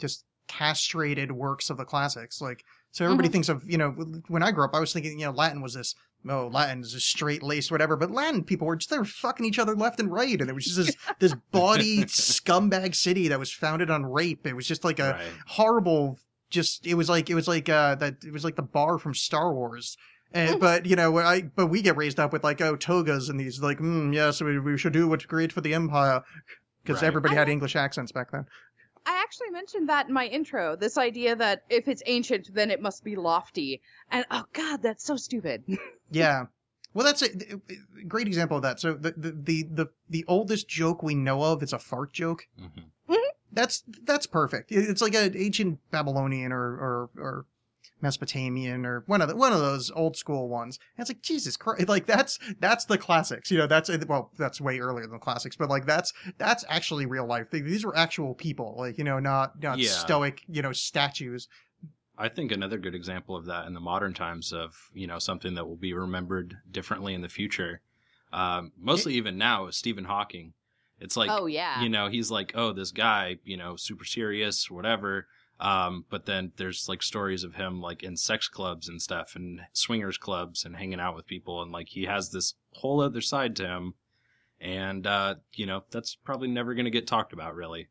just 0.04 0.26
castrated 0.48 1.32
works 1.32 1.70
of 1.70 1.78
the 1.78 1.86
classics. 1.86 2.42
Like 2.42 2.64
so, 2.92 3.06
everybody 3.06 3.30
Mhm. 3.30 3.32
thinks 3.32 3.50
of, 3.50 3.64
you 3.66 3.78
know, 3.78 3.90
when 4.28 4.44
I 4.44 4.52
grew 4.52 4.66
up, 4.66 4.76
I 4.76 4.80
was 4.80 4.94
thinking, 4.94 5.18
you 5.20 5.26
know, 5.26 5.32
Latin 5.32 5.62
was 5.62 5.74
this. 5.74 5.96
Oh, 6.30 6.48
Latin 6.48 6.82
is 6.82 6.92
just 6.94 7.08
straight 7.10 7.42
laced, 7.44 7.72
whatever. 7.72 7.96
But 7.98 8.12
Latin 8.12 8.44
people 8.44 8.68
were 8.68 8.76
just 8.76 8.90
they 8.90 8.98
were 8.98 9.06
fucking 9.06 9.46
each 9.46 9.60
other 9.60 9.76
left 9.76 10.00
and 10.00 10.12
right, 10.12 10.40
and 10.40 10.50
it 10.50 10.54
was 10.54 10.66
just 10.66 10.78
this 10.78 10.96
this 11.20 11.34
bawdy 11.52 12.04
scumbag 12.06 12.94
city 12.96 13.30
that 13.30 13.40
was 13.40 13.52
founded 13.52 13.90
on 13.90 14.06
rape. 14.06 14.46
It 14.46 14.56
was 14.56 14.68
just 14.68 14.84
like 14.84 15.00
a 15.00 15.14
right. 15.14 15.32
horrible 15.48 16.20
just 16.50 16.86
it 16.86 16.94
was 16.94 17.10
like 17.10 17.30
it 17.30 17.36
was 17.36 17.48
like 17.48 17.68
uh 17.68 17.96
that 17.96 18.24
it 18.24 18.32
was 18.32 18.44
like 18.44 18.56
the 18.56 18.62
bar 18.62 18.98
from 19.00 19.14
Star 19.14 19.54
Wars. 19.54 19.98
Mm-hmm. 20.36 20.52
And, 20.54 20.60
but 20.60 20.86
you 20.86 20.96
know, 20.96 21.18
I 21.20 21.42
but 21.44 21.68
we 21.68 21.82
get 21.82 21.98
raised 21.98 22.20
up 22.20 22.32
with 22.34 22.44
like 22.44 22.62
oh 22.62 22.76
togas 22.76 23.30
and 23.30 23.40
these 23.40 23.60
like 23.62 23.80
mm, 23.80 24.14
yes 24.14 24.42
we, 24.42 24.60
we 24.60 24.78
should 24.78 24.94
do 24.94 25.08
what's 25.08 25.26
great 25.26 25.52
for 25.52 25.62
the 25.62 25.74
empire 25.74 26.22
because 26.84 27.02
Right. 27.02 27.08
everybody 27.08 27.36
I 27.36 27.40
had 27.40 27.46
don't- 27.46 27.54
English 27.54 27.76
accents 27.76 28.12
back 28.12 28.32
then. 28.32 28.46
I 29.06 29.22
actually 29.22 29.50
mentioned 29.52 29.90
that 29.90 30.08
in 30.08 30.14
my 30.14 30.28
intro. 30.28 30.76
This 30.76 30.98
idea 30.98 31.36
that 31.36 31.64
if 31.70 31.88
it's 31.88 32.04
ancient, 32.06 32.54
then 32.54 32.72
it 32.72 32.82
must 32.82 33.04
be 33.04 33.16
lofty. 33.16 33.82
And 34.12 34.26
oh 34.32 34.46
god, 34.54 34.82
that's 34.82 35.04
so 35.04 35.18
stupid. 35.18 35.64
Yeah. 36.12 36.46
Well, 36.94 37.06
that's 37.06 37.24
a, 37.24 37.30
a 37.32 38.04
great 38.08 38.28
example 38.28 38.58
of 38.58 38.62
that. 38.62 38.80
So 38.80 38.94
the, 38.94 39.14
the 39.18 39.32
the 39.32 39.64
the 39.64 39.86
the 40.10 40.26
oldest 40.28 40.68
joke 40.68 41.02
we 41.02 41.16
know 41.16 41.42
of 41.42 41.64
is 41.64 41.74
a 41.74 41.80
fart 41.80 42.14
joke. 42.14 42.44
hmm 42.60 43.16
That's 43.52 43.84
that's 44.04 44.28
perfect. 44.28 44.72
It's 44.72 45.02
like 45.02 45.16
an 45.16 45.36
ancient 45.36 45.80
Babylonian 45.90 46.52
or 46.52 46.62
or, 46.62 47.10
or 47.18 47.46
Mesopotamian 48.04 48.86
or 48.86 49.04
one 49.08 49.22
of 49.22 49.30
the, 49.30 49.36
one 49.36 49.54
of 49.54 49.60
those 49.60 49.90
old 49.96 50.16
school 50.16 50.50
ones. 50.50 50.78
And 50.96 51.02
it's 51.04 51.10
like 51.10 51.24
Jesus 51.24 51.58
Christ, 51.58 51.88
like 51.88 52.06
that's 52.06 52.38
that's 52.60 52.86
the 52.86 52.98
classics. 53.00 53.50
You 53.50 53.58
know, 53.58 53.66
that's 53.68 53.90
well, 54.08 54.30
that's 54.38 54.62
way 54.62 54.80
earlier 54.80 55.06
than 55.06 55.14
the 55.14 55.18
classics, 55.18 55.56
but 55.56 55.70
like 55.70 55.88
that's 55.88 56.14
that's 56.38 56.64
actually 56.70 57.08
real 57.08 57.26
life. 57.26 57.50
These 57.50 57.86
were 57.86 57.98
actual 57.98 58.36
people, 58.36 58.76
like 58.78 59.00
you 59.00 59.04
know, 59.04 59.18
not 59.20 59.64
not 59.64 59.80
Yeah. 59.80 59.90
stoic, 59.90 60.44
you 60.48 60.62
know, 60.62 60.74
statues. 60.74 61.48
I 62.16 62.30
think 62.30 62.52
another 62.52 62.78
good 62.78 62.94
example 62.94 63.36
of 63.36 63.46
that 63.46 63.66
in 63.66 63.74
the 63.74 63.80
modern 63.80 64.14
times 64.14 64.54
of, 64.54 64.76
you 64.94 65.08
know, 65.08 65.18
something 65.18 65.56
that 65.56 65.68
will 65.68 65.76
be 65.76 65.94
remembered 65.94 66.58
differently 66.70 67.16
in 67.16 67.22
the 67.22 67.30
future, 67.30 67.82
um, 68.32 68.72
mostly 68.78 69.16
even 69.16 69.36
now, 69.36 69.66
is 69.66 69.78
Stephen 69.78 70.06
Hawking. 70.06 70.54
It's 71.00 71.18
like, 71.18 71.32
oh 71.32 71.48
yeah. 71.48 71.82
you 71.82 71.90
know, 71.90 72.10
he's 72.10 72.30
like, 72.30 72.52
oh, 72.56 72.72
this 72.72 72.92
guy, 72.92 73.38
you 73.44 73.58
know, 73.58 73.76
super 73.78 74.06
serious, 74.06 74.70
whatever. 74.70 75.28
Um, 75.60 76.06
but 76.10 76.26
then 76.26 76.52
there's 76.58 76.90
like 76.90 77.02
stories 77.02 77.44
of 77.44 77.56
him 77.56 77.82
like 77.82 78.04
in 78.04 78.18
sex 78.18 78.48
clubs 78.48 78.90
and 78.90 79.02
stuff 79.02 79.36
and 79.36 79.62
swingers 79.72 80.18
clubs 80.18 80.66
and 80.66 80.76
hanging 80.76 81.00
out 81.00 81.16
with 81.16 81.28
people. 81.28 81.62
And 81.62 81.72
like 81.72 81.90
he 81.90 82.04
has 82.04 82.32
this 82.32 82.56
whole 82.74 83.02
other 83.02 83.22
side 83.22 83.56
to 83.58 83.68
him. 83.68 83.94
And, 84.60 85.06
uh, 85.06 85.36
you 85.54 85.66
know, 85.66 85.84
that's 85.92 86.16
probably 86.16 86.48
never 86.48 86.74
going 86.74 86.86
to 86.86 86.92
get 86.92 87.08
talked 87.08 87.34
about 87.34 87.56
really. 87.56 87.90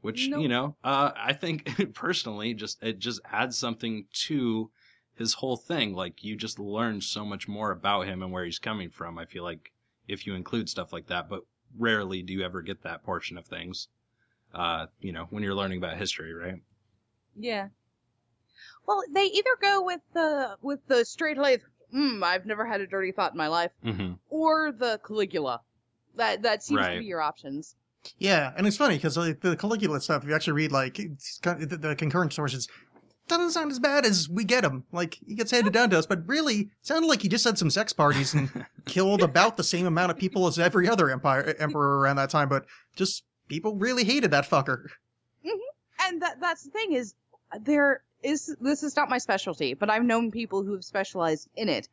Which, 0.00 0.28
Nope. 0.28 0.42
you 0.42 0.48
know, 0.48 0.76
uh, 0.84 1.10
I 1.16 1.32
think 1.32 1.92
personally 1.94 2.54
just, 2.54 2.82
it 2.82 2.98
just 2.98 3.20
adds 3.32 3.56
something 3.58 4.06
to 4.26 4.70
his 5.16 5.34
whole 5.34 5.56
thing. 5.56 5.94
Like 5.94 6.22
you 6.22 6.36
just 6.36 6.58
learn 6.58 7.00
so 7.00 7.24
much 7.24 7.48
more 7.48 7.70
about 7.70 8.06
him 8.06 8.22
and 8.22 8.30
where 8.30 8.44
he's 8.44 8.58
coming 8.58 8.90
from. 8.90 9.18
I 9.18 9.24
feel 9.24 9.42
like 9.42 9.72
if 10.06 10.26
you 10.26 10.34
include 10.34 10.68
stuff 10.68 10.92
like 10.92 11.06
that, 11.06 11.28
but 11.28 11.42
rarely 11.76 12.22
do 12.22 12.32
you 12.32 12.42
ever 12.42 12.62
get 12.62 12.82
that 12.82 13.02
portion 13.02 13.36
of 13.38 13.46
things. 13.46 13.88
Uh, 14.56 14.86
you 15.00 15.12
know, 15.12 15.26
when 15.30 15.42
you're 15.42 15.54
learning 15.54 15.78
about 15.78 15.98
history, 15.98 16.32
right? 16.32 16.56
Yeah. 17.38 17.68
Well, 18.86 19.02
they 19.12 19.24
either 19.24 19.50
go 19.60 19.82
with 19.84 20.00
the 20.14 20.56
with 20.62 20.80
the 20.86 21.04
straight 21.04 21.36
laced, 21.38 21.64
mm, 21.94 22.22
I've 22.22 22.46
never 22.46 22.64
had 22.66 22.80
a 22.80 22.86
dirty 22.86 23.12
thought 23.12 23.32
in 23.32 23.38
my 23.38 23.48
life, 23.48 23.72
Mm-hmm. 23.84 24.14
or 24.30 24.72
the 24.72 25.00
Caligula. 25.06 25.60
That 26.16 26.42
that 26.42 26.62
seems 26.62 26.80
Right. 26.80 26.94
to 26.94 27.00
be 27.00 27.06
your 27.06 27.20
options. 27.20 27.74
Yeah, 28.18 28.52
and 28.56 28.66
it's 28.66 28.76
funny 28.76 28.94
because 28.96 29.16
like, 29.16 29.40
the 29.40 29.56
Caligula 29.56 30.00
stuff, 30.00 30.22
if 30.22 30.28
you 30.28 30.34
actually 30.34 30.52
read 30.52 30.72
like 30.72 30.94
the, 30.94 31.78
the 31.80 31.96
concurrent 31.96 32.32
sources, 32.32 32.68
doesn't 33.26 33.50
sound 33.50 33.72
as 33.72 33.80
bad 33.80 34.06
as 34.06 34.28
we 34.28 34.44
get 34.44 34.62
him. 34.64 34.84
Like 34.92 35.18
he 35.26 35.34
gets 35.34 35.50
handed 35.50 35.72
down 35.72 35.90
to 35.90 35.98
us, 35.98 36.06
but 36.06 36.26
really 36.28 36.54
it 36.60 36.68
sounded 36.82 37.08
like 37.08 37.22
he 37.22 37.28
just 37.28 37.44
had 37.44 37.58
some 37.58 37.68
sex 37.70 37.92
parties 37.92 38.32
and 38.32 38.64
killed 38.86 39.22
about 39.22 39.56
the 39.56 39.64
same 39.64 39.86
amount 39.86 40.12
of 40.12 40.16
people 40.18 40.46
as 40.46 40.58
every 40.58 40.88
other 40.88 41.10
empire 41.10 41.54
emperor 41.58 41.98
around 41.98 42.16
that 42.16 42.30
time. 42.30 42.48
But 42.48 42.64
just 42.94 43.24
people 43.48 43.76
really 43.76 44.04
hated 44.04 44.30
that 44.32 44.48
fucker. 44.48 44.86
And 46.08 46.22
that 46.22 46.40
that's 46.40 46.62
the 46.64 46.70
thing 46.70 46.92
is 46.92 47.14
there 47.60 48.02
is 48.22 48.54
this 48.60 48.82
is 48.82 48.96
not 48.96 49.08
my 49.08 49.18
specialty, 49.18 49.74
but 49.74 49.90
I've 49.90 50.04
known 50.04 50.30
people 50.30 50.62
who 50.62 50.72
have 50.74 50.84
specialized 50.84 51.48
in 51.56 51.68
it. 51.68 51.88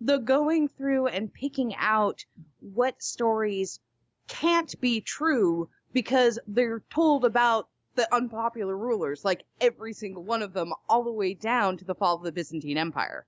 The 0.00 0.18
going 0.18 0.68
through 0.68 1.08
and 1.08 1.32
picking 1.32 1.74
out 1.76 2.24
what 2.60 3.02
stories 3.02 3.80
can't 4.28 4.80
be 4.80 5.00
true 5.00 5.68
because 5.92 6.38
they're 6.46 6.82
told 6.90 7.24
about 7.24 7.68
the 7.96 8.12
unpopular 8.14 8.76
rulers, 8.76 9.24
like 9.24 9.42
every 9.60 9.92
single 9.92 10.22
one 10.22 10.42
of 10.42 10.52
them, 10.54 10.72
all 10.88 11.02
the 11.04 11.12
way 11.12 11.34
down 11.34 11.76
to 11.78 11.84
the 11.84 11.94
fall 11.94 12.16
of 12.16 12.22
the 12.22 12.32
Byzantine 12.32 12.78
Empire. 12.78 13.26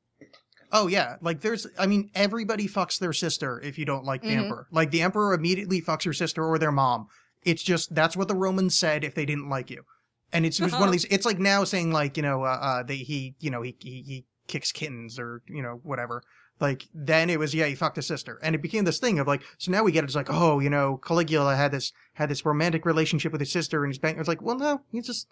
Oh 0.71 0.87
yeah, 0.87 1.17
like 1.21 1.41
there's, 1.43 1.67
I 1.79 1.87
mean, 1.87 2.11
everybody 2.15 2.67
fucks 2.69 2.99
their 2.99 3.13
sister 3.13 3.61
if 3.61 3.79
you 3.79 3.85
don't 3.85 4.05
like 4.05 4.23
the 4.23 4.29
Mhm. 4.29 4.45
emperor. 4.45 4.67
Like 4.71 4.91
the 4.91 5.03
emperor 5.03 5.35
immediately 5.35 5.83
fucks 5.83 6.07
your 6.07 6.15
sister 6.15 6.43
or 6.43 6.59
their 6.59 6.73
mom. 6.73 7.09
It's 7.45 7.63
just 7.63 7.95
that's 7.95 8.17
what 8.17 8.29
the 8.29 8.35
Romans 8.35 8.77
said 8.77 9.05
if 9.05 9.15
they 9.15 9.27
didn't 9.27 9.49
like 9.49 9.71
you, 9.71 9.85
and 10.33 10.47
it's 10.47 10.59
just 10.59 10.79
one 10.79 10.89
of 10.89 10.93
these. 10.93 11.05
It's 11.07 11.27
like 11.27 11.39
now 11.39 11.65
saying 11.65 11.93
like 11.93 12.17
you 12.17 12.23
know, 12.23 12.45
uh, 12.45 12.59
uh 12.61 12.83
they 12.83 12.97
he 12.97 13.35
you 13.41 13.51
know 13.51 13.63
he, 13.63 13.77
he 13.81 14.03
he 14.03 14.25
kicks 14.47 14.73
kittens 14.73 15.19
or 15.19 15.43
you 15.49 15.63
know 15.63 15.81
whatever. 15.83 16.23
Like 16.61 16.85
then 16.95 17.31
it 17.31 17.39
was 17.39 17.55
yeah 17.55 17.67
he 17.67 17.75
fucked 17.75 17.97
his 17.97 18.07
sister, 18.07 18.39
and 18.43 18.55
it 18.55 18.63
became 18.63 18.85
this 18.85 18.99
thing 18.99 19.19
of 19.19 19.27
like 19.27 19.43
so 19.59 19.73
now 19.73 19.83
we 19.83 19.93
get 19.93 20.05
it, 20.05 20.07
it's 20.07 20.15
like 20.15 20.31
oh 20.31 20.61
you 20.61 20.71
know 20.71 20.99
Caligula 20.99 21.57
had 21.57 21.73
this 21.73 21.93
had 22.15 22.29
this 22.29 22.45
romantic 22.45 22.87
relationship 22.87 23.33
with 23.33 23.41
his 23.41 23.51
sister 23.51 23.85
and 23.85 23.91
his 23.91 23.99
bank. 23.99 24.19
It's 24.19 24.29
like 24.29 24.43
well 24.43 24.57
no 24.57 24.83
he's 24.93 25.07
just 25.07 25.29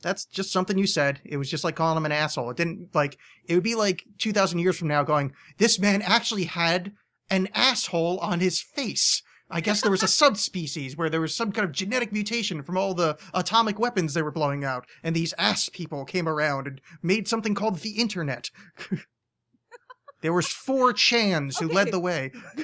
that's 0.00 0.24
just 0.24 0.52
something 0.52 0.78
you 0.78 0.86
said. 0.86 1.20
It 1.24 1.36
was 1.36 1.50
just 1.50 1.64
like 1.64 1.74
calling 1.74 1.96
him 1.96 2.06
an 2.06 2.12
asshole. 2.12 2.50
It 2.50 2.56
didn't 2.56 2.94
like 2.94 3.18
it 3.46 3.54
would 3.54 3.64
be 3.64 3.74
like 3.74 4.04
2000 4.18 4.58
years 4.58 4.78
from 4.78 4.88
now 4.88 5.02
going, 5.02 5.32
this 5.58 5.78
man 5.78 6.02
actually 6.02 6.44
had 6.44 6.92
an 7.30 7.48
asshole 7.54 8.18
on 8.18 8.40
his 8.40 8.60
face. 8.60 9.22
I 9.50 9.60
guess 9.60 9.80
there 9.80 9.90
was 9.90 10.02
a 10.02 10.08
subspecies 10.08 10.96
where 10.96 11.08
there 11.08 11.20
was 11.20 11.34
some 11.34 11.52
kind 11.52 11.64
of 11.64 11.72
genetic 11.72 12.12
mutation 12.12 12.62
from 12.62 12.76
all 12.76 12.92
the 12.92 13.18
atomic 13.32 13.78
weapons 13.78 14.12
they 14.12 14.22
were 14.22 14.30
blowing 14.30 14.64
out, 14.64 14.86
and 15.02 15.16
these 15.16 15.32
ass 15.38 15.68
people 15.70 16.04
came 16.04 16.28
around 16.28 16.66
and 16.66 16.80
made 17.02 17.26
something 17.26 17.54
called 17.54 17.78
the 17.78 17.92
internet. 17.92 18.50
there 20.20 20.34
was 20.34 20.48
four 20.48 20.92
chans 20.92 21.58
who 21.58 21.68
led 21.68 21.90
the 21.90 22.00
way. 22.00 22.30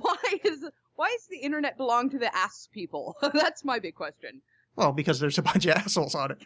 why 0.00 0.16
is 0.44 0.64
why 0.96 1.10
does 1.10 1.26
the 1.28 1.38
internet 1.38 1.76
belong 1.76 2.08
to 2.10 2.18
the 2.18 2.34
ass 2.34 2.68
people? 2.72 3.16
That's 3.34 3.64
my 3.64 3.78
big 3.78 3.94
question. 3.94 4.40
Well, 4.76 4.92
because 4.92 5.20
there's 5.20 5.38
a 5.38 5.42
bunch 5.42 5.66
of 5.66 5.72
assholes 5.76 6.14
on 6.14 6.32
it. 6.32 6.38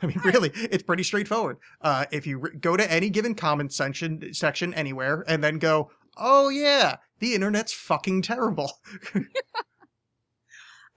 I 0.00 0.06
mean, 0.06 0.20
really, 0.24 0.50
it's 0.54 0.82
pretty 0.82 1.04
straightforward. 1.04 1.58
Uh, 1.80 2.06
if 2.10 2.26
you 2.26 2.38
re- 2.38 2.56
go 2.58 2.76
to 2.76 2.90
any 2.90 3.08
given 3.08 3.34
comment 3.34 3.72
section 3.72 4.32
section 4.34 4.74
anywhere 4.74 5.24
and 5.28 5.44
then 5.44 5.58
go, 5.58 5.90
"Oh 6.16 6.48
yeah, 6.48 6.96
the 7.22 7.34
internet's 7.34 7.72
fucking 7.72 8.20
terrible," 8.22 8.70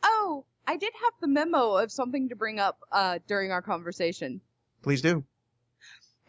Oh, 0.03 0.45
I 0.67 0.77
did 0.77 0.93
have 1.03 1.13
the 1.21 1.27
memo 1.27 1.77
of 1.77 1.91
something 1.91 2.29
to 2.29 2.35
bring 2.35 2.59
up 2.59 2.79
uh, 2.91 3.19
during 3.27 3.51
our 3.51 3.61
conversation. 3.61 4.41
please 4.81 5.01
do. 5.01 5.23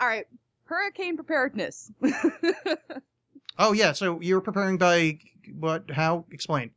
All 0.01 0.07
right, 0.07 0.27
hurricane 0.65 1.17
preparedness. 1.17 1.91
Oh 3.59 3.73
yeah, 3.73 3.93
so 3.93 4.21
you're 4.21 4.43
preparing 4.43 4.77
by 4.77 5.19
what? 5.59 5.91
How? 5.91 6.27
Explain. 6.31 6.73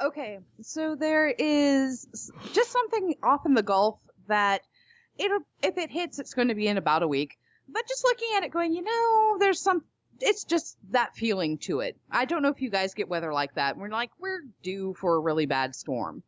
okay, 0.00 0.38
so 0.62 0.94
there 0.94 1.28
is 1.28 2.32
just 2.54 2.72
something 2.72 3.14
off 3.22 3.44
in 3.44 3.52
the 3.52 3.62
Gulf 3.62 3.98
that 4.26 4.62
it'll 5.18 5.40
if 5.62 5.76
it 5.76 5.90
hits, 5.90 6.18
it's 6.18 6.32
going 6.32 6.48
to 6.48 6.54
be 6.54 6.66
in 6.66 6.78
about 6.78 7.02
a 7.02 7.06
week. 7.08 7.36
But 7.68 7.86
just 7.86 8.04
looking 8.04 8.28
at 8.38 8.42
it, 8.44 8.52
going, 8.52 8.72
you 8.72 8.80
know, 8.84 9.36
there's 9.38 9.60
some. 9.60 9.84
It's 10.20 10.44
just 10.44 10.76
that 10.90 11.14
feeling 11.14 11.58
to 11.58 11.80
it. 11.80 11.96
I 12.10 12.24
don't 12.24 12.42
know 12.42 12.48
if 12.48 12.60
you 12.62 12.70
guys 12.70 12.94
get 12.94 13.08
weather 13.08 13.32
like 13.32 13.54
that. 13.54 13.76
We're 13.76 13.88
like, 13.88 14.10
we're 14.18 14.42
due 14.62 14.94
for 14.94 15.16
a 15.16 15.20
really 15.20 15.46
bad 15.46 15.74
storm. 15.74 16.22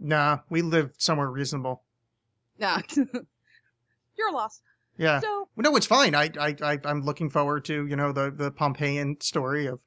Nah, 0.00 0.38
we 0.50 0.62
live 0.62 0.92
somewhere 0.98 1.30
reasonable. 1.30 1.82
Nah, 2.58 2.80
you're 4.16 4.32
lost. 4.32 4.62
Yeah. 4.96 5.20
So 5.20 5.48
No, 5.56 5.74
it's 5.76 5.86
fine. 5.86 6.14
I, 6.14 6.30
I, 6.38 6.56
I, 6.62 6.78
I'm 6.84 7.02
looking 7.02 7.30
forward 7.30 7.64
to, 7.66 7.86
you 7.86 7.96
know, 7.96 8.12
the, 8.12 8.30
the 8.30 8.50
Pompeian 8.50 9.22
story 9.22 9.66
of. 9.66 9.80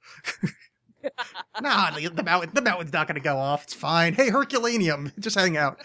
nah, 1.61 1.91
the, 1.91 2.07
the 2.09 2.23
mountain, 2.23 2.51
the 2.53 2.61
mountain's 2.61 2.91
not 2.93 3.07
going 3.07 3.15
to 3.15 3.21
go 3.21 3.37
off. 3.37 3.63
It's 3.63 3.73
fine. 3.73 4.13
Hey, 4.13 4.29
Herculaneum, 4.29 5.11
just 5.19 5.37
hang 5.37 5.57
out. 5.57 5.79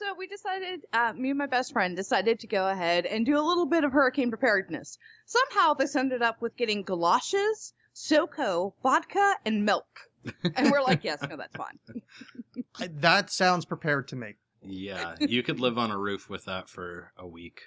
So 0.00 0.14
we 0.16 0.26
decided, 0.26 0.80
uh, 0.94 1.12
me 1.12 1.28
and 1.28 1.38
my 1.38 1.44
best 1.46 1.74
friend 1.74 1.94
decided 1.94 2.40
to 2.40 2.46
go 2.46 2.66
ahead 2.68 3.04
and 3.04 3.26
do 3.26 3.36
a 3.38 3.44
little 3.46 3.66
bit 3.66 3.84
of 3.84 3.92
hurricane 3.92 4.30
preparedness. 4.30 4.96
Somehow 5.26 5.74
this 5.74 5.94
ended 5.94 6.22
up 6.22 6.40
with 6.40 6.56
getting 6.56 6.82
galoshes, 6.84 7.74
SoCo, 7.94 8.72
vodka, 8.82 9.34
and 9.44 9.66
milk. 9.66 9.86
And 10.56 10.70
we're 10.70 10.80
like, 10.80 11.04
yes, 11.04 11.22
no, 11.28 11.36
that's 11.36 11.54
fine. 11.54 11.78
That 13.00 13.30
sounds 13.30 13.66
prepared 13.66 14.08
to 14.08 14.16
me. 14.16 14.36
Yeah, 14.62 15.16
you 15.20 15.42
could 15.42 15.60
live 15.60 15.76
on 15.76 15.90
a 15.90 15.98
roof 15.98 16.30
with 16.30 16.46
that 16.46 16.68
for 16.68 17.12
a 17.16 17.26
week. 17.26 17.62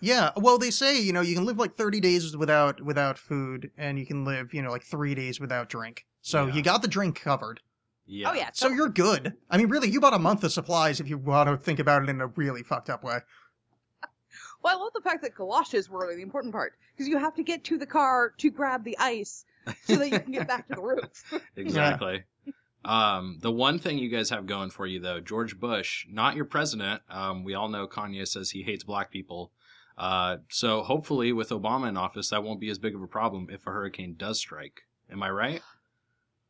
Yeah, 0.00 0.32
well, 0.36 0.58
they 0.58 0.70
say 0.70 1.00
you 1.00 1.12
know 1.12 1.22
you 1.22 1.34
can 1.34 1.44
live 1.46 1.58
like 1.58 1.74
30 1.74 2.00
days 2.00 2.36
without 2.36 2.82
without 2.82 3.18
food, 3.18 3.70
and 3.78 3.98
you 3.98 4.04
can 4.04 4.24
live 4.24 4.52
you 4.52 4.62
know 4.62 4.70
like 4.70 4.82
three 4.84 5.14
days 5.14 5.40
without 5.40 5.68
drink. 5.70 6.04
So 6.20 6.46
Yeah. 6.46 6.54
you 6.54 6.62
got 6.62 6.82
the 6.82 6.88
drink 6.88 7.20
covered. 7.20 7.60
Yeah. 8.06 8.30
Oh 8.30 8.34
yeah. 8.34 8.50
So 8.52 8.68
you're 8.68 8.88
good. 8.88 9.34
I 9.50 9.56
mean, 9.56 9.68
really, 9.68 9.90
you 9.90 10.00
bought 10.00 10.14
a 10.14 10.18
month 10.18 10.44
of 10.44 10.52
supplies 10.52 11.00
if 11.00 11.08
you 11.08 11.18
want 11.18 11.48
to 11.48 11.56
think 11.56 11.78
about 11.78 12.02
it 12.02 12.08
in 12.08 12.20
a 12.20 12.28
really 12.28 12.62
fucked 12.62 12.90
up 12.90 13.04
way. 13.04 13.18
Well, 14.62 14.76
I 14.76 14.80
love 14.82 14.92
the 14.94 15.00
fact 15.00 15.22
that 15.22 15.34
galoshes 15.36 15.88
were 15.88 16.12
the 16.12 16.22
important 16.22 16.52
part 16.52 16.72
because 16.92 17.06
you 17.06 17.18
have 17.18 17.34
to 17.36 17.44
get 17.44 17.62
to 17.64 17.78
the 17.78 17.86
car 17.86 18.32
to 18.38 18.50
grab 18.50 18.82
the 18.82 18.96
ice 18.98 19.44
so 19.84 19.96
that 19.96 20.10
you 20.10 20.18
can 20.18 20.32
get 20.32 20.48
back 20.48 20.66
to 20.68 20.74
the 20.74 20.82
roof. 20.82 21.22
Exactly. 21.56 22.24
Um, 22.84 23.38
the 23.42 23.52
one 23.52 23.78
thing 23.78 23.98
you 23.98 24.08
guys 24.08 24.30
have 24.30 24.46
going 24.46 24.70
for 24.70 24.86
you, 24.86 24.98
though, 24.98 25.20
George 25.20 25.60
Bush, 25.60 26.06
not 26.10 26.36
your 26.36 26.46
president. 26.46 27.02
Um, 27.08 27.44
we 27.44 27.54
all 27.54 27.68
know 27.68 27.86
Kanye 27.86 28.26
says 28.26 28.50
he 28.50 28.62
hates 28.62 28.82
black 28.82 29.10
people. 29.10 29.52
Uh, 29.98 30.38
so 30.48 30.82
hopefully, 30.82 31.32
with 31.32 31.50
Obama 31.50 31.88
in 31.88 31.96
office, 31.96 32.30
that 32.30 32.42
won't 32.42 32.60
be 32.60 32.70
as 32.70 32.78
big 32.78 32.94
of 32.94 33.02
a 33.02 33.06
problem 33.08 33.48
if 33.50 33.66
a 33.66 33.70
hurricane 33.70 34.14
does 34.16 34.38
strike. 34.38 34.82
Am 35.10 35.22
I 35.22 35.30
right? 35.30 35.62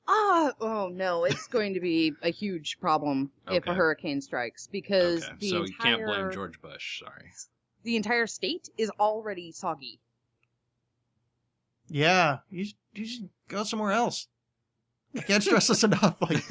Ah, 0.09 0.53
oh 0.61 0.89
no, 0.89 1.25
it's 1.25 1.49
going 1.49 1.75
to 1.75 1.81
be 1.81 2.13
a 2.23 2.31
huge 2.31 2.79
problem 2.81 3.31
if 3.51 3.67
a 3.67 3.75
hurricane 3.75 4.21
strikes 4.21 4.67
because 4.69 5.25
Okay. 5.25 5.33
the 5.41 5.51
So 5.51 5.57
entire 5.63 5.67
you 5.67 5.75
can't 5.97 6.07
blame 6.07 6.31
George 6.33 6.61
Bush. 6.63 7.01
Sorry. 7.01 7.31
the 7.83 7.97
entire 7.97 8.27
state 8.27 8.69
is 8.79 8.91
already 9.01 9.51
soggy. 9.53 9.99
Yeah, 11.89 12.39
you 12.51 12.65
should, 12.65 12.77
you 12.95 13.05
should 13.07 13.29
go 13.49 13.63
somewhere 13.65 13.93
else. 13.93 14.27
I 15.17 15.21
can't 15.23 15.43
stress 15.43 15.69
this 15.69 15.83
enough. 15.85 16.17
Like, 16.21 16.45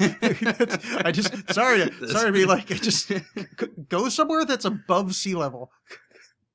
I 1.06 1.12
just 1.12 1.52
sorry 1.52 1.78
to 1.88 2.08
sorry 2.08 2.26
to 2.28 2.32
be 2.32 2.46
like, 2.46 2.70
I 2.72 2.76
just 2.76 3.08
g- 3.08 3.20
go 3.88 4.08
somewhere 4.08 4.44
that's 4.44 4.64
above 4.64 5.14
sea 5.14 5.34
level. 5.34 5.70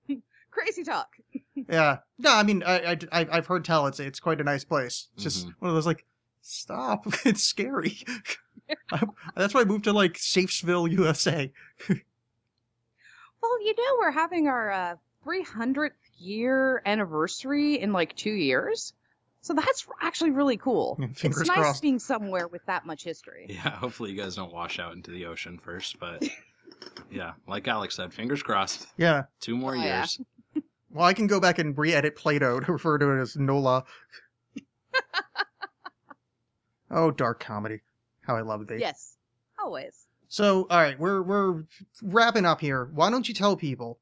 Crazy 0.51 0.83
talk. 0.83 1.09
Yeah, 1.69 1.99
no, 2.17 2.33
I 2.35 2.43
mean, 2.43 2.63
I, 2.65 2.97
I 3.11 3.27
I've 3.31 3.45
heard 3.47 3.63
tell 3.63 3.87
it's 3.87 3.99
it's 3.99 4.19
quite 4.19 4.41
a 4.41 4.43
nice 4.43 4.65
place. 4.65 5.07
It's 5.13 5.23
just 5.23 5.47
Mhm. 5.47 5.53
one 5.59 5.69
of 5.69 5.75
those 5.75 5.85
like, 5.85 6.05
stop, 6.41 7.05
it's 7.25 7.43
scary. 7.43 7.97
I, 8.91 9.01
that's 9.35 9.53
why 9.53 9.61
I 9.61 9.65
moved 9.65 9.83
to 9.85 9.93
like 9.93 10.13
Safesville, 10.13 10.89
USA. 10.91 11.51
Well, 13.41 13.61
you 13.65 13.73
know, 13.75 13.97
we're 13.99 14.11
having 14.11 14.47
our 14.47 14.71
uh, 14.71 14.95
300th 15.25 15.91
year 16.19 16.81
anniversary 16.85 17.79
in 17.79 17.91
like 17.91 18.15
two 18.15 18.31
years. 18.31 18.93
So 19.41 19.53
that's 19.55 19.87
actually 20.01 20.29
really 20.31 20.57
cool. 20.57 20.95
Fingers 21.15 21.41
it's 21.41 21.47
nice 21.47 21.57
crossed. 21.57 21.81
being 21.81 21.97
somewhere 21.97 22.47
with 22.47 22.63
that 22.67 22.85
much 22.85 23.03
history. 23.03 23.47
Yeah. 23.49 23.71
Hopefully, 23.71 24.11
you 24.11 24.17
guys 24.21 24.35
don't 24.35 24.53
wash 24.53 24.77
out 24.77 24.93
into 24.93 25.09
the 25.09 25.25
ocean 25.25 25.57
first. 25.57 25.99
But 25.99 26.23
yeah, 27.11 27.33
like 27.47 27.67
Alex 27.67 27.95
said, 27.95 28.13
fingers 28.13 28.43
crossed. 28.43 28.87
Yeah. 28.97 29.23
Two 29.39 29.57
more 29.57 29.71
Oh, 29.75 29.79
yeah. 29.81 29.99
years. 30.01 30.21
Well, 30.91 31.05
I 31.05 31.13
can 31.13 31.25
go 31.25 31.39
back 31.39 31.57
and 31.57 31.75
re-edit 31.75 32.15
Plato 32.17 32.59
to 32.59 32.71
refer 32.71 32.97
to 32.99 33.09
it 33.17 33.21
as 33.21 33.35
Nola. 33.35 33.85
Oh, 36.91 37.09
dark 37.09 37.39
comedy. 37.39 37.81
How 38.21 38.35
I 38.35 38.41
love 38.41 38.67
thee. 38.67 38.77
Yes, 38.79 39.17
always. 39.57 40.05
So, 40.27 40.67
all 40.69 40.81
right, 40.81 40.99
we're 40.99 41.23
we're 41.23 41.63
wrapping 42.03 42.45
up 42.45 42.61
here. 42.61 42.89
Why 42.93 43.09
don't 43.09 43.27
you 43.27 43.33
tell 43.33 43.55
people 43.57 43.99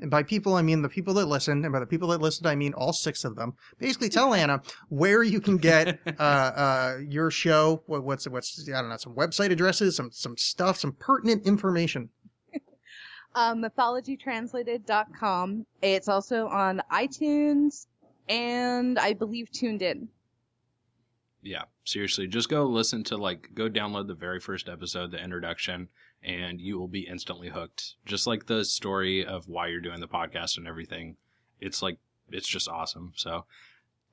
And 0.00 0.10
by 0.10 0.22
people, 0.24 0.54
I 0.54 0.62
mean 0.62 0.82
the 0.82 0.88
people 0.88 1.14
that 1.14 1.26
listen. 1.26 1.64
And 1.64 1.72
by 1.72 1.78
the 1.80 1.86
people 1.86 2.08
that 2.08 2.20
listen, 2.20 2.46
I 2.46 2.54
mean 2.56 2.74
all 2.74 2.92
six 2.92 3.24
of 3.24 3.36
them. 3.36 3.54
Basically, 3.78 4.08
tell 4.08 4.34
Anna 4.42 4.60
where 4.88 5.22
you 5.22 5.40
can 5.40 5.56
get 5.56 5.98
uh, 6.18 6.22
uh, 6.22 6.98
your 7.08 7.30
show. 7.30 7.82
What, 7.86 8.04
what's 8.04 8.28
what's 8.28 8.68
I 8.68 8.80
don't 8.80 8.90
know 8.90 8.96
some 8.96 9.14
website 9.14 9.50
addresses, 9.50 9.96
some 9.96 10.10
some 10.12 10.36
stuff, 10.36 10.78
some 10.78 10.92
pertinent 10.92 11.46
information. 11.46 12.08
Um, 13.34 13.62
mythologytranslated.com. 13.62 15.64
It's 15.80 16.06
also 16.06 16.48
on 16.48 16.82
iTunes 16.92 17.86
and 18.28 18.98
I 18.98 19.14
believe 19.14 19.48
TuneIn. 19.50 20.08
Yeah, 21.42 21.64
seriously, 21.84 22.28
just 22.28 22.48
go 22.48 22.64
listen 22.66 23.02
to 23.04 23.16
like 23.16 23.50
go 23.54 23.68
download 23.68 24.06
the 24.06 24.14
very 24.14 24.38
first 24.38 24.68
episode, 24.68 25.10
the 25.10 25.22
introduction, 25.22 25.88
and 26.22 26.60
you 26.60 26.78
will 26.78 26.88
be 26.88 27.00
instantly 27.00 27.48
hooked. 27.48 27.96
Just 28.06 28.26
like 28.26 28.46
the 28.46 28.64
story 28.64 29.26
of 29.26 29.48
why 29.48 29.66
you're 29.66 29.80
doing 29.80 30.00
the 30.00 30.08
podcast 30.08 30.56
and 30.56 30.68
everything. 30.68 31.16
It's 31.60 31.82
like 31.82 31.98
it's 32.30 32.46
just 32.46 32.68
awesome. 32.68 33.12
So 33.16 33.44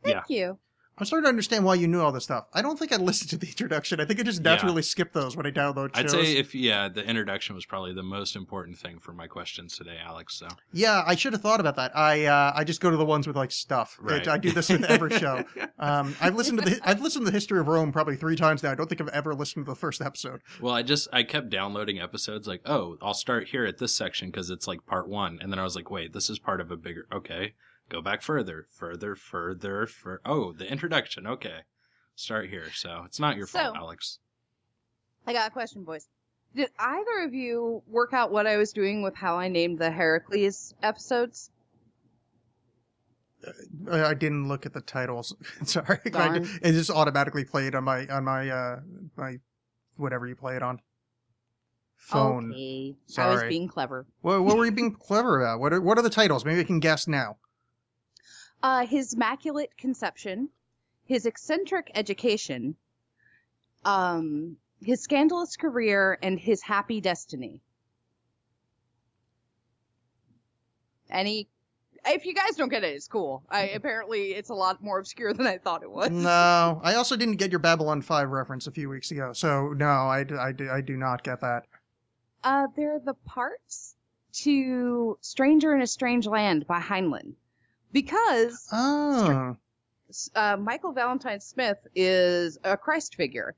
yeah. 0.03 0.13
Thank 0.13 0.29
you. 0.29 0.59
I'm 0.99 1.05
starting 1.05 1.23
to 1.25 1.29
understand 1.29 1.63
why 1.63 1.75
you 1.75 1.87
knew 1.87 2.01
all 2.01 2.11
this 2.11 2.25
stuff. 2.25 2.47
I 2.53 2.61
don't 2.61 2.77
think 2.77 2.91
I 2.91 2.97
listened 2.97 3.29
to 3.29 3.37
the 3.37 3.47
introduction. 3.47 3.99
I 4.01 4.05
think 4.05 4.19
I 4.19 4.23
just 4.23 4.43
Yeah. 4.43 4.51
naturally 4.51 4.81
skip 4.81 5.13
those 5.13 5.37
when 5.37 5.45
I 5.45 5.51
download 5.51 5.95
shows. 5.95 6.13
I'd 6.13 6.25
say 6.25 6.37
if 6.37 6.53
yeah, 6.53 6.89
the 6.89 7.03
introduction 7.07 7.55
was 7.55 7.65
probably 7.65 7.93
the 7.93 8.03
most 8.03 8.35
important 8.35 8.77
thing 8.77 8.99
for 8.99 9.13
my 9.13 9.27
questions 9.27 9.77
today, 9.77 9.97
Alex. 10.03 10.35
So 10.35 10.47
yeah, 10.73 11.03
I 11.07 11.15
should 11.15 11.33
have 11.33 11.41
thought 11.41 11.59
about 11.59 11.75
that. 11.77 11.95
I 11.95 12.25
uh, 12.25 12.51
I 12.55 12.63
just 12.63 12.81
go 12.81 12.91
to 12.91 12.97
the 12.97 13.05
ones 13.05 13.27
with 13.27 13.35
like 13.37 13.51
stuff. 13.51 13.97
right. 14.01 14.27
I, 14.27 14.33
I 14.33 14.37
do 14.37 14.51
this 14.51 14.69
with 14.69 14.83
every 14.83 15.17
show. 15.17 15.43
Um, 15.79 16.13
I've 16.19 16.35
listened 16.35 16.59
to 16.61 16.69
the 16.69 16.79
I've 16.83 17.01
listened 17.01 17.25
to 17.25 17.31
the 17.31 17.35
history 17.35 17.57
of 17.57 17.67
Rome 17.69 17.93
probably 17.93 18.17
three 18.17 18.35
times 18.35 18.63
now. 18.63 18.71
I 18.71 18.75
don't 18.75 18.87
think 18.89 18.99
I've 18.99 19.07
ever 19.09 19.33
listened 19.33 19.65
to 19.65 19.71
the 19.71 19.75
first 19.77 20.01
episode. 20.01 20.41
Well, 20.59 20.73
I 20.73 20.83
just 20.83 21.07
I 21.13 21.23
kept 21.23 21.49
downloading 21.49 21.99
episodes 21.99 22.47
like, 22.49 22.61
oh, 22.65 22.97
I'll 23.01 23.13
start 23.13 23.47
here 23.47 23.63
at 23.65 23.77
this 23.77 23.95
section 23.95 24.27
because 24.29 24.49
it's 24.49 24.67
like 24.67 24.85
part 24.85 25.07
one, 25.07 25.39
and 25.41 25.51
then 25.53 25.57
I 25.59 25.63
was 25.63 25.77
like, 25.77 25.89
wait, 25.89 26.11
this 26.11 26.29
is 26.29 26.37
part 26.37 26.59
of 26.59 26.69
a 26.71 26.75
bigger. 26.75 27.07
Okay, 27.13 27.53
go 27.89 28.01
back 28.01 28.21
further, 28.21 28.67
further, 28.69 29.15
further, 29.15 29.85
for 29.85 30.21
oh, 30.25 30.53
the 30.53 30.69
introduction. 30.69 31.27
Okay, 31.27 31.59
start 32.15 32.49
here. 32.49 32.71
So 32.73 33.03
it's 33.05 33.19
not 33.19 33.35
your 33.35 33.47
fault, 33.47 33.75
So- 33.75 33.75
Alex. 33.75 34.19
I 35.27 35.33
got 35.33 35.47
a 35.47 35.51
question, 35.51 35.83
boys. 35.83 36.07
Did 36.55 36.69
either 36.79 37.25
of 37.25 37.33
you 37.33 37.83
work 37.87 38.13
out 38.13 38.31
what 38.31 38.47
I 38.47 38.57
was 38.57 38.73
doing 38.73 39.03
with 39.03 39.15
how 39.15 39.37
I 39.37 39.49
named 39.49 39.77
the 39.77 39.91
Heracles 39.91 40.73
episodes? 40.81 41.51
I, 43.91 44.05
I 44.05 44.13
didn't 44.15 44.47
look 44.47 44.65
at 44.65 44.73
the 44.73 44.81
titles. 44.81 45.35
Sorry, 45.63 45.99
I, 46.13 46.37
it 46.63 46.71
just 46.71 46.89
automatically 46.89 47.45
played 47.45 47.75
on 47.75 47.83
my 47.83 48.07
on 48.07 48.23
my 48.23 48.49
uh 48.49 48.79
my 49.15 49.37
whatever 49.97 50.25
you 50.25 50.35
play 50.35 50.55
it 50.55 50.63
on 50.63 50.79
phone. 51.95 52.51
Okay. 52.51 52.95
I 53.17 53.29
was 53.29 53.43
being 53.43 53.67
clever. 53.67 54.07
What, 54.21 54.43
what 54.43 54.57
were 54.57 54.65
you 54.65 54.71
being 54.71 54.95
clever 54.95 55.41
about? 55.41 55.59
What 55.59 55.73
are, 55.73 55.81
what 55.81 55.97
are 55.97 56.01
the 56.01 56.09
titles? 56.09 56.45
Maybe 56.45 56.61
I 56.61 56.63
can 56.63 56.79
guess 56.79 57.07
now. 57.07 57.37
Uh, 58.61 58.85
his 58.85 59.13
immaculate 59.13 59.77
conception, 59.77 60.49
his 61.05 61.25
eccentric 61.25 61.91
education, 61.95 62.75
um, 63.85 64.57
his 64.81 65.01
scandalous 65.01 65.55
career, 65.55 66.17
and 66.21 66.39
his 66.39 66.61
happy 66.61 66.99
destiny. 66.99 67.61
Any, 71.09 71.47
if 72.05 72.25
you 72.25 72.33
guys 72.33 72.55
don't 72.55 72.69
get 72.69 72.83
it, 72.83 72.93
it's 72.93 73.07
cool. 73.07 73.43
I 73.49 73.69
apparently 73.69 74.33
it's 74.33 74.49
a 74.49 74.53
lot 74.53 74.83
more 74.83 74.99
obscure 74.99 75.33
than 75.33 75.47
I 75.47 75.57
thought 75.57 75.83
it 75.83 75.91
was. 75.91 76.09
No, 76.11 76.81
I 76.83 76.95
also 76.95 77.15
didn't 77.15 77.37
get 77.37 77.51
your 77.51 77.59
Babylon 77.59 78.01
5 78.01 78.29
reference 78.29 78.67
a 78.67 78.71
few 78.71 78.89
weeks 78.89 79.11
ago. 79.11 79.33
So, 79.33 79.69
no, 79.69 79.85
i 79.85 80.25
i 80.29 80.81
do 80.81 80.97
not 80.97 81.23
get 81.23 81.41
that. 81.41 81.65
Uh, 82.43 82.67
they're 82.75 82.99
the 82.99 83.15
parts 83.25 83.95
to 84.31 85.17
"Stranger 85.21 85.73
in 85.75 85.81
a 85.81 85.87
Strange 85.87 86.27
Land" 86.27 86.67
by 86.67 86.79
Heinlein, 86.79 87.33
because 87.91 88.67
Oh. 88.71 89.55
uh, 90.35 90.57
Michael 90.57 90.91
Valentine 90.93 91.39
Smith 91.39 91.77
is 91.95 92.57
a 92.63 92.75
Christ 92.77 93.15
figure, 93.15 93.55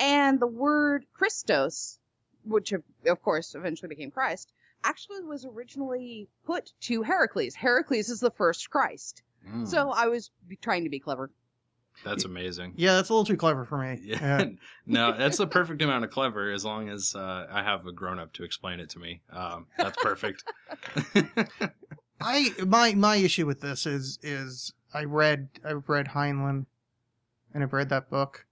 and 0.00 0.40
the 0.40 0.46
word 0.46 1.06
Christos, 1.12 1.98
which 2.44 2.72
of, 2.72 2.82
of 3.06 3.22
course 3.22 3.54
eventually 3.54 3.88
became 3.88 4.10
Christ, 4.10 4.52
actually 4.82 5.22
was 5.22 5.44
originally 5.46 6.28
put 6.44 6.72
to 6.82 7.02
Heracles. 7.02 7.54
Heracles 7.54 8.08
is 8.10 8.20
the 8.20 8.30
first 8.32 8.68
Christ. 8.70 9.22
Mm, 9.48 9.66
So 9.66 9.90
I 9.90 10.06
was 10.08 10.30
trying 10.60 10.84
to 10.84 10.90
be 10.90 10.98
clever. 10.98 11.30
that's 12.04 12.24
amazing. 12.24 12.74
Yeah, 12.76 12.96
that's 12.96 13.08
a 13.08 13.12
little 13.14 13.24
too 13.24 13.36
clever 13.36 13.64
for 13.64 13.78
me. 13.78 14.00
Yeah. 14.04 14.46
no, 14.84 15.16
that's 15.16 15.38
the 15.38 15.46
perfect 15.46 15.80
amount 15.80 16.04
of 16.04 16.10
clever 16.10 16.50
as 16.50 16.64
long 16.64 16.88
as 16.88 17.14
uh, 17.14 17.46
I 17.50 17.62
have 17.62 17.86
a 17.86 17.92
grown 17.92 18.18
up 18.18 18.32
to 18.34 18.42
explain 18.44 18.80
it 18.80 18.90
to 18.90 18.98
me. 18.98 19.22
Um, 19.30 19.68
that's 19.78 19.96
perfect. 20.02 20.42
I 22.24 22.52
my 22.64 22.94
my 22.94 23.16
issue 23.16 23.46
with 23.46 23.60
this 23.60 23.84
is 23.84 24.18
is 24.22 24.72
I 24.94 25.04
read 25.04 25.48
I've 25.64 25.88
read 25.88 26.08
Heinlein 26.08 26.64
and 27.52 27.62
I've 27.62 27.72
read 27.72 27.90
that 27.90 28.08
book. 28.08 28.46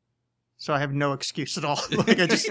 So 0.58 0.72
I 0.72 0.78
have 0.78 0.92
no 0.92 1.12
excuse 1.12 1.56
at 1.58 1.64
all. 1.64 1.80
like 1.90 2.20
I 2.20 2.26
just 2.26 2.50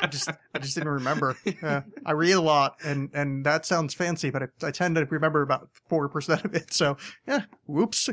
I 0.00 0.06
just 0.06 0.30
I 0.54 0.58
just 0.60 0.74
didn't 0.74 0.90
remember. 0.90 1.36
Uh, 1.62 1.80
I 2.06 2.12
read 2.12 2.32
a 2.32 2.40
lot 2.40 2.76
and 2.84 3.10
and 3.12 3.44
that 3.44 3.66
sounds 3.66 3.94
fancy, 3.94 4.30
but 4.30 4.44
I, 4.44 4.68
I 4.68 4.70
tend 4.70 4.94
to 4.94 5.04
remember 5.06 5.42
about 5.42 5.68
4% 5.90 6.44
of 6.44 6.54
it. 6.54 6.72
So, 6.72 6.96
yeah, 7.26 7.42
whoops. 7.66 8.08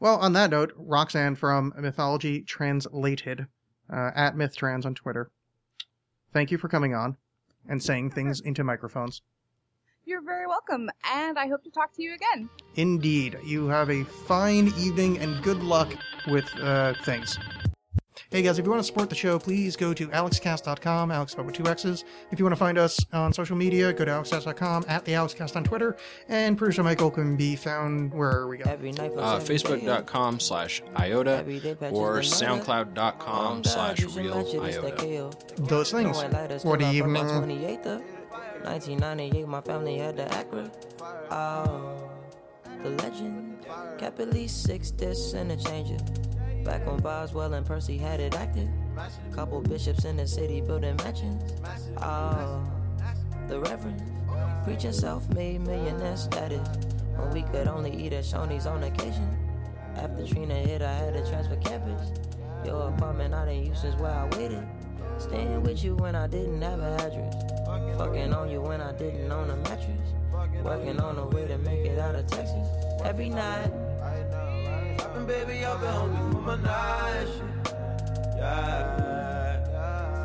Well, 0.00 0.18
on 0.18 0.32
that 0.34 0.50
note, 0.50 0.72
Roxanne 0.76 1.34
from 1.34 1.74
Mythology 1.76 2.42
Translated 2.42 3.48
uh, 3.92 4.10
at 4.14 4.36
MythTrans 4.36 4.86
on 4.86 4.94
Twitter. 4.94 5.30
Thank 6.32 6.52
you 6.52 6.58
for 6.58 6.68
coming 6.68 6.94
on 6.94 7.16
and 7.68 7.82
saying 7.82 8.12
things 8.12 8.40
into 8.40 8.62
microphones. 8.62 9.22
You're 10.08 10.22
very 10.22 10.46
welcome, 10.46 10.88
and 11.04 11.38
I 11.38 11.48
hope 11.48 11.62
to 11.64 11.70
talk 11.70 11.92
to 11.96 12.02
you 12.02 12.14
again. 12.14 12.48
Indeed. 12.76 13.36
You 13.44 13.68
have 13.68 13.90
a 13.90 14.04
fine 14.04 14.68
evening 14.78 15.18
and 15.18 15.42
good 15.42 15.62
luck 15.62 15.92
with 16.28 16.46
uh, 16.62 16.94
things. 17.04 17.38
Hey 18.30 18.40
guys, 18.40 18.58
if 18.58 18.64
you 18.64 18.70
want 18.70 18.80
to 18.80 18.86
support 18.86 19.10
the 19.10 19.14
show, 19.14 19.38
please 19.38 19.76
go 19.76 19.92
to 19.92 20.08
alexxcast.com, 20.08 21.10
Alex 21.10 21.32
spelled 21.32 21.46
with 21.46 21.56
two 21.56 21.66
X's. 21.66 22.04
If 22.30 22.38
you 22.38 22.46
want 22.46 22.52
to 22.54 22.58
find 22.58 22.78
us 22.78 22.98
on 23.12 23.34
social 23.34 23.54
media, 23.54 23.92
go 23.92 24.06
to 24.06 24.10
alexxcast.com, 24.10 24.86
at 24.88 25.04
the 25.04 25.12
Alexxcast 25.12 25.56
on 25.56 25.64
Twitter, 25.64 25.94
and 26.28 26.56
producer 26.56 26.82
Michael 26.82 27.10
can 27.10 27.36
be 27.36 27.54
found 27.54 28.12
where 28.14 28.46
we 28.46 28.56
go. 28.56 28.70
Every 28.70 28.92
night 28.92 29.12
for 29.12 29.20
Uh. 29.20 29.40
Facebook.com 29.40 30.40
slash 30.40 30.82
iota 30.96 31.36
Every 31.36 31.60
day 31.60 31.74
patches 31.74 31.98
or. 31.98 32.20
SoundCloud.com 32.20 33.18
Calm 33.18 33.64
slash 33.64 33.98
down, 33.98 34.06
you 34.08 34.12
should 34.14 34.24
real 34.24 34.36
match 34.36 34.54
it, 34.54 34.62
it's 34.62 35.02
the 35.02 35.06
iota. 35.06 35.36
Those 35.64 35.90
things. 35.92 36.04
No 36.04 36.12
white 36.22 36.32
lighters 36.32 36.64
What 36.64 36.80
till 36.80 36.88
I 36.88 37.00
burn 37.00 37.98
my 38.64 38.76
evening? 38.76 39.00
28th 39.00 39.04
of 39.04 39.42
1998, 39.42 39.48
my 39.48 39.60
family 39.60 39.98
had 39.98 40.16
the 40.16 40.24
Acura. 40.24 40.70
Oh, 41.30 42.10
the 42.82 42.90
legend. 43.02 43.66
Kept 43.98 44.20
at 44.20 44.30
least 44.32 44.62
six 44.62 44.90
discs 44.90 45.32
and 45.34 45.52
a 45.52 45.56
changer. 45.56 45.98
Back 46.64 46.86
on 46.86 47.00
Boswell 47.00 47.54
and 47.54 47.66
Percy 47.66 47.98
had 47.98 48.20
it 48.20 48.34
active. 48.34 48.68
Couple 49.32 49.60
bishops 49.60 50.04
in 50.04 50.16
the 50.16 50.26
city 50.26 50.60
building 50.60 50.96
mansions. 50.96 51.54
Oh, 51.98 52.62
the 53.48 53.60
Reverend. 53.60 54.02
Preaching 54.64 54.92
self-made 54.92 55.60
millionaire 55.62 56.16
status. 56.16 56.68
When 57.16 57.30
we 57.30 57.42
could 57.42 57.68
only 57.68 57.94
eat 57.94 58.12
at 58.12 58.24
Shoney's 58.24 58.66
on 58.66 58.82
occasion. 58.84 59.36
After 59.96 60.26
Trina 60.26 60.54
hit, 60.54 60.82
I 60.82 60.94
had 60.94 61.14
to 61.14 61.28
transfer 61.28 61.56
campus. 61.56 62.12
Your 62.64 62.88
apartment 62.88 63.34
I 63.34 63.46
didn't 63.46 63.66
use 63.66 63.80
since 63.80 63.96
where 63.96 64.12
I 64.12 64.24
waited. 64.36 64.66
Staying 65.18 65.62
with 65.62 65.82
you 65.82 65.96
when 65.96 66.14
I 66.14 66.26
didn't 66.28 66.62
have 66.62 66.78
an 66.78 67.00
address. 67.00 67.34
Fucking 67.98 68.32
on 68.32 68.48
you 68.50 68.60
when 68.60 68.80
I 68.80 68.92
didn't 68.92 69.30
own 69.32 69.50
a 69.50 69.56
mattress. 69.56 70.14
Working 70.62 71.00
on 71.00 71.18
a 71.18 71.26
way 71.26 71.46
to 71.46 71.58
make 71.58 71.84
it 71.84 71.98
out 71.98 72.14
of 72.14 72.26
Texas. 72.28 72.68
Every 73.04 73.28
night. 73.28 73.72
And 75.14 75.26
baby, 75.26 75.64
I've 75.64 75.80
been 75.80 75.90
hungry 75.90 76.32
for 76.32 76.40
my 76.40 76.56
night 76.56 77.26
shit. 77.26 77.74
Yeah. 78.36 79.58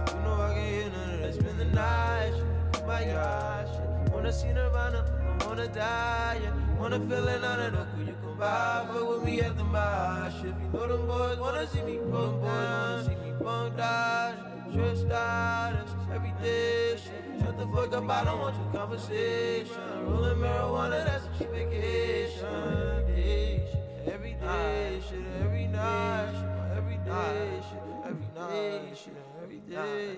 You 0.10 0.22
know 0.22 0.42
I 0.42 0.54
can 0.54 0.66
hear 0.68 0.90
none 0.92 1.14
of 1.16 1.20
that. 1.22 1.34
Spend 1.34 1.60
the 1.60 1.66
night 1.66 2.32
shit. 2.36 2.46
Oh 2.84 2.88
my 2.88 3.04
gosh. 3.04 4.14
Wanna 4.14 4.32
see 4.32 4.54
Nirvana, 4.54 5.06
I 5.42 5.48
wanna 5.48 5.68
die. 5.68 6.40
Yeah. 6.44 6.80
Wanna 6.80 7.00
feel 7.00 7.28
it 7.28 7.42
none 7.42 7.60
of 7.60 7.72
the 7.74 7.88
cool 7.96 8.06
you 8.06 8.16
come 8.22 8.38
by. 8.38 8.86
Fuck 8.88 9.10
with 9.10 9.24
me 9.24 9.42
at 9.42 9.58
the 9.58 9.64
mosh. 9.64 10.40
If 10.40 10.46
you 10.46 10.70
know 10.72 10.88
them 10.88 11.08
boys 11.08 11.40
wanna 11.40 11.68
see 11.68 11.82
me 11.82 11.98
bump 11.98 12.44
down. 12.44 13.06
See 13.06 13.16
me 13.16 13.34
bump 13.42 13.76
down. 13.76 14.53
Out. 14.76 15.74
It's 15.84 15.92
every 16.12 16.34
day 16.42 16.98
shit. 16.98 17.42
Shut 17.42 17.58
the 17.60 17.68
fuck 17.68 17.94
up, 17.94 18.10
I 18.10 18.24
don't 18.24 18.40
want 18.40 18.56
your 18.56 18.82
conversation. 18.82 19.76
Rolling 20.06 20.40
marijuana, 20.40 21.06
that's 21.06 21.26
a 21.26 21.38
cheap 21.38 21.52
vacation. 21.52 23.06
Shit. 23.16 23.68
Every 24.08 24.34
day, 24.34 25.00
shit, 25.08 25.20
every 25.44 25.68
night, 25.68 26.32
shit, 26.34 26.78
every 26.78 26.98
day, 26.98 27.62
shit, 27.70 27.84
every 28.06 28.26
day, 28.36 28.94
shit, 28.96 29.14
every 29.44 29.60
day, 29.60 30.18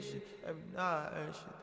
shit, 0.00 0.26
every 0.46 0.64
night, 0.76 1.10
shit. 1.32 1.57